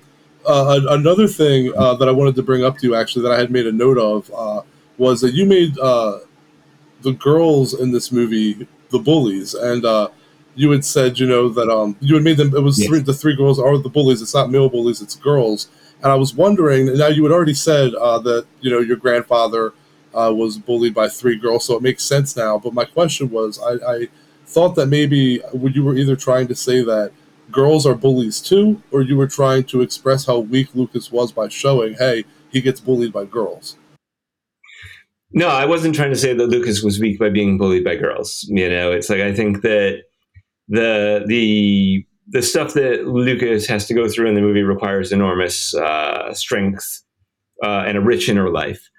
uh, 0.46 0.80
another 0.90 1.28
thing 1.28 1.74
uh, 1.76 1.96
that 1.96 2.08
I 2.08 2.12
wanted 2.12 2.36
to 2.36 2.44
bring 2.44 2.64
up 2.64 2.78
to 2.78 2.88
you, 2.88 2.96
actually, 2.96 3.24
that 3.24 3.32
I 3.32 3.40
had 3.40 3.50
made 3.52 3.66
a 3.66 3.72
note 3.72 3.98
of, 3.98 4.32
uh, 4.34 4.62
was 4.98 5.22
that 5.22 5.34
you 5.34 5.46
made 5.46 5.78
uh, 5.80 6.20
the 7.02 7.14
girls 7.14 7.74
in 7.74 7.92
this 7.92 8.12
movie 8.12 8.68
the 8.90 9.00
bullies, 9.00 9.54
and 9.56 9.86
uh, 9.86 10.10
you 10.56 10.72
had 10.72 10.86
said, 10.86 11.20
you 11.20 11.26
know, 11.26 11.50
that 11.50 11.70
um, 11.70 11.96
you 12.00 12.16
had 12.16 12.24
made 12.24 12.38
them. 12.38 12.56
It 12.56 12.62
was 12.62 12.80
Yes. 12.80 12.88
three, 12.88 13.00
the 13.00 13.14
three 13.14 13.36
girls 13.36 13.60
are 13.60 13.78
the 13.78 13.90
bullies. 13.90 14.22
It's 14.22 14.34
not 14.34 14.52
male 14.52 14.70
bullies; 14.70 15.02
it's 15.02 15.16
girls. 15.16 15.68
And 16.04 16.12
I 16.12 16.16
was 16.16 16.34
wondering. 16.36 16.96
Now 16.98 17.08
you 17.08 17.24
had 17.24 17.32
already 17.32 17.54
said 17.56 17.94
uh, 17.96 18.20
that 18.20 18.46
you 18.62 18.70
know 18.70 18.80
your 18.80 18.98
grandfather 18.98 19.74
uh, 20.14 20.32
was 20.34 20.58
bullied 20.58 20.94
by 20.94 21.10
three 21.10 21.38
girls, 21.38 21.66
so 21.66 21.76
it 21.76 21.82
makes 21.82 22.04
sense 22.04 22.38
now. 22.38 22.58
But 22.60 22.74
my 22.74 22.86
question 22.86 23.30
was, 23.32 23.60
I, 23.60 23.74
I 23.94 24.08
thought 24.46 24.76
that 24.76 24.88
maybe 24.88 25.42
you 25.54 25.84
were 25.84 25.96
either 25.96 26.16
trying 26.16 26.48
to 26.48 26.56
say 26.56 26.84
that 26.84 27.12
girls 27.52 27.86
are 27.86 27.96
bullies 27.96 28.42
too, 28.42 28.82
or 28.92 29.02
you 29.02 29.18
were 29.18 29.28
trying 29.28 29.64
to 29.66 29.82
express 29.82 30.26
how 30.26 30.40
weak 30.40 30.70
Lucas 30.74 31.12
was 31.12 31.32
by 31.32 31.48
showing, 31.48 31.96
hey, 31.96 32.26
he 32.52 32.62
gets 32.62 32.80
bullied 32.80 33.14
by 33.14 33.26
girls. 33.26 33.78
No, 35.32 35.50
I 35.50 35.66
wasn't 35.66 35.96
trying 35.96 36.12
to 36.12 36.16
say 36.16 36.34
that 36.34 36.48
Lucas 36.48 36.82
was 36.82 37.00
weak 37.00 37.20
by 37.20 37.30
being 37.30 37.58
bullied 37.58 37.84
by 37.84 37.96
girls. 37.96 38.46
You 38.48 38.70
know, 38.70 38.92
it's 38.92 39.10
like 39.10 39.20
I 39.20 39.34
think 39.34 39.62
that 39.64 40.04
the 40.68 41.24
the 41.28 42.06
the 42.28 42.42
stuff 42.42 42.74
that 42.74 43.08
Lucas 43.08 43.68
has 43.68 43.86
to 43.88 43.94
go 43.94 44.08
through 44.08 44.30
in 44.30 44.36
the 44.36 44.42
movie 44.42 44.64
requires 44.64 45.12
enormous 45.12 45.76
uh, 45.76 46.34
strength 46.34 47.04
uh, 47.64 47.84
and 47.86 47.98
a 47.98 48.02
rich 48.02 48.30
inner 48.30 48.50
life. 48.50 48.90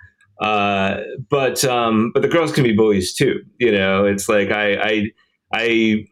Uh, 0.41 0.99
but 1.31 1.65
um, 1.65 2.11
but 2.13 2.21
the 2.21 2.29
girls 2.29 2.53
can 2.53 2.65
be 2.65 2.73
bullies 2.73 3.15
too. 3.15 3.43
You 3.59 3.73
know, 3.73 4.05
it's 4.05 4.29
like 4.29 4.51
I 4.51 4.75
I 4.75 5.11
I 5.53 6.07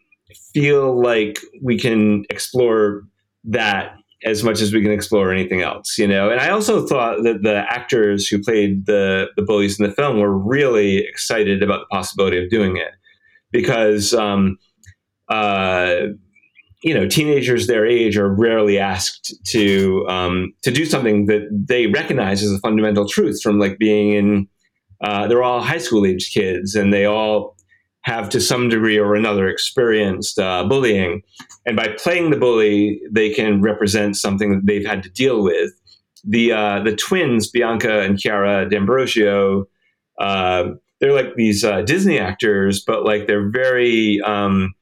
feel 0.53 1.01
like 1.01 1.39
we 1.63 1.79
can 1.79 2.25
explore 2.31 3.03
that 3.45 3.97
as 4.25 4.43
much 4.43 4.61
as 4.61 4.73
we 4.73 4.81
can 4.81 4.91
explore 4.91 5.31
anything 5.31 5.61
else, 5.61 5.99
you 5.99 6.09
know. 6.09 6.31
And 6.31 6.41
I 6.41 6.49
also 6.49 6.87
thought 6.87 7.23
that 7.25 7.43
the 7.43 7.65
actors 7.69 8.27
who 8.27 8.43
played 8.43 8.87
the 8.87 9.27
the 9.37 9.43
bullies 9.43 9.79
in 9.79 9.87
the 9.87 9.93
film 9.93 10.19
were 10.19 10.37
really 10.37 10.99
excited 10.99 11.63
about 11.63 11.81
the 11.81 11.95
possibility 11.95 12.43
of 12.43 12.51
doing 12.51 12.77
it 12.77 12.93
because, 13.53 14.15
um, 14.15 14.57
uh, 15.29 15.97
you 16.83 16.95
know, 16.95 17.07
teenagers 17.07 17.67
their 17.67 17.87
age 17.87 18.17
are 18.17 18.35
rarely 18.35 18.79
asked 18.79 19.35
to 19.47 20.07
um, 20.09 20.55
to 20.63 20.71
do 20.71 20.87
something 20.87 21.27
that 21.27 21.47
they 21.53 21.87
recognize 21.89 22.43
as 22.43 22.51
a 22.51 22.59
fundamental 22.61 23.07
truth 23.09 23.41
from 23.43 23.59
like 23.59 23.79
being 23.79 24.13
in. 24.13 24.49
Uh, 25.03 25.27
they're 25.27 25.43
all 25.43 25.61
high 25.61 25.79
school 25.79 26.07
age 26.07 26.31
kids, 26.33 26.75
and 26.75 26.95
they 26.95 27.05
all 27.05 27.57
have 28.05 28.29
to 28.29 28.41
some 28.41 28.69
degree 28.69 28.99
or 28.99 29.15
another 29.15 29.49
experienced 29.49 30.39
uh, 30.39 30.65
bullying. 30.65 31.23
And 31.67 31.77
by 31.77 31.89
playing 31.89 32.31
the 32.31 32.37
bully, 32.37 33.01
they 33.11 33.31
can 33.31 33.63
represent 33.63 34.17
something 34.17 34.53
that 34.53 34.67
they've 34.67 34.87
had 34.87 35.03
to 35.03 35.11
deal 35.11 35.43
with. 35.43 35.71
The 36.23 36.53
uh, 36.53 36.83
the 36.83 36.97
twins, 36.97 37.51
Bianca 37.51 38.01
and 38.01 38.19
Chiara 38.19 38.69
D'Ambrosio, 38.69 39.67
uh, 40.19 40.65
they're 41.01 41.13
like 41.13 41.35
these 41.37 41.65
uh, 41.65 41.83
Disney 41.83 42.19
actors, 42.19 42.83
but 42.87 43.05
like 43.05 43.27
they're 43.27 43.51
very 43.51 44.21
um, 44.23 44.75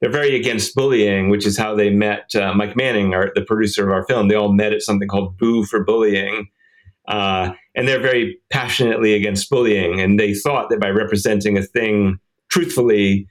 they're 0.00 0.10
very 0.10 0.36
against 0.36 0.74
bullying, 0.74 1.30
which 1.30 1.46
is 1.46 1.56
how 1.56 1.74
they 1.74 1.90
met 1.90 2.34
uh, 2.34 2.52
Mike 2.54 2.76
Manning, 2.76 3.14
our, 3.14 3.32
the 3.34 3.42
producer 3.42 3.84
of 3.84 3.92
our 3.92 4.04
film. 4.04 4.28
They 4.28 4.34
all 4.34 4.52
met 4.52 4.72
at 4.72 4.82
something 4.82 5.08
called 5.08 5.38
Boo 5.38 5.64
for 5.64 5.82
Bullying. 5.82 6.48
Uh, 7.08 7.52
and 7.74 7.86
they're 7.86 8.00
very 8.00 8.38
passionately 8.50 9.14
against 9.14 9.50
bullying. 9.50 10.00
And 10.00 10.18
they 10.18 10.34
thought 10.34 10.70
that 10.70 10.80
by 10.80 10.88
representing 10.88 11.58
a 11.58 11.62
thing 11.62 12.18
truthfully 12.54 13.26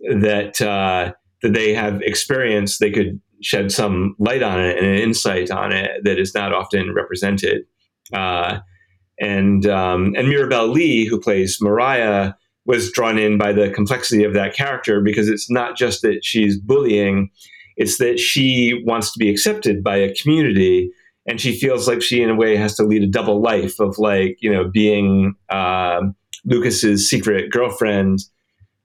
that 0.00 0.60
uh, 0.62 1.12
that 1.42 1.52
they 1.52 1.74
have 1.74 2.00
experienced, 2.02 2.80
they 2.80 2.90
could 2.90 3.20
shed 3.42 3.70
some 3.70 4.14
light 4.18 4.42
on 4.42 4.60
it 4.60 4.78
and 4.78 4.86
an 4.86 4.96
insight 4.96 5.50
on 5.50 5.72
it 5.72 5.90
that 6.04 6.18
is 6.18 6.32
not 6.32 6.54
often 6.54 6.94
represented. 6.94 7.64
Uh, 8.12 8.60
and 9.20 9.66
um, 9.66 10.14
and 10.16 10.28
Mirabelle 10.28 10.68
Lee, 10.68 11.04
who 11.04 11.20
plays 11.20 11.58
Mariah, 11.60 12.32
was 12.64 12.90
drawn 12.90 13.18
in 13.18 13.36
by 13.36 13.52
the 13.52 13.70
complexity 13.70 14.24
of 14.24 14.32
that 14.32 14.54
character 14.56 15.02
because 15.02 15.28
it's 15.28 15.50
not 15.50 15.76
just 15.76 16.00
that 16.02 16.24
she's 16.24 16.58
bullying; 16.58 17.30
it's 17.76 17.98
that 17.98 18.18
she 18.18 18.82
wants 18.86 19.12
to 19.12 19.18
be 19.18 19.28
accepted 19.28 19.84
by 19.84 19.96
a 19.96 20.14
community, 20.14 20.90
and 21.26 21.40
she 21.40 21.58
feels 21.58 21.86
like 21.86 22.00
she, 22.00 22.22
in 22.22 22.30
a 22.30 22.34
way, 22.34 22.56
has 22.56 22.74
to 22.76 22.84
lead 22.84 23.02
a 23.02 23.06
double 23.06 23.42
life 23.42 23.78
of 23.78 23.98
like 23.98 24.38
you 24.40 24.50
know 24.50 24.68
being 24.68 25.34
uh, 25.50 26.00
Lucas's 26.44 27.08
secret 27.08 27.50
girlfriend 27.50 28.20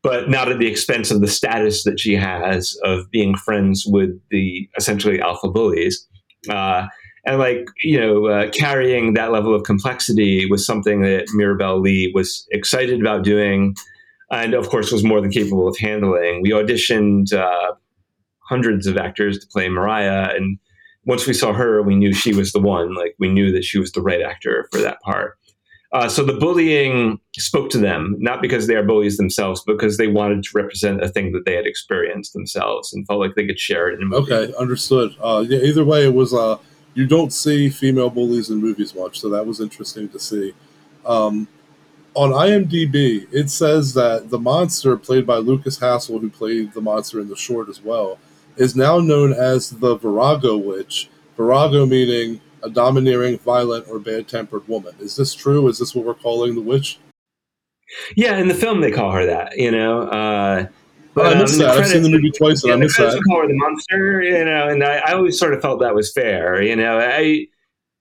but 0.03 0.30
not 0.30 0.49
at 0.49 0.60
the 0.60 0.68
expense 0.68 1.11
of 1.11 1.22
the 1.22 1.28
status 1.28 1.84
that 1.84 1.99
she 1.99 2.15
has 2.15 2.78
of 2.84 3.10
being 3.11 3.36
friends 3.36 3.86
with 3.86 4.19
the 4.30 4.69
essentially 4.78 5.19
alpha 5.19 5.49
bullies. 5.49 6.07
Uh, 6.49 6.88
and 7.26 7.40
like 7.40 7.65
you 7.84 7.99
know, 7.99 8.28
uh, 8.28 8.49
carrying 8.52 9.14
that 9.14 9.32
level 9.32 9.53
of 9.53 9.64
complexity 9.64 10.45
was 10.49 10.65
something 10.65 11.02
that 11.02 11.26
Mirabelle 11.34 11.80
Lee 11.80 12.11
was 12.15 12.48
excited 12.52 13.02
about 13.02 13.24
doing, 13.24 13.76
and 14.32 14.53
of 14.53 14.69
course 14.69 14.91
was 14.91 15.03
more 15.03 15.19
than 15.19 15.32
capable 15.32 15.68
of 15.68 15.78
handling. 15.78 16.41
We 16.41 16.52
auditioned 16.52 17.34
uh, 17.34 17.74
hundreds 18.40 18.88
of 18.88 18.98
actors 18.98 19.40
to 19.40 19.48
play 19.48 19.68
Mariah, 19.68 20.34
and 20.36 20.57
once 21.06 21.28
we 21.28 21.34
saw 21.34 21.52
her, 21.53 21.82
we 21.82 21.95
knew 21.95 22.14
she 22.14 22.34
was 22.34 22.53
the 22.53 22.61
one. 22.61 22.94
Like 22.95 23.15
we 23.19 23.30
knew 23.30 23.52
that 23.52 23.65
she 23.65 23.78
was 23.78 23.91
the 23.91 24.02
right 24.02 24.22
actor 24.22 24.69
for 24.72 24.80
that 24.80 25.02
part. 25.02 25.36
Uh, 25.93 26.09
so 26.09 26.23
the 26.23 26.34
bullying 26.34 27.19
spoke 27.38 27.69
to 27.69 27.77
them, 27.77 28.15
not 28.19 28.41
because 28.41 28.68
they 28.68 28.76
are 28.76 28.84
bullies 28.84 29.15
themselves, 29.15 29.64
but 29.65 29.77
because 29.77 29.97
they 29.97 30.07
wanted 30.07 30.43
to 30.43 30.49
represent 30.53 31.01
a 31.01 31.07
thing 31.07 31.31
that 31.31 31.45
they 31.45 31.53
had 31.53 31.65
experienced 31.65 32.34
themselves 32.34 32.93
and 32.93 33.07
felt 33.07 33.19
like 33.19 33.35
they 33.35 33.47
could 33.47 33.59
share 33.59 33.88
it 33.89 33.95
in 33.95 34.03
a 34.03 34.05
movie. 34.05 34.34
Okay, 34.34 34.53
understood. 34.55 35.15
Uh, 35.22 35.45
yeah, 35.47 35.59
either 35.59 35.85
way, 35.85 36.03
it 36.05 36.14
was. 36.14 36.34
Uh, 36.34 36.57
you 36.93 37.05
don't 37.05 37.31
see 37.31 37.69
female 37.69 38.09
bullies 38.09 38.49
in 38.49 38.57
movies 38.57 38.95
much, 38.95 39.19
so 39.19 39.30
that 39.30 39.45
was 39.45 39.61
interesting 39.61 40.09
to 40.09 40.19
see. 40.19 40.53
Um, 41.05 41.47
on 42.15 42.31
IMDb, 42.31 43.27
it 43.31 43.51
says 43.51 43.93
that 43.93 44.31
the 44.31 44.39
monster, 44.39 44.97
played 44.97 45.27
by 45.27 45.38
Lukas 45.38 45.77
Hassel, 45.77 46.19
who 46.19 46.30
played 46.31 46.73
the 46.73 46.81
monster 46.81 47.22
in 47.22 47.30
the 47.30 47.35
short 47.35 47.69
as 47.69 47.81
well, 47.81 48.18
is 48.55 48.76
now 48.76 48.99
known 48.99 49.31
as 49.31 49.69
the 49.69 49.95
Virago 49.95 50.57
Witch. 50.57 51.09
Virago 51.38 51.85
meaning 51.85 52.41
a 52.63 52.69
domineering, 52.69 53.38
violent, 53.39 53.88
or 53.89 53.99
bad 53.99 54.27
tempered 54.27 54.67
woman. 54.67 54.95
Is 54.99 55.15
this 55.15 55.34
true? 55.34 55.67
Is 55.67 55.79
this 55.79 55.95
what 55.95 56.05
we're 56.05 56.13
calling 56.13 56.55
the 56.55 56.61
witch? 56.61 56.99
Yeah, 58.15 58.38
in 58.38 58.47
the 58.47 58.53
film 58.53 58.81
they 58.81 58.91
call 58.91 59.11
her 59.11 59.25
that, 59.25 59.57
you 59.57 59.71
know. 59.71 60.01
Uh, 60.03 60.67
but 61.13 61.25
oh, 61.25 61.29
I 61.29 61.41
missed 61.41 61.53
um, 61.55 61.59
that. 61.59 61.77
I've 61.77 61.88
seen 61.88 62.03
the 62.03 62.09
movie 62.09 62.31
twice, 62.31 62.63
and 62.63 62.69
yeah, 62.69 62.75
I 62.75 62.77
missed 62.77 62.97
that. 62.97 63.21
Call 63.27 63.41
her 63.41 63.47
the 63.47 63.53
monster, 63.55 64.21
you 64.21 64.45
know, 64.45 64.67
and 64.67 64.84
I, 64.84 64.97
I 64.97 65.13
always 65.13 65.39
sort 65.39 65.53
of 65.53 65.61
felt 65.61 65.79
that 65.79 65.95
was 65.95 66.11
fair, 66.11 66.61
you 66.61 66.75
know. 66.75 66.99
I, 66.99 67.47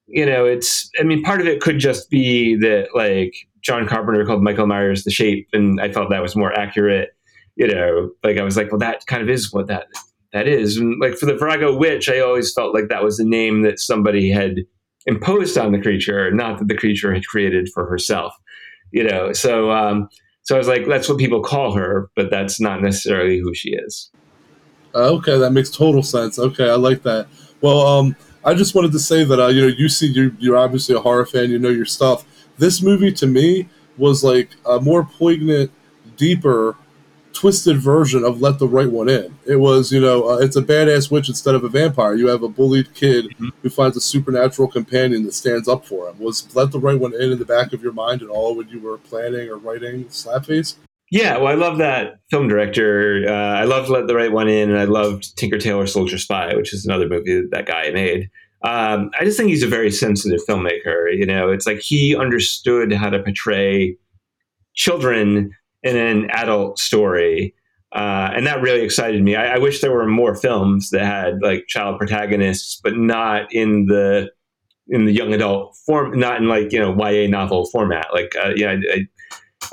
you 0.07 0.25
know, 0.25 0.45
it's. 0.45 0.89
I 0.99 1.03
mean, 1.03 1.23
part 1.23 1.41
of 1.41 1.47
it 1.47 1.61
could 1.61 1.79
just 1.79 2.09
be 2.09 2.55
that 2.57 2.89
like 2.93 3.33
John 3.61 3.87
Carpenter 3.87 4.25
called 4.25 4.43
Michael 4.43 4.67
Myers 4.67 5.03
the 5.03 5.11
shape, 5.11 5.47
and 5.53 5.81
I 5.81 5.91
felt 5.91 6.09
that 6.09 6.21
was 6.21 6.35
more 6.35 6.53
accurate. 6.53 7.15
You 7.55 7.67
know, 7.67 8.11
like 8.23 8.37
I 8.37 8.43
was 8.43 8.55
like, 8.55 8.71
well, 8.71 8.79
that 8.79 9.05
kind 9.07 9.23
of 9.23 9.29
is 9.29 9.51
what 9.51 9.67
that 9.67 9.87
that 10.33 10.47
is. 10.47 10.77
And 10.77 10.99
like 10.99 11.15
for 11.15 11.25
the 11.25 11.35
Virago 11.35 11.75
Witch, 11.75 12.09
I 12.09 12.19
always 12.19 12.53
felt 12.53 12.73
like 12.73 12.89
that 12.89 13.03
was 13.03 13.19
a 13.19 13.25
name 13.25 13.61
that 13.61 13.79
somebody 13.79 14.29
had 14.29 14.57
imposed 15.05 15.57
on 15.57 15.71
the 15.71 15.81
creature, 15.81 16.31
not 16.31 16.59
that 16.59 16.67
the 16.67 16.77
creature 16.77 17.13
had 17.13 17.25
created 17.25 17.69
for 17.73 17.85
herself. 17.85 18.33
You 18.91 19.03
know, 19.03 19.33
so 19.33 19.71
um, 19.71 20.07
so 20.43 20.55
I 20.55 20.57
was 20.57 20.67
like, 20.67 20.87
that's 20.87 21.09
what 21.09 21.17
people 21.17 21.41
call 21.41 21.73
her, 21.73 22.09
but 22.15 22.29
that's 22.29 22.59
not 22.59 22.81
necessarily 22.81 23.39
who 23.39 23.53
she 23.53 23.71
is. 23.71 24.09
Uh, 24.95 25.09
okay, 25.15 25.37
that 25.37 25.51
makes 25.51 25.69
total 25.69 26.01
sense. 26.01 26.39
Okay, 26.39 26.69
I 26.69 26.75
like 26.75 27.03
that. 27.03 27.27
Well, 27.61 27.85
um, 27.85 28.15
I 28.45 28.53
just 28.53 28.73
wanted 28.73 28.93
to 28.93 28.99
say 28.99 29.25
that 29.25 29.39
uh, 29.39 29.47
you 29.47 29.61
know 29.61 29.67
you 29.67 29.89
see 29.89 30.07
you 30.07 30.35
you're 30.39 30.57
obviously 30.57 30.95
a 30.95 30.99
horror 30.99 31.25
fan, 31.25 31.51
you 31.51 31.59
know 31.59 31.69
your 31.69 31.85
stuff. 31.85 32.25
This 32.57 32.81
movie 32.81 33.11
to 33.11 33.27
me 33.27 33.67
was 33.97 34.23
like 34.23 34.51
a 34.65 34.79
more 34.79 35.03
poignant, 35.03 35.71
deeper 36.15 36.77
twisted 37.37 37.77
version 37.77 38.23
of 38.23 38.41
Let 38.41 38.57
the 38.57 38.67
Right 38.67 38.89
One 38.89 39.09
In. 39.09 39.37
It 39.45 39.57
was, 39.57 39.91
you 39.91 40.01
know, 40.01 40.27
uh, 40.27 40.37
it's 40.37 40.55
a 40.55 40.61
badass 40.61 41.11
witch 41.11 41.29
instead 41.29 41.53
of 41.53 41.63
a 41.63 41.69
vampire. 41.69 42.15
You 42.15 42.27
have 42.29 42.41
a 42.41 42.49
bullied 42.49 42.91
kid 42.95 43.25
mm-hmm. 43.25 43.49
who 43.61 43.69
finds 43.69 43.95
a 43.95 44.01
supernatural 44.01 44.67
companion 44.67 45.23
that 45.23 45.35
stands 45.35 45.67
up 45.67 45.85
for 45.85 46.09
him. 46.09 46.17
Was 46.17 46.55
Let 46.55 46.71
the 46.71 46.79
Right 46.79 46.99
One 46.99 47.13
In 47.13 47.31
in 47.31 47.37
the 47.37 47.45
back 47.45 47.73
of 47.73 47.83
your 47.83 47.93
mind 47.93 48.23
at 48.23 48.29
all 48.29 48.55
when 48.55 48.69
you 48.69 48.79
were 48.79 48.97
planning 48.97 49.49
or 49.49 49.57
writing 49.57 50.05
Slapface? 50.05 50.77
Yeah, 51.11 51.37
well, 51.37 51.47
I 51.47 51.53
love 51.53 51.77
that 51.77 52.19
film 52.31 52.47
director. 52.47 53.23
Uh, 53.27 53.31
I 53.31 53.65
loved 53.65 53.89
Let 53.89 54.07
the 54.07 54.15
Right 54.15 54.31
One 54.31 54.49
In, 54.49 54.71
and 54.71 54.79
I 54.79 54.85
loved 54.85 55.37
Tinker 55.37 55.59
Tailor 55.59 55.85
Soldier 55.85 56.17
Spy, 56.17 56.55
which 56.55 56.73
is 56.73 56.87
another 56.87 57.07
movie 57.07 57.41
that, 57.41 57.51
that 57.51 57.67
guy 57.67 57.91
made. 57.91 58.31
Um, 58.63 59.11
I 59.19 59.25
just 59.25 59.37
think 59.37 59.49
he's 59.49 59.61
a 59.61 59.67
very 59.67 59.91
sensitive 59.91 60.41
filmmaker. 60.49 61.15
You 61.15 61.27
know, 61.27 61.51
it's 61.51 61.67
like 61.67 61.81
he 61.81 62.15
understood 62.15 62.91
how 62.93 63.11
to 63.11 63.21
portray 63.21 63.95
children 64.73 65.51
in 65.87 65.95
an 65.95 66.29
adult 66.31 66.79
story. 66.79 67.53
Uh, 67.93 68.29
and 68.35 68.45
that 68.45 68.61
really 68.61 68.81
excited 68.81 69.23
me. 69.23 69.35
I, 69.35 69.55
I, 69.55 69.57
wish 69.59 69.79
there 69.79 69.93
were 69.93 70.05
more 70.05 70.35
films 70.35 70.89
that 70.89 71.05
had 71.05 71.41
like 71.41 71.67
child 71.67 71.97
protagonists, 71.97 72.81
but 72.83 72.97
not 72.97 73.51
in 73.53 73.85
the 73.85 74.29
in 74.89 75.05
the 75.05 75.13
young 75.13 75.33
adult 75.33 75.75
form, 75.85 76.19
not 76.19 76.41
in 76.41 76.49
like 76.49 76.73
you 76.73 76.79
know 76.79 76.95
YA 76.97 77.27
novel 77.29 77.65
format. 77.67 78.07
Like 78.13 78.33
uh, 78.35 78.51
yeah, 78.55 78.75
I, 78.93 79.07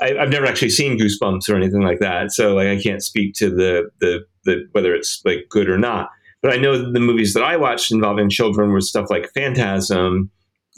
I, 0.01 0.13
have 0.21 0.29
never 0.29 0.45
actually 0.45 0.69
seen 0.69 0.97
Goosebumps 0.97 1.49
or 1.49 1.55
anything 1.55 1.81
like 1.81 1.99
that, 1.99 2.31
so 2.31 2.55
like 2.55 2.67
I 2.67 2.81
can't 2.81 3.03
speak 3.03 3.33
to 3.35 3.49
the 3.49 3.89
the, 3.99 4.25
the 4.45 4.67
whether 4.71 4.95
it's 4.95 5.21
like 5.25 5.47
good 5.49 5.69
or 5.69 5.77
not. 5.77 6.09
But 6.41 6.53
I 6.53 6.57
know 6.57 6.91
the 6.91 6.99
movies 6.99 7.33
that 7.33 7.43
I 7.43 7.57
watched 7.57 7.91
involving 7.91 8.29
children 8.29 8.71
were 8.71 8.81
stuff 8.81 9.09
like 9.09 9.29
Phantasm. 9.33 10.31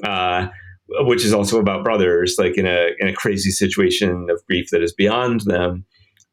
Uh, 0.04 0.48
which 0.90 1.26
is 1.26 1.34
also 1.34 1.60
about 1.60 1.84
brothers, 1.84 2.36
like 2.38 2.58
in 2.58 2.66
a 2.66 2.90
in 3.00 3.08
a 3.08 3.14
crazy 3.14 3.52
situation 3.52 4.30
of 4.30 4.46
grief 4.46 4.70
that 4.72 4.82
is 4.82 4.94
beyond 4.94 5.42
them. 5.42 5.86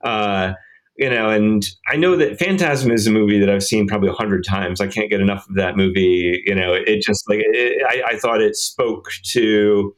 Uh, 0.02 0.52
you 0.96 1.10
know, 1.10 1.28
and 1.28 1.66
I 1.88 1.96
know 1.96 2.16
that 2.16 2.38
Phantasm 2.38 2.92
is 2.92 3.06
a 3.06 3.10
movie 3.10 3.40
that 3.40 3.50
I've 3.50 3.64
seen 3.64 3.88
probably 3.88 4.10
a 4.10 4.12
hundred 4.12 4.44
times. 4.44 4.80
I 4.80 4.86
can't 4.86 5.10
get 5.10 5.20
enough 5.20 5.48
of 5.48 5.56
that 5.56 5.76
movie. 5.76 6.42
You 6.46 6.54
know, 6.54 6.72
it 6.72 7.02
just 7.02 7.28
like 7.28 7.40
it, 7.42 7.82
I, 7.88 8.12
I, 8.12 8.18
thought 8.18 8.40
it 8.40 8.54
spoke 8.54 9.10
to 9.32 9.94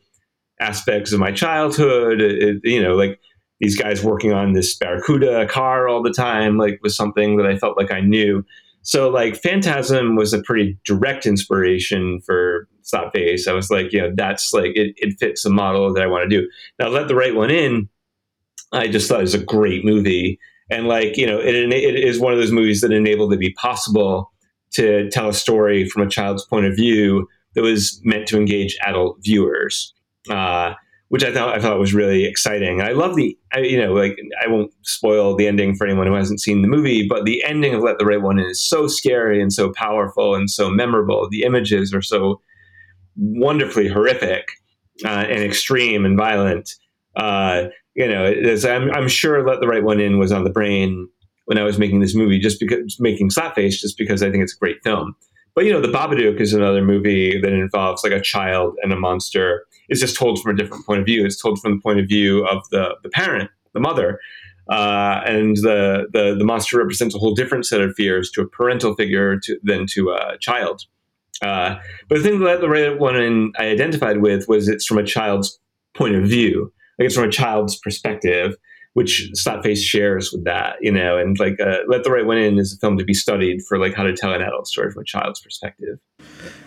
aspects 0.59 1.13
of 1.13 1.21
my 1.21 1.33
childhood. 1.33 2.23
It, 2.23 2.61
you 2.65 2.83
know, 2.83 2.95
like 2.95 3.21
these 3.61 3.77
guys 3.77 4.03
working 4.03 4.33
on 4.33 4.55
this 4.55 4.75
Barracuda 4.77 5.47
car 5.49 5.87
all 5.87 6.03
the 6.03 6.13
time, 6.13 6.57
like 6.57 6.81
was 6.83 6.97
something 6.97 7.37
that 7.37 7.47
I 7.47 7.59
felt 7.59 7.77
like 7.77 7.93
I 7.93 8.01
knew. 8.01 8.43
So 8.83 9.11
like 9.11 9.37
Phantasm 9.37 10.17
was 10.17 10.33
a 10.33 10.43
pretty 10.43 10.79
direct 10.87 11.27
inspiration 11.27 12.21
for 12.25 12.69
Slapface. 12.93 13.49
I 13.49 13.53
was 13.53 13.71
like, 13.71 13.93
you 13.93 14.01
know, 14.01 14.13
that's 14.15 14.53
like 14.53 14.77
it, 14.77 14.95
it 14.97 15.19
fits 15.19 15.43
the 15.43 15.51
model 15.51 15.93
that 15.93 16.03
I 16.03 16.07
want 16.07 16.29
to 16.31 16.41
do. 16.41 16.49
Now 16.79 16.89
let 16.89 17.09
the 17.09 17.15
right 17.15 17.35
one 17.35 17.51
in. 17.51 17.89
I 18.73 18.89
just 18.89 19.09
thought 19.09 19.21
it 19.21 19.23
was 19.23 19.35
a 19.35 19.45
great 19.45 19.85
movie. 19.85 20.39
and 20.71 20.87
like 20.87 21.17
you 21.17 21.27
know, 21.27 21.39
it, 21.39 21.55
it 21.55 21.97
is 21.97 22.21
one 22.21 22.33
of 22.33 22.39
those 22.39 22.53
movies 22.53 22.81
that 22.81 22.93
enabled 22.93 23.33
it 23.33 23.37
to 23.37 23.41
be 23.41 23.53
possible 23.55 24.33
to 24.73 25.09
tell 25.11 25.29
a 25.29 25.35
story 25.35 25.89
from 25.89 26.03
a 26.03 26.11
child's 26.11 26.45
point 26.45 26.67
of 26.67 26.77
view 26.77 27.29
that 27.55 27.63
was 27.63 28.01
meant 28.05 28.29
to 28.29 28.37
engage 28.37 28.77
adult 28.87 29.19
viewers. 29.23 29.93
Uh, 30.31 30.75
which 31.09 31.23
I 31.23 31.33
thought 31.33 31.57
I 31.57 31.61
thought 31.61 31.79
was 31.79 31.95
really 31.95 32.25
exciting. 32.25 32.81
I 32.81 32.91
love 32.91 33.15
the, 33.15 33.39
I, 33.53 33.61
you 33.61 33.81
know, 33.81 33.93
like 33.93 34.19
I 34.43 34.49
won't 34.49 34.73
spoil 34.83 35.37
the 35.37 35.47
ending 35.47 35.77
for 35.77 35.87
anyone 35.87 36.07
who 36.07 36.15
hasn't 36.15 36.41
seen 36.41 36.63
the 36.63 36.69
movie, 36.69 37.07
but 37.07 37.25
the 37.25 37.45
ending 37.45 37.75
of 37.75 37.83
Let 37.83 37.99
the 37.99 38.05
Right 38.05 38.21
One 38.21 38.39
In 38.39 38.47
is 38.47 38.61
so 38.61 38.89
scary 38.89 39.41
and 39.41 39.53
so 39.53 39.73
powerful 39.73 40.35
and 40.35 40.51
so 40.51 40.69
memorable. 40.69 41.29
The 41.31 41.43
images 41.43 41.95
are 41.95 42.03
so 42.03 42.41
wonderfully 43.17 43.89
horrific 43.89 44.49
uh, 45.05 45.09
and 45.29 45.43
extreme 45.43 46.05
and 46.05 46.17
violent. 46.17 46.71
Uh, 47.17 47.65
you 47.95 48.07
know, 48.07 48.33
I'm, 48.65 48.91
I'm 48.93 49.09
sure 49.09 49.47
Let 49.47 49.61
the 49.61 49.69
Right 49.69 49.83
One 49.83 50.01
In 50.01 50.19
was 50.19 50.33
on 50.33 50.45
the 50.45 50.51
brain 50.51 51.09
when 51.47 51.59
I 51.59 51.63
was 51.63 51.79
making 51.79 52.01
this 52.01 52.15
movie, 52.15 52.39
just 52.39 52.61
because 52.61 52.99
making 53.01 53.31
Slapface, 53.31 53.79
just 53.79 53.97
because 53.97 54.23
I 54.23 54.31
think 54.31 54.43
it's 54.43 54.55
a 54.55 54.59
great 54.59 54.79
film. 54.85 55.15
But 55.55 55.65
you 55.65 55.73
know, 55.73 55.81
The 55.81 55.89
Babadook 55.89 56.39
is 56.41 56.53
another 56.53 56.85
movie 56.85 57.41
that 57.41 57.53
involves 57.53 58.05
like 58.05 58.13
a 58.13 58.21
child 58.21 58.77
and 58.83 58.93
a 58.93 58.97
monster. 58.97 59.65
It's 59.89 60.01
just 60.01 60.17
told 60.17 60.41
from 60.43 60.55
a 60.55 60.57
different 60.57 60.85
point 60.85 61.01
of 61.01 61.07
view. 61.07 61.25
It's 61.25 61.41
told 61.41 61.61
from 61.61 61.77
the 61.77 61.81
point 61.81 61.99
of 61.99 62.07
view 62.07 62.45
of 62.47 62.69
the 62.71 62.97
the 63.03 63.09
parent, 63.09 63.51
the 63.73 63.81
mother, 63.81 64.21
uh, 64.71 65.23
and 65.25 65.57
the, 65.57 66.07
the 66.13 66.35
the 66.39 66.45
monster 66.45 66.77
represents 66.77 67.15
a 67.15 67.19
whole 67.19 67.35
different 67.35 67.65
set 67.65 67.81
of 67.81 67.95
fears 67.95 68.31
to 68.33 68.43
a 68.43 68.49
parental 68.49 68.95
figure 68.95 69.39
to, 69.41 69.59
than 69.63 69.87
to 69.87 70.11
a 70.11 70.37
child. 70.39 70.83
Uh, 71.43 71.77
but 72.09 72.19
the 72.19 72.23
thing 72.23 72.41
that 72.41 72.61
the 72.61 72.69
right 72.69 72.99
one 72.99 73.53
I 73.59 73.67
identified 73.67 74.21
with 74.21 74.49
was 74.49 74.69
it's 74.69 74.87
from 74.87 74.99
a 74.99 75.05
child's 75.05 75.59
point 75.95 76.15
of 76.15 76.25
view, 76.25 76.73
like 76.99 77.07
it's 77.07 77.15
from 77.15 77.29
a 77.29 77.33
child's 77.33 77.77
perspective 77.79 78.57
which 78.97 79.31
Slapface 79.35 79.85
shares 79.85 80.33
with 80.33 80.45
that, 80.45 80.77
you 80.81 80.91
know, 80.91 81.19
and 81.19 81.39
like 81.39 81.61
uh, 81.61 81.81
Let 81.87 82.03
the 82.03 82.11
Right 82.11 82.25
One 82.25 82.39
In 82.39 82.59
is 82.59 82.73
a 82.73 82.79
film 82.79 82.97
to 82.97 83.05
be 83.05 83.13
studied 83.13 83.61
for 83.69 83.79
like 83.79 83.93
how 83.93 84.05
to 84.05 84.17
tell 84.17 84.33
an 84.33 84.41
adult 84.41 84.67
story 84.67 84.91
from 84.91 85.03
a 85.03 85.05
child's 85.05 85.39
perspective. 85.39 85.99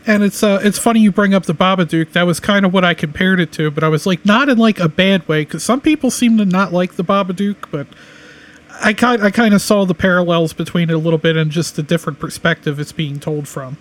And 0.05 0.21
it's 0.21 0.43
uh, 0.43 0.59
it's 0.61 0.77
funny 0.77 0.99
you 0.99 1.11
bring 1.11 1.33
up 1.33 1.47
the 1.47 1.55
Babadook. 1.55 2.11
That 2.11 2.27
was 2.27 2.39
kind 2.39 2.67
of 2.67 2.71
what 2.71 2.85
I 2.85 2.93
compared 2.93 3.39
it 3.39 3.51
to, 3.53 3.71
but 3.71 3.83
I 3.83 3.87
was 3.87 4.05
like 4.05 4.27
not 4.27 4.47
in 4.47 4.59
like 4.59 4.79
a 4.79 4.87
bad 4.87 5.27
way 5.27 5.43
because 5.43 5.63
some 5.63 5.81
people 5.81 6.11
seem 6.11 6.37
to 6.37 6.45
not 6.45 6.71
like 6.71 6.97
the 6.97 7.03
Babadook, 7.03 7.71
but 7.71 7.87
I 8.79 8.93
kind 8.93 9.23
I 9.23 9.31
kind 9.31 9.55
of 9.55 9.61
saw 9.63 9.85
the 9.85 9.95
parallels 9.95 10.53
between 10.53 10.91
it 10.91 10.93
a 10.93 10.99
little 10.99 11.17
bit 11.17 11.35
and 11.35 11.49
just 11.49 11.77
the 11.77 11.83
different 11.83 12.19
perspective 12.19 12.79
it's 12.79 12.91
being 12.91 13.19
told 13.19 13.47
from. 13.47 13.77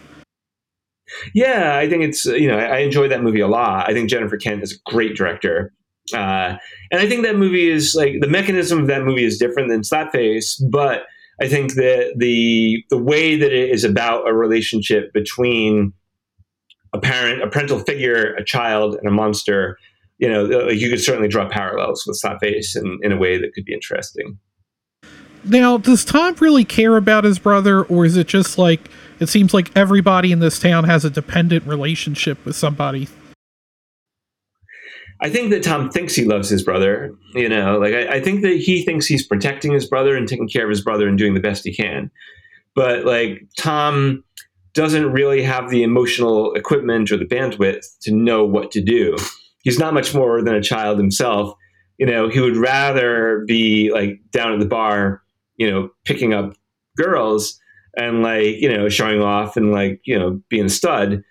Yeah, 1.35 1.77
I 1.77 1.89
think 1.89 2.05
it's 2.05 2.25
you 2.25 2.49
know 2.49 2.59
I, 2.59 2.79
enjoy 2.79 3.09
that 3.09 3.23
movie 3.23 3.41
a 3.41 3.49
lot. 3.49 3.89
I 3.89 3.93
think 3.93 4.11
Jennifer 4.11 4.37
Kent 4.37 4.63
is 4.63 4.73
a 4.73 4.91
great 4.91 5.17
director. 5.17 5.73
Uh, 6.15 6.57
and 6.91 7.01
I 7.01 7.07
think 7.07 7.23
that 7.25 7.37
movie 7.37 7.69
is 7.69 7.95
like 7.95 8.21
the 8.21 8.29
mechanism 8.29 8.81
of 8.81 8.87
that 8.87 9.05
movie 9.05 9.25
is 9.25 9.39
different 9.39 9.69
than 9.69 9.83
Slapface, 9.83 10.61
but 10.71 11.03
I 11.41 11.49
think 11.49 11.75
that 11.75 12.15
the 12.17 12.83
the 12.91 12.99
way 12.99 13.37
that 13.37 13.53
it 13.53 13.71
is 13.71 13.85
about 13.85 14.29
a 14.29 14.33
relationship 14.33 15.13
between 15.13 15.93
a 16.95 16.99
parent, 16.99 17.43
a 17.43 17.49
parental 17.49 17.81
figure, 17.81 18.35
a 18.35 18.45
child, 18.45 18.95
and 18.95 19.07
a 19.07 19.11
monster, 19.11 19.79
you 20.19 20.29
know, 20.29 20.69
you 20.69 20.89
could 20.89 21.01
certainly 21.01 21.29
draw 21.29 21.49
parallels 21.49 22.05
with 22.07 22.21
Slapface 22.23 22.77
in, 22.77 22.99
in 23.03 23.13
a 23.13 23.17
way 23.17 23.39
that 23.39 23.53
could 23.55 23.65
be 23.65 23.75
interesting. 23.75 24.39
Now, 25.45 25.79
does 25.79 26.05
Tom 26.05 26.35
really 26.41 26.65
care 26.65 26.97
about 26.97 27.25
his 27.25 27.39
brother, 27.39 27.85
or 27.85 28.05
is 28.05 28.17
it 28.17 28.27
just 28.27 28.59
like 28.59 28.91
it 29.21 29.29
seems 29.29 29.53
like 29.55 29.77
everybody 29.77 30.33
in 30.33 30.41
this 30.41 30.59
town 30.59 30.85
has 30.85 31.05
a 31.05 31.11
dependent 31.11 31.67
relationship 31.67 32.45
with 32.45 32.57
somebody 32.57 33.09
I 35.21 35.31
think 35.31 35.51
that 35.51 35.63
Tom 35.63 35.91
thinks 35.91 36.15
he 36.15 36.25
loves 36.25 36.49
his 36.49 36.63
brother. 36.63 37.13
You 37.35 37.49
know, 37.49 37.79
like 37.79 37.95
I, 37.95 38.17
I, 38.17 38.21
think 38.21 38.43
that 38.43 38.57
he 38.57 38.85
thinks 38.85 39.07
he's 39.07 39.27
protecting 39.27 39.73
his 39.73 39.87
brother 39.87 40.17
and 40.17 40.29
taking 40.29 40.49
care 40.49 40.65
of 40.65 40.71
his 40.71 40.83
brother 40.83 41.09
and 41.09 41.19
doing 41.19 41.35
the 41.35 41.41
best 41.41 41.65
he 41.65 41.75
can. 41.75 42.11
But 42.75 43.05
like 43.05 43.43
Tom 43.59 44.23
doesn't 44.75 45.11
really 45.11 45.43
have 45.43 45.71
the 45.71 45.83
emotional 45.83 46.55
equipment 46.55 47.11
or 47.11 47.17
the 47.17 47.25
bandwidth 47.25 47.85
to 48.03 48.15
know 48.15 48.45
what 48.45 48.71
to 48.73 48.81
do. 48.81 49.17
He's 49.63 49.79
not 49.79 49.95
much 49.95 50.15
more 50.15 50.41
than 50.41 50.55
a 50.55 50.63
child 50.63 50.99
himself. 50.99 51.57
You 51.99 52.07
know, 52.07 52.29
he 52.29 52.39
would 52.39 52.57
rather 52.57 53.45
be 53.49 53.91
like 53.93 54.21
down 54.31 54.53
at 54.53 54.61
the 54.61 54.67
bar, 54.67 55.21
you 55.57 55.69
know, 55.69 55.91
picking 56.05 56.33
up 56.33 56.55
girls 56.97 57.59
and 57.99 58.23
like, 58.23 58.57
you 58.57 58.73
know, 58.73 58.89
showing 58.89 59.21
off 59.21 59.57
and 59.57 59.73
like, 59.73 60.01
you 60.05 60.19
know, 60.19 60.41
being 60.49 60.67
a 60.67 60.71
stud. 60.71 61.23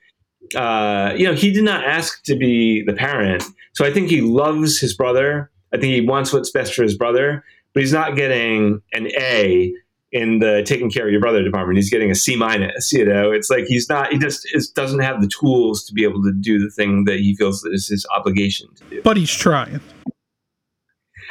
Uh, 0.55 1.13
you 1.17 1.25
know, 1.25 1.33
he 1.33 1.51
did 1.51 1.63
not 1.63 1.83
ask 1.83 2.23
to 2.23 2.35
be 2.35 2.81
the 2.83 2.93
parent 2.93 3.43
so 3.77 3.85
I 3.85 3.93
think 3.93 4.09
he 4.09 4.21
loves 4.21 4.79
his 4.79 4.95
brother. 4.95 5.51
I 5.71 5.77
think 5.77 5.93
he 5.93 6.01
wants 6.01 6.33
what's 6.33 6.49
best 6.49 6.73
for 6.73 6.81
his 6.81 6.97
brother, 6.97 7.43
but 7.75 7.81
he's 7.81 7.93
not 7.93 8.15
getting 8.15 8.81
an 8.91 9.11
A 9.19 9.71
in 10.11 10.39
the 10.39 10.63
taking 10.65 10.89
care 10.89 11.05
of 11.05 11.11
your 11.11 11.21
brother 11.21 11.43
department. 11.43 11.77
He's 11.77 11.91
getting 11.91 12.09
a 12.09 12.15
C 12.15 12.35
minus. 12.35 12.91
You 12.91 13.05
know, 13.05 13.31
it's 13.31 13.51
like 13.51 13.65
he's 13.65 13.87
not. 13.87 14.11
He 14.11 14.17
just 14.17 14.47
is, 14.55 14.71
doesn't 14.71 15.01
have 15.01 15.21
the 15.21 15.27
tools 15.27 15.85
to 15.85 15.93
be 15.93 16.03
able 16.03 16.23
to 16.23 16.31
do 16.31 16.57
the 16.57 16.71
thing 16.71 17.03
that 17.03 17.19
he 17.19 17.35
feels 17.35 17.63
is 17.65 17.87
his 17.87 18.03
obligation 18.15 18.67
to 18.77 18.83
do. 18.85 19.01
But 19.03 19.15
he's 19.15 19.31
trying. 19.31 19.79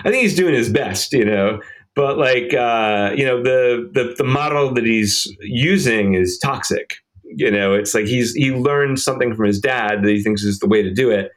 I 0.05 0.11
think 0.11 0.23
he's 0.23 0.37
doing 0.37 0.55
his 0.55 0.69
best. 0.69 1.13
You 1.13 1.25
know, 1.25 1.61
but 1.97 2.19
like 2.19 2.55
uh, 2.55 3.13
you 3.17 3.25
know 3.25 3.43
the, 3.43 3.91
the 3.93 4.15
the 4.17 4.25
model 4.25 4.73
that 4.75 4.85
he's 4.85 5.27
using 5.41 6.15
is 6.15 6.39
toxic. 6.39 6.99
You 7.25 7.51
know, 7.51 7.75
it's 7.75 7.95
like 7.95 8.07
he's 8.07 8.33
he 8.35 8.53
learned 8.53 9.01
something 9.01 9.35
from 9.35 9.47
his 9.47 9.59
dad 9.59 10.03
that 10.03 10.09
he 10.09 10.23
thinks 10.23 10.45
is 10.45 10.61
the 10.61 10.69
way 10.69 10.83
to 10.83 10.95
do 10.95 11.11
it 11.11 11.33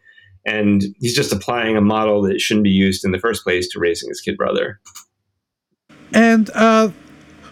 and 0.46 0.84
he's 1.00 1.16
just 1.16 1.32
applying 1.32 1.78
a 1.78 1.82
model 1.82 2.22
that 2.24 2.40
shouldn't 2.40 2.64
be 2.64 2.70
used 2.70 3.06
in 3.06 3.12
the 3.12 3.20
first 3.20 3.44
place 3.44 3.68
to 3.70 3.80
raising 3.80 4.10
his 4.10 4.22
kid 4.22 4.38
brother. 4.38 4.80
And 6.14 6.50
uh, 6.56 6.90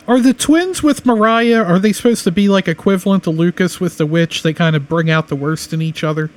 are 0.08 0.20
the 0.20 0.34
twins 0.34 0.82
with 0.82 1.06
Mariah? 1.06 1.64
Are 1.64 1.80
they 1.80 1.94
supposed 1.94 2.24
to 2.24 2.32
be 2.32 2.50
like 2.50 2.68
equivalent 2.68 3.24
to 3.26 3.30
Lucas 3.30 3.80
with 3.80 3.98
the 3.98 4.06
witch? 4.06 4.44
They 4.44 4.54
kind 4.54 4.76
of 4.76 4.88
bring 4.90 5.10
out 5.10 5.28
the 5.28 5.36
worst 5.36 5.74
in 5.74 5.82
each 5.82 6.04
other. 6.04 6.32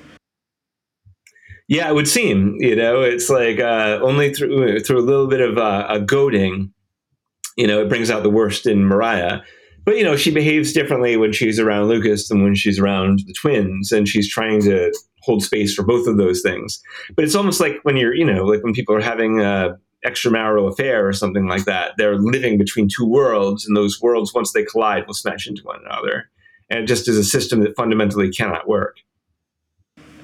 Yeah, 1.70 1.88
it 1.88 1.94
would 1.94 2.09
seem. 2.09 2.56
You 2.59 2.74
know, 2.74 3.01
it's 3.01 3.30
like 3.30 3.60
uh, 3.60 4.01
only 4.02 4.34
through 4.34 4.80
through 4.80 4.98
a 4.98 5.06
little 5.06 5.28
bit 5.28 5.40
of 5.40 5.56
uh, 5.56 5.86
a 5.88 6.01
goading, 6.01 6.74
you 7.56 7.68
know, 7.68 7.80
it 7.80 7.88
brings 7.88 8.10
out 8.10 8.24
the 8.24 8.28
worst 8.28 8.66
in 8.66 8.84
Mariah. 8.84 9.40
But 9.84 9.97
you 9.97 10.02
know, 10.02 10.16
she 10.16 10.32
behaves 10.32 10.72
differently 10.72 11.16
when 11.16 11.32
she's 11.32 11.60
around 11.60 11.86
Lucas 11.86 12.28
than 12.28 12.42
when 12.42 12.56
she's 12.56 12.80
around 12.80 13.20
the 13.24 13.32
twins, 13.34 13.92
and 13.92 14.09
she's 14.09 14.28
trying 14.28 14.60
to 14.62 14.92
hold 15.22 15.44
space 15.44 15.72
for 15.72 15.84
both 15.84 16.09
of 16.09 16.16
those 16.16 16.42
things. 16.42 16.82
But 17.14 17.24
it's 17.24 17.36
almost 17.36 17.60
like 17.60 17.78
when 17.84 17.97
you're, 17.97 18.16
you 18.16 18.24
know, 18.24 18.44
like 18.44 18.64
when 18.64 18.74
people 18.74 18.97
are 18.97 19.01
having 19.01 19.40
a 19.40 19.78
extramarital 20.05 20.72
affair 20.72 21.06
or 21.06 21.12
something 21.12 21.47
like 21.47 21.66
that, 21.66 21.92
they're 21.97 22.18
living 22.18 22.59
between 22.59 22.88
two 22.88 23.06
worlds, 23.06 23.64
and 23.64 23.76
those 23.76 24.01
worlds, 24.02 24.34
once 24.34 24.52
they 24.52 24.64
collide, 24.64 25.06
will 25.06 25.14
smash 25.14 25.47
into 25.47 25.62
one 25.62 25.78
another. 25.86 26.30
And 26.68 26.80
it 26.80 26.86
just 26.86 27.06
is 27.06 27.16
a 27.16 27.22
system 27.22 27.60
that 27.60 27.76
fundamentally 27.76 28.28
cannot 28.28 28.66
work. 28.66 28.97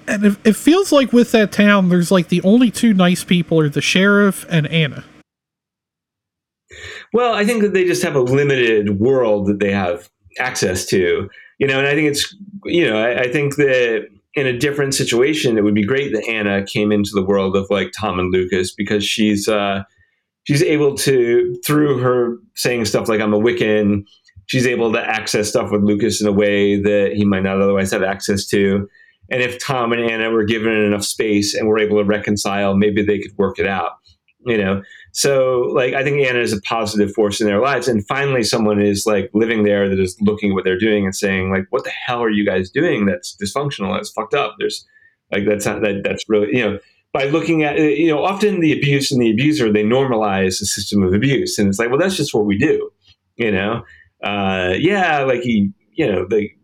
And 0.09 0.25
it, 0.25 0.37
it 0.45 0.57
feels 0.57 0.93
like 0.93 1.13
with 1.13 1.33
that 1.33 1.53
town, 1.53 1.89
there's 1.89 2.11
like 2.11 2.29
the 2.29 2.43
only 2.43 2.71
two 2.71 2.95
nice 2.95 3.25
people 3.25 3.61
are 3.61 3.69
the 3.69 3.81
sheriff 3.81 4.45
and 4.49 4.67
Anna. 4.69 5.05
Well, 7.13 7.35
I 7.35 7.45
think 7.45 7.63
that 7.63 7.73
they 7.73 7.85
just 7.85 8.03
have 8.03 8.15
a 8.15 8.21
limited 8.21 9.01
world 9.01 9.47
that 9.47 9.61
they 9.61 9.73
have 9.73 10.11
access 10.39 10.85
to, 10.87 11.29
you 11.59 11.67
know, 11.67 11.79
and 11.79 11.87
I 11.87 11.95
think 11.95 12.11
it's, 12.11 12.37
you 12.65 12.89
know, 12.89 12.99
I, 12.99 13.21
I 13.23 13.33
think 13.33 13.57
that 13.57 14.09
in 14.35 14.47
a 14.47 14.57
different 14.57 14.95
situation, 14.95 15.57
it 15.57 15.65
would 15.65 15.75
be 15.75 15.85
great 15.85 16.13
that 16.13 16.29
Anna 16.29 16.65
came 16.65 16.93
into 16.93 17.11
the 17.15 17.25
world 17.25 17.57
of 17.57 17.67
like 17.71 17.93
Tom 17.99 18.19
and 18.19 18.33
Lucas 18.33 18.75
because 18.75 19.05
she's 19.05 19.49
uh, 19.49 19.83
she's 20.45 20.63
able 20.63 20.95
to 20.99 21.59
through 21.65 21.99
her 21.99 22.37
saying 22.55 22.85
stuff 22.85 23.09
like 23.09 23.21
I'm 23.21 23.33
a 23.33 23.39
Wiccan, 23.39 24.05
she's 24.47 24.67
able 24.67 24.93
to 24.93 25.01
access 25.01 25.49
stuff 25.49 25.71
with 25.71 25.83
Lucas 25.83 26.21
in 26.21 26.27
a 26.27 26.33
way 26.33 26.81
that 26.81 27.13
he 27.15 27.25
might 27.25 27.43
not 27.43 27.61
otherwise 27.61 27.91
have 27.93 28.03
access 28.03 28.47
to. 28.49 28.89
And 29.31 29.43
if 29.43 29.59
Tom 29.59 29.93
and 29.93 30.03
Anna 30.03 30.31
were 30.31 30.45
given 30.45 30.73
enough 30.73 31.05
space 31.05 31.55
and 31.55 31.69
were 31.69 31.79
able 31.79 31.99
to 31.99 32.05
reconcile, 32.05 32.77
maybe 32.77 33.03
they 33.03 33.19
could 33.19 33.37
work 33.37 33.59
it 33.59 33.67
out. 33.67 33.93
You 34.45 34.59
know, 34.59 34.83
so 35.13 35.63
like 35.75 35.95
I 35.95 36.05
think 36.05 36.25
Anna 36.25 36.39
is 36.39 36.53
a 36.53 36.61
positive 36.61 37.13
force 37.13 37.41
in 37.41 37.49
their 37.49 37.61
lives, 37.61 37.89
and 37.89 38.07
finally 38.07 38.45
someone 38.45 38.81
is 38.81 39.05
like 39.05 39.29
living 39.35 39.65
there 39.65 39.89
that 39.89 39.99
is 39.99 40.17
looking 40.21 40.51
at 40.51 40.55
what 40.55 40.63
they're 40.63 40.79
doing 40.79 41.05
and 41.05 41.17
saying 41.17 41.51
like, 41.51 41.67
"What 41.71 41.83
the 41.83 41.91
hell 41.91 42.23
are 42.23 42.31
you 42.31 42.47
guys 42.47 42.71
doing? 42.71 43.07
That's 43.07 43.37
dysfunctional. 43.43 43.97
That's 43.97 44.11
fucked 44.11 44.35
up." 44.35 44.55
There's 44.59 44.87
like 45.33 45.47
that's 45.49 45.67
not, 45.67 45.81
that 45.81 46.03
that's 46.05 46.29
really 46.29 46.57
you 46.57 46.63
know 46.63 46.79
by 47.13 47.25
looking 47.25 47.63
at 47.63 47.79
you 47.79 48.09
know 48.09 48.23
often 48.23 48.61
the 48.61 48.77
abuse 48.77 49.11
and 49.11 49.21
the 49.21 49.31
abuser 49.31 49.73
they 49.73 49.83
normalize 49.83 50.61
the 50.61 50.67
system 50.67 51.03
of 51.03 51.15
abuse, 51.15 51.59
and 51.59 51.69
it's 51.69 51.79
like, 51.79 51.89
well, 51.89 51.99
that's 51.99 52.17
just 52.17 52.35
what 52.35 52.45
we 52.45 52.59
do. 52.59 52.91
You 53.37 53.51
know, 53.53 53.83
uh, 54.23 54.75
yeah, 54.79 55.21
like 55.21 55.41
he 55.41 55.73
you 55.95 56.07
know 56.07 56.27
they 56.29 56.56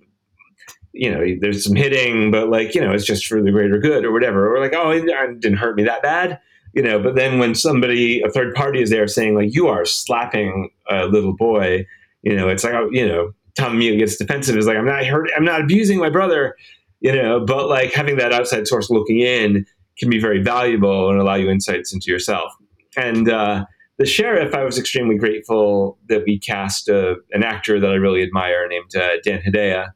you 0.93 1.11
know, 1.11 1.25
there's 1.41 1.65
some 1.65 1.77
hitting, 1.77 2.31
but 2.31 2.49
like, 2.49 2.75
you 2.75 2.81
know, 2.81 2.93
it's 2.93 3.05
just 3.05 3.27
for 3.27 3.43
the 3.43 3.51
greater 3.51 3.79
good 3.79 4.05
or 4.05 4.13
whatever. 4.13 4.55
Or 4.55 4.61
like, 4.61 4.75
oh, 4.75 4.91
it 4.91 5.07
didn't 5.41 5.59
hurt 5.59 5.77
me 5.77 5.85
that 5.85 6.03
bad 6.03 6.41
you 6.75 6.83
know. 6.83 6.99
But 6.99 7.17
then 7.17 7.39
when 7.39 7.55
somebody 7.55 8.23
a 8.23 8.31
third 8.31 8.55
party 8.55 8.81
is 8.81 8.89
there 8.89 9.07
saying 9.07 9.35
like 9.35 9.55
you 9.55 9.69
are 9.69 9.85
slapping 9.85 10.71
a 10.89 11.05
little 11.05 11.37
boy 11.37 11.85
you 12.23 12.35
know 12.35 12.49
it's 12.49 12.65
like 12.65 12.73
oh, 12.73 12.89
you 12.91 13.07
know 13.07 13.35
tom 13.59 13.75
immediately 13.75 13.99
gets 13.99 14.17
defensive 14.17 14.57
is 14.57 14.67
like 14.67 14.79
i'm 14.79 14.87
not 14.87 15.05
hurt 15.05 15.29
i'm 15.37 15.45
not 15.45 15.61
abusing 15.61 15.99
my 15.99 16.09
brother 16.09 16.57
you 17.03 17.13
know. 17.13 17.45
But 17.45 17.69
like 17.69 17.93
having 17.93 18.17
that 18.17 18.33
outside 18.33 18.67
source 18.67 18.89
looking 18.89 19.21
in 19.21 19.67
can 19.99 20.09
be 20.09 20.19
very 20.19 20.43
valuable 20.43 21.11
and 21.11 21.21
allow 21.21 21.35
you 21.35 21.51
insights 21.51 21.93
into 21.93 22.11
yourself. 22.11 22.51
And 22.97 23.29
uh, 23.29 23.67
the 23.99 24.07
sheriff, 24.07 24.55
I 24.55 24.65
was 24.65 24.79
extremely 24.79 25.19
grateful 25.19 25.99
that 26.09 26.23
we 26.27 26.39
cast 26.39 26.89
uh, 26.89 27.17
an 27.33 27.43
actor 27.43 27.79
that 27.79 27.91
I 27.91 27.95
really 27.95 28.23
admire 28.23 28.67
named 28.69 28.97
uh, 28.97 29.17
Dan 29.23 29.43
Hedaya, 29.43 29.91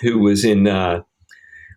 who 0.00 0.18
was 0.18 0.44
in 0.44 0.66
uh, 0.66 1.02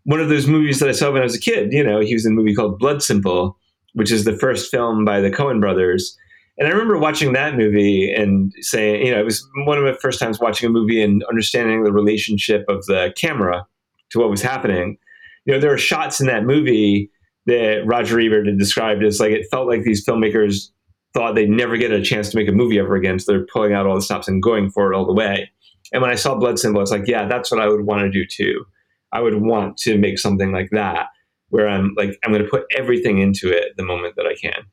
one 0.03 0.19
of 0.19 0.29
those 0.29 0.47
movies 0.47 0.79
that 0.79 0.89
I 0.89 0.93
saw 0.93 1.11
when 1.11 1.21
I 1.21 1.25
was 1.25 1.35
a 1.35 1.39
kid. 1.39 1.71
You 1.71 1.83
know, 1.83 1.99
he 1.99 2.13
was 2.13 2.25
in 2.25 2.33
a 2.33 2.35
movie 2.35 2.55
called 2.55 2.79
Blood 2.79 3.03
Simple, 3.03 3.57
which 3.93 4.11
is 4.11 4.25
the 4.25 4.37
first 4.37 4.71
film 4.71 5.05
by 5.05 5.21
the 5.21 5.31
Coen 5.31 5.59
brothers. 5.59 6.17
And 6.57 6.67
I 6.67 6.71
remember 6.71 6.97
watching 6.97 7.33
that 7.33 7.55
movie 7.55 8.13
and 8.13 8.53
saying, 8.59 9.05
you 9.05 9.11
know, 9.11 9.19
it 9.19 9.25
was 9.25 9.47
one 9.65 9.77
of 9.77 9.83
my 9.83 9.95
first 10.01 10.19
times 10.19 10.39
watching 10.39 10.67
a 10.67 10.71
movie 10.71 11.01
and 11.01 11.23
understanding 11.29 11.83
the 11.83 11.93
relationship 11.93 12.65
of 12.67 12.85
the 12.85 13.13
camera 13.15 13.65
to 14.09 14.19
what 14.19 14.29
was 14.29 14.41
happening. 14.41 14.97
You 15.45 15.53
know, 15.53 15.59
there 15.59 15.73
are 15.73 15.77
shots 15.77 16.19
in 16.19 16.27
that 16.27 16.43
movie 16.43 17.09
that 17.45 17.83
Roger 17.85 18.19
Ebert 18.19 18.47
had 18.47 18.59
described 18.59 19.03
as 19.03 19.19
like 19.19 19.31
it 19.31 19.47
felt 19.49 19.67
like 19.67 19.83
these 19.83 20.05
filmmakers 20.05 20.69
thought 21.13 21.33
they'd 21.33 21.49
never 21.49 21.77
get 21.77 21.91
a 21.91 22.01
chance 22.01 22.29
to 22.29 22.37
make 22.37 22.47
a 22.47 22.51
movie 22.51 22.77
ever 22.77 22.95
again, 22.95 23.19
so 23.19 23.31
they're 23.31 23.45
pulling 23.51 23.73
out 23.73 23.87
all 23.87 23.95
the 23.95 24.01
stops 24.01 24.27
and 24.27 24.43
going 24.43 24.69
for 24.69 24.91
it 24.91 24.95
all 24.95 25.05
the 25.05 25.13
way. 25.13 25.49
And 25.91 26.02
when 26.02 26.11
I 26.11 26.16
saw 26.16 26.36
Blood 26.36 26.60
Simple, 26.60 26.82
it's 26.82 26.91
like, 26.91 27.07
yeah, 27.07 27.28
that's 27.28 27.52
what 27.52 27.60
I 27.60 27.68
would 27.68 27.86
want 27.86 28.02
to 28.02 28.11
do 28.11 28.26
too. 28.26 28.66
I 29.11 29.22
would 29.22 29.41
want 29.41 29.78
to 29.78 29.98
make 29.98 30.20
something 30.20 30.52
like 30.52 30.70
that 30.72 31.07
where 31.49 31.68
I'm 31.68 31.94
like, 31.98 32.11
I'm 32.24 32.32
going 32.32 32.44
to 32.44 32.49
put 32.49 32.66
everything 32.78 33.20
into 33.20 33.49
it 33.49 33.76
the 33.76 33.84
moment 33.84 34.16
that 34.18 34.28
I 34.28 34.36
can. 34.36 34.66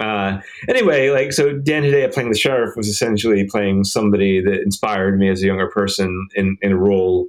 Uh, 0.00 0.40
anyway, 0.68 1.10
like, 1.10 1.32
so 1.32 1.56
Dan 1.56 1.84
Hedaya 1.84 2.12
playing 2.12 2.30
the 2.30 2.38
sheriff 2.38 2.76
was 2.76 2.88
essentially 2.88 3.46
playing 3.48 3.84
somebody 3.84 4.42
that 4.42 4.62
inspired 4.62 5.18
me 5.18 5.30
as 5.30 5.42
a 5.42 5.46
younger 5.46 5.70
person 5.70 6.28
in, 6.34 6.56
in 6.62 6.72
a 6.72 6.76
role 6.76 7.28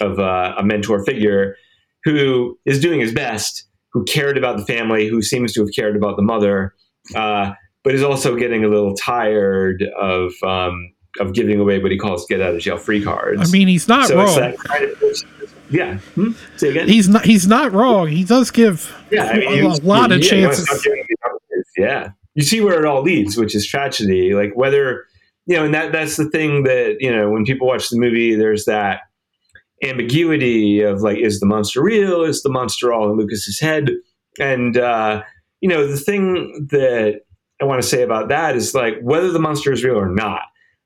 of 0.00 0.18
uh, 0.18 0.54
a 0.56 0.62
mentor 0.62 1.04
figure 1.04 1.56
who 2.04 2.56
is 2.64 2.80
doing 2.80 3.00
his 3.00 3.12
best, 3.12 3.66
who 3.92 4.04
cared 4.04 4.38
about 4.38 4.58
the 4.58 4.64
family, 4.64 5.08
who 5.08 5.22
seems 5.22 5.52
to 5.54 5.60
have 5.60 5.70
cared 5.74 5.96
about 5.96 6.16
the 6.16 6.22
mother, 6.22 6.74
uh, 7.16 7.52
but 7.82 7.94
is 7.94 8.02
also 8.02 8.36
getting 8.36 8.64
a 8.64 8.68
little 8.68 8.94
tired 8.94 9.84
of 9.98 10.32
um, 10.44 10.92
of 11.20 11.32
giving 11.32 11.60
away 11.60 11.78
what 11.78 11.92
he 11.92 11.98
calls 11.98 12.26
get 12.26 12.40
out 12.40 12.54
of 12.54 12.60
jail 12.60 12.76
free 12.76 13.02
cards. 13.02 13.40
I 13.40 13.52
mean, 13.52 13.68
he's 13.68 13.88
not 13.88 14.08
so 14.08 14.16
wrong. 14.16 14.56
kind 14.56 14.84
of 14.84 15.02
yeah. 15.70 15.98
Hmm? 16.14 16.32
Say 16.56 16.70
again. 16.70 16.88
He's 16.88 17.08
not. 17.08 17.24
He's 17.24 17.46
not 17.46 17.72
wrong. 17.72 18.08
He 18.08 18.24
does 18.24 18.50
give 18.50 18.94
yeah, 19.10 19.24
I 19.24 19.38
mean, 19.38 19.64
a, 19.64 19.74
lot 19.76 20.12
of 20.12 20.20
yeah, 20.20 20.28
chances. 20.28 20.64
stop 20.64 20.82
giving 20.82 21.04
these 21.08 21.16
opportunities. 21.24 21.72
Yeah, 21.76 22.10
you 22.34 22.42
see 22.42 22.60
where 22.60 22.78
it 22.78 22.86
all 22.86 23.02
leads, 23.02 23.36
which 23.36 23.54
is 23.54 23.66
tragedy. 23.66 24.34
Like 24.34 24.52
whether 24.54 25.06
you 25.46 25.56
know, 25.56 25.64
and 25.64 25.74
that 25.74 25.92
that's 25.92 26.16
the 26.16 26.28
thing 26.30 26.64
that 26.64 26.98
you 27.00 27.14
know 27.14 27.30
when 27.30 27.44
people 27.44 27.66
watch 27.66 27.88
the 27.88 27.98
movie, 27.98 28.34
there's 28.34 28.66
that 28.66 29.00
ambiguity 29.82 30.80
of 30.80 31.02
like, 31.02 31.18
is 31.18 31.40
the 31.40 31.46
monster 31.46 31.82
real? 31.82 32.22
Is 32.22 32.42
the 32.42 32.50
monster 32.50 32.92
all 32.92 33.10
in 33.10 33.16
Lucas's 33.16 33.60
head? 33.60 33.90
And 34.38 34.76
uh, 34.76 35.22
you 35.60 35.68
know, 35.68 35.86
the 35.86 35.96
thing 35.96 36.68
that 36.70 37.22
I 37.60 37.64
want 37.64 37.82
to 37.82 37.88
say 37.88 38.02
about 38.02 38.28
that 38.28 38.56
is 38.56 38.74
like 38.74 38.94
whether 39.00 39.30
the 39.30 39.38
monster 39.38 39.72
is 39.72 39.84
real 39.84 39.98
or 39.98 40.08
not. 40.08 40.42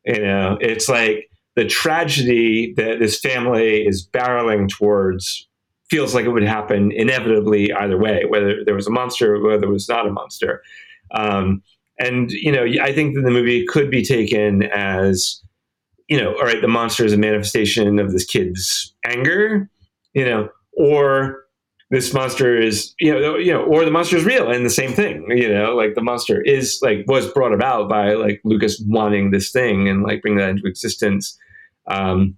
You 0.08 0.22
know, 0.22 0.58
it's 0.60 0.88
like 0.88 1.30
the 1.54 1.66
tragedy 1.66 2.72
that 2.76 2.98
this 2.98 3.20
family 3.20 3.86
is 3.86 4.08
barreling 4.08 4.70
towards 4.70 5.46
feels 5.90 6.14
like 6.14 6.24
it 6.24 6.30
would 6.30 6.42
happen 6.42 6.92
inevitably 6.92 7.72
either 7.72 7.98
way, 7.98 8.24
whether 8.26 8.64
there 8.64 8.74
was 8.74 8.86
a 8.86 8.90
monster 8.90 9.34
or 9.34 9.42
whether 9.42 9.60
there 9.60 9.70
was 9.70 9.88
not 9.88 10.06
a 10.06 10.12
monster. 10.12 10.62
Um, 11.12 11.62
and 11.98 12.30
you 12.30 12.52
know, 12.52 12.64
I 12.82 12.92
think 12.92 13.14
that 13.16 13.22
the 13.22 13.30
movie 13.30 13.66
could 13.66 13.90
be 13.90 14.02
taken 14.02 14.62
as, 14.64 15.42
you 16.08 16.18
know, 16.18 16.34
all 16.34 16.44
right, 16.44 16.60
the 16.62 16.68
monster 16.68 17.04
is 17.04 17.12
a 17.12 17.18
manifestation 17.18 17.98
of 17.98 18.12
this 18.12 18.24
kid's 18.24 18.94
anger, 19.04 19.68
you 20.14 20.24
know, 20.24 20.48
or 20.72 21.44
this 21.90 22.12
monster 22.12 22.56
is, 22.60 22.94
you 23.00 23.12
know, 23.12 23.36
you 23.36 23.52
know, 23.52 23.62
or 23.62 23.84
the 23.84 23.90
monster 23.90 24.16
is 24.16 24.24
real 24.24 24.50
and 24.50 24.64
the 24.64 24.70
same 24.70 24.92
thing, 24.92 25.24
you 25.30 25.48
know, 25.48 25.74
like 25.74 25.94
the 25.94 26.02
monster 26.02 26.42
is 26.42 26.78
like 26.82 27.04
was 27.06 27.30
brought 27.32 27.54
about 27.54 27.88
by 27.88 28.12
like 28.14 28.40
Lucas 28.44 28.82
wanting 28.86 29.30
this 29.30 29.50
thing 29.50 29.88
and 29.88 30.02
like 30.02 30.20
bring 30.20 30.36
that 30.36 30.50
into 30.50 30.66
existence. 30.66 31.38
Um, 31.86 32.36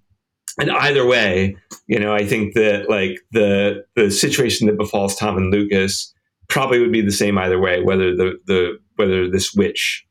and 0.57 0.71
either 0.71 1.05
way, 1.05 1.57
you 1.87 1.99
know, 1.99 2.13
I 2.13 2.25
think 2.25 2.53
that 2.55 2.89
like 2.89 3.19
the 3.31 3.85
the 3.95 4.09
situation 4.09 4.67
that 4.67 4.77
befalls 4.77 5.15
Tom 5.15 5.37
and 5.37 5.51
Lucas 5.51 6.13
probably 6.47 6.79
would 6.79 6.91
be 6.91 7.01
the 7.01 7.11
same 7.11 7.37
either 7.37 7.59
way, 7.59 7.81
whether 7.81 8.15
the 8.15 8.37
the 8.45 8.79
whether 8.95 9.29
this 9.29 9.53
witch 9.53 10.05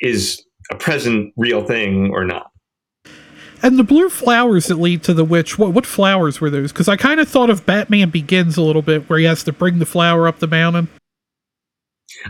is 0.00 0.44
a 0.70 0.76
present 0.76 1.32
real 1.36 1.64
thing 1.64 2.10
or 2.12 2.24
not. 2.24 2.51
And 3.62 3.78
the 3.78 3.84
blue 3.84 4.08
flowers 4.08 4.66
that 4.66 4.74
lead 4.74 5.04
to 5.04 5.14
the 5.14 5.24
witch. 5.24 5.56
What 5.58 5.72
what 5.72 5.86
flowers 5.86 6.40
were 6.40 6.50
those? 6.50 6.72
Because 6.72 6.88
I 6.88 6.96
kind 6.96 7.20
of 7.20 7.28
thought 7.28 7.48
of 7.48 7.64
Batman 7.64 8.10
Begins 8.10 8.56
a 8.56 8.62
little 8.62 8.82
bit, 8.82 9.08
where 9.08 9.18
he 9.18 9.24
has 9.24 9.44
to 9.44 9.52
bring 9.52 9.78
the 9.78 9.86
flower 9.86 10.26
up 10.26 10.40
the 10.40 10.48
mountain. 10.48 10.88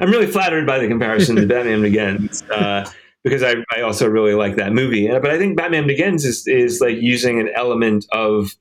I'm 0.01 0.11
really 0.11 0.27
flattered 0.27 0.67
by 0.67 0.79
the 0.79 0.89
comparison 0.89 1.37
to 1.37 1.47
Batman 1.47 1.83
Begins 1.83 2.43
uh, 2.51 2.89
because 3.25 3.43
I, 3.43 3.55
I 3.75 3.81
also 3.81 4.09
really 4.09 4.35
like 4.35 4.57
that 4.57 4.73
movie. 4.73 5.09
But 5.09 5.31
I 5.31 5.39
think 5.39 5.57
Batman 5.57 5.87
Begins 5.87 6.25
is 6.25 6.47
is 6.47 6.81
like 6.81 6.99
using 7.01 7.41
an 7.41 7.49
element 7.55 8.07
of, 8.13 8.53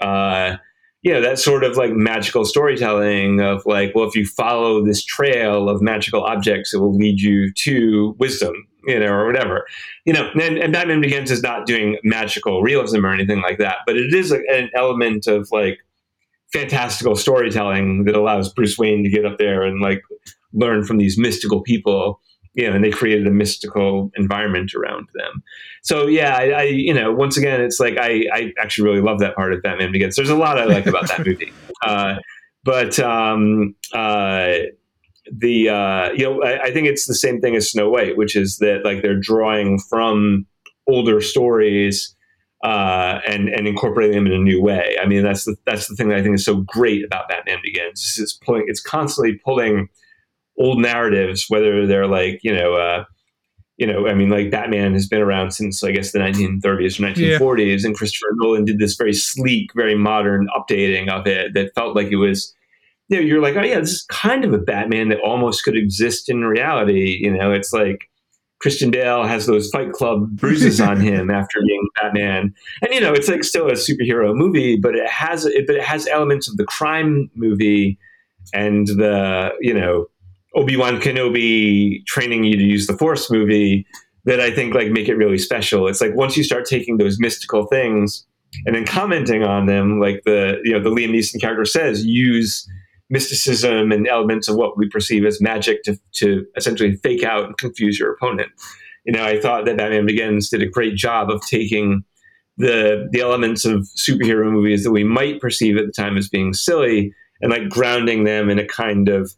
uh, 0.00 0.56
you 1.04 1.12
know, 1.12 1.20
that 1.20 1.38
sort 1.38 1.64
of 1.64 1.76
like 1.76 1.92
magical 1.92 2.46
storytelling 2.46 3.38
of 3.38 3.64
like, 3.66 3.92
well, 3.94 4.08
if 4.08 4.16
you 4.16 4.24
follow 4.24 4.82
this 4.82 5.04
trail 5.04 5.68
of 5.68 5.82
magical 5.82 6.24
objects, 6.24 6.72
it 6.72 6.78
will 6.78 6.96
lead 6.96 7.20
you 7.20 7.52
to 7.52 8.16
wisdom, 8.18 8.54
you 8.86 8.98
know, 8.98 9.12
or 9.12 9.26
whatever, 9.26 9.66
you 10.06 10.14
know. 10.14 10.30
And, 10.40 10.56
and 10.56 10.72
Batman 10.72 11.02
Begins 11.02 11.30
is 11.30 11.42
not 11.42 11.66
doing 11.66 11.98
magical 12.04 12.62
realism 12.62 13.04
or 13.04 13.12
anything 13.12 13.42
like 13.42 13.58
that, 13.58 13.78
but 13.86 13.96
it 13.96 14.14
is 14.14 14.32
an 14.32 14.70
element 14.74 15.26
of 15.26 15.46
like 15.52 15.78
fantastical 16.54 17.16
storytelling 17.16 18.04
that 18.04 18.16
allows 18.16 18.50
Bruce 18.50 18.78
Wayne 18.78 19.04
to 19.04 19.10
get 19.10 19.26
up 19.26 19.36
there 19.36 19.62
and 19.62 19.82
like 19.82 20.00
learn 20.54 20.84
from 20.84 20.96
these 20.96 21.18
mystical 21.18 21.60
people 21.60 22.18
you 22.54 22.68
know 22.68 22.74
and 22.74 22.84
they 22.84 22.90
created 22.90 23.26
a 23.26 23.30
mystical 23.30 24.10
environment 24.16 24.74
around 24.74 25.08
them. 25.14 25.42
So 25.82 26.06
yeah 26.06 26.36
I, 26.36 26.50
I 26.50 26.62
you 26.62 26.94
know 26.94 27.12
once 27.12 27.36
again 27.36 27.60
it's 27.60 27.80
like 27.80 27.96
I, 27.98 28.26
I 28.32 28.52
actually 28.58 28.88
really 28.88 29.02
love 29.02 29.18
that 29.20 29.34
part 29.34 29.52
of 29.52 29.62
batman 29.62 29.92
begins. 29.92 30.16
There's 30.16 30.30
a 30.30 30.36
lot 30.36 30.58
i 30.58 30.64
like 30.64 30.86
about 30.86 31.08
that 31.08 31.20
movie. 31.26 31.52
Uh, 31.84 32.16
but 32.64 32.98
um, 32.98 33.74
uh, 33.92 34.54
the 35.30 35.68
uh, 35.68 36.12
you 36.12 36.24
know 36.24 36.42
I, 36.42 36.64
I 36.64 36.72
think 36.72 36.86
it's 36.86 37.06
the 37.06 37.14
same 37.14 37.40
thing 37.40 37.56
as 37.56 37.70
snow 37.70 37.90
white 37.90 38.16
which 38.16 38.36
is 38.36 38.58
that 38.58 38.82
like 38.84 39.02
they're 39.02 39.18
drawing 39.18 39.78
from 39.78 40.46
older 40.86 41.20
stories 41.20 42.14
uh, 42.62 43.20
and 43.26 43.48
and 43.48 43.66
incorporating 43.66 44.16
them 44.16 44.26
in 44.26 44.32
a 44.32 44.38
new 44.38 44.62
way. 44.62 44.96
I 45.00 45.06
mean 45.06 45.22
that's 45.22 45.44
the 45.44 45.56
that's 45.66 45.88
the 45.88 45.94
thing 45.94 46.08
that 46.08 46.18
i 46.18 46.22
think 46.22 46.34
is 46.34 46.44
so 46.44 46.56
great 46.56 47.04
about 47.04 47.28
batman 47.28 47.58
begins 47.62 48.18
it's 48.18 48.32
pulling 48.32 48.64
it's 48.68 48.80
constantly 48.80 49.38
pulling 49.44 49.88
old 50.58 50.80
narratives, 50.80 51.46
whether 51.48 51.86
they're 51.86 52.06
like, 52.06 52.40
you 52.42 52.54
know, 52.54 52.74
uh, 52.74 53.04
you 53.76 53.86
know, 53.86 54.06
I 54.06 54.14
mean, 54.14 54.28
like 54.28 54.50
Batman 54.50 54.92
has 54.92 55.08
been 55.08 55.20
around 55.20 55.50
since 55.50 55.82
I 55.82 55.90
guess 55.90 56.12
the 56.12 56.20
1930s 56.20 57.00
or 57.00 57.02
1940s, 57.02 57.84
and 57.84 57.94
Christopher 57.94 58.32
Nolan 58.34 58.64
did 58.64 58.78
this 58.78 58.94
very 58.94 59.12
sleek, 59.12 59.70
very 59.74 59.96
modern 59.96 60.48
updating 60.56 61.08
of 61.08 61.26
it 61.26 61.54
that 61.54 61.74
felt 61.74 61.96
like 61.96 62.08
it 62.08 62.16
was, 62.16 62.54
you 63.08 63.16
know, 63.16 63.22
you're 63.22 63.42
like, 63.42 63.56
oh 63.56 63.62
yeah, 63.62 63.80
this 63.80 63.90
is 63.90 64.06
kind 64.08 64.44
of 64.44 64.52
a 64.52 64.58
Batman 64.58 65.08
that 65.08 65.20
almost 65.20 65.64
could 65.64 65.76
exist 65.76 66.28
in 66.28 66.44
reality. 66.44 67.18
You 67.20 67.36
know, 67.36 67.50
it's 67.50 67.72
like 67.72 68.08
Christian 68.60 68.92
Bale 68.92 69.24
has 69.24 69.46
those 69.46 69.68
Fight 69.70 69.92
Club 69.92 70.30
bruises 70.30 70.80
on 70.80 71.00
him 71.00 71.28
after 71.28 71.60
being 71.66 71.88
Batman, 72.00 72.54
and 72.80 72.94
you 72.94 73.00
know, 73.00 73.12
it's 73.12 73.28
like 73.28 73.42
still 73.42 73.66
a 73.66 73.72
superhero 73.72 74.36
movie, 74.36 74.76
but 74.76 74.94
it 74.94 75.08
has 75.08 75.46
it, 75.46 75.66
but 75.66 75.74
it 75.74 75.82
has 75.82 76.06
elements 76.06 76.48
of 76.48 76.56
the 76.58 76.64
crime 76.64 77.28
movie 77.34 77.98
and 78.52 78.86
the 78.86 79.50
you 79.60 79.74
know 79.74 80.06
Obi-Wan 80.54 81.00
Kenobi 81.00 82.04
training 82.06 82.44
you 82.44 82.56
to 82.56 82.62
use 82.62 82.86
the 82.86 82.96
Force 82.96 83.30
movie 83.30 83.86
that 84.24 84.40
I 84.40 84.50
think 84.50 84.74
like 84.74 84.90
make 84.90 85.08
it 85.08 85.16
really 85.16 85.38
special. 85.38 85.86
It's 85.86 86.00
like 86.00 86.14
once 86.14 86.36
you 86.36 86.44
start 86.44 86.64
taking 86.64 86.96
those 86.96 87.18
mystical 87.18 87.66
things 87.66 88.26
and 88.66 88.74
then 88.74 88.86
commenting 88.86 89.42
on 89.42 89.66
them, 89.66 90.00
like 90.00 90.22
the 90.24 90.60
you 90.64 90.72
know 90.72 90.82
the 90.82 90.90
Liam 90.90 91.10
Neeson 91.10 91.40
character 91.40 91.64
says, 91.64 92.04
use 92.04 92.66
mysticism 93.10 93.92
and 93.92 94.08
elements 94.08 94.48
of 94.48 94.56
what 94.56 94.78
we 94.78 94.88
perceive 94.88 95.24
as 95.24 95.40
magic 95.40 95.82
to 95.84 95.96
to 96.12 96.46
essentially 96.56 96.96
fake 96.96 97.22
out 97.22 97.44
and 97.44 97.58
confuse 97.58 97.98
your 97.98 98.12
opponent. 98.12 98.48
You 99.04 99.12
know, 99.12 99.24
I 99.24 99.40
thought 99.40 99.66
that 99.66 99.76
Batman 99.76 100.06
Begins 100.06 100.48
did 100.48 100.62
a 100.62 100.66
great 100.66 100.94
job 100.94 101.30
of 101.30 101.44
taking 101.46 102.04
the 102.56 103.08
the 103.10 103.20
elements 103.20 103.64
of 103.64 103.88
superhero 103.96 104.50
movies 104.50 104.84
that 104.84 104.92
we 104.92 105.04
might 105.04 105.40
perceive 105.40 105.76
at 105.76 105.86
the 105.86 105.92
time 105.92 106.16
as 106.16 106.28
being 106.28 106.54
silly 106.54 107.12
and 107.40 107.50
like 107.50 107.68
grounding 107.68 108.24
them 108.24 108.48
in 108.48 108.58
a 108.58 108.66
kind 108.66 109.08
of 109.08 109.32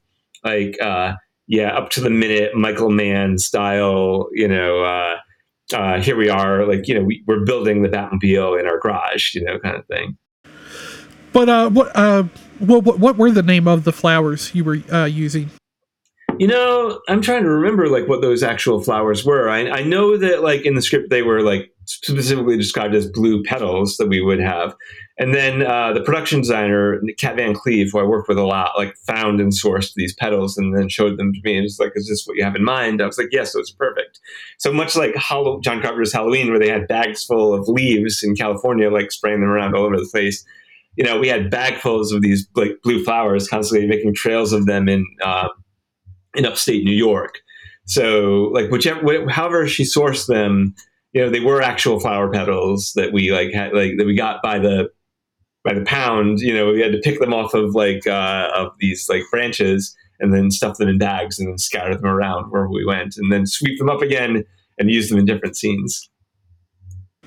like 0.47 0.81
uh 0.81 1.15
yeah 1.47 1.77
up 1.77 1.91
to 1.91 2.01
the 2.01 2.11
minute 2.11 2.55
michael 2.55 2.91
mann 2.91 3.39
style 3.39 4.29
you 4.33 4.49
know 4.49 4.83
uh 4.83 5.17
uh 5.75 6.01
here 6.01 6.17
we 6.17 6.29
are 6.29 6.67
like 6.67 6.87
you 6.89 6.95
know 6.95 7.03
we, 7.03 7.23
we're 7.27 7.45
building 7.45 7.83
the 7.83 7.89
batmobile 7.89 8.59
in 8.59 8.67
our 8.67 8.79
garage 8.79 9.35
you 9.35 9.43
know 9.43 9.59
kind 9.59 9.77
of 9.77 9.87
thing 9.87 10.17
But 11.33 11.49
uh, 11.49 11.69
what 11.71 11.95
uh, 11.95 12.25
what 12.61 12.85
what, 12.85 12.99
what 12.99 13.17
were 13.19 13.31
the 13.31 13.43
name 13.43 13.69
of 13.69 13.85
the 13.85 13.93
flowers 13.93 14.55
you 14.55 14.65
were 14.65 14.79
uh, 14.91 15.05
using? 15.05 15.51
you 16.39 16.47
know 16.47 17.01
i'm 17.09 17.23
trying 17.23 17.43
to 17.43 17.49
remember 17.49 17.89
like 17.89 18.09
what 18.09 18.21
those 18.21 18.43
actual 18.43 18.83
flowers 18.83 19.25
were 19.25 19.49
i, 19.49 19.71
I 19.71 19.83
know 19.83 20.19
that 20.19 20.43
like 20.43 20.67
in 20.67 20.75
the 20.75 20.83
script 20.83 21.09
they 21.09 21.23
were 21.23 21.41
like 21.41 21.71
specifically 21.87 22.57
described 22.57 22.95
as 22.95 23.11
blue 23.11 23.43
petals 23.43 23.97
that 23.97 24.09
we 24.09 24.21
would 24.21 24.41
have. 24.41 24.75
And 25.19 25.35
then 25.35 25.63
uh, 25.63 25.95
the 25.95 26.03
production 26.03 26.41
designer, 26.41 27.01
Kat 27.17 27.37
Van 27.37 27.55
Cleave, 27.55 27.91
who 27.91 28.01
I 28.01 28.03
worked 28.03 28.29
with 28.29 28.37
a 28.37 28.45
lot, 28.45 28.73
like 28.77 28.97
found 28.99 29.41
and 29.41 29.51
sourced 29.51 29.95
these 29.95 30.15
petals 30.15 30.59
and 30.59 30.77
then 30.77 30.91
showed 30.91 31.19
them 31.19 31.33
to 31.33 31.41
me. 31.43 31.57
And 31.57 31.65
it's 31.65 31.81
like, 31.81 31.93
is 31.95 32.07
this 32.07 32.27
what 32.27 32.37
you 32.37 32.45
have 32.45 32.55
in 32.55 32.65
mind? 32.65 33.01
I 33.01 33.07
was 33.07 33.17
like, 33.17 33.29
yes, 33.33 33.57
are 33.57 33.63
perfect. 33.79 34.21
So 34.59 34.73
much 34.73 34.95
like 34.95 35.15
Hall- 35.15 35.61
John 35.61 35.81
Carpenter's 35.81 36.13
Halloween, 36.13 36.51
where 36.51 36.59
they 36.59 36.69
had 36.69 36.87
bags 36.87 37.25
full 37.25 37.55
of 37.55 37.67
leaves 37.67 38.23
in 38.23 38.37
California, 38.37 38.91
like 38.91 39.11
spraying 39.11 39.41
them 39.41 39.49
around 39.49 39.75
all 39.75 39.85
over 39.85 39.97
the 39.97 40.09
place. 40.13 40.45
You 40.97 41.05
know, 41.05 41.19
we 41.19 41.29
had 41.29 41.51
bagfuls 41.51 42.15
of 42.15 42.21
these 42.21 42.47
like 42.55 42.73
blue 42.83 43.03
flowers, 43.03 43.49
constantly 43.49 43.87
making 43.87 44.15
trails 44.15 44.53
of 44.53 44.67
them 44.67 44.87
in 44.87 45.07
uh, 45.23 45.49
in 46.35 46.45
upstate 46.45 46.85
New 46.85 46.95
York. 46.95 47.39
So, 47.87 48.51
like, 48.53 48.71
whichever, 48.71 49.29
however 49.31 49.69
she 49.69 49.85
sourced 49.85 50.27
them, 50.27 50.75
you 51.13 51.23
know, 51.23 51.31
they 51.31 51.41
were 51.41 51.63
actual 51.63 52.01
flower 52.01 52.31
petals 52.31 52.93
that 52.97 53.13
we 53.13 53.33
like 53.33 53.53
had, 53.53 53.73
like 53.73 53.93
that 53.97 54.07
we 54.07 54.15
got 54.15 54.43
by 54.43 54.59
the 54.59 54.91
by 55.67 55.75
the 55.75 55.85
pound. 55.85 56.41
You 56.41 56.55
know, 56.55 56.73
we 56.73 56.81
had 56.81 56.93
to 56.93 56.99
pick 56.99 57.21
them 57.21 57.35
off 57.35 57.53
of 57.53 57.75
like 57.75 58.07
uh, 58.07 58.51
of 58.55 58.73
these 58.79 59.09
like 59.09 59.23
branches 59.31 59.95
and 60.21 60.33
then 60.33 60.51
stuff 60.51 60.79
them 60.79 60.89
in 60.89 60.99
bags 60.99 61.39
and 61.39 61.49
then 61.49 61.59
scatter 61.59 61.95
them 61.95 62.07
around 62.07 62.51
wherever 62.51 62.71
we 62.71 62.87
went, 62.87 63.17
and 63.19 63.31
then 63.31 63.47
sweep 63.47 63.79
them 63.79 63.91
up 63.91 64.01
again 64.01 64.45
and 64.79 64.91
use 64.91 65.11
them 65.11 65.19
in 65.19 65.27
different 65.27 65.57
scenes. 65.57 66.09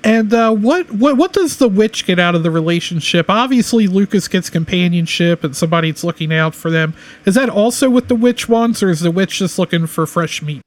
And 0.02 0.32
uh, 0.32 0.52
what 0.52 0.90
what 0.92 1.18
what 1.18 1.32
does 1.32 1.58
the 1.58 1.68
witch 1.68 2.06
get 2.06 2.18
out 2.18 2.34
of 2.34 2.42
the 2.42 2.50
relationship? 2.50 3.26
Obviously, 3.28 3.86
Lucas 3.86 4.28
gets 4.28 4.48
companionship 4.48 5.44
and 5.44 5.54
somebody 5.54 5.90
that's 5.90 6.02
looking 6.02 6.32
out 6.32 6.54
for 6.54 6.70
them. 6.70 6.94
Is 7.26 7.34
that 7.34 7.50
also 7.50 7.90
what 7.90 8.08
the 8.08 8.14
witch 8.14 8.48
wants, 8.48 8.82
or 8.82 8.88
is 8.88 9.00
the 9.00 9.10
witch 9.10 9.38
just 9.38 9.58
looking 9.58 9.86
for 9.86 10.06
fresh 10.06 10.40
meat? 10.40 10.62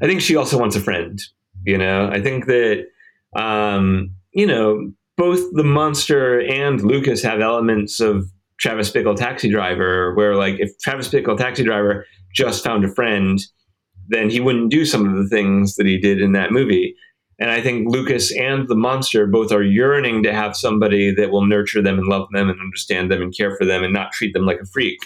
I 0.00 0.06
think 0.06 0.20
she 0.20 0.36
also 0.36 0.58
wants 0.58 0.76
a 0.76 0.80
friend. 0.80 1.20
You 1.64 1.76
know, 1.76 2.08
I 2.08 2.20
think 2.20 2.46
that 2.46 2.86
um, 3.34 4.14
you 4.32 4.46
know 4.46 4.92
both 5.16 5.40
the 5.52 5.64
monster 5.64 6.40
and 6.40 6.82
Lucas 6.82 7.22
have 7.22 7.40
elements 7.40 8.00
of 8.00 8.26
Travis 8.58 8.90
Bickle 8.90 9.16
Taxi 9.16 9.50
Driver, 9.50 10.14
where 10.14 10.36
like 10.36 10.56
if 10.58 10.70
Travis 10.78 11.08
Bickle 11.08 11.36
Taxi 11.36 11.64
Driver 11.64 12.06
just 12.34 12.64
found 12.64 12.84
a 12.84 12.94
friend, 12.94 13.40
then 14.08 14.30
he 14.30 14.40
wouldn't 14.40 14.70
do 14.70 14.84
some 14.84 15.06
of 15.06 15.16
the 15.16 15.28
things 15.28 15.76
that 15.76 15.86
he 15.86 15.98
did 15.98 16.20
in 16.20 16.32
that 16.32 16.52
movie. 16.52 16.94
And 17.38 17.50
I 17.50 17.60
think 17.60 17.88
Lucas 17.88 18.32
and 18.36 18.68
the 18.68 18.76
monster 18.76 19.26
both 19.26 19.50
are 19.50 19.64
yearning 19.64 20.22
to 20.22 20.32
have 20.32 20.56
somebody 20.56 21.12
that 21.14 21.30
will 21.30 21.44
nurture 21.44 21.82
them 21.82 21.98
and 21.98 22.06
love 22.06 22.28
them 22.30 22.48
and 22.48 22.60
understand 22.60 23.10
them 23.10 23.20
and 23.20 23.36
care 23.36 23.56
for 23.56 23.64
them 23.64 23.82
and 23.82 23.92
not 23.92 24.12
treat 24.12 24.32
them 24.32 24.46
like 24.46 24.60
a 24.60 24.66
freak. 24.66 24.98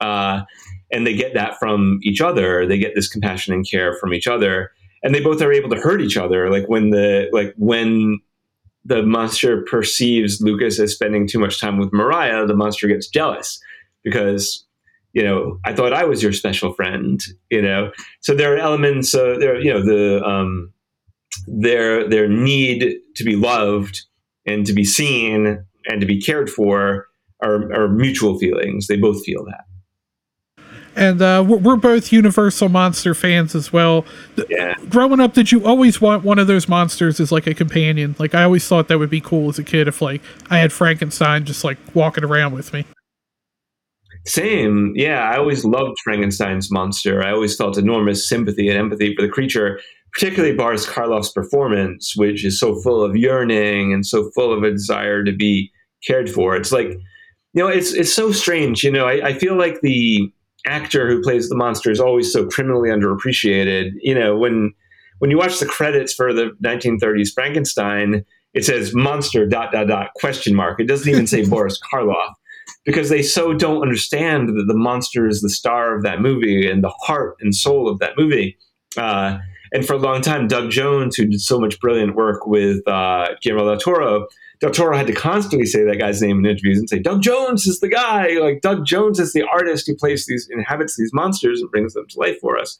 Uh, 0.00 0.42
and 0.90 1.06
they 1.06 1.14
get 1.14 1.34
that 1.34 1.58
from 1.58 1.98
each 2.02 2.20
other. 2.20 2.66
They 2.66 2.78
get 2.78 2.94
this 2.94 3.08
compassion 3.08 3.52
and 3.52 3.68
care 3.68 3.94
from 3.94 4.14
each 4.14 4.26
other, 4.26 4.70
and 5.02 5.14
they 5.14 5.20
both 5.20 5.42
are 5.42 5.52
able 5.52 5.68
to 5.70 5.80
hurt 5.80 6.00
each 6.00 6.16
other. 6.16 6.50
Like 6.50 6.68
when 6.68 6.90
the 6.90 7.28
like 7.32 7.52
when 7.58 8.18
the 8.88 9.02
monster 9.02 9.62
perceives 9.62 10.40
Lucas 10.40 10.80
as 10.80 10.92
spending 10.92 11.28
too 11.28 11.38
much 11.38 11.60
time 11.60 11.78
with 11.78 11.92
Mariah, 11.92 12.46
the 12.46 12.56
monster 12.56 12.88
gets 12.88 13.06
jealous 13.06 13.60
because 14.02 14.64
you 15.12 15.22
know 15.22 15.58
I 15.64 15.74
thought 15.74 15.92
I 15.92 16.04
was 16.04 16.22
your 16.22 16.32
special 16.32 16.72
friend. 16.72 17.20
You 17.50 17.62
know, 17.62 17.92
so 18.20 18.34
there 18.34 18.54
are 18.54 18.58
elements. 18.58 19.14
Uh, 19.14 19.36
there, 19.38 19.60
you 19.60 19.72
know, 19.72 19.84
the 19.84 20.24
um, 20.24 20.72
their 21.46 22.08
their 22.08 22.28
need 22.28 22.96
to 23.16 23.24
be 23.24 23.36
loved 23.36 24.04
and 24.46 24.66
to 24.66 24.72
be 24.72 24.84
seen 24.84 25.64
and 25.86 26.00
to 26.00 26.06
be 26.06 26.20
cared 26.20 26.48
for 26.48 27.06
are, 27.42 27.72
are 27.72 27.88
mutual 27.88 28.38
feelings. 28.38 28.86
They 28.86 28.96
both 28.96 29.22
feel 29.24 29.44
that. 29.44 29.64
And 30.98 31.22
uh, 31.22 31.44
we're, 31.46 31.76
both 31.76 32.12
Universal 32.12 32.70
monster 32.70 33.14
fans 33.14 33.54
as 33.54 33.72
well. 33.72 34.04
Yeah. 34.48 34.74
Growing 34.88 35.20
up, 35.20 35.32
did 35.32 35.52
you 35.52 35.64
always 35.64 36.00
want 36.00 36.24
one 36.24 36.38
of 36.38 36.48
those 36.48 36.68
monsters 36.68 37.20
as 37.20 37.30
like 37.30 37.46
a 37.46 37.54
companion? 37.54 38.16
Like 38.18 38.34
I 38.34 38.42
always 38.42 38.66
thought 38.66 38.88
that 38.88 38.98
would 38.98 39.10
be 39.10 39.20
cool 39.20 39.48
as 39.48 39.58
a 39.58 39.64
kid 39.64 39.86
if 39.86 40.02
like 40.02 40.20
I 40.50 40.58
had 40.58 40.72
Frankenstein 40.72 41.44
just 41.44 41.62
like 41.62 41.78
walking 41.94 42.24
around 42.24 42.52
with 42.52 42.72
me. 42.72 42.84
Same. 44.26 44.92
Yeah, 44.96 45.22
I 45.22 45.38
always 45.38 45.64
loved 45.64 45.96
Frankenstein's 46.02 46.70
monster. 46.70 47.22
I 47.22 47.30
always 47.30 47.56
felt 47.56 47.78
enormous 47.78 48.28
sympathy 48.28 48.68
and 48.68 48.76
empathy 48.76 49.14
for 49.14 49.22
the 49.22 49.28
creature 49.28 49.80
particularly 50.12 50.56
Boris 50.56 50.86
Karloff's 50.86 51.30
performance, 51.30 52.16
which 52.16 52.44
is 52.44 52.58
so 52.58 52.80
full 52.80 53.02
of 53.02 53.16
yearning 53.16 53.92
and 53.92 54.06
so 54.06 54.30
full 54.34 54.52
of 54.52 54.62
a 54.62 54.70
desire 54.70 55.22
to 55.22 55.32
be 55.32 55.70
cared 56.06 56.30
for. 56.30 56.56
It's 56.56 56.72
like, 56.72 56.88
you 56.88 57.62
know, 57.62 57.68
it's 57.68 57.92
it's 57.92 58.12
so 58.12 58.32
strange. 58.32 58.84
You 58.84 58.90
know, 58.90 59.06
I, 59.06 59.28
I 59.28 59.32
feel 59.34 59.56
like 59.56 59.80
the 59.80 60.32
actor 60.66 61.08
who 61.08 61.22
plays 61.22 61.48
the 61.48 61.56
monster 61.56 61.90
is 61.90 62.00
always 62.00 62.32
so 62.32 62.46
criminally 62.46 62.90
underappreciated. 62.90 63.92
You 64.00 64.14
know, 64.14 64.36
when 64.36 64.72
when 65.18 65.30
you 65.30 65.38
watch 65.38 65.58
the 65.58 65.66
credits 65.66 66.14
for 66.14 66.32
the 66.32 66.50
1930s 66.62 67.32
Frankenstein, 67.34 68.24
it 68.54 68.64
says 68.64 68.94
monster 68.94 69.46
dot 69.46 69.72
dot 69.72 69.88
dot 69.88 70.10
question 70.16 70.54
mark. 70.54 70.80
It 70.80 70.86
doesn't 70.86 71.08
even 71.08 71.26
say 71.26 71.44
Boris 71.48 71.80
Karloff 71.92 72.34
because 72.84 73.08
they 73.08 73.22
so 73.22 73.52
don't 73.52 73.82
understand 73.82 74.48
that 74.48 74.64
the 74.66 74.74
monster 74.76 75.26
is 75.26 75.42
the 75.42 75.50
star 75.50 75.96
of 75.96 76.02
that 76.02 76.20
movie 76.20 76.70
and 76.70 76.82
the 76.82 76.90
heart 76.90 77.36
and 77.40 77.54
soul 77.54 77.88
of 77.88 77.98
that 77.98 78.12
movie. 78.16 78.56
Uh, 78.96 79.38
and 79.72 79.86
for 79.86 79.94
a 79.94 79.98
long 79.98 80.22
time, 80.22 80.48
Doug 80.48 80.70
Jones, 80.70 81.16
who 81.16 81.26
did 81.26 81.40
so 81.40 81.60
much 81.60 81.78
brilliant 81.80 82.14
work 82.14 82.46
with 82.46 82.86
uh, 82.88 83.28
Guillermo 83.42 83.66
del 83.66 83.78
Toro, 83.78 84.26
del 84.60 84.70
Toro 84.70 84.96
had 84.96 85.06
to 85.06 85.12
constantly 85.12 85.66
say 85.66 85.84
that 85.84 85.98
guy's 85.98 86.20
name 86.20 86.38
in 86.38 86.46
interviews 86.46 86.78
and 86.78 86.88
say, 86.88 86.98
Doug 86.98 87.22
Jones 87.22 87.66
is 87.66 87.80
the 87.80 87.88
guy. 87.88 88.38
Like 88.38 88.60
Doug 88.60 88.84
Jones 88.84 89.20
is 89.20 89.32
the 89.32 89.42
artist 89.42 89.86
who 89.86 89.94
plays 89.94 90.26
these, 90.26 90.48
inhabits 90.50 90.96
these 90.96 91.12
monsters 91.12 91.60
and 91.60 91.70
brings 91.70 91.94
them 91.94 92.06
to 92.08 92.18
life 92.18 92.38
for 92.40 92.58
us. 92.58 92.78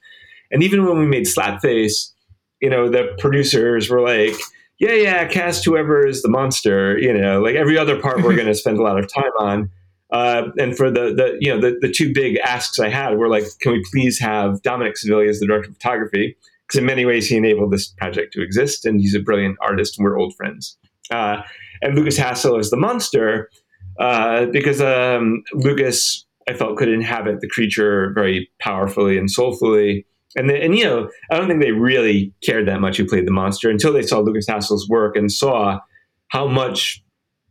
And 0.51 0.63
even 0.63 0.87
when 0.87 0.99
we 0.99 1.07
made 1.07 1.25
Slapface, 1.25 2.13
you 2.61 2.71
know, 2.71 2.89
the 2.89 3.15
producers 3.19 3.91
were 3.91 4.01
like, 4.01 4.35
yeah, 4.79 4.93
yeah, 4.93 5.27
cast 5.27 5.65
whoever 5.65 6.07
is 6.07 6.23
the 6.23 6.29
monster, 6.29 6.99
you 6.99 7.13
know, 7.13 7.41
like 7.41 7.55
every 7.55 7.77
other 7.77 8.01
part 8.01 8.23
we're 8.23 8.37
going 8.37 8.47
to 8.47 8.55
spend 8.55 8.79
a 8.79 8.83
lot 8.83 8.99
of 8.99 9.13
time 9.13 9.33
on. 9.39 9.71
Uh, 10.11 10.49
and 10.59 10.75
for 10.75 10.91
the, 10.91 11.13
the 11.13 11.37
you 11.39 11.53
know 11.53 11.61
the, 11.61 11.77
the 11.83 11.93
two 11.93 12.15
big 12.15 12.39
asks 12.39 12.79
I 12.79 12.89
had 12.89 13.19
were 13.19 13.29
like, 13.29 13.45
can 13.61 13.73
we 13.73 13.85
please 13.93 14.19
have 14.21 14.63
Dominic 14.63 14.95
Sivilli 14.95 15.29
as 15.29 15.39
the 15.39 15.47
director 15.47 15.69
of 15.69 15.75
photography? 15.75 16.35
because 16.69 16.79
in 16.79 16.87
many 16.87 17.07
ways 17.07 17.27
he 17.27 17.37
enabled 17.37 17.73
this 17.73 17.89
project 17.89 18.35
to 18.35 18.43
exist, 18.43 18.85
and 18.85 19.01
he's 19.01 19.15
a 19.15 19.21
brilliant 19.21 19.57
artist, 19.61 19.99
and 19.99 20.05
we're 20.05 20.19
old 20.19 20.35
friends. 20.37 20.77
Uh, 21.11 21.41
and 21.83 21.95
Lukas 21.95 22.19
Hassel 22.19 22.59
is 22.59 22.71
the 22.71 22.77
monster 22.77 23.51
uh, 23.99 24.47
because 24.47 24.81
um, 24.81 25.43
Lukas, 25.55 26.25
I 26.49 26.55
felt, 26.55 26.77
could 26.77 26.89
inhabit 26.89 27.41
the 27.41 27.49
creature 27.49 28.13
very 28.15 28.51
powerfully 28.61 29.19
and 29.19 29.31
soulfully. 29.31 30.07
And, 30.37 30.51
and 30.51 30.77
you 30.77 30.85
know, 30.85 31.11
I 31.31 31.37
don't 31.37 31.49
think 31.49 31.61
they 31.61 31.73
really 31.73 32.33
cared 32.45 32.69
that 32.69 32.81
much 32.81 32.97
who 32.97 33.07
played 33.07 33.27
the 33.27 33.33
monster 33.33 33.71
until 33.71 33.93
they 33.93 34.03
saw 34.03 34.19
Lukas 34.19 34.47
Hassel's 34.47 34.89
work 34.89 35.17
and 35.17 35.33
saw 35.33 35.81
how 36.29 36.47
much 36.47 37.03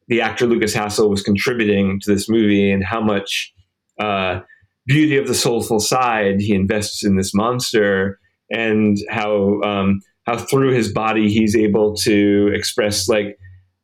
the 0.08 0.22
actor 0.22 0.46
Lukas 0.46 0.74
Hassel 0.74 1.10
was 1.10 1.22
contributing 1.22 2.00
to 2.02 2.14
this 2.14 2.30
movie 2.30 2.72
and 2.72 2.84
how 2.84 3.02
much 3.02 3.54
uh, 4.00 4.40
beauty 4.86 5.18
of 5.18 5.28
the 5.28 5.36
soulful 5.36 5.80
side 5.80 6.40
he 6.40 6.54
invests 6.54 7.04
in 7.04 7.18
this 7.18 7.34
monster 7.34 8.20
and 8.50 8.98
how 9.10 9.62
um, 9.62 10.00
how 10.26 10.38
through 10.38 10.74
his 10.74 10.92
body 10.92 11.30
he's 11.30 11.56
able 11.56 11.96
to 11.96 12.52
express 12.54 13.10
like 13.10 13.38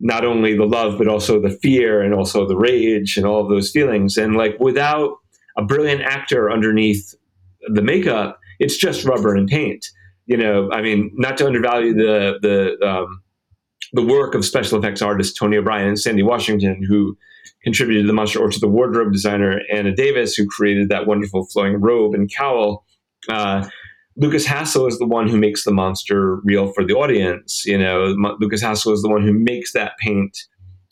not 0.04 0.26
only 0.26 0.56
the 0.56 0.66
love 0.66 0.98
but 0.98 1.08
also 1.08 1.42
the 1.42 1.50
fear 1.50 2.02
and 2.02 2.14
also 2.14 2.46
the 2.46 2.58
rage 2.58 3.18
and 3.18 3.26
all 3.26 3.42
of 3.42 3.50
those 3.50 3.72
feelings. 3.72 4.18
And 4.18 4.36
like 4.36 4.60
without 4.60 5.18
a 5.58 5.64
brilliant 5.64 6.02
actor 6.02 6.52
underneath 6.52 7.16
the 7.74 7.82
makeup 7.82 8.40
it's 8.60 8.78
just 8.78 9.06
rubber 9.06 9.36
and 9.36 9.48
paint. 9.48 9.86
You 10.26 10.38
know 10.38 10.70
i 10.72 10.82
mean 10.82 11.12
not 11.16 11.38
to 11.38 11.46
undervalue 11.46 11.94
the 11.94 12.38
the 12.42 12.88
um, 12.88 13.22
the 13.92 14.06
work 14.06 14.36
of 14.36 14.46
special 14.46 14.80
effects 14.80 15.02
artists 15.02 15.38
tony 15.38 15.58
o'brien 15.58 15.90
and 15.90 16.00
sandy 16.00 16.24
washington 16.24 16.82
who 16.82 17.18
contributed 17.64 18.04
to 18.04 18.08
the 18.08 18.14
monster 18.14 18.40
or 18.40 18.50
to 18.50 18.60
the 18.60 18.68
wardrobe 18.70 19.12
designer 19.12 19.60
anna 19.70 19.94
davis 19.94 20.34
who 20.36 20.48
created 20.48 20.88
that 20.88 21.08
wonderful 21.08 21.46
flowing 21.48 21.80
robe 21.82 22.14
and 22.14 22.34
cowl. 22.34 22.86
Uh, 23.30 23.68
Lukas 24.16 24.46
Hassel 24.46 24.88
is 24.88 25.00
the 25.00 25.08
one 25.08 25.28
who 25.28 25.38
makes 25.38 25.64
the 25.64 25.72
monster 25.72 26.36
real 26.44 26.72
for 26.74 26.86
the 26.86 26.94
audience. 26.94 27.64
You 27.66 27.78
know, 27.78 28.16
Lukas 28.40 28.62
Hassel 28.62 28.94
is 28.94 29.02
the 29.02 29.10
one 29.10 29.24
who 29.24 29.34
makes 29.34 29.74
that 29.74 29.98
paint 29.98 30.38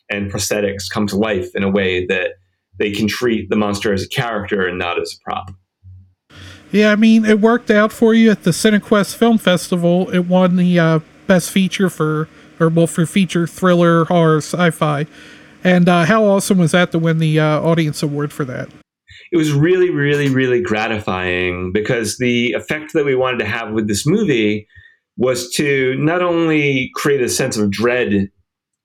and 0.09 0.31
prosthetics 0.31 0.89
come 0.89 1.07
to 1.07 1.15
life 1.15 1.55
in 1.55 1.63
a 1.63 1.69
way 1.69 2.05
that 2.07 2.31
they 2.79 2.91
can 2.91 3.07
treat 3.07 3.49
the 3.49 3.55
monster 3.55 3.93
as 3.93 4.03
a 4.03 4.09
character 4.09 4.65
and 4.65 4.79
not 4.79 4.99
as 4.99 5.13
a 5.13 5.23
prop. 5.23 5.51
Yeah, 6.71 6.91
I 6.91 6.95
mean, 6.95 7.25
it 7.25 7.39
worked 7.41 7.69
out 7.69 7.91
for 7.91 8.13
you 8.13 8.31
at 8.31 8.43
the 8.43 8.51
CineQuest 8.51 9.15
Film 9.15 9.37
Festival. 9.37 10.09
It 10.09 10.25
won 10.25 10.55
the 10.55 10.79
uh, 10.79 10.99
best 11.27 11.51
feature 11.51 11.89
for, 11.89 12.27
or 12.59 12.69
well, 12.69 12.87
for 12.87 13.05
feature 13.05 13.45
thriller, 13.45 14.05
horror, 14.05 14.37
sci-fi. 14.37 15.05
And 15.63 15.87
uh, 15.87 16.05
how 16.05 16.23
awesome 16.23 16.57
was 16.57 16.71
that 16.71 16.91
to 16.93 16.99
win 16.99 17.19
the 17.19 17.39
uh, 17.39 17.61
audience 17.61 18.01
award 18.01 18.33
for 18.33 18.45
that? 18.45 18.69
It 19.31 19.37
was 19.37 19.53
really, 19.53 19.89
really, 19.89 20.29
really 20.29 20.61
gratifying 20.61 21.71
because 21.71 22.17
the 22.17 22.51
effect 22.53 22.93
that 22.93 23.05
we 23.05 23.15
wanted 23.15 23.39
to 23.39 23.45
have 23.45 23.71
with 23.71 23.87
this 23.87 24.05
movie 24.05 24.67
was 25.17 25.49
to 25.51 25.95
not 25.97 26.21
only 26.21 26.91
create 26.95 27.21
a 27.21 27.29
sense 27.29 27.57
of 27.57 27.71
dread 27.71 28.29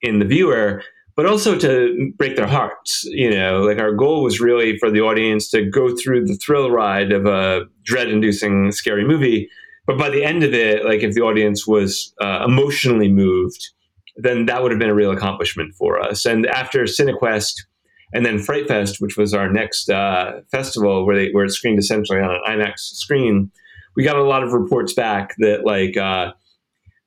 in 0.03 0.19
the 0.19 0.25
viewer, 0.25 0.83
but 1.17 1.27
also 1.27 1.59
to 1.59 2.13
break 2.17 2.37
their 2.37 2.47
hearts. 2.47 3.05
You 3.05 3.31
know, 3.31 3.63
like 3.63 3.79
our 3.79 3.93
goal 3.93 4.23
was 4.23 4.41
really 4.41 4.77
for 4.79 4.91
the 4.91 5.01
audience 5.01 5.51
to 5.51 5.65
go 5.65 5.97
through 5.97 6.27
the 6.27 6.37
thrill 6.37 6.71
ride 6.71 7.11
of 7.11 7.27
a 7.27 7.63
dread 7.85 8.09
inducing, 8.09 8.71
scary 8.71 9.05
movie, 9.05 9.49
but 9.87 9.99
by 9.99 10.11
the 10.11 10.25
end 10.25 10.43
of 10.43 10.53
it, 10.53 10.85
like 10.85 11.03
if 11.03 11.15
the 11.15 11.23
audience 11.23 11.67
was 11.67 12.13
uh, 12.21 12.45
emotionally 12.47 13.11
moved, 13.11 13.71
then 14.17 14.47
that 14.47 14.63
would 14.63 14.73
have 14.73 14.79
been 14.79 14.91
a 14.91 14.95
real 14.95 15.13
accomplishment 15.13 15.75
for 15.75 16.01
us. 16.01 16.25
And 16.25 16.47
after 16.47 16.83
CineQuest 16.85 17.55
and 18.13 18.25
then 18.25 18.39
Fright 18.39 18.69
Fest, 18.69 19.01
which 19.01 19.17
was 19.17 19.35
our 19.35 19.51
next 19.51 19.91
uh, 19.91 20.41
festival 20.51 21.05
where 21.05 21.17
they 21.17 21.31
where 21.33 21.45
it 21.45 21.51
screened 21.51 21.79
essentially 21.79 22.21
on 22.21 22.31
an 22.31 22.41
IMAX 22.47 22.79
screen, 22.79 23.51
we 23.97 24.05
got 24.05 24.17
a 24.17 24.23
lot 24.23 24.43
of 24.43 24.53
reports 24.53 24.93
back 24.93 25.35
that 25.39 25.65
like 25.65 25.97
uh, 25.97 26.33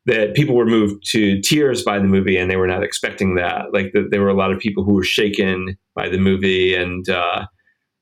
that 0.06 0.34
people 0.34 0.56
were 0.56 0.66
moved 0.66 1.06
to 1.12 1.40
tears 1.42 1.84
by 1.84 2.00
the 2.00 2.06
movie 2.06 2.38
and 2.38 2.50
they 2.50 2.56
were 2.56 2.68
not 2.68 2.84
expecting 2.84 3.36
that. 3.36 3.74
Like 3.74 3.92
that 3.94 4.10
there 4.12 4.22
were 4.22 4.30
a 4.30 4.34
lot 4.34 4.52
of 4.52 4.60
people 4.60 4.84
who 4.84 4.94
were 4.94 5.04
shaken 5.04 5.78
by 5.96 6.10
the 6.10 6.18
movie 6.18 6.76
and 6.76 7.08
uh, 7.10 7.46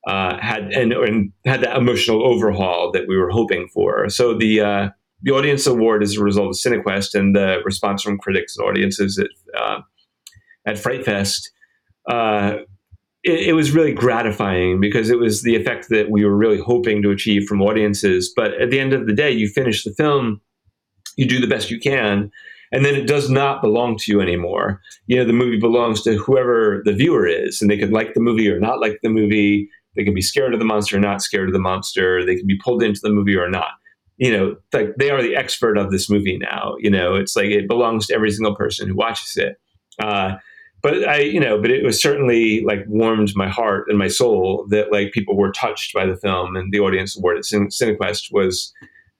uh, 0.07 0.39
had 0.39 0.71
and, 0.71 0.93
and 0.93 1.33
had 1.45 1.61
that 1.61 1.77
emotional 1.77 2.25
overhaul 2.25 2.91
that 2.93 3.07
we 3.07 3.17
were 3.17 3.29
hoping 3.29 3.67
for. 3.73 4.09
So 4.09 4.37
the 4.37 4.61
uh, 4.61 4.89
the 5.21 5.31
audience 5.31 5.67
award 5.67 6.01
is 6.01 6.17
a 6.17 6.23
result 6.23 6.49
of 6.49 6.55
CineQuest 6.55 7.13
and 7.13 7.35
the 7.35 7.59
response 7.65 8.03
from 8.03 8.17
critics 8.17 8.55
and 8.57 8.67
audiences 8.67 9.19
at 9.19 9.59
uh, 9.59 9.81
at 10.65 10.79
Fright 10.79 11.03
Fest. 11.03 11.51
It, 13.27 13.47
it, 13.47 13.53
was 13.53 13.71
really 13.71 13.91
gratifying 13.91 14.79
because 14.79 15.09
it 15.09 15.19
was 15.19 15.43
the 15.43 15.55
effect 15.55 15.89
that 15.89 16.09
we 16.09 16.23
were 16.23 16.35
really 16.35 16.59
hoping 16.59 17.01
to 17.01 17.11
achieve 17.11 17.45
from 17.45 17.61
audiences. 17.61 18.31
But 18.33 18.53
at 18.61 18.69
the 18.69 18.79
end 18.79 18.93
of 18.93 19.05
the 19.05 19.13
day, 19.13 19.31
you 19.31 19.49
finish 19.49 19.83
the 19.83 19.93
film, 19.93 20.39
you 21.17 21.27
do 21.27 21.41
the 21.41 21.47
best 21.47 21.69
you 21.69 21.77
can, 21.77 22.31
and 22.71 22.85
then 22.85 22.95
it 22.95 23.07
does 23.07 23.29
not 23.29 23.61
belong 23.61 23.97
to 23.97 24.11
you 24.11 24.21
anymore. 24.21 24.81
You 25.07 25.17
know, 25.17 25.25
the 25.25 25.33
movie 25.33 25.59
belongs 25.59 26.01
to 26.03 26.15
whoever 26.17 26.81
the 26.85 26.93
viewer 26.93 27.27
is, 27.27 27.61
and 27.61 27.69
they 27.69 27.77
could 27.77 27.91
like 27.91 28.13
the 28.13 28.21
movie 28.21 28.49
or 28.49 28.59
not 28.59 28.79
like 28.79 28.99
the 29.03 29.09
movie. 29.09 29.69
They 29.95 30.03
can 30.03 30.13
be 30.13 30.21
scared 30.21 30.53
of 30.53 30.59
the 30.59 30.65
monster 30.65 30.97
or 30.97 30.99
not 30.99 31.21
scared 31.21 31.49
of 31.49 31.53
the 31.53 31.59
monster. 31.59 32.25
They 32.25 32.35
can 32.35 32.47
be 32.47 32.59
pulled 32.63 32.83
into 32.83 32.99
the 33.01 33.09
movie 33.09 33.35
or 33.35 33.49
not. 33.49 33.71
You 34.17 34.31
know, 34.31 34.55
like 34.73 34.95
they 34.97 35.11
are 35.11 35.21
the 35.21 35.35
expert 35.35 35.77
of 35.77 35.91
this 35.91 36.09
movie 36.09 36.37
now. 36.37 36.75
You 36.79 36.89
know, 36.89 37.15
it's 37.15 37.35
like 37.35 37.47
it 37.47 37.67
belongs 37.67 38.07
to 38.07 38.15
every 38.15 38.31
single 38.31 38.55
person 38.55 38.87
who 38.87 38.95
watches 38.95 39.35
it. 39.37 39.57
Uh, 39.99 40.35
but 40.81 41.07
I, 41.07 41.19
you 41.19 41.39
know, 41.39 41.59
but 41.59 41.71
it 41.71 41.83
was 41.83 42.01
certainly 42.01 42.61
like 42.61 42.85
warmed 42.87 43.31
my 43.35 43.47
heart 43.47 43.85
and 43.89 43.97
my 43.97 44.07
soul 44.07 44.65
that 44.69 44.91
like 44.91 45.11
people 45.11 45.35
were 45.35 45.51
touched 45.51 45.93
by 45.93 46.05
the 46.05 46.15
film, 46.15 46.55
and 46.55 46.71
the 46.71 46.79
audience 46.79 47.17
award 47.17 47.37
at 47.37 47.43
Cine- 47.43 47.73
CineQuest 47.73 48.31
was 48.31 48.73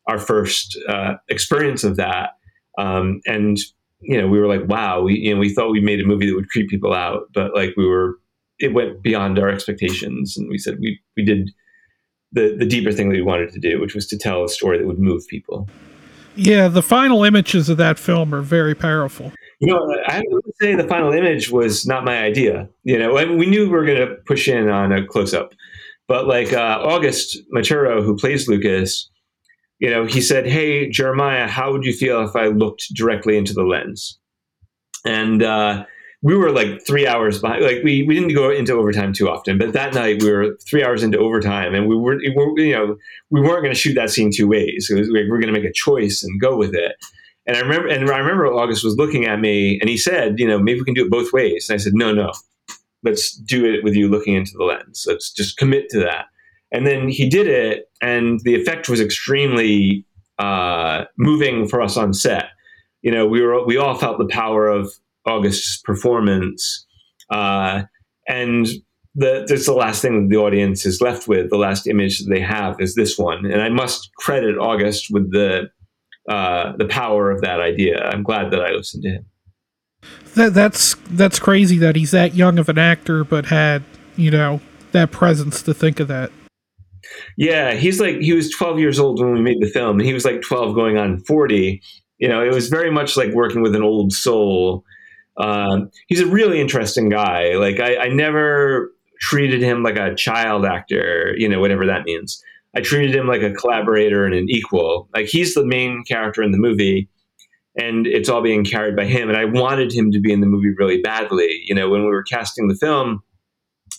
our 0.07 0.19
first 0.19 0.77
uh, 0.87 1.15
experience 1.29 1.83
of 1.83 1.95
that. 1.97 2.31
Um, 2.77 3.21
and 3.25 3.57
you 4.01 4.19
know, 4.21 4.27
we 4.27 4.39
were 4.39 4.47
like, 4.47 4.67
wow, 4.67 5.01
we 5.01 5.15
you 5.15 5.33
know, 5.33 5.39
we 5.39 5.53
thought 5.53 5.71
we 5.71 5.81
made 5.81 5.99
a 5.99 6.05
movie 6.05 6.27
that 6.27 6.35
would 6.35 6.49
creep 6.49 6.69
people 6.69 6.93
out, 6.93 7.29
but 7.33 7.55
like 7.55 7.73
we 7.75 7.85
were, 7.85 8.19
it 8.59 8.73
went 8.73 9.01
beyond 9.01 9.39
our 9.39 9.49
expectations, 9.49 10.37
and 10.37 10.49
we 10.49 10.57
said 10.57 10.77
we 10.79 10.99
we 11.15 11.23
did 11.23 11.49
the 12.31 12.55
the 12.57 12.65
deeper 12.65 12.91
thing 12.91 13.09
that 13.09 13.15
we 13.15 13.21
wanted 13.23 13.51
to 13.53 13.59
do, 13.59 13.81
which 13.81 13.95
was 13.95 14.05
to 14.07 14.17
tell 14.17 14.43
a 14.43 14.49
story 14.49 14.77
that 14.77 14.85
would 14.85 14.99
move 14.99 15.27
people. 15.27 15.67
Yeah, 16.35 16.67
the 16.67 16.83
final 16.83 17.23
images 17.23 17.67
of 17.67 17.77
that 17.77 17.97
film 17.97 18.33
are 18.33 18.43
very 18.43 18.75
powerful. 18.75 19.33
You 19.59 19.73
know, 19.73 19.95
I 20.05 20.21
would 20.27 20.43
say 20.61 20.75
the 20.75 20.87
final 20.87 21.11
image 21.11 21.49
was 21.49 21.85
not 21.87 22.05
my 22.05 22.19
idea. 22.19 22.69
You 22.83 22.99
know, 22.99 23.13
we 23.13 23.47
knew 23.47 23.63
we 23.63 23.69
were 23.69 23.85
going 23.85 24.07
to 24.07 24.15
push 24.27 24.47
in 24.47 24.69
on 24.69 24.91
a 24.91 25.05
close 25.05 25.33
up, 25.33 25.53
but 26.07 26.27
like 26.27 26.53
uh, 26.53 26.79
August 26.81 27.37
Maturo, 27.55 28.03
who 28.03 28.15
plays 28.15 28.47
Lucas, 28.47 29.09
you 29.79 29.89
know, 29.89 30.05
he 30.05 30.21
said, 30.21 30.47
"Hey, 30.47 30.89
Jeremiah, 30.89 31.47
how 31.47 31.71
would 31.71 31.83
you 31.83 31.93
feel 31.93 32.21
if 32.21 32.35
I 32.35 32.47
looked 32.47 32.93
directly 32.93 33.37
into 33.37 33.53
the 33.53 33.63
lens?" 33.63 34.19
And 35.05 35.41
uh, 35.41 35.85
we 36.21 36.35
were 36.35 36.51
like 36.51 36.85
three 36.85 37.07
hours 37.07 37.39
behind. 37.39 37.63
Like 37.63 37.83
we, 37.83 38.03
we 38.03 38.15
didn't 38.15 38.33
go 38.33 38.49
into 38.49 38.73
overtime 38.73 39.13
too 39.13 39.29
often, 39.29 39.57
but 39.57 39.73
that 39.73 39.93
night 39.93 40.21
we 40.21 40.31
were 40.31 40.57
three 40.67 40.83
hours 40.83 41.03
into 41.03 41.19
overtime, 41.19 41.75
and 41.75 41.87
we 41.87 41.95
were, 41.95 42.21
you 42.21 42.73
know, 42.73 42.97
we 43.29 43.41
weren't 43.41 43.61
going 43.61 43.73
to 43.73 43.79
shoot 43.79 43.93
that 43.95 44.09
scene 44.09 44.31
two 44.33 44.47
ways. 44.47 44.89
Was, 44.93 45.09
we 45.09 45.29
were 45.29 45.39
going 45.39 45.53
to 45.53 45.59
make 45.59 45.69
a 45.69 45.73
choice 45.73 46.23
and 46.23 46.41
go 46.41 46.57
with 46.57 46.73
it. 46.73 46.95
And 47.47 47.55
I 47.55 47.61
remember, 47.61 47.87
and 47.87 48.09
I 48.09 48.17
remember 48.17 48.47
August 48.47 48.83
was 48.83 48.97
looking 48.97 49.25
at 49.25 49.39
me, 49.39 49.79
and 49.79 49.89
he 49.89 49.97
said, 49.97 50.37
"You 50.37 50.47
know, 50.47 50.59
maybe 50.59 50.79
we 50.79 50.85
can 50.85 50.93
do 50.93 51.05
it 51.05 51.11
both 51.11 51.31
ways." 51.31 51.69
And 51.69 51.75
I 51.75 51.77
said, 51.81 51.93
"No, 51.95 52.13
no, 52.13 52.33
let's 53.03 53.31
do 53.31 53.65
it 53.65 53.83
with 53.83 53.95
you 53.95 54.09
looking 54.09 54.35
into 54.35 54.51
the 54.57 54.65
lens. 54.65 55.05
Let's 55.07 55.31
just 55.31 55.57
commit 55.57 55.89
to 55.89 55.99
that." 55.99 56.25
And 56.71 56.85
then 56.85 57.07
he 57.07 57.29
did 57.29 57.47
it, 57.47 57.89
and 58.01 58.41
the 58.43 58.55
effect 58.55 58.89
was 58.89 58.99
extremely 58.99 60.05
uh, 60.39 61.05
moving 61.17 61.67
for 61.67 61.81
us 61.81 61.95
on 61.95 62.13
set. 62.13 62.49
You 63.01 63.11
know, 63.11 63.25
we 63.25 63.41
were 63.41 63.65
we 63.65 63.77
all 63.77 63.95
felt 63.95 64.17
the 64.17 64.27
power 64.27 64.67
of 64.67 64.91
August's 65.25 65.81
performance, 65.83 66.85
uh, 67.29 67.83
and 68.27 68.67
the, 69.15 69.45
that's 69.47 69.65
the 69.65 69.73
last 69.73 70.01
thing 70.01 70.23
that 70.23 70.29
the 70.29 70.41
audience 70.41 70.85
is 70.85 70.99
left 70.99 71.29
with. 71.29 71.49
The 71.49 71.57
last 71.57 71.87
image 71.87 72.19
that 72.19 72.29
they 72.29 72.41
have 72.41 72.75
is 72.81 72.95
this 72.95 73.17
one, 73.17 73.45
and 73.45 73.61
I 73.61 73.69
must 73.69 74.11
credit 74.17 74.57
August 74.57 75.07
with 75.09 75.31
the 75.31 75.69
uh, 76.27 76.73
the 76.77 76.85
power 76.85 77.31
of 77.31 77.41
that 77.41 77.59
idea. 77.59 78.03
I'm 78.03 78.23
glad 78.23 78.51
that 78.51 78.61
I 78.61 78.71
listened 78.71 79.03
to 79.03 79.09
him. 79.09 79.25
That 80.35 80.53
that's 80.53 80.95
that's 81.09 81.39
crazy 81.39 81.77
that 81.79 81.95
he's 81.95 82.11
that 82.11 82.35
young 82.35 82.59
of 82.59 82.69
an 82.69 82.77
actor, 82.77 83.23
but 83.23 83.45
had 83.45 83.83
you 84.15 84.29
know 84.29 84.61
that 84.91 85.11
presence 85.11 85.61
to 85.63 85.73
think 85.73 85.99
of 85.99 86.07
that. 86.09 86.31
Yeah, 87.37 87.73
he's 87.73 87.99
like 87.99 88.17
he 88.17 88.33
was 88.33 88.51
12 88.51 88.79
years 88.79 88.99
old 88.99 89.19
when 89.19 89.33
we 89.33 89.41
made 89.41 89.61
the 89.61 89.69
film, 89.69 89.99
and 89.99 90.07
he 90.07 90.13
was 90.13 90.25
like 90.25 90.41
12 90.41 90.75
going 90.75 90.97
on 90.97 91.19
40. 91.21 91.81
You 92.19 92.27
know, 92.27 92.43
it 92.43 92.53
was 92.53 92.69
very 92.69 92.91
much 92.91 93.15
like 93.15 93.31
working 93.33 93.61
with 93.61 93.75
an 93.75 93.83
old 93.83 94.11
soul. 94.11 94.83
Um, 95.37 95.91
he's 96.07 96.19
a 96.19 96.27
really 96.27 96.59
interesting 96.59 97.09
guy. 97.09 97.55
Like 97.55 97.79
I, 97.79 97.97
I 97.97 98.07
never 98.09 98.91
treated 99.19 99.61
him 99.61 99.83
like 99.83 99.97
a 99.97 100.15
child 100.15 100.65
actor. 100.65 101.33
You 101.37 101.47
know, 101.47 101.59
whatever 101.59 101.85
that 101.85 102.03
means. 102.03 102.43
I 102.77 102.81
treated 102.81 103.15
him 103.15 103.27
like 103.27 103.41
a 103.41 103.51
collaborator 103.51 104.23
and 104.23 104.35
an 104.35 104.51
equal. 104.51 105.09
Like 105.15 105.25
he's 105.25 105.55
the 105.55 105.65
main 105.65 106.03
character 106.07 106.43
in 106.43 106.51
the 106.51 106.59
movie, 106.59 107.09
and 107.75 108.05
it's 108.05 108.29
all 108.29 108.43
being 108.43 108.63
carried 108.63 108.95
by 108.95 109.05
him. 109.05 109.29
And 109.29 109.37
I 109.37 109.45
wanted 109.45 109.91
him 109.91 110.11
to 110.11 110.19
be 110.19 110.31
in 110.31 110.41
the 110.41 110.45
movie 110.45 110.75
really 110.77 111.01
badly. 111.01 111.63
You 111.65 111.73
know, 111.73 111.89
when 111.89 112.01
we 112.01 112.07
were 112.07 112.21
casting 112.21 112.67
the 112.67 112.75
film, 112.75 113.23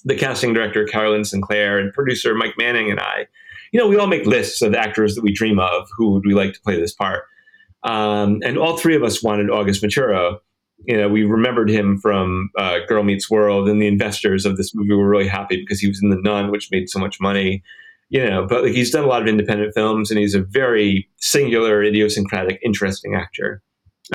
the 0.04 0.14
casting 0.14 0.52
director 0.52 0.84
Carolyn 0.84 1.24
Sinclair 1.24 1.76
and 1.76 1.92
producer 1.92 2.36
Mike 2.36 2.54
Manning 2.56 2.88
and 2.88 3.00
I, 3.00 3.26
you 3.72 3.80
know, 3.80 3.88
we 3.88 3.96
all 3.96 4.06
make 4.06 4.26
lists 4.26 4.62
of 4.62 4.76
actors 4.76 5.16
that 5.16 5.24
we 5.24 5.32
dream 5.32 5.58
of. 5.58 5.88
Who 5.96 6.12
would 6.12 6.24
we 6.24 6.34
like 6.34 6.52
to 6.52 6.60
play 6.60 6.80
this 6.80 6.94
part? 6.94 7.24
Um, 7.82 8.38
and 8.44 8.58
all 8.58 8.78
three 8.78 8.94
of 8.94 9.02
us 9.02 9.24
wanted 9.24 9.50
August 9.50 9.82
Maturo. 9.82 10.38
You 10.86 10.98
know, 10.98 11.08
we 11.08 11.24
remembered 11.24 11.68
him 11.68 11.98
from 11.98 12.50
uh, 12.56 12.78
Girl 12.86 13.02
Meets 13.02 13.28
World, 13.28 13.68
and 13.68 13.82
the 13.82 13.88
investors 13.88 14.46
of 14.46 14.56
this 14.56 14.72
movie 14.72 14.94
were 14.94 15.08
really 15.08 15.26
happy 15.26 15.56
because 15.56 15.80
he 15.80 15.88
was 15.88 16.00
in 16.00 16.10
The 16.10 16.20
Nun, 16.22 16.52
which 16.52 16.68
made 16.70 16.88
so 16.88 17.00
much 17.00 17.20
money 17.20 17.64
you 18.10 18.24
know, 18.24 18.46
but 18.46 18.64
like, 18.64 18.72
he's 18.72 18.90
done 18.90 19.04
a 19.04 19.06
lot 19.06 19.22
of 19.22 19.28
independent 19.28 19.74
films 19.74 20.10
and 20.10 20.18
he's 20.18 20.34
a 20.34 20.42
very 20.42 21.08
singular, 21.16 21.82
idiosyncratic, 21.82 22.58
interesting 22.64 23.14
actor. 23.14 23.62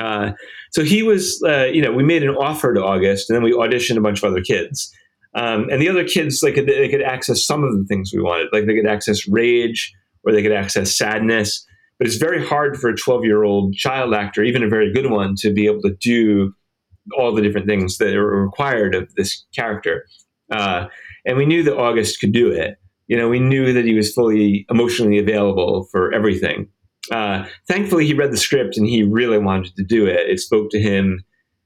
Uh, 0.00 0.32
so 0.72 0.82
he 0.82 1.02
was, 1.02 1.40
uh, 1.46 1.66
you 1.66 1.80
know, 1.80 1.92
we 1.92 2.02
made 2.02 2.24
an 2.24 2.34
offer 2.34 2.74
to 2.74 2.84
August 2.84 3.30
and 3.30 3.36
then 3.36 3.44
we 3.44 3.52
auditioned 3.52 3.96
a 3.96 4.00
bunch 4.00 4.22
of 4.22 4.30
other 4.30 4.42
kids. 4.42 4.92
Um, 5.36 5.68
and 5.70 5.80
the 5.80 5.88
other 5.88 6.04
kids, 6.04 6.42
like, 6.42 6.54
they 6.54 6.88
could 6.88 7.02
access 7.02 7.44
some 7.44 7.64
of 7.64 7.76
the 7.76 7.84
things 7.84 8.12
we 8.12 8.22
wanted. 8.22 8.48
Like, 8.52 8.66
they 8.66 8.74
could 8.74 8.86
access 8.86 9.28
rage 9.28 9.92
or 10.24 10.32
they 10.32 10.42
could 10.42 10.52
access 10.52 10.96
sadness. 10.96 11.64
But 11.98 12.08
it's 12.08 12.16
very 12.16 12.44
hard 12.44 12.76
for 12.76 12.88
a 12.90 12.96
12 12.96 13.24
year 13.24 13.44
old 13.44 13.74
child 13.74 14.14
actor, 14.14 14.42
even 14.42 14.64
a 14.64 14.68
very 14.68 14.92
good 14.92 15.10
one, 15.10 15.36
to 15.36 15.52
be 15.52 15.66
able 15.66 15.82
to 15.82 15.94
do 16.00 16.52
all 17.16 17.32
the 17.32 17.42
different 17.42 17.66
things 17.66 17.98
that 17.98 18.16
are 18.16 18.42
required 18.42 18.94
of 18.94 19.14
this 19.14 19.44
character. 19.54 20.06
Uh, 20.50 20.86
and 21.24 21.36
we 21.36 21.46
knew 21.46 21.62
that 21.62 21.76
August 21.76 22.20
could 22.20 22.32
do 22.32 22.50
it 22.50 22.78
you 23.06 23.16
know, 23.16 23.28
we 23.28 23.38
knew 23.38 23.72
that 23.72 23.84
he 23.84 23.94
was 23.94 24.12
fully 24.12 24.66
emotionally 24.70 25.18
available 25.18 25.88
for 25.90 26.12
everything. 26.12 26.68
Uh, 27.10 27.44
thankfully, 27.68 28.06
he 28.06 28.14
read 28.14 28.32
the 28.32 28.36
script 28.36 28.76
and 28.76 28.86
he 28.86 29.02
really 29.02 29.38
wanted 29.38 29.76
to 29.76 29.84
do 29.84 30.06
it. 30.06 30.28
It 30.28 30.40
spoke 30.40 30.70
to 30.70 30.80
him. 30.80 31.22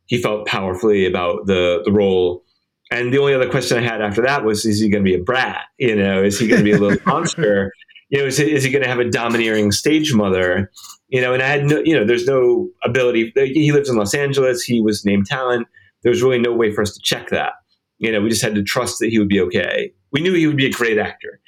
He 0.07 0.21
felt 0.21 0.47
powerfully 0.47 1.07
about 1.07 1.47
the 1.47 1.83
the 1.85 1.93
role. 1.93 2.45
And 2.91 3.13
the 3.13 3.19
only 3.19 3.35
other 3.35 3.49
question 3.49 3.79
I 3.79 3.83
had 3.83 4.01
after 4.01 4.23
that 4.23 4.45
was, 4.45 4.65
is 4.65 4.81
he 4.81 4.89
going 4.89 5.05
to 5.05 5.09
be 5.09 5.15
a 5.15 5.23
brat? 5.23 5.67
You 5.79 5.95
know, 5.95 6.23
is 6.23 6.39
he 6.39 6.49
going 6.49 6.61
to 6.61 6.65
be 6.65 6.73
a 6.73 6.79
little 6.79 6.99
monster? 7.07 7.73
You 8.09 8.21
know, 8.21 8.27
is, 8.27 8.41
is 8.41 8.65
he 8.65 8.71
going 8.71 8.83
to 8.83 8.89
have 8.89 8.99
a 8.99 9.11
domineering 9.11 9.71
stage 9.73 10.15
mother? 10.15 10.71
You 11.09 11.21
know, 11.21 11.35
and 11.35 11.43
I 11.43 11.49
had 11.49 11.67
no, 11.67 11.83
you 11.85 11.95
know, 11.95 12.07
there's 12.07 12.27
no 12.27 12.71
ability. 12.83 13.33
He 13.37 13.73
lives 13.73 13.91
in 13.91 13.97
Los 13.97 14.15
Angeles. 14.15 14.63
He 14.63 14.81
was 14.81 15.05
named 15.05 15.27
talent. 15.27 15.69
There 16.03 16.11
was 16.11 16.23
really 16.23 16.39
no 16.39 16.55
way 16.55 16.73
for 16.73 16.81
us 16.81 16.95
to 16.95 17.01
check 17.03 17.29
that. 17.29 17.53
You 17.99 18.11
know, 18.11 18.23
we 18.23 18.31
just 18.31 18.43
had 18.43 18.55
to 18.55 18.63
trust 18.63 19.01
that 19.01 19.11
he 19.11 19.19
would 19.19 19.29
be 19.29 19.41
okay 19.41 19.93
we 20.13 20.21
knew 20.21 20.35
he 20.35 20.47
would 20.47 20.57
be 20.57 20.67
a 20.67 20.73
great 20.73 20.99
actor. 20.99 21.41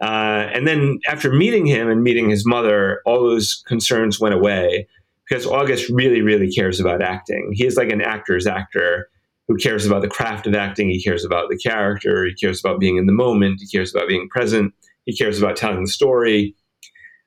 Uh, 0.00 0.48
and 0.52 0.66
then 0.66 1.00
after 1.08 1.32
meeting 1.32 1.66
him 1.66 1.88
and 1.88 2.02
meeting 2.02 2.30
his 2.30 2.46
mother, 2.46 3.00
all 3.04 3.20
those 3.20 3.62
concerns 3.66 4.20
went 4.20 4.34
away 4.34 4.86
because 5.28 5.44
August 5.44 5.90
really, 5.90 6.22
really 6.22 6.50
cares 6.50 6.80
about 6.80 7.02
acting. 7.02 7.50
He 7.52 7.66
is 7.66 7.76
like 7.76 7.90
an 7.90 8.00
actor's 8.00 8.46
actor 8.46 9.10
who 9.48 9.56
cares 9.56 9.86
about 9.86 10.02
the 10.02 10.08
craft 10.08 10.46
of 10.46 10.54
acting. 10.54 10.88
He 10.90 11.02
cares 11.02 11.24
about 11.24 11.48
the 11.48 11.56
character. 11.58 12.24
He 12.26 12.34
cares 12.34 12.60
about 12.60 12.78
being 12.78 12.96
in 12.96 13.06
the 13.06 13.12
moment. 13.12 13.60
He 13.60 13.66
cares 13.66 13.94
about 13.94 14.08
being 14.08 14.28
present. 14.28 14.72
He 15.04 15.16
cares 15.16 15.40
about 15.40 15.56
telling 15.56 15.82
the 15.82 15.90
story. 15.90 16.54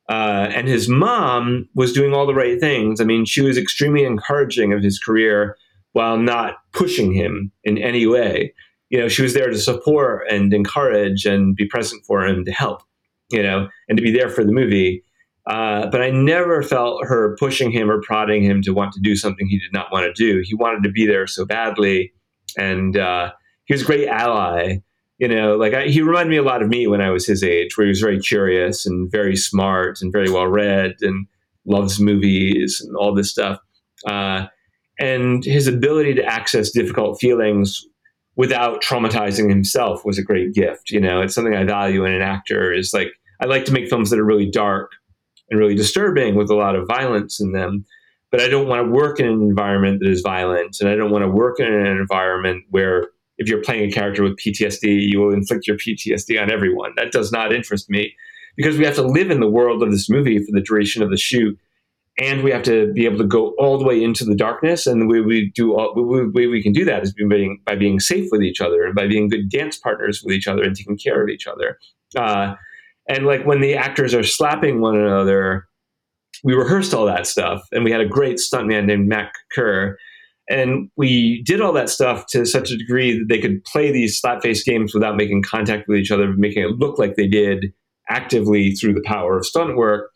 Uh, 0.07 0.49
and 0.53 0.67
his 0.67 0.87
mom 0.87 1.67
was 1.75 1.93
doing 1.93 2.13
all 2.13 2.27
the 2.27 2.33
right 2.33 2.59
things. 2.59 3.01
I 3.01 3.05
mean, 3.05 3.25
she 3.25 3.41
was 3.41 3.57
extremely 3.57 4.03
encouraging 4.03 4.71
of 4.71 4.83
his 4.83 4.99
career 4.99 5.57
while 5.93 6.17
not 6.17 6.55
pushing 6.73 7.11
him 7.11 7.51
in 7.63 7.77
any 7.77 8.05
way 8.07 8.53
you 8.91 8.99
know, 8.99 9.07
she 9.07 9.23
was 9.23 9.33
there 9.33 9.49
to 9.49 9.57
support 9.57 10.27
and 10.29 10.53
encourage 10.53 11.25
and 11.25 11.55
be 11.55 11.65
present 11.65 12.05
for 12.05 12.25
him 12.25 12.43
to 12.43 12.51
help, 12.51 12.83
you 13.31 13.41
know, 13.41 13.69
and 13.87 13.97
to 13.97 14.03
be 14.03 14.11
there 14.11 14.29
for 14.29 14.43
the 14.43 14.51
movie. 14.51 15.01
Uh, 15.49 15.87
but 15.87 16.01
I 16.01 16.11
never 16.11 16.61
felt 16.61 17.05
her 17.05 17.35
pushing 17.39 17.71
him 17.71 17.89
or 17.89 18.01
prodding 18.01 18.43
him 18.43 18.61
to 18.63 18.73
want 18.73 18.91
to 18.93 18.99
do 18.99 19.15
something 19.15 19.47
he 19.47 19.57
did 19.57 19.71
not 19.71 19.91
want 19.93 20.05
to 20.05 20.13
do. 20.13 20.43
He 20.45 20.53
wanted 20.53 20.83
to 20.83 20.91
be 20.91 21.07
there 21.07 21.25
so 21.25 21.45
badly, 21.45 22.11
and 22.57 22.97
uh, 22.97 23.31
he 23.63 23.73
was 23.73 23.81
a 23.81 23.85
great 23.85 24.07
ally. 24.07 24.79
You 25.19 25.29
know, 25.29 25.55
like 25.55 25.73
I, 25.73 25.87
he 25.87 26.01
reminded 26.01 26.29
me 26.29 26.37
a 26.37 26.43
lot 26.43 26.61
of 26.61 26.67
me 26.67 26.85
when 26.85 26.99
I 26.99 27.11
was 27.11 27.25
his 27.25 27.43
age, 27.43 27.77
where 27.77 27.85
he 27.85 27.89
was 27.89 28.01
very 28.01 28.19
curious 28.19 28.85
and 28.85 29.09
very 29.09 29.37
smart 29.37 30.01
and 30.01 30.11
very 30.11 30.29
well 30.29 30.47
read 30.47 30.95
and 31.01 31.27
loves 31.65 31.99
movies 31.99 32.81
and 32.85 32.95
all 32.97 33.15
this 33.15 33.31
stuff. 33.31 33.59
Uh, 34.05 34.47
and 34.99 35.45
his 35.45 35.67
ability 35.67 36.13
to 36.15 36.25
access 36.25 36.71
difficult 36.71 37.19
feelings 37.19 37.87
without 38.41 38.81
traumatizing 38.81 39.47
himself 39.51 40.03
was 40.03 40.17
a 40.17 40.23
great 40.23 40.51
gift. 40.51 40.89
You 40.89 40.99
know, 40.99 41.21
it's 41.21 41.35
something 41.35 41.53
I 41.53 41.63
value 41.63 42.05
in 42.05 42.11
an 42.11 42.23
actor. 42.23 42.73
Is 42.73 42.91
like 42.91 43.11
I 43.39 43.45
like 43.45 43.65
to 43.65 43.71
make 43.71 43.87
films 43.87 44.09
that 44.09 44.17
are 44.17 44.25
really 44.25 44.49
dark 44.49 44.93
and 45.51 45.59
really 45.59 45.75
disturbing 45.75 46.33
with 46.33 46.49
a 46.49 46.55
lot 46.55 46.75
of 46.75 46.87
violence 46.87 47.39
in 47.39 47.51
them. 47.51 47.85
But 48.31 48.41
I 48.41 48.47
don't 48.47 48.67
want 48.67 48.83
to 48.83 48.91
work 48.91 49.19
in 49.19 49.27
an 49.27 49.43
environment 49.43 49.99
that 49.99 50.09
is 50.09 50.21
violent, 50.21 50.77
and 50.79 50.89
I 50.89 50.95
don't 50.95 51.11
want 51.11 51.23
to 51.23 51.29
work 51.29 51.59
in 51.59 51.67
an 51.67 51.85
environment 51.85 52.63
where 52.71 53.09
if 53.37 53.47
you're 53.47 53.61
playing 53.61 53.87
a 53.87 53.91
character 53.91 54.23
with 54.23 54.39
PTSD, 54.39 55.07
you 55.07 55.19
will 55.19 55.33
inflict 55.33 55.67
your 55.67 55.77
PTSD 55.77 56.41
on 56.41 56.51
everyone. 56.51 56.93
That 56.95 57.11
does 57.11 57.31
not 57.31 57.53
interest 57.53 57.91
me 57.91 58.15
because 58.57 58.75
we 58.75 58.85
have 58.85 58.95
to 58.95 59.03
live 59.03 59.29
in 59.29 59.39
the 59.39 59.49
world 59.49 59.83
of 59.83 59.91
this 59.91 60.09
movie 60.09 60.39
for 60.39 60.51
the 60.51 60.61
duration 60.61 61.03
of 61.03 61.11
the 61.11 61.17
shoot, 61.17 61.59
and 62.17 62.43
we 62.43 62.51
have 62.51 62.63
to 62.63 62.91
be 62.93 63.05
able 63.05 63.17
to 63.17 63.25
go 63.25 63.53
all 63.57 63.77
the 63.77 63.85
way 63.85 64.03
into 64.03 64.25
the 64.25 64.35
darkness. 64.35 64.85
And 64.85 65.01
the 65.01 65.07
way 65.07 65.21
we 65.21 65.51
do, 65.55 65.75
all, 65.77 65.93
the 65.95 66.31
way 66.33 66.47
we 66.47 66.61
can 66.61 66.73
do 66.73 66.85
that 66.85 67.03
is 67.03 67.13
by 67.13 67.27
being, 67.27 67.61
by 67.65 67.75
being 67.75 67.99
safe 67.99 68.27
with 68.31 68.41
each 68.41 68.61
other 68.61 68.83
and 68.83 68.93
by 68.93 69.07
being 69.07 69.29
good 69.29 69.49
dance 69.49 69.77
partners 69.77 70.21
with 70.23 70.35
each 70.35 70.47
other 70.47 70.63
and 70.63 70.75
taking 70.75 70.97
care 70.97 71.23
of 71.23 71.29
each 71.29 71.47
other. 71.47 71.77
Uh, 72.15 72.55
and 73.07 73.25
like 73.25 73.45
when 73.45 73.61
the 73.61 73.75
actors 73.75 74.13
are 74.13 74.23
slapping 74.23 74.81
one 74.81 74.97
another, 74.97 75.67
we 76.43 76.53
rehearsed 76.53 76.93
all 76.93 77.05
that 77.05 77.27
stuff, 77.27 77.61
and 77.71 77.83
we 77.83 77.91
had 77.91 78.01
a 78.01 78.07
great 78.07 78.37
stuntman 78.37 78.85
named 78.85 79.07
Matt 79.07 79.31
Kerr. 79.53 79.97
And 80.49 80.89
we 80.97 81.43
did 81.43 81.61
all 81.61 81.71
that 81.73 81.89
stuff 81.89 82.25
to 82.29 82.45
such 82.45 82.71
a 82.71 82.77
degree 82.77 83.17
that 83.17 83.27
they 83.29 83.39
could 83.39 83.63
play 83.63 83.91
these 83.91 84.19
slap 84.19 84.41
face 84.41 84.63
games 84.63 84.93
without 84.93 85.15
making 85.15 85.43
contact 85.43 85.87
with 85.87 85.97
each 85.97 86.11
other, 86.11 86.33
making 86.33 86.63
it 86.63 86.77
look 86.77 86.97
like 86.99 87.15
they 87.15 87.27
did 87.27 87.73
actively 88.09 88.71
through 88.71 88.93
the 88.93 89.03
power 89.05 89.37
of 89.37 89.45
stunt 89.45 89.77
work. 89.77 90.09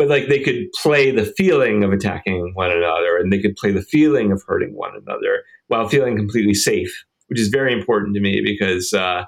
But 0.00 0.08
like 0.08 0.28
they 0.28 0.40
could 0.40 0.72
play 0.72 1.10
the 1.10 1.26
feeling 1.36 1.84
of 1.84 1.92
attacking 1.92 2.52
one 2.54 2.70
another 2.70 3.18
and 3.18 3.30
they 3.30 3.38
could 3.38 3.54
play 3.54 3.70
the 3.70 3.82
feeling 3.82 4.32
of 4.32 4.42
hurting 4.46 4.74
one 4.74 4.92
another 4.96 5.42
while 5.68 5.90
feeling 5.90 6.16
completely 6.16 6.54
safe, 6.54 7.04
which 7.26 7.38
is 7.38 7.48
very 7.48 7.70
important 7.70 8.14
to 8.14 8.20
me 8.22 8.40
because, 8.42 8.94
uh, 8.94 9.24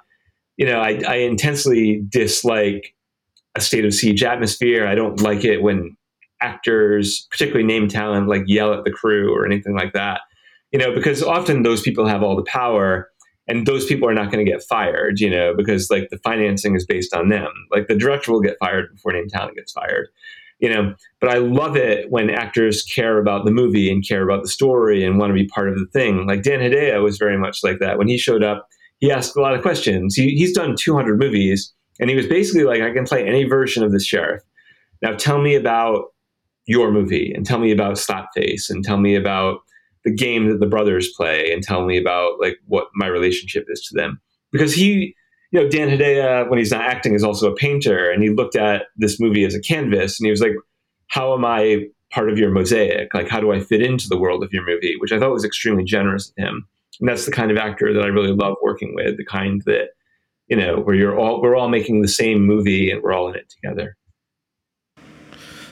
you 0.56 0.64
know, 0.64 0.80
I, 0.80 1.02
I 1.06 1.16
intensely 1.16 2.02
dislike 2.08 2.94
a 3.54 3.60
state 3.60 3.84
of 3.84 3.92
siege 3.92 4.22
atmosphere. 4.22 4.86
I 4.86 4.94
don't 4.94 5.20
like 5.20 5.44
it 5.44 5.62
when 5.62 5.94
actors, 6.40 7.26
particularly 7.30 7.66
name 7.66 7.86
talent, 7.86 8.26
like 8.26 8.44
yell 8.46 8.72
at 8.72 8.84
the 8.84 8.90
crew 8.90 9.30
or 9.36 9.44
anything 9.44 9.76
like 9.76 9.92
that. 9.92 10.22
You 10.70 10.78
know, 10.78 10.94
because 10.94 11.22
often 11.22 11.64
those 11.64 11.82
people 11.82 12.06
have 12.06 12.22
all 12.22 12.34
the 12.34 12.44
power 12.44 13.10
and 13.46 13.66
those 13.66 13.84
people 13.84 14.08
are 14.08 14.14
not 14.14 14.32
going 14.32 14.42
to 14.42 14.50
get 14.50 14.62
fired, 14.62 15.20
you 15.20 15.28
know, 15.28 15.52
because 15.54 15.90
like 15.90 16.08
the 16.08 16.18
financing 16.24 16.74
is 16.74 16.86
based 16.86 17.14
on 17.14 17.28
them. 17.28 17.52
Like 17.70 17.88
the 17.88 17.94
director 17.94 18.32
will 18.32 18.40
get 18.40 18.56
fired 18.58 18.90
before 18.90 19.12
name 19.12 19.28
talent 19.28 19.56
gets 19.56 19.72
fired. 19.72 20.08
You 20.62 20.72
know, 20.72 20.94
but 21.20 21.28
I 21.28 21.38
love 21.38 21.76
it 21.76 22.08
when 22.10 22.30
actors 22.30 22.84
care 22.84 23.18
about 23.18 23.44
the 23.44 23.50
movie 23.50 23.90
and 23.90 24.06
care 24.06 24.22
about 24.22 24.42
the 24.42 24.48
story 24.48 25.04
and 25.04 25.18
want 25.18 25.30
to 25.30 25.34
be 25.34 25.48
part 25.48 25.68
of 25.68 25.74
the 25.74 25.86
thing. 25.92 26.24
Like 26.24 26.44
Dan 26.44 26.60
Hedaya 26.60 27.02
was 27.02 27.18
very 27.18 27.36
much 27.36 27.64
like 27.64 27.80
that. 27.80 27.98
When 27.98 28.06
he 28.06 28.16
showed 28.16 28.44
up, 28.44 28.68
he 29.00 29.10
asked 29.10 29.36
a 29.36 29.40
lot 29.40 29.54
of 29.54 29.62
questions. 29.62 30.14
He, 30.14 30.36
he's 30.36 30.52
done 30.52 30.76
200 30.76 31.18
movies 31.18 31.74
and 31.98 32.08
he 32.08 32.14
was 32.14 32.28
basically 32.28 32.62
like, 32.62 32.80
I 32.80 32.92
can 32.92 33.04
play 33.04 33.26
any 33.26 33.42
version 33.42 33.82
of 33.82 33.90
this 33.90 34.06
sheriff. 34.06 34.40
Now 35.02 35.14
tell 35.16 35.42
me 35.42 35.56
about 35.56 36.04
your 36.66 36.92
movie 36.92 37.32
and 37.34 37.44
tell 37.44 37.58
me 37.58 37.72
about 37.72 37.94
Slapface 37.94 38.70
and 38.70 38.84
tell 38.84 38.98
me 38.98 39.16
about 39.16 39.58
the 40.04 40.14
game 40.14 40.48
that 40.48 40.60
the 40.60 40.66
brothers 40.66 41.12
play 41.16 41.52
and 41.52 41.62
tell 41.62 41.84
me 41.84 41.98
about 41.98 42.40
like 42.40 42.58
what 42.66 42.86
my 42.94 43.08
relationship 43.08 43.66
is 43.68 43.80
to 43.88 43.96
them. 43.96 44.20
Because 44.52 44.74
he, 44.74 45.16
you 45.52 45.62
know, 45.62 45.68
Dan 45.68 45.88
Hedaya, 45.88 46.48
when 46.50 46.58
he's 46.58 46.72
not 46.72 46.82
acting, 46.82 47.14
is 47.14 47.22
also 47.22 47.52
a 47.52 47.54
painter 47.54 48.10
and 48.10 48.22
he 48.22 48.30
looked 48.30 48.56
at 48.56 48.86
this 48.96 49.20
movie 49.20 49.44
as 49.44 49.54
a 49.54 49.60
canvas 49.60 50.18
and 50.18 50.26
he 50.26 50.30
was 50.30 50.40
like, 50.40 50.54
how 51.08 51.34
am 51.34 51.44
I 51.44 51.86
part 52.10 52.30
of 52.30 52.38
your 52.38 52.50
mosaic? 52.50 53.14
Like, 53.14 53.28
how 53.28 53.40
do 53.40 53.52
I 53.52 53.60
fit 53.60 53.82
into 53.82 54.08
the 54.08 54.18
world 54.18 54.42
of 54.42 54.52
your 54.52 54.66
movie? 54.66 54.96
Which 54.98 55.12
I 55.12 55.20
thought 55.20 55.32
was 55.32 55.44
extremely 55.44 55.84
generous 55.84 56.30
of 56.30 56.34
him. 56.44 56.66
And 57.00 57.08
that's 57.08 57.26
the 57.26 57.32
kind 57.32 57.50
of 57.50 57.56
actor 57.56 57.92
that 57.92 58.02
I 58.02 58.08
really 58.08 58.32
love 58.32 58.56
working 58.62 58.94
with, 58.94 59.16
the 59.16 59.24
kind 59.24 59.62
that 59.66 59.90
you 60.52 60.56
know, 60.56 60.80
where 60.80 60.94
you're 60.94 61.18
all 61.18 61.40
we're 61.40 61.56
all 61.56 61.70
making 61.70 62.02
the 62.02 62.08
same 62.08 62.44
movie 62.44 62.90
and 62.90 63.02
we're 63.02 63.14
all 63.14 63.28
in 63.30 63.36
it 63.36 63.48
together. 63.48 63.96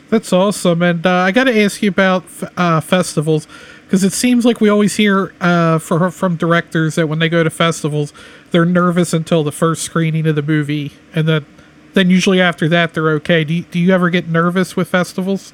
That's 0.09 0.33
awesome, 0.33 0.81
and 0.81 1.07
uh, 1.07 1.11
I 1.11 1.33
got 1.33 1.45
to 1.45 1.63
ask 1.63 1.83
you 1.83 1.91
about 1.91 2.25
uh, 2.57 2.81
festivals 2.81 3.47
because 3.91 4.05
it 4.05 4.13
seems 4.13 4.45
like 4.45 4.61
we 4.61 4.69
always 4.69 4.95
hear 4.95 5.35
uh, 5.41 5.81
for, 5.81 6.13
from 6.13 6.37
directors 6.37 6.95
that 6.95 7.09
when 7.09 7.19
they 7.19 7.29
go 7.29 7.43
to 7.43 7.51
festivals, 7.51 8.13
they're 8.53 8.65
nervous 8.65 9.13
until 9.13 9.43
the 9.43 9.51
first 9.51 9.83
screening 9.83 10.29
of 10.29 10.37
the 10.37 10.43
movie, 10.43 10.93
and 11.13 11.27
then 11.27 11.45
then 11.95 12.09
usually 12.09 12.41
after 12.41 12.69
that 12.69 12.95
they're 12.95 13.11
okay. 13.11 13.43
Do 13.43 13.53
you, 13.53 13.63
do 13.65 13.81
you 13.81 13.93
ever 13.93 14.09
get 14.09 14.29
nervous 14.29 14.77
with 14.77 14.87
festivals? 14.87 15.53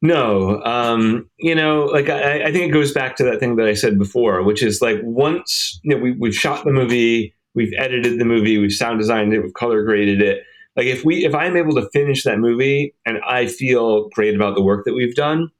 No, 0.00 0.62
um, 0.62 1.28
you 1.38 1.56
know, 1.56 1.86
like 1.86 2.08
I, 2.08 2.44
I 2.44 2.52
think 2.52 2.70
it 2.70 2.72
goes 2.72 2.92
back 2.92 3.16
to 3.16 3.24
that 3.24 3.40
thing 3.40 3.56
that 3.56 3.66
I 3.66 3.74
said 3.74 3.98
before, 3.98 4.44
which 4.44 4.62
is 4.62 4.80
like 4.80 5.00
once 5.02 5.80
you 5.82 5.96
know 5.96 6.00
we 6.00 6.12
we've 6.12 6.36
shot 6.36 6.64
the 6.64 6.70
movie, 6.70 7.34
we've 7.56 7.72
edited 7.76 8.20
the 8.20 8.26
movie, 8.26 8.58
we've 8.58 8.72
sound 8.72 9.00
designed 9.00 9.32
it, 9.32 9.42
we've 9.42 9.54
color 9.54 9.82
graded 9.82 10.22
it. 10.22 10.44
Like 10.76 10.86
if 10.86 11.04
we 11.04 11.24
if 11.24 11.34
I'm 11.34 11.56
able 11.56 11.74
to 11.74 11.90
finish 11.92 12.22
that 12.22 12.38
movie 12.38 12.94
and 13.04 13.18
I 13.26 13.46
feel 13.46 14.08
great 14.10 14.36
about 14.36 14.54
the 14.54 14.62
work 14.62 14.84
that 14.84 14.94
we've 14.94 15.16
done, 15.16 15.50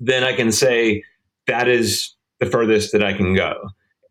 then 0.00 0.24
I 0.24 0.32
can 0.32 0.50
say 0.50 1.04
that 1.46 1.68
is 1.68 2.14
the 2.40 2.46
furthest 2.46 2.92
that 2.92 3.04
I 3.04 3.12
can 3.12 3.34
go. 3.34 3.54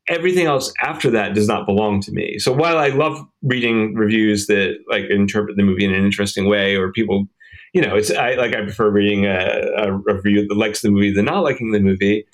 Everything 0.07 0.45
else 0.45 0.74
after 0.82 1.11
that 1.11 1.34
does 1.34 1.48
not 1.48 1.66
belong 1.66 2.02
to 2.02 2.11
me. 2.11 2.40
So 2.40 2.52
while 2.52 2.78
I 2.78 2.88
love 2.88 3.24
reading 3.44 3.95
reviews 3.95 4.48
that 4.48 4.78
like 4.90 5.06
interpret 5.10 5.57
the 5.57 5.64
movie 5.64 5.86
in 5.86 5.94
an 5.94 6.03
interesting 6.03 6.48
way, 6.48 6.76
or 6.76 6.91
people, 6.91 7.28
you 7.74 7.82
know, 7.82 7.95
it's 7.95 8.11
I 8.11 8.34
like 8.34 8.56
I 8.56 8.61
prefer 8.61 8.90
reading 8.90 9.26
a, 9.26 9.61
a 9.78 9.91
review 9.91 10.48
that 10.48 10.56
likes 10.56 10.82
the 10.82 10.90
movie 10.90 11.14
than 11.14 11.26
not 11.26 11.44
liking 11.44 11.72
the 11.72 11.80
movie. 11.80 12.26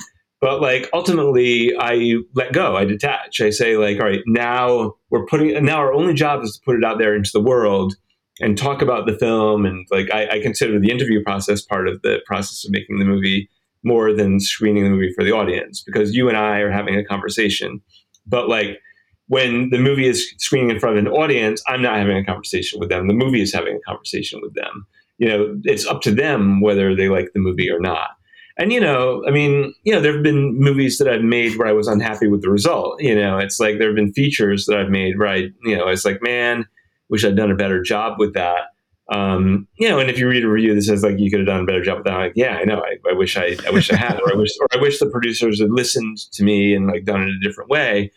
But 0.41 0.61
like 0.61 0.89
ultimately, 0.93 1.73
I 1.77 2.17
let 2.33 2.53
go. 2.53 2.75
I 2.75 2.85
detach. 2.85 3.41
I 3.41 3.49
say 3.49 3.77
like, 3.77 3.99
all 3.99 4.05
right, 4.05 4.21
now 4.25 4.93
we're 5.09 5.25
putting. 5.25 5.63
Now 5.65 5.77
our 5.77 5.93
only 5.93 6.13
job 6.13 6.43
is 6.43 6.57
to 6.57 6.61
put 6.63 6.75
it 6.75 6.85
out 6.85 6.97
there 6.97 7.15
into 7.15 7.31
the 7.33 7.41
world 7.41 7.95
and 8.39 8.57
talk 8.57 8.81
about 8.81 9.05
the 9.05 9.17
film. 9.17 9.65
And 9.65 9.87
like, 9.91 10.11
I, 10.13 10.27
I 10.27 10.39
consider 10.39 10.79
the 10.79 10.91
interview 10.91 11.23
process 11.23 11.61
part 11.61 11.87
of 11.87 12.01
the 12.01 12.21
process 12.25 12.65
of 12.65 12.71
making 12.71 12.99
the 12.99 13.05
movie 13.05 13.49
more 13.83 14.11
than 14.13 14.39
screening 14.39 14.83
the 14.83 14.89
movie 14.89 15.13
for 15.13 15.23
the 15.23 15.31
audience 15.31 15.81
because 15.81 16.15
you 16.15 16.27
and 16.27 16.37
I 16.37 16.59
are 16.59 16.71
having 16.71 16.95
a 16.95 17.05
conversation. 17.05 17.81
But 18.25 18.49
like 18.49 18.79
when 19.27 19.69
the 19.69 19.79
movie 19.79 20.07
is 20.07 20.33
screening 20.37 20.71
in 20.71 20.79
front 20.79 20.97
of 20.97 21.05
an 21.05 21.11
audience, 21.11 21.61
I'm 21.67 21.81
not 21.81 21.97
having 21.97 22.17
a 22.17 22.25
conversation 22.25 22.79
with 22.79 22.89
them. 22.89 23.07
The 23.07 23.13
movie 23.13 23.41
is 23.41 23.53
having 23.53 23.77
a 23.77 23.89
conversation 23.89 24.39
with 24.41 24.53
them. 24.55 24.85
You 25.17 25.27
know, 25.27 25.61
it's 25.63 25.85
up 25.85 26.01
to 26.01 26.11
them 26.11 26.61
whether 26.61 26.95
they 26.95 27.09
like 27.09 27.29
the 27.33 27.39
movie 27.39 27.69
or 27.69 27.79
not. 27.79 28.09
And 28.57 28.71
you 28.71 28.79
know, 28.79 29.23
I 29.27 29.31
mean, 29.31 29.73
you 29.83 29.93
know, 29.93 30.01
there 30.01 30.13
have 30.13 30.23
been 30.23 30.57
movies 30.57 30.97
that 30.97 31.09
I've 31.09 31.23
made 31.23 31.57
where 31.57 31.67
I 31.67 31.73
was 31.73 31.87
unhappy 31.87 32.27
with 32.27 32.41
the 32.41 32.49
result. 32.49 33.01
You 33.01 33.15
know, 33.15 33.37
it's 33.37 33.59
like 33.59 33.77
there 33.77 33.87
have 33.87 33.95
been 33.95 34.13
features 34.13 34.65
that 34.65 34.79
I've 34.79 34.89
made 34.89 35.15
I, 35.21 35.49
you 35.63 35.75
know, 35.75 35.87
it's 35.87 36.05
like, 36.05 36.21
man, 36.21 36.65
wish 37.09 37.23
I'd 37.25 37.35
done 37.35 37.51
a 37.51 37.55
better 37.55 37.81
job 37.81 38.19
with 38.19 38.33
that. 38.33 38.71
Um, 39.11 39.67
you 39.77 39.87
know, 39.87 39.99
and 39.99 40.09
if 40.09 40.17
you 40.17 40.27
read 40.27 40.43
a 40.43 40.49
review 40.49 40.73
that 40.73 40.81
says 40.81 41.03
like 41.03 41.19
you 41.19 41.29
could 41.29 41.39
have 41.39 41.47
done 41.47 41.61
a 41.61 41.65
better 41.65 41.83
job 41.83 41.97
with 41.97 42.05
that, 42.05 42.13
I'm 42.13 42.19
like, 42.21 42.33
yeah, 42.35 42.57
I 42.57 42.63
know. 42.63 42.79
I, 42.79 42.97
I 43.09 43.13
wish 43.13 43.37
I, 43.37 43.55
I 43.67 43.69
wish 43.69 43.91
I 43.91 43.95
had, 43.95 44.19
or 44.19 44.33
I 44.33 44.35
wish, 44.35 44.49
or 44.59 44.67
I 44.73 44.77
wish 44.77 44.99
the 44.99 45.09
producers 45.09 45.61
had 45.61 45.71
listened 45.71 46.17
to 46.31 46.43
me 46.43 46.73
and 46.73 46.87
like 46.87 47.05
done 47.05 47.21
it 47.21 47.29
a 47.29 47.39
different 47.39 47.69
way. 47.69 48.11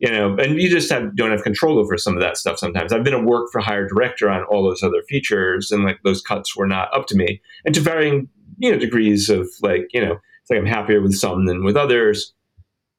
You 0.00 0.10
know, 0.10 0.36
and 0.36 0.60
you 0.60 0.68
just 0.68 0.90
have 0.90 1.16
don't 1.16 1.30
have 1.30 1.44
control 1.44 1.78
over 1.78 1.96
some 1.96 2.14
of 2.14 2.20
that 2.20 2.36
stuff 2.36 2.58
sometimes. 2.58 2.92
I've 2.92 3.04
been 3.04 3.14
a 3.14 3.22
work 3.22 3.50
for 3.50 3.60
hire 3.60 3.88
director 3.88 4.28
on 4.28 4.44
all 4.44 4.62
those 4.62 4.82
other 4.82 5.02
features, 5.08 5.70
and 5.70 5.84
like 5.84 6.00
those 6.04 6.20
cuts 6.20 6.54
were 6.54 6.66
not 6.66 6.94
up 6.94 7.06
to 7.06 7.16
me, 7.16 7.40
and 7.64 7.74
to 7.74 7.80
varying 7.80 8.28
you 8.58 8.70
know 8.70 8.78
degrees 8.78 9.30
of 9.30 9.48
like 9.62 9.88
you 9.92 10.04
know 10.04 10.18
it's 10.42 10.50
like 10.50 10.58
I'm 10.58 10.66
happier 10.66 11.00
with 11.00 11.14
some 11.14 11.46
than 11.46 11.64
with 11.64 11.76
others, 11.76 12.34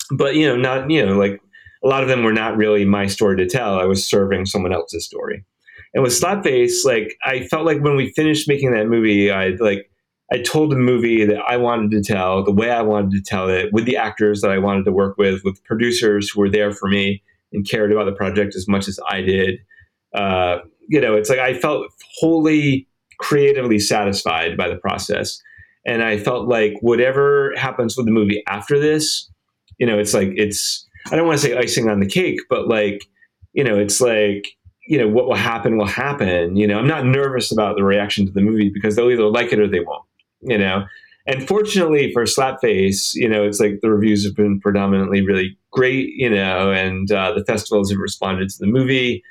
but 0.10 0.36
you 0.36 0.48
know 0.48 0.56
not 0.56 0.90
you 0.90 1.06
know 1.06 1.16
like 1.16 1.42
a 1.84 1.88
lot 1.88 2.04
of 2.04 2.10
them 2.10 2.24
were 2.24 2.34
not 2.34 2.58
really 2.58 2.86
my 2.86 3.08
story 3.08 3.38
to 3.38 3.48
tell. 3.48 3.80
I 3.80 3.86
was 3.86 4.06
serving 4.06 4.46
someone 4.46 4.74
else's 4.74 5.06
story. 5.06 5.46
And 5.94 6.04
with 6.04 6.14
Slapface, 6.14 6.84
like 6.84 7.16
I 7.26 7.46
felt 7.48 7.66
like 7.66 7.82
when 7.82 7.96
we 7.96 8.12
finished 8.12 8.48
making 8.48 8.72
that 8.72 8.88
movie, 8.88 9.32
I 9.32 9.50
like 9.60 9.90
I 10.32 10.40
told 10.40 10.72
the 10.72 10.76
movie 10.76 11.24
that 11.26 11.42
I 11.48 11.58
wanted 11.58 11.92
to 11.92 12.02
tell, 12.02 12.44
the 12.44 12.52
way 12.52 12.72
I 12.72 12.82
wanted 12.82 13.12
to 13.12 13.22
tell 13.22 13.48
it, 13.48 13.72
with 13.72 13.86
the 13.86 13.98
actors 13.98 14.42
that 14.42 14.52
I 14.52 14.58
wanted 14.58 14.86
to 14.86 14.92
work 14.92 15.18
with, 15.18 15.44
with 15.44 15.64
producers 15.64 16.30
who 16.30 16.42
were 16.42 16.50
there 16.50 16.72
for 16.72 16.90
me 16.90 17.22
and 17.54 17.68
cared 17.70 17.92
about 17.92 18.06
the 18.06 18.12
project 18.12 18.56
as 18.56 18.68
much 18.68 18.88
as 18.88 19.00
I 19.08 19.22
did. 19.22 19.60
Uh, 20.14 20.60
you 20.88 21.00
know, 21.00 21.16
it's 21.16 21.30
like 21.30 21.40
I 21.40 21.54
felt 21.54 21.88
wholly 22.20 22.88
creatively 23.20 23.80
satisfied 23.80 24.58
by 24.58 24.68
the 24.68 24.76
process. 24.76 25.42
And 25.86 26.04
I 26.04 26.18
felt 26.18 26.48
like 26.48 26.74
whatever 26.82 27.54
happens 27.56 27.96
with 27.96 28.08
the 28.08 28.12
movie 28.12 28.44
after 28.48 28.80
this, 28.80 29.30
you 29.78 29.86
know, 29.86 30.00
it's 30.00 30.14
like, 30.14 30.30
it's, 30.36 30.85
I 31.12 31.16
don't 31.16 31.28
want 31.28 31.40
to 31.40 31.48
say 31.48 31.58
icing 31.58 31.90
on 31.90 32.00
the 32.00 32.08
cake, 32.08 32.40
but 32.50 32.68
like, 32.68 33.06
you 33.54 33.64
know, 33.64 33.78
it's 33.78 34.02
like, 34.02 34.48
you 34.88 34.98
know 34.98 35.08
what 35.08 35.28
will 35.28 35.36
happen 35.36 35.78
will 35.78 35.88
happen. 35.88 36.56
You 36.56 36.68
know, 36.68 36.78
I'm 36.78 36.88
not 36.88 37.06
nervous 37.06 37.52
about 37.52 37.76
the 37.76 37.84
reaction 37.84 38.26
to 38.26 38.32
the 38.32 38.42
movie 38.42 38.70
because 38.74 38.96
they'll 38.96 39.10
either 39.10 39.24
like 39.24 39.52
it 39.52 39.60
or 39.60 39.68
they 39.68 39.80
won't. 39.80 40.06
You 40.42 40.58
know, 40.58 40.86
and 41.26 41.48
fortunately 41.48 42.12
for 42.14 42.24
Slapface, 42.24 43.16
you 43.16 43.28
know, 43.28 43.44
it's 43.44 43.60
like 43.60 43.80
the 43.82 43.90
reviews 43.90 44.24
have 44.26 44.36
been 44.36 44.60
predominantly 44.60 45.22
really 45.22 45.58
great. 45.72 46.10
You 46.16 46.30
know, 46.30 46.72
and 46.72 47.12
uh, 47.12 47.34
the 47.34 47.44
festivals 47.46 47.90
have 47.90 48.00
responded 48.00 48.50
to 48.50 48.58
the 48.60 48.68
movie. 48.68 49.24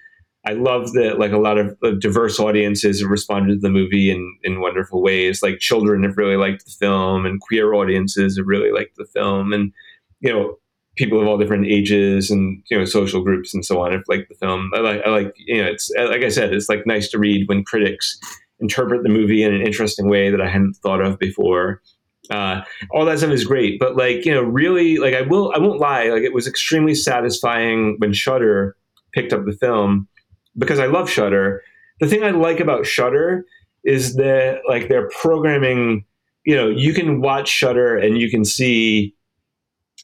I 0.46 0.52
love 0.52 0.92
that 0.92 1.18
like 1.18 1.32
a 1.32 1.38
lot 1.38 1.56
of, 1.56 1.76
of 1.82 2.00
diverse 2.00 2.38
audiences 2.38 3.00
have 3.00 3.10
responded 3.10 3.54
to 3.54 3.60
the 3.60 3.70
movie 3.70 4.10
in, 4.10 4.36
in 4.42 4.60
wonderful 4.60 5.02
ways. 5.02 5.42
Like 5.42 5.58
children 5.58 6.02
have 6.02 6.18
really 6.18 6.36
liked 6.36 6.66
the 6.66 6.72
film 6.72 7.24
and 7.24 7.40
queer 7.40 7.72
audiences 7.72 8.36
have 8.36 8.46
really 8.46 8.70
liked 8.70 8.96
the 8.96 9.06
film. 9.06 9.54
And, 9.54 9.72
you 10.20 10.30
know, 10.30 10.58
people 10.96 11.20
of 11.20 11.26
all 11.26 11.38
different 11.38 11.66
ages 11.66 12.30
and, 12.30 12.62
you 12.70 12.78
know, 12.78 12.84
social 12.84 13.22
groups 13.22 13.52
and 13.52 13.64
so 13.64 13.80
on 13.80 13.92
have 13.92 14.02
liked 14.08 14.28
the 14.28 14.34
film. 14.36 14.70
I 14.74 14.80
like, 14.80 15.02
I 15.04 15.10
like, 15.10 15.34
you 15.36 15.62
know, 15.62 15.68
it's 15.68 15.90
like 15.96 16.22
I 16.22 16.28
said, 16.28 16.52
it's 16.52 16.68
like 16.68 16.86
nice 16.86 17.08
to 17.10 17.18
read 17.18 17.48
when 17.48 17.64
critics 17.64 18.18
interpret 18.60 19.02
the 19.02 19.08
movie 19.08 19.42
in 19.42 19.52
an 19.52 19.62
interesting 19.62 20.08
way 20.08 20.30
that 20.30 20.40
I 20.40 20.48
hadn't 20.48 20.74
thought 20.74 21.00
of 21.00 21.18
before. 21.18 21.82
Uh, 22.30 22.62
all 22.90 23.04
that 23.04 23.18
stuff 23.18 23.30
is 23.30 23.44
great, 23.44 23.78
but 23.78 23.96
like, 23.96 24.24
you 24.24 24.32
know, 24.32 24.42
really 24.42 24.96
like 24.96 25.14
I 25.14 25.22
will, 25.22 25.52
I 25.54 25.58
won't 25.58 25.80
lie. 25.80 26.08
Like 26.08 26.22
it 26.22 26.32
was 26.32 26.46
extremely 26.46 26.94
satisfying 26.94 27.96
when 27.98 28.12
Shudder 28.12 28.76
picked 29.12 29.32
up 29.32 29.44
the 29.44 29.52
film 29.52 30.08
because 30.56 30.78
I 30.78 30.86
love 30.86 31.10
Shudder 31.10 31.62
The 32.00 32.08
thing 32.08 32.24
I 32.24 32.30
like 32.30 32.60
about 32.60 32.86
Shudder 32.86 33.44
is 33.84 34.16
that 34.16 34.60
like 34.68 34.88
their 34.88 35.08
programming, 35.08 36.04
you 36.44 36.56
know, 36.56 36.68
you 36.68 36.94
can 36.94 37.20
watch 37.20 37.48
Shudder 37.48 37.96
and 37.96 38.18
you 38.18 38.30
can 38.30 38.44
see, 38.44 39.14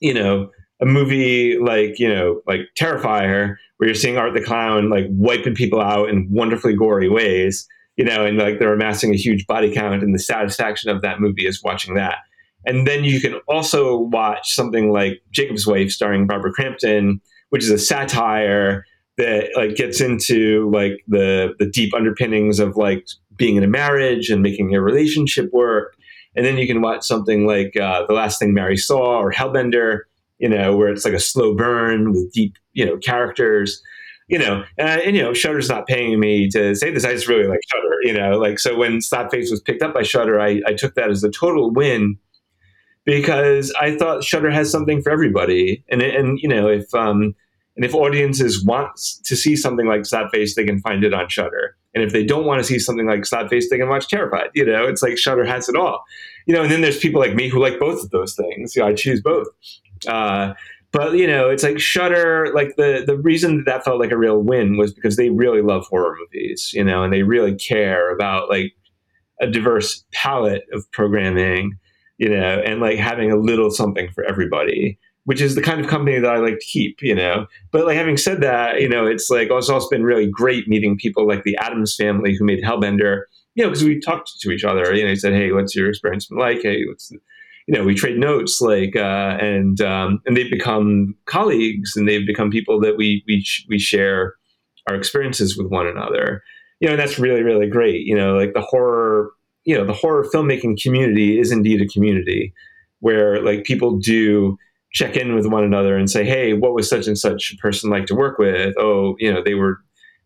you 0.01 0.15
know, 0.15 0.51
a 0.81 0.87
movie 0.87 1.59
like, 1.59 1.99
you 1.99 2.09
know, 2.09 2.41
like 2.47 2.61
Terrifier, 2.79 3.57
where 3.77 3.89
you're 3.89 3.95
seeing 3.95 4.17
Art 4.17 4.35
the 4.35 4.43
Clown 4.43 4.91
like 4.91 5.07
wiping 5.11 5.55
people 5.55 5.81
out 5.81 6.09
in 6.09 6.29
wonderfully 6.31 6.75
gory 6.75 7.09
ways, 7.09 7.67
you 7.97 8.05
know, 8.05 8.25
and 8.25 8.39
like 8.39 8.59
they're 8.59 8.73
amassing 8.73 9.13
a 9.13 9.17
huge 9.17 9.47
body 9.47 9.73
count, 9.73 10.03
and 10.03 10.15
the 10.15 10.19
satisfaction 10.19 10.91
of 10.91 11.03
that 11.03 11.21
movie 11.21 11.47
is 11.47 11.63
watching 11.63 11.95
that. 11.95 12.19
And 12.67 12.87
then 12.87 13.05
you 13.05 13.21
can 13.21 13.35
also 13.49 13.99
watch 13.99 14.55
something 14.55 14.93
like 14.93 15.23
Jacob's 15.31 15.67
Wife, 15.67 15.91
starring 15.91 16.27
Barbara 16.27 16.53
Crampton, 16.53 17.21
which 17.51 17.63
is 17.63 17.71
a 17.71 17.79
satire 17.79 18.85
that 19.21 19.51
like 19.55 19.77
gets 19.77 20.01
into 20.01 20.71
like 20.73 21.05
the 21.07 21.55
the 21.59 21.67
deep 21.67 21.95
underpinnings 21.95 22.59
of 22.59 22.77
like 22.77 23.07
being 23.37 23.57
in 23.57 23.65
a 23.65 23.69
marriage 23.69 24.31
and 24.31 24.43
making 24.43 24.71
your 24.71 24.83
relationship 24.83 25.51
work 25.53 25.95
and 26.37 26.47
then 26.47 26.57
you 26.57 26.67
can 26.67 26.81
watch 26.81 27.05
something 27.05 27.47
like 27.47 27.77
uh, 27.77 28.05
the 28.07 28.15
last 28.15 28.39
thing 28.39 28.55
mary 28.55 28.77
saw 28.77 29.21
or 29.21 29.31
hellbender 29.31 30.01
you 30.41 30.49
know 30.49 30.77
where 30.77 30.89
it's 30.89 31.05
like 31.05 31.15
a 31.15 31.21
slow 31.21 31.55
burn 31.55 32.13
with 32.13 32.33
deep 32.33 32.57
you 32.73 32.85
know 32.85 32.97
characters 32.97 33.83
you 34.29 34.39
know 34.39 34.65
and, 34.79 35.01
and 35.03 35.17
you 35.17 35.23
know 35.23 35.33
Shudder's 35.33 35.69
not 35.69 35.87
paying 35.87 36.19
me 36.19 36.49
to 36.51 36.75
say 36.75 36.91
this 36.91 37.05
i 37.05 37.13
just 37.13 37.29
really 37.29 37.47
like 37.47 37.61
Shudder, 37.71 37.97
you 38.03 38.13
know 38.13 38.39
like 38.39 38.59
so 38.59 38.77
when 38.77 38.99
slapface 38.99 39.51
was 39.51 39.61
picked 39.61 39.83
up 39.83 39.95
by 39.95 40.03
Shudder, 40.03 40.41
I, 40.41 40.61
I 40.67 40.73
took 40.73 40.95
that 40.95 41.11
as 41.11 41.23
a 41.23 41.31
total 41.31 41.71
win 41.71 42.17
because 43.05 43.73
i 43.81 43.97
thought 43.97 44.25
Shudder 44.25 44.51
has 44.51 44.71
something 44.71 45.03
for 45.03 45.11
everybody 45.11 45.85
and 45.89 46.03
and 46.03 46.39
you 46.41 46.49
know 46.49 46.69
if 46.69 46.93
um 46.95 47.35
and 47.77 47.85
if 47.85 47.95
audiences 47.95 48.63
want 48.63 48.95
to 49.25 49.35
see 49.35 49.57
something 49.57 49.87
like 49.87 50.03
Slapface, 50.03 50.55
they 50.55 50.65
can 50.65 50.81
find 50.81 51.03
it 51.03 51.15
on 51.15 51.31
Shudder. 51.31 51.77
And 51.95 52.05
if 52.05 52.13
they 52.13 52.25
don't 52.25 52.45
want 52.45 52.61
to 52.61 52.65
see 52.65 52.79
something 52.79 53.07
like 53.07 53.21
Slapface, 53.21 53.71
they 53.71 53.79
can 53.79 53.89
watch 53.89 54.07
Terrifier. 54.07 54.49
You 54.55 54.67
know, 54.67 54.87
it's 54.87 55.03
like 55.03 55.17
Shudder 55.17 55.47
has 55.47 55.67
it 55.67 55.77
all. 55.77 56.05
You 56.47 56.55
know, 56.55 56.63
and 56.63 56.71
then 56.71 56.83
there's 56.83 56.99
people 56.99 57.23
like 57.23 57.35
me 57.35 57.49
who 57.49 57.59
like 57.59 57.79
both 57.81 58.05
of 58.05 58.11
those 58.11 58.35
things. 58.35 58.77
You 58.77 58.83
know, 58.83 58.89
I 58.89 58.93
choose 58.93 59.23
both. 59.23 59.47
Uh, 60.07 60.55
but 60.93 61.15
you 61.15 61.27
know, 61.27 61.49
it's 61.49 61.63
like 61.63 61.79
Shudder. 61.79 62.53
Like 62.55 62.77
the 62.77 63.05
the 63.07 63.17
reason 63.17 63.59
that, 63.59 63.67
that 63.67 63.85
felt 63.85 64.01
like 64.01 64.11
a 64.11 64.19
real 64.19 64.43
win 64.43 64.77
was 64.77 64.93
because 64.93 65.17
they 65.17 65.31
really 65.31 65.63
love 65.63 65.87
horror 65.87 66.17
movies. 66.19 66.71
You 66.73 66.85
know, 66.85 67.03
and 67.03 67.13
they 67.13 67.23
really 67.23 67.55
care 67.55 68.13
about 68.13 68.49
like 68.49 68.73
a 69.41 69.47
diverse 69.47 70.05
palette 70.13 70.65
of 70.73 70.91
programming. 70.93 71.79
You 72.19 72.29
know, 72.29 72.61
and 72.65 72.81
like 72.81 72.99
having 72.99 73.31
a 73.31 73.37
little 73.37 73.71
something 73.71 74.11
for 74.13 74.25
everybody 74.25 74.99
which 75.25 75.41
is 75.41 75.55
the 75.55 75.63
kind 75.63 75.81
of 75.81 75.87
company 75.87 76.19
that 76.19 76.35
I 76.35 76.39
like 76.39 76.59
to 76.59 76.65
keep, 76.65 77.03
you 77.03 77.15
know. 77.15 77.47
But 77.73 77.87
like 77.87 77.97
having 77.97 78.17
said 78.17 78.41
that, 78.41 78.81
you 78.81 78.89
know, 78.89 79.07
it's 79.07 79.31
like 79.31 79.49
it's 79.51 79.69
also 79.69 79.89
been 79.89 80.03
really 80.03 80.27
great 80.27 80.67
meeting 80.67 80.97
people 80.97 81.27
like 81.27 81.45
the 81.45 81.57
Adams 81.59 81.95
family 81.95 82.35
who 82.35 82.45
made 82.45 82.65
Hellbender, 82.65 83.23
you 83.55 83.63
know, 83.63 83.71
because 83.71 83.85
we 83.85 84.01
talked 84.01 84.33
to 84.41 84.51
each 84.51 84.65
other. 84.65 84.95
You 84.95 85.05
know, 85.05 85.11
he 85.11 85.17
said, 85.17 85.33
"Hey, 85.33 85.53
what's 85.53 85.75
your 85.75 85.89
experience 85.89 86.27
been 86.27 86.39
like? 86.39 86.63
Hey, 86.63 86.85
what's 86.87 87.13
you 87.67 87.75
know, 87.75 87.85
we 87.85 87.95
trade 87.95 88.19
notes, 88.19 88.61
like, 88.61 88.97
uh, 88.97 89.37
and 89.41 89.81
um, 89.81 90.21
and 90.27 90.37
they've 90.37 90.51
become 90.51 91.15
colleagues, 91.27 91.97
and 91.97 92.09
they've 92.09 92.27
become 92.27 92.51
people 92.51 92.81
that 92.81 92.97
we 92.97 93.23
we 93.27 93.45
we 93.69 93.79
share 93.79 94.35
our 94.89 94.97
experiences 94.97 95.57
with 95.57 95.69
one 95.69 95.87
another. 95.87 96.43
You 96.81 96.89
know, 96.89 96.95
and 96.95 97.01
that's 97.01 97.19
really 97.19 97.43
really 97.43 97.69
great. 97.69 98.07
You 98.07 98.17
know, 98.17 98.35
like 98.35 98.55
the 98.55 98.61
horror, 98.63 99.31
you 99.65 99.77
know, 99.77 99.85
the 99.85 99.93
horror 99.93 100.27
filmmaking 100.33 100.83
community 100.83 101.39
is 101.39 101.53
indeed 101.53 101.81
a 101.81 101.87
community 101.87 102.53
where 103.01 103.43
like 103.43 103.65
people 103.65 103.99
do 103.99 104.57
check 104.93 105.17
in 105.17 105.35
with 105.35 105.47
one 105.47 105.65
another 105.65 105.97
and 105.97 106.11
say, 106.11 106.25
"Hey, 106.25 106.55
what 106.55 106.75
was 106.75 106.89
such 106.89 107.07
and 107.07 107.19
such 107.19 107.57
person 107.59 107.91
like 107.91 108.07
to 108.07 108.15
work 108.15 108.39
with? 108.39 108.75
Oh, 108.79 109.17
you 109.19 109.33
know, 109.33 109.43
they 109.45 109.55
were 109.55 109.79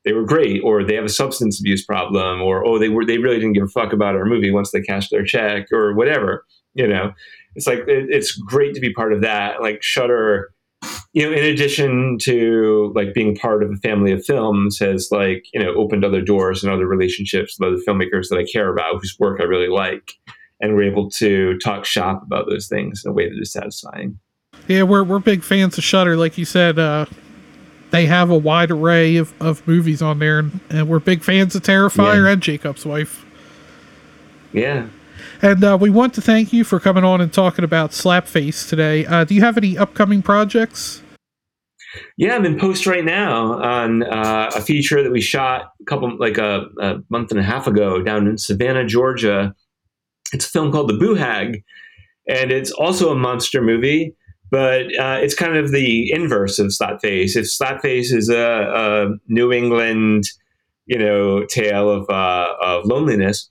they 0.05 0.12
were 0.12 0.24
great, 0.24 0.62
or 0.62 0.85
they 0.85 0.94
have 0.94 1.05
a 1.05 1.09
substance 1.09 1.59
abuse 1.61 1.85
problem, 1.85 2.40
or 2.40 2.65
oh, 2.66 2.78
they 2.78 2.89
were 2.89 3.05
they 3.05 3.19
really 3.19 3.36
didn't 3.36 3.55
give 3.55 3.65
a 3.65 3.69
fuck 3.69 3.93
about 3.93 4.15
our 4.15 4.24
movie 4.24 4.51
once 4.51 4.70
they 4.70 4.81
cashed 4.81 5.11
their 5.11 5.24
check, 5.24 5.66
or 5.73 5.94
whatever." 5.94 6.44
You 6.74 6.88
know, 6.88 7.12
it's 7.55 7.66
like 7.66 7.80
it, 7.80 8.06
it's 8.10 8.32
great 8.32 8.74
to 8.74 8.80
be 8.80 8.92
part 8.92 9.12
of 9.12 9.20
that. 9.22 9.60
Like 9.62 9.82
Shudder 9.82 10.51
you 11.12 11.24
know, 11.24 11.32
in 11.34 11.44
addition 11.44 12.18
to 12.22 12.92
like 12.94 13.14
being 13.14 13.36
part 13.36 13.62
of 13.62 13.70
a 13.70 13.76
family 13.76 14.12
of 14.12 14.24
films, 14.24 14.78
has 14.80 15.09
like 15.10 15.44
you 15.55 15.62
know 15.62 15.72
opened 15.74 16.05
other 16.05 16.20
doors 16.20 16.62
and 16.62 16.72
other 16.72 16.86
relationships 16.86 17.56
with 17.59 17.68
other 17.68 17.82
filmmakers 17.86 18.28
that 18.28 18.38
I 18.38 18.44
care 18.44 18.70
about, 18.70 18.96
whose 18.96 19.16
work 19.18 19.40
I 19.40 19.44
really 19.44 19.68
like, 19.68 20.12
and 20.60 20.74
we're 20.74 20.90
able 20.90 21.10
to 21.12 21.56
talk 21.59 21.84
shop 21.84 22.22
about 22.24 22.48
those 22.51 22.68
things 22.68 23.02
in 23.05 23.10
a 23.10 23.14
way 23.14 23.28
that 23.28 23.40
is 23.40 23.52
satisfying. 23.52 24.18
Yeah, 24.68 24.82
we're 24.82 25.05
we're 25.05 25.20
big 25.20 25.42
fans 25.42 25.78
of 25.78 25.84
Shudder 25.84 26.16
Like 26.16 26.36
you 26.36 26.44
said, 26.44 26.78
uh, 26.78 27.06
they 27.90 28.06
have 28.06 28.30
a 28.30 28.36
wide 28.36 28.70
array 28.70 29.16
of, 29.16 29.32
of 29.40 29.66
movies 29.68 30.02
on 30.02 30.18
there, 30.18 30.40
and, 30.40 30.60
and 30.68 30.88
we're 30.88 30.98
big 30.98 31.22
fans 31.22 31.55
of 31.55 31.62
Terrifier 31.62 32.24
Yeah. 32.24 32.32
and 32.32 32.42
Jacob's 32.42 32.84
Wife. 32.84 33.24
Yeah. 34.52 34.88
And 35.44 35.62
uh, 35.62 35.76
we 35.78 35.90
want 35.90 36.14
to 36.14 36.22
thank 36.22 36.54
you 36.54 36.64
for 36.64 36.80
coming 36.80 37.04
on 37.04 37.20
and 37.20 37.30
talking 37.30 37.66
about 37.66 37.90
Slapface 37.90 38.66
today. 38.66 39.04
Uh, 39.04 39.24
do 39.24 39.34
you 39.34 39.42
have 39.42 39.58
any 39.58 39.76
upcoming 39.76 40.22
projects? 40.22 41.02
Yeah, 42.16 42.34
I'm 42.34 42.46
in 42.46 42.58
post 42.58 42.86
right 42.86 43.04
now 43.04 43.60
on 43.60 44.04
uh, 44.04 44.50
a 44.56 44.62
feature 44.62 45.02
that 45.02 45.12
we 45.12 45.20
shot 45.20 45.72
a 45.82 45.84
couple, 45.84 46.16
like 46.18 46.38
a, 46.38 46.64
a 46.80 47.00
month 47.10 47.30
and 47.30 47.38
a 47.38 47.42
half 47.42 47.66
ago 47.66 48.00
down 48.00 48.26
in 48.26 48.38
Savannah, 48.38 48.86
Georgia. 48.86 49.54
It's 50.32 50.46
a 50.46 50.48
film 50.48 50.72
called 50.72 50.88
The 50.88 50.96
Boo 50.96 51.14
Hag, 51.14 51.62
and 52.26 52.50
it's 52.50 52.70
also 52.70 53.12
a 53.12 53.14
monster 53.14 53.60
movie, 53.60 54.16
but 54.50 54.86
uh, 54.98 55.18
it's 55.20 55.34
kind 55.34 55.58
of 55.58 55.72
the 55.72 56.10
inverse 56.10 56.58
of 56.58 56.68
Slapface. 56.68 57.36
If 57.36 57.44
Slapface 57.44 58.14
is 58.14 58.30
a, 58.30 58.38
a 58.38 59.08
New 59.28 59.52
England, 59.52 60.24
you 60.86 60.98
know, 60.98 61.44
tale 61.44 61.90
of 61.90 62.08
uh, 62.08 62.54
of 62.62 62.86
loneliness, 62.86 63.46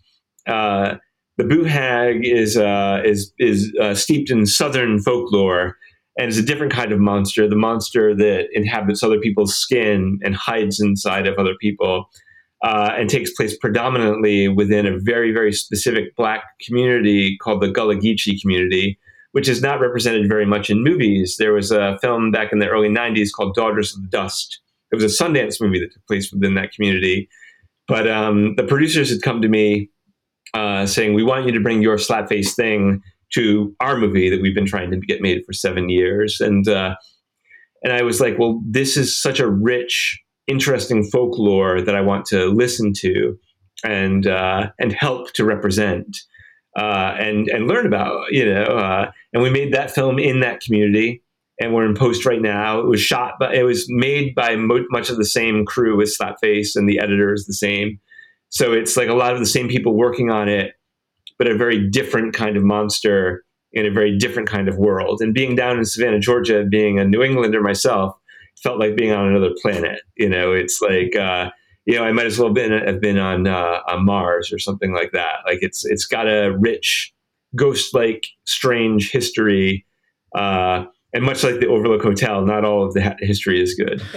uh, 0.48 0.96
the 1.38 1.44
Boo 1.44 1.64
Hag 1.64 2.26
is 2.26 2.58
uh, 2.58 3.02
is 3.06 3.34
is 3.40 3.74
uh, 3.82 3.96
steeped 3.96 4.30
in 4.30 4.46
Southern 4.46 5.00
folklore 5.00 5.78
and 6.18 6.30
is 6.30 6.38
a 6.38 6.44
different 6.44 6.72
kind 6.72 6.92
of 6.92 7.00
monster 7.00 7.48
the 7.48 7.56
monster 7.56 8.16
that 8.16 8.48
inhabits 8.54 9.04
other 9.04 9.20
people's 9.20 9.56
skin 9.56 10.20
and 10.24 10.36
hides 10.36 10.80
inside 10.80 11.28
of 11.28 11.38
other 11.38 11.56
people 11.60 12.10
uh, 12.64 12.92
and 12.96 13.10
takes 13.10 13.34
place 13.34 13.58
predominantly 13.58 14.48
within 14.48 14.86
a 14.86 14.98
very 15.00 15.32
very 15.32 15.52
specific 15.52 16.16
black 16.16 16.44
community 16.62 17.38
called 17.38 17.62
the 17.62 17.72
gullah 17.72 17.96
geechee 17.96 18.40
community 18.42 19.00
which 19.34 19.50
is 19.50 19.62
not 19.62 19.82
represented 19.82 20.28
very 20.28 20.46
much 20.46 20.70
in 20.70 20.84
movies. 20.84 21.38
There 21.38 21.54
was 21.54 21.72
a 21.72 21.98
film 22.02 22.32
back 22.32 22.54
in 22.54 22.60
the 22.60 22.70
early 22.70 22.88
90s 22.88 23.30
called 23.36 23.56
daughters 23.56 23.94
of 23.94 24.02
the 24.04 24.08
dust. 24.08 24.62
It 24.92 24.96
was 24.96 25.04
a 25.04 25.24
sundance 25.24 25.60
movie 25.60 25.80
that 25.80 25.92
took 25.92 26.06
place 26.06 26.32
within 26.32 26.54
that 26.54 26.72
community. 26.72 27.28
But 27.88 28.08
um, 28.08 28.56
the 28.56 28.64
producers 28.64 29.10
had 29.10 29.24
come 29.24 29.42
to 29.42 29.50
me 29.50 29.90
uh, 30.54 30.86
saying 30.86 31.14
we 31.14 31.24
want 31.24 31.46
you 31.46 31.52
to 31.52 31.60
bring 31.60 31.82
your 31.82 31.98
slapface 31.98 32.56
thing 32.56 33.02
to 33.34 33.76
our 33.80 33.98
movie 33.98 34.30
that 34.30 34.42
we've 34.42 34.56
been 34.56 34.68
trying 34.68 34.92
to 34.92 34.98
get 34.98 35.22
made 35.22 35.44
for 35.46 35.54
seven 35.54 35.90
years, 35.90 36.40
and 36.40 36.68
uh, 36.68 36.96
and 37.84 37.94
I 37.94 38.04
was 38.04 38.22
like, 38.22 38.38
well, 38.40 38.62
this 38.66 38.96
is 38.96 39.16
such 39.16 39.40
a 39.40 39.50
rich, 39.50 40.20
interesting 40.48 41.04
folklore 41.04 41.82
that 41.82 41.96
I 41.96 42.02
want 42.02 42.26
to 42.28 42.46
listen 42.48 42.94
to 42.98 43.38
and 43.84 44.28
uh, 44.28 44.70
and 44.80 44.94
help 44.94 45.34
to 45.34 45.46
represent 45.46 46.18
uh, 46.78 47.16
and 47.20 47.48
and 47.50 47.68
learn 47.68 47.86
about, 47.86 48.32
you 48.32 48.46
know. 48.46 48.64
Uh, 48.64 49.12
and 49.34 49.44
we 49.44 49.50
made 49.50 49.74
that 49.74 49.92
film 49.92 50.20
in 50.20 50.40
that 50.40 50.62
community, 50.62 51.22
and 51.60 51.74
we're 51.74 51.86
in 51.86 51.96
post 51.96 52.26
right 52.26 52.42
now. 52.42 52.80
It 52.80 52.88
was 52.88 53.02
shot, 53.02 53.36
but 53.40 53.54
it 53.54 53.64
was 53.64 53.86
made 53.90 54.34
by 54.36 54.56
mo- 54.56 54.86
much 54.90 55.10
of 55.10 55.18
the 55.18 55.26
same 55.26 55.66
crew 55.66 56.02
as 56.02 56.16
Slapface, 56.18 56.76
and 56.76 56.88
the 56.88 57.00
editor 57.00 57.34
is 57.34 57.46
the 57.46 57.54
same. 57.54 58.00
So 58.54 58.72
it's 58.72 58.96
like 58.96 59.10
a 59.10 59.14
lot 59.14 59.34
of 59.34 59.40
the 59.40 59.46
same 59.46 59.68
people 59.68 59.96
working 59.96 60.30
on 60.30 60.48
it 60.48 60.74
but 61.38 61.48
a 61.48 61.58
very 61.58 61.90
different 61.90 62.34
kind 62.34 62.58
of 62.58 62.64
monster 62.64 63.44
in 63.72 63.86
a 63.86 63.92
very 63.92 64.18
different 64.18 64.48
kind 64.48 64.70
of 64.70 64.78
world. 64.78 65.20
And 65.22 65.34
being 65.34 65.56
down 65.56 65.78
in 65.78 65.86
Savannah, 65.86 66.20
Georgia, 66.20 66.64
being 66.64 67.00
a 67.00 67.06
New 67.06 67.24
Englander 67.24 67.62
myself, 67.62 68.16
felt 68.62 68.80
like 68.80 68.96
being 68.96 69.12
on 69.12 69.28
another 69.28 69.50
planet. 69.62 70.02
You 70.16 70.30
know, 70.30 70.54
it's 70.54 70.82
like 70.82 71.16
uh, 71.16 71.50
you 71.86 71.96
know, 71.96 72.04
I 72.04 72.12
might 72.12 72.28
as 72.28 72.40
well 72.40 72.50
have 72.50 72.56
been 72.56 72.72
have 72.72 73.02
been 73.02 73.18
on 73.18 73.48
uh, 73.48 73.80
on 73.88 74.06
Mars 74.06 74.54
or 74.54 74.60
something 74.60 74.94
like 74.94 75.12
that. 75.12 75.38
Like 75.46 75.60
it's 75.62 75.86
it's 75.86 76.06
got 76.06 76.28
a 76.28 76.56
rich, 76.58 77.14
ghost-like, 77.56 78.28
strange 78.46 79.12
history, 79.12 79.86
uh, 80.36 80.86
and 81.14 81.24
much 81.24 81.44
like 81.44 81.60
the 81.60 81.68
Overlook 81.68 82.04
Hotel, 82.04 82.46
not 82.46 82.64
all 82.64 82.86
of 82.86 82.94
the 82.94 83.16
history 83.20 83.62
is 83.62 83.76
good. 83.76 84.02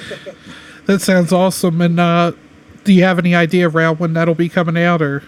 That 0.86 1.00
sounds 1.00 1.32
awesome. 1.32 1.80
And 1.80 1.98
uh, 1.98 2.30
do 2.86 2.94
you 2.94 3.02
have 3.02 3.18
any 3.18 3.34
idea 3.34 3.68
around 3.68 3.98
when 3.98 4.14
that'll 4.14 4.34
be 4.34 4.48
coming 4.48 4.78
out, 4.82 5.02
or? 5.02 5.22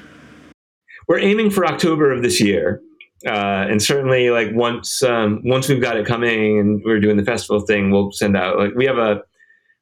We're 1.06 1.18
aiming 1.18 1.50
for 1.50 1.66
October 1.66 2.12
of 2.12 2.22
this 2.22 2.40
year. 2.40 2.80
Uh, 3.26 3.66
and 3.68 3.82
certainly, 3.82 4.30
like 4.30 4.48
once 4.52 5.02
um, 5.02 5.42
once 5.44 5.68
we've 5.68 5.82
got 5.82 5.96
it 5.96 6.06
coming 6.06 6.58
and 6.58 6.82
we're 6.84 7.00
doing 7.00 7.16
the 7.16 7.24
festival 7.24 7.60
thing, 7.60 7.90
we'll 7.90 8.12
send 8.12 8.36
out 8.36 8.58
like 8.58 8.74
we 8.76 8.84
have 8.84 8.98
a 8.98 9.22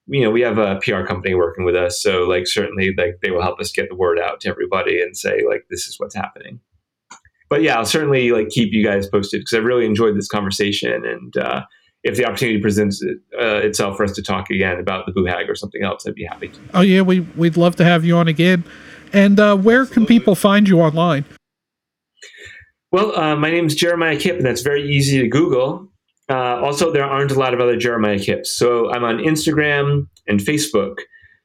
you 0.07 0.23
know 0.23 0.31
we 0.31 0.41
have 0.41 0.57
a 0.57 0.81
PR 0.83 1.03
company 1.03 1.35
working 1.35 1.65
with 1.65 1.77
us, 1.77 2.03
so 2.03 2.23
like 2.23 2.47
certainly 2.47 2.95
like 2.97 3.19
they 3.23 3.31
will 3.31 3.43
help 3.43 3.61
us 3.61 3.71
get 3.73 3.91
the 3.91 3.95
word 3.95 4.19
out 4.19 4.41
to 4.41 4.49
everybody 4.49 5.03
and 5.03 5.17
say 5.17 5.43
like 5.47 5.67
this 5.69 5.87
is 5.87 5.97
what's 5.99 6.15
happening. 6.15 6.61
But 7.51 7.61
yeah, 7.61 7.77
I'll 7.77 7.85
certainly 7.85 8.31
like 8.31 8.49
keep 8.49 8.73
you 8.73 8.83
guys 8.83 9.07
posted 9.07 9.43
because 9.43 9.55
I 9.55 9.59
really 9.59 9.85
enjoyed 9.85 10.17
this 10.17 10.29
conversation, 10.29 11.05
and 11.05 11.37
uh, 11.37 11.65
if 12.07 12.17
the 12.17 12.25
opportunity 12.25 12.61
presents 12.61 13.03
it, 13.03 13.19
uh, 13.39 13.67
itself 13.67 13.97
for 13.97 14.05
us 14.05 14.13
to 14.13 14.23
talk 14.23 14.49
again 14.51 14.79
about 14.79 15.07
the 15.07 15.13
Boo 15.13 15.25
Hag 15.25 15.51
or 15.51 15.55
something 15.55 15.83
else, 15.83 16.07
I'd 16.07 16.15
be 16.15 16.25
happy 16.25 16.49
to. 16.49 16.59
Oh 16.75 16.81
yeah, 16.81 17.01
we 17.03 17.21
we'd 17.21 17.57
love 17.57 17.77
to 17.77 17.85
have 17.85 18.05
you 18.05 18.17
on 18.17 18.29
again. 18.29 18.65
And 19.13 19.39
uh, 19.41 19.57
where 19.57 19.87
can 19.87 20.07
people 20.07 20.35
find 20.35 20.69
you 20.69 20.81
online? 20.81 21.25
Well, 22.93 23.19
uh, 23.19 23.37
my 23.37 23.51
name 23.51 23.67
is 23.67 23.75
Jeremiah 23.75 24.17
Kipp, 24.19 24.37
and 24.37 24.47
that's 24.47 24.63
very 24.63 24.89
easy 24.89 25.21
to 25.21 25.29
Google. 25.29 25.91
Uh, 26.29 26.61
also, 26.61 26.93
there 26.93 27.05
aren't 27.05 27.31
a 27.31 27.39
lot 27.39 27.55
of 27.55 27.61
other 27.61 27.77
Jeremiah 27.77 28.19
Kipps. 28.19 28.51
So 28.51 28.91
I'm 28.93 29.05
on 29.05 29.19
Instagram 29.19 30.09
and 30.27 30.41
Facebook. 30.41 30.99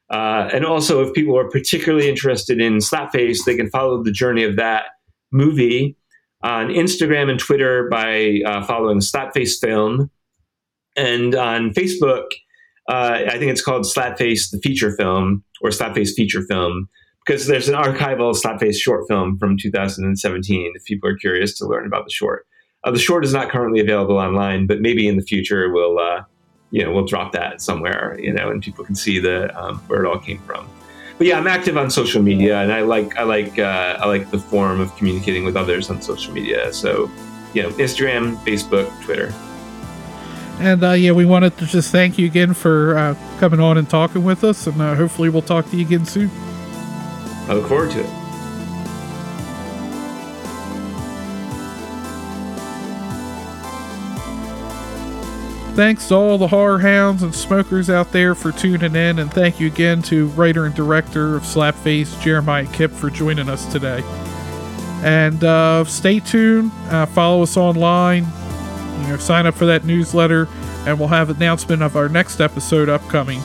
Uh, 0.10 0.50
and 0.54 0.66
also, 0.66 1.02
if 1.02 1.14
people 1.14 1.38
are 1.38 1.50
particularly 1.50 2.10
interested 2.10 2.60
in 2.60 2.78
Slapface, 2.78 3.40
they 3.46 3.56
can 3.56 3.70
follow 3.70 4.04
the 4.04 4.12
journey 4.12 4.44
of 4.44 4.56
that 4.58 4.86
movie 5.32 5.96
on 6.44 6.68
Instagram 6.68 7.30
and 7.30 7.40
Twitter 7.40 7.88
by 7.90 8.42
uh, 8.46 8.64
following 8.66 9.00
Slapface 9.00 9.60
Film. 9.60 10.10
And 10.95 11.35
on 11.35 11.72
Facebook, 11.72 12.26
uh, 12.89 13.23
I 13.27 13.38
think 13.38 13.51
it's 13.51 13.61
called 13.61 13.84
Slapface 13.84 14.51
the 14.51 14.59
Feature 14.61 14.95
Film 14.95 15.43
or 15.61 15.69
Slapface 15.69 16.13
Feature 16.13 16.43
Film 16.43 16.89
because 17.26 17.47
there's 17.47 17.69
an 17.69 17.76
archival 17.76 18.35
Slapface 18.35 18.80
short 18.80 19.07
film 19.07 19.38
from 19.38 19.57
2017 19.57 20.73
if 20.76 20.85
people 20.85 21.09
are 21.09 21.18
curious 21.18 21.57
to 21.59 21.68
learn 21.68 21.85
about 21.85 22.05
the 22.05 22.11
short. 22.11 22.45
Uh, 22.84 22.91
the 22.91 22.99
short 22.99 23.23
is 23.23 23.34
not 23.34 23.49
currently 23.49 23.80
available 23.80 24.18
online, 24.18 24.65
but 24.65 24.81
maybe 24.81 25.07
in 25.07 25.15
the 25.15 25.22
future 25.22 25.72
we'll, 25.72 25.99
uh, 25.99 26.23
you 26.72 26.84
know, 26.84 26.91
we'll 26.91 27.05
drop 27.05 27.31
that 27.31 27.61
somewhere, 27.61 28.18
you 28.19 28.34
know, 28.34 28.49
and 28.49 28.63
people 28.63 28.84
can 28.84 28.95
see 28.95 29.19
the 29.19 29.55
um, 29.61 29.77
where 29.88 30.03
it 30.03 30.07
all 30.07 30.18
came 30.18 30.39
from. 30.39 30.68
But 31.18 31.27
yeah, 31.27 31.38
I'm 31.38 31.45
active 31.45 31.77
on 31.77 31.91
social 31.91 32.23
media, 32.23 32.61
and 32.61 32.73
I 32.73 32.81
like 32.81 33.15
I 33.15 33.22
like 33.22 33.59
uh, 33.59 33.99
I 33.99 34.07
like 34.07 34.31
the 34.31 34.39
form 34.39 34.80
of 34.80 34.95
communicating 34.95 35.45
with 35.45 35.55
others 35.55 35.91
on 35.91 36.01
social 36.01 36.34
media. 36.34 36.73
So, 36.73 37.11
you 37.53 37.61
know, 37.61 37.69
Instagram, 37.73 38.38
Facebook, 38.38 38.89
Twitter. 39.03 39.31
And 40.62 40.84
uh, 40.84 40.92
yeah, 40.92 41.12
we 41.12 41.26
wanted 41.26 41.58
to 41.58 41.66
just 41.66 41.92
thank 41.92 42.20
you 42.20 42.28
again 42.28 42.54
for 42.54 42.96
uh, 42.96 43.16
coming 43.40 43.60
on 43.60 43.80
and 43.80 43.90
talking 43.90 44.24
with 44.24 44.44
us, 44.44 44.68
and 44.68 44.80
uh, 44.80 44.94
hopefully 44.94 45.28
we'll 45.28 45.42
talk 45.42 45.68
to 45.72 45.76
you 45.76 45.84
again 45.84 46.06
soon. 46.06 46.30
I 47.50 47.54
look 47.54 47.68
forward 47.68 47.90
to 47.92 48.02
it. 48.02 48.06
Thanks 55.76 56.08
to 56.10 56.16
all 56.16 56.38
the 56.38 56.48
horror 56.48 56.78
hounds 56.78 57.24
and 57.24 57.34
smokers 57.34 57.90
out 57.90 58.12
there 58.12 58.36
for 58.36 58.52
tuning 58.52 58.96
in, 58.96 59.18
and 59.18 59.34
thank 59.34 59.60
you 59.60 59.66
again 59.66 60.04
to 60.04 60.28
writer 60.28 60.68
and 60.68 60.76
director 60.76 61.36
of 61.36 61.42
Slapface, 61.42 62.22
Jeremiah 62.22 62.68
Kipp, 62.72 62.92
for 62.92 63.10
joining 63.10 63.50
us 63.50 63.66
today. 63.72 64.04
And 65.02 65.44
uh, 65.44 65.86
stay 65.86 66.20
tuned, 66.20 66.72
uh, 66.90 67.08
follow 67.08 67.42
us 67.42 67.58
online, 67.58 68.28
you 69.02 69.07
know, 69.07 69.18
sign 69.18 69.45
up 69.45 69.56
for 69.56 69.65
that 69.65 69.86
newsletter, 69.86 70.48
and 70.86 70.99
we'll 70.99 71.07
have 71.10 71.30
announcement 71.30 71.82
of 71.82 71.95
our 71.95 72.10
next 72.10 72.40
episode 72.40 72.90
upcoming. 72.90 73.40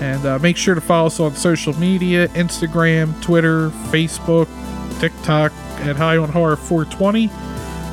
And 0.00 0.24
uh, 0.24 0.38
make 0.38 0.56
sure 0.56 0.74
to 0.74 0.80
follow 0.80 1.06
us 1.08 1.20
on 1.20 1.34
social 1.34 1.78
media 1.78 2.28
Instagram, 2.28 3.20
Twitter, 3.22 3.70
Facebook, 3.90 4.48
TikTok 5.00 5.52
at 5.80 5.96
High 5.96 6.16
on 6.16 6.30
Horror 6.30 6.56
420. 6.56 7.30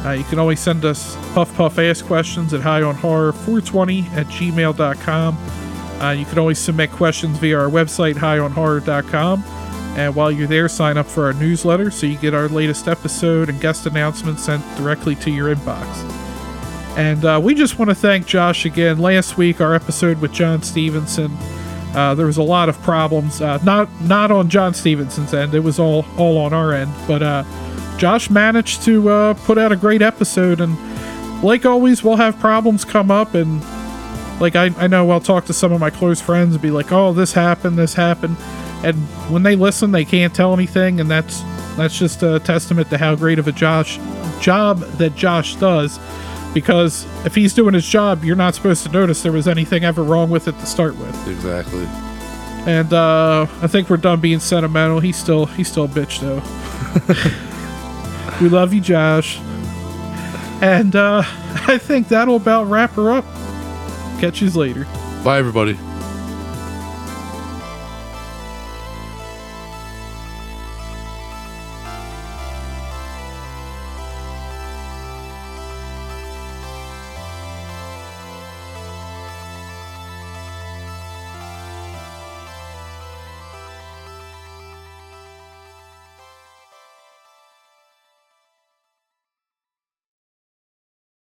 Uh, 0.05 0.11
you 0.11 0.23
can 0.25 0.39
always 0.39 0.59
send 0.59 0.85
us 0.85 1.15
Puff 1.33 1.53
Puff 1.55 1.79
Ask 1.79 2.05
questions 2.05 2.53
at 2.53 2.61
highonhorror420 2.61 4.09
at 4.11 4.25
gmail.com. 4.27 5.37
Uh, 6.01 6.11
you 6.11 6.25
can 6.25 6.37
always 6.37 6.59
submit 6.59 6.91
questions 6.91 7.37
via 7.39 7.57
our 7.59 7.69
website, 7.69 8.13
highonhorror.com. 8.15 9.43
And 9.97 10.15
while 10.15 10.31
you're 10.31 10.47
there, 10.47 10.69
sign 10.69 10.95
up 10.97 11.07
for 11.07 11.25
our 11.25 11.33
newsletter 11.33 11.89
so 11.89 12.05
you 12.05 12.17
get 12.17 12.35
our 12.35 12.47
latest 12.47 12.87
episode 12.87 13.49
and 13.49 13.59
guest 13.59 13.87
announcements 13.87 14.43
sent 14.43 14.63
directly 14.77 15.15
to 15.15 15.31
your 15.31 15.53
inbox. 15.53 16.26
And 16.97 17.23
uh, 17.25 17.39
we 17.41 17.53
just 17.53 17.77
want 17.77 17.89
to 17.89 17.95
thank 17.95 18.25
Josh 18.25 18.65
again. 18.65 18.97
Last 18.97 19.37
week, 19.37 19.61
our 19.61 19.75
episode 19.75 20.19
with 20.19 20.33
John 20.33 20.63
Stevenson, 20.63 21.31
uh, 21.93 22.15
there 22.15 22.25
was 22.25 22.37
a 22.37 22.43
lot 22.43 22.69
of 22.69 22.81
problems. 22.81 23.39
Uh, 23.39 23.59
not 23.63 23.87
not 24.01 24.31
on 24.31 24.49
John 24.49 24.73
Stevenson's 24.73 25.31
end. 25.31 25.53
It 25.53 25.59
was 25.59 25.77
all 25.77 26.05
all 26.17 26.39
on 26.39 26.53
our 26.53 26.73
end. 26.73 26.91
But 27.07 27.21
uh, 27.21 27.43
Josh 27.99 28.31
managed 28.31 28.81
to 28.85 29.09
uh, 29.09 29.33
put 29.35 29.59
out 29.59 29.71
a 29.71 29.75
great 29.75 30.01
episode. 30.01 30.59
And 30.59 30.75
like 31.43 31.67
always, 31.67 32.03
we'll 32.03 32.15
have 32.15 32.39
problems 32.39 32.83
come 32.83 33.11
up. 33.11 33.35
And 33.35 33.61
like 34.41 34.55
I, 34.55 34.71
I 34.77 34.87
know 34.87 35.11
I'll 35.11 35.19
talk 35.19 35.45
to 35.45 35.53
some 35.53 35.71
of 35.71 35.79
my 35.79 35.91
close 35.91 36.19
friends 36.19 36.55
and 36.55 36.61
be 36.63 36.71
like, 36.71 36.91
"Oh, 36.91 37.13
this 37.13 37.31
happened. 37.31 37.77
This 37.77 37.93
happened." 37.93 38.37
And 38.83 38.95
when 39.29 39.43
they 39.43 39.55
listen, 39.55 39.91
they 39.91 40.05
can't 40.05 40.33
tell 40.33 40.51
anything. 40.51 40.99
And 40.99 41.11
that's 41.11 41.43
that's 41.77 41.99
just 41.99 42.23
a 42.23 42.39
testament 42.39 42.89
to 42.89 42.97
how 42.97 43.13
great 43.13 43.37
of 43.37 43.47
a 43.47 43.51
Josh 43.51 43.99
job 44.41 44.79
that 44.97 45.15
Josh 45.15 45.55
does 45.57 45.99
because 46.61 47.05
if 47.23 47.35
he's 47.35 47.53
doing 47.53 47.75
his 47.75 47.85
job, 47.87 48.23
you're 48.23 48.35
not 48.35 48.55
supposed 48.55 48.83
to 48.83 48.91
notice 48.91 49.21
there 49.21 49.31
was 49.31 49.47
anything 49.47 49.83
ever 49.83 50.01
wrong 50.01 50.31
with 50.31 50.47
it 50.47 50.57
to 50.57 50.65
start 50.65 50.97
with. 50.97 51.27
Exactly. 51.27 51.85
And 52.65 52.91
uh, 52.91 53.45
I 53.61 53.67
think 53.67 53.91
we're 53.91 53.97
done 53.97 54.19
being 54.19 54.39
sentimental. 54.39 54.99
He's 54.99 55.17
still 55.17 55.45
he's 55.45 55.69
still 55.69 55.83
a 55.83 55.87
bitch 55.87 56.19
though. 56.19 56.41
we 58.41 58.49
love 58.49 58.73
you, 58.73 58.81
Josh. 58.81 59.37
And 60.63 60.95
uh, 60.95 61.21
I 61.67 61.77
think 61.77 62.07
that'll 62.07 62.37
about 62.37 62.63
wrap 62.63 62.89
her 62.93 63.11
up. 63.11 63.25
Catch 64.19 64.41
you 64.41 64.49
later. 64.49 64.85
Bye, 65.23 65.37
everybody. 65.37 65.77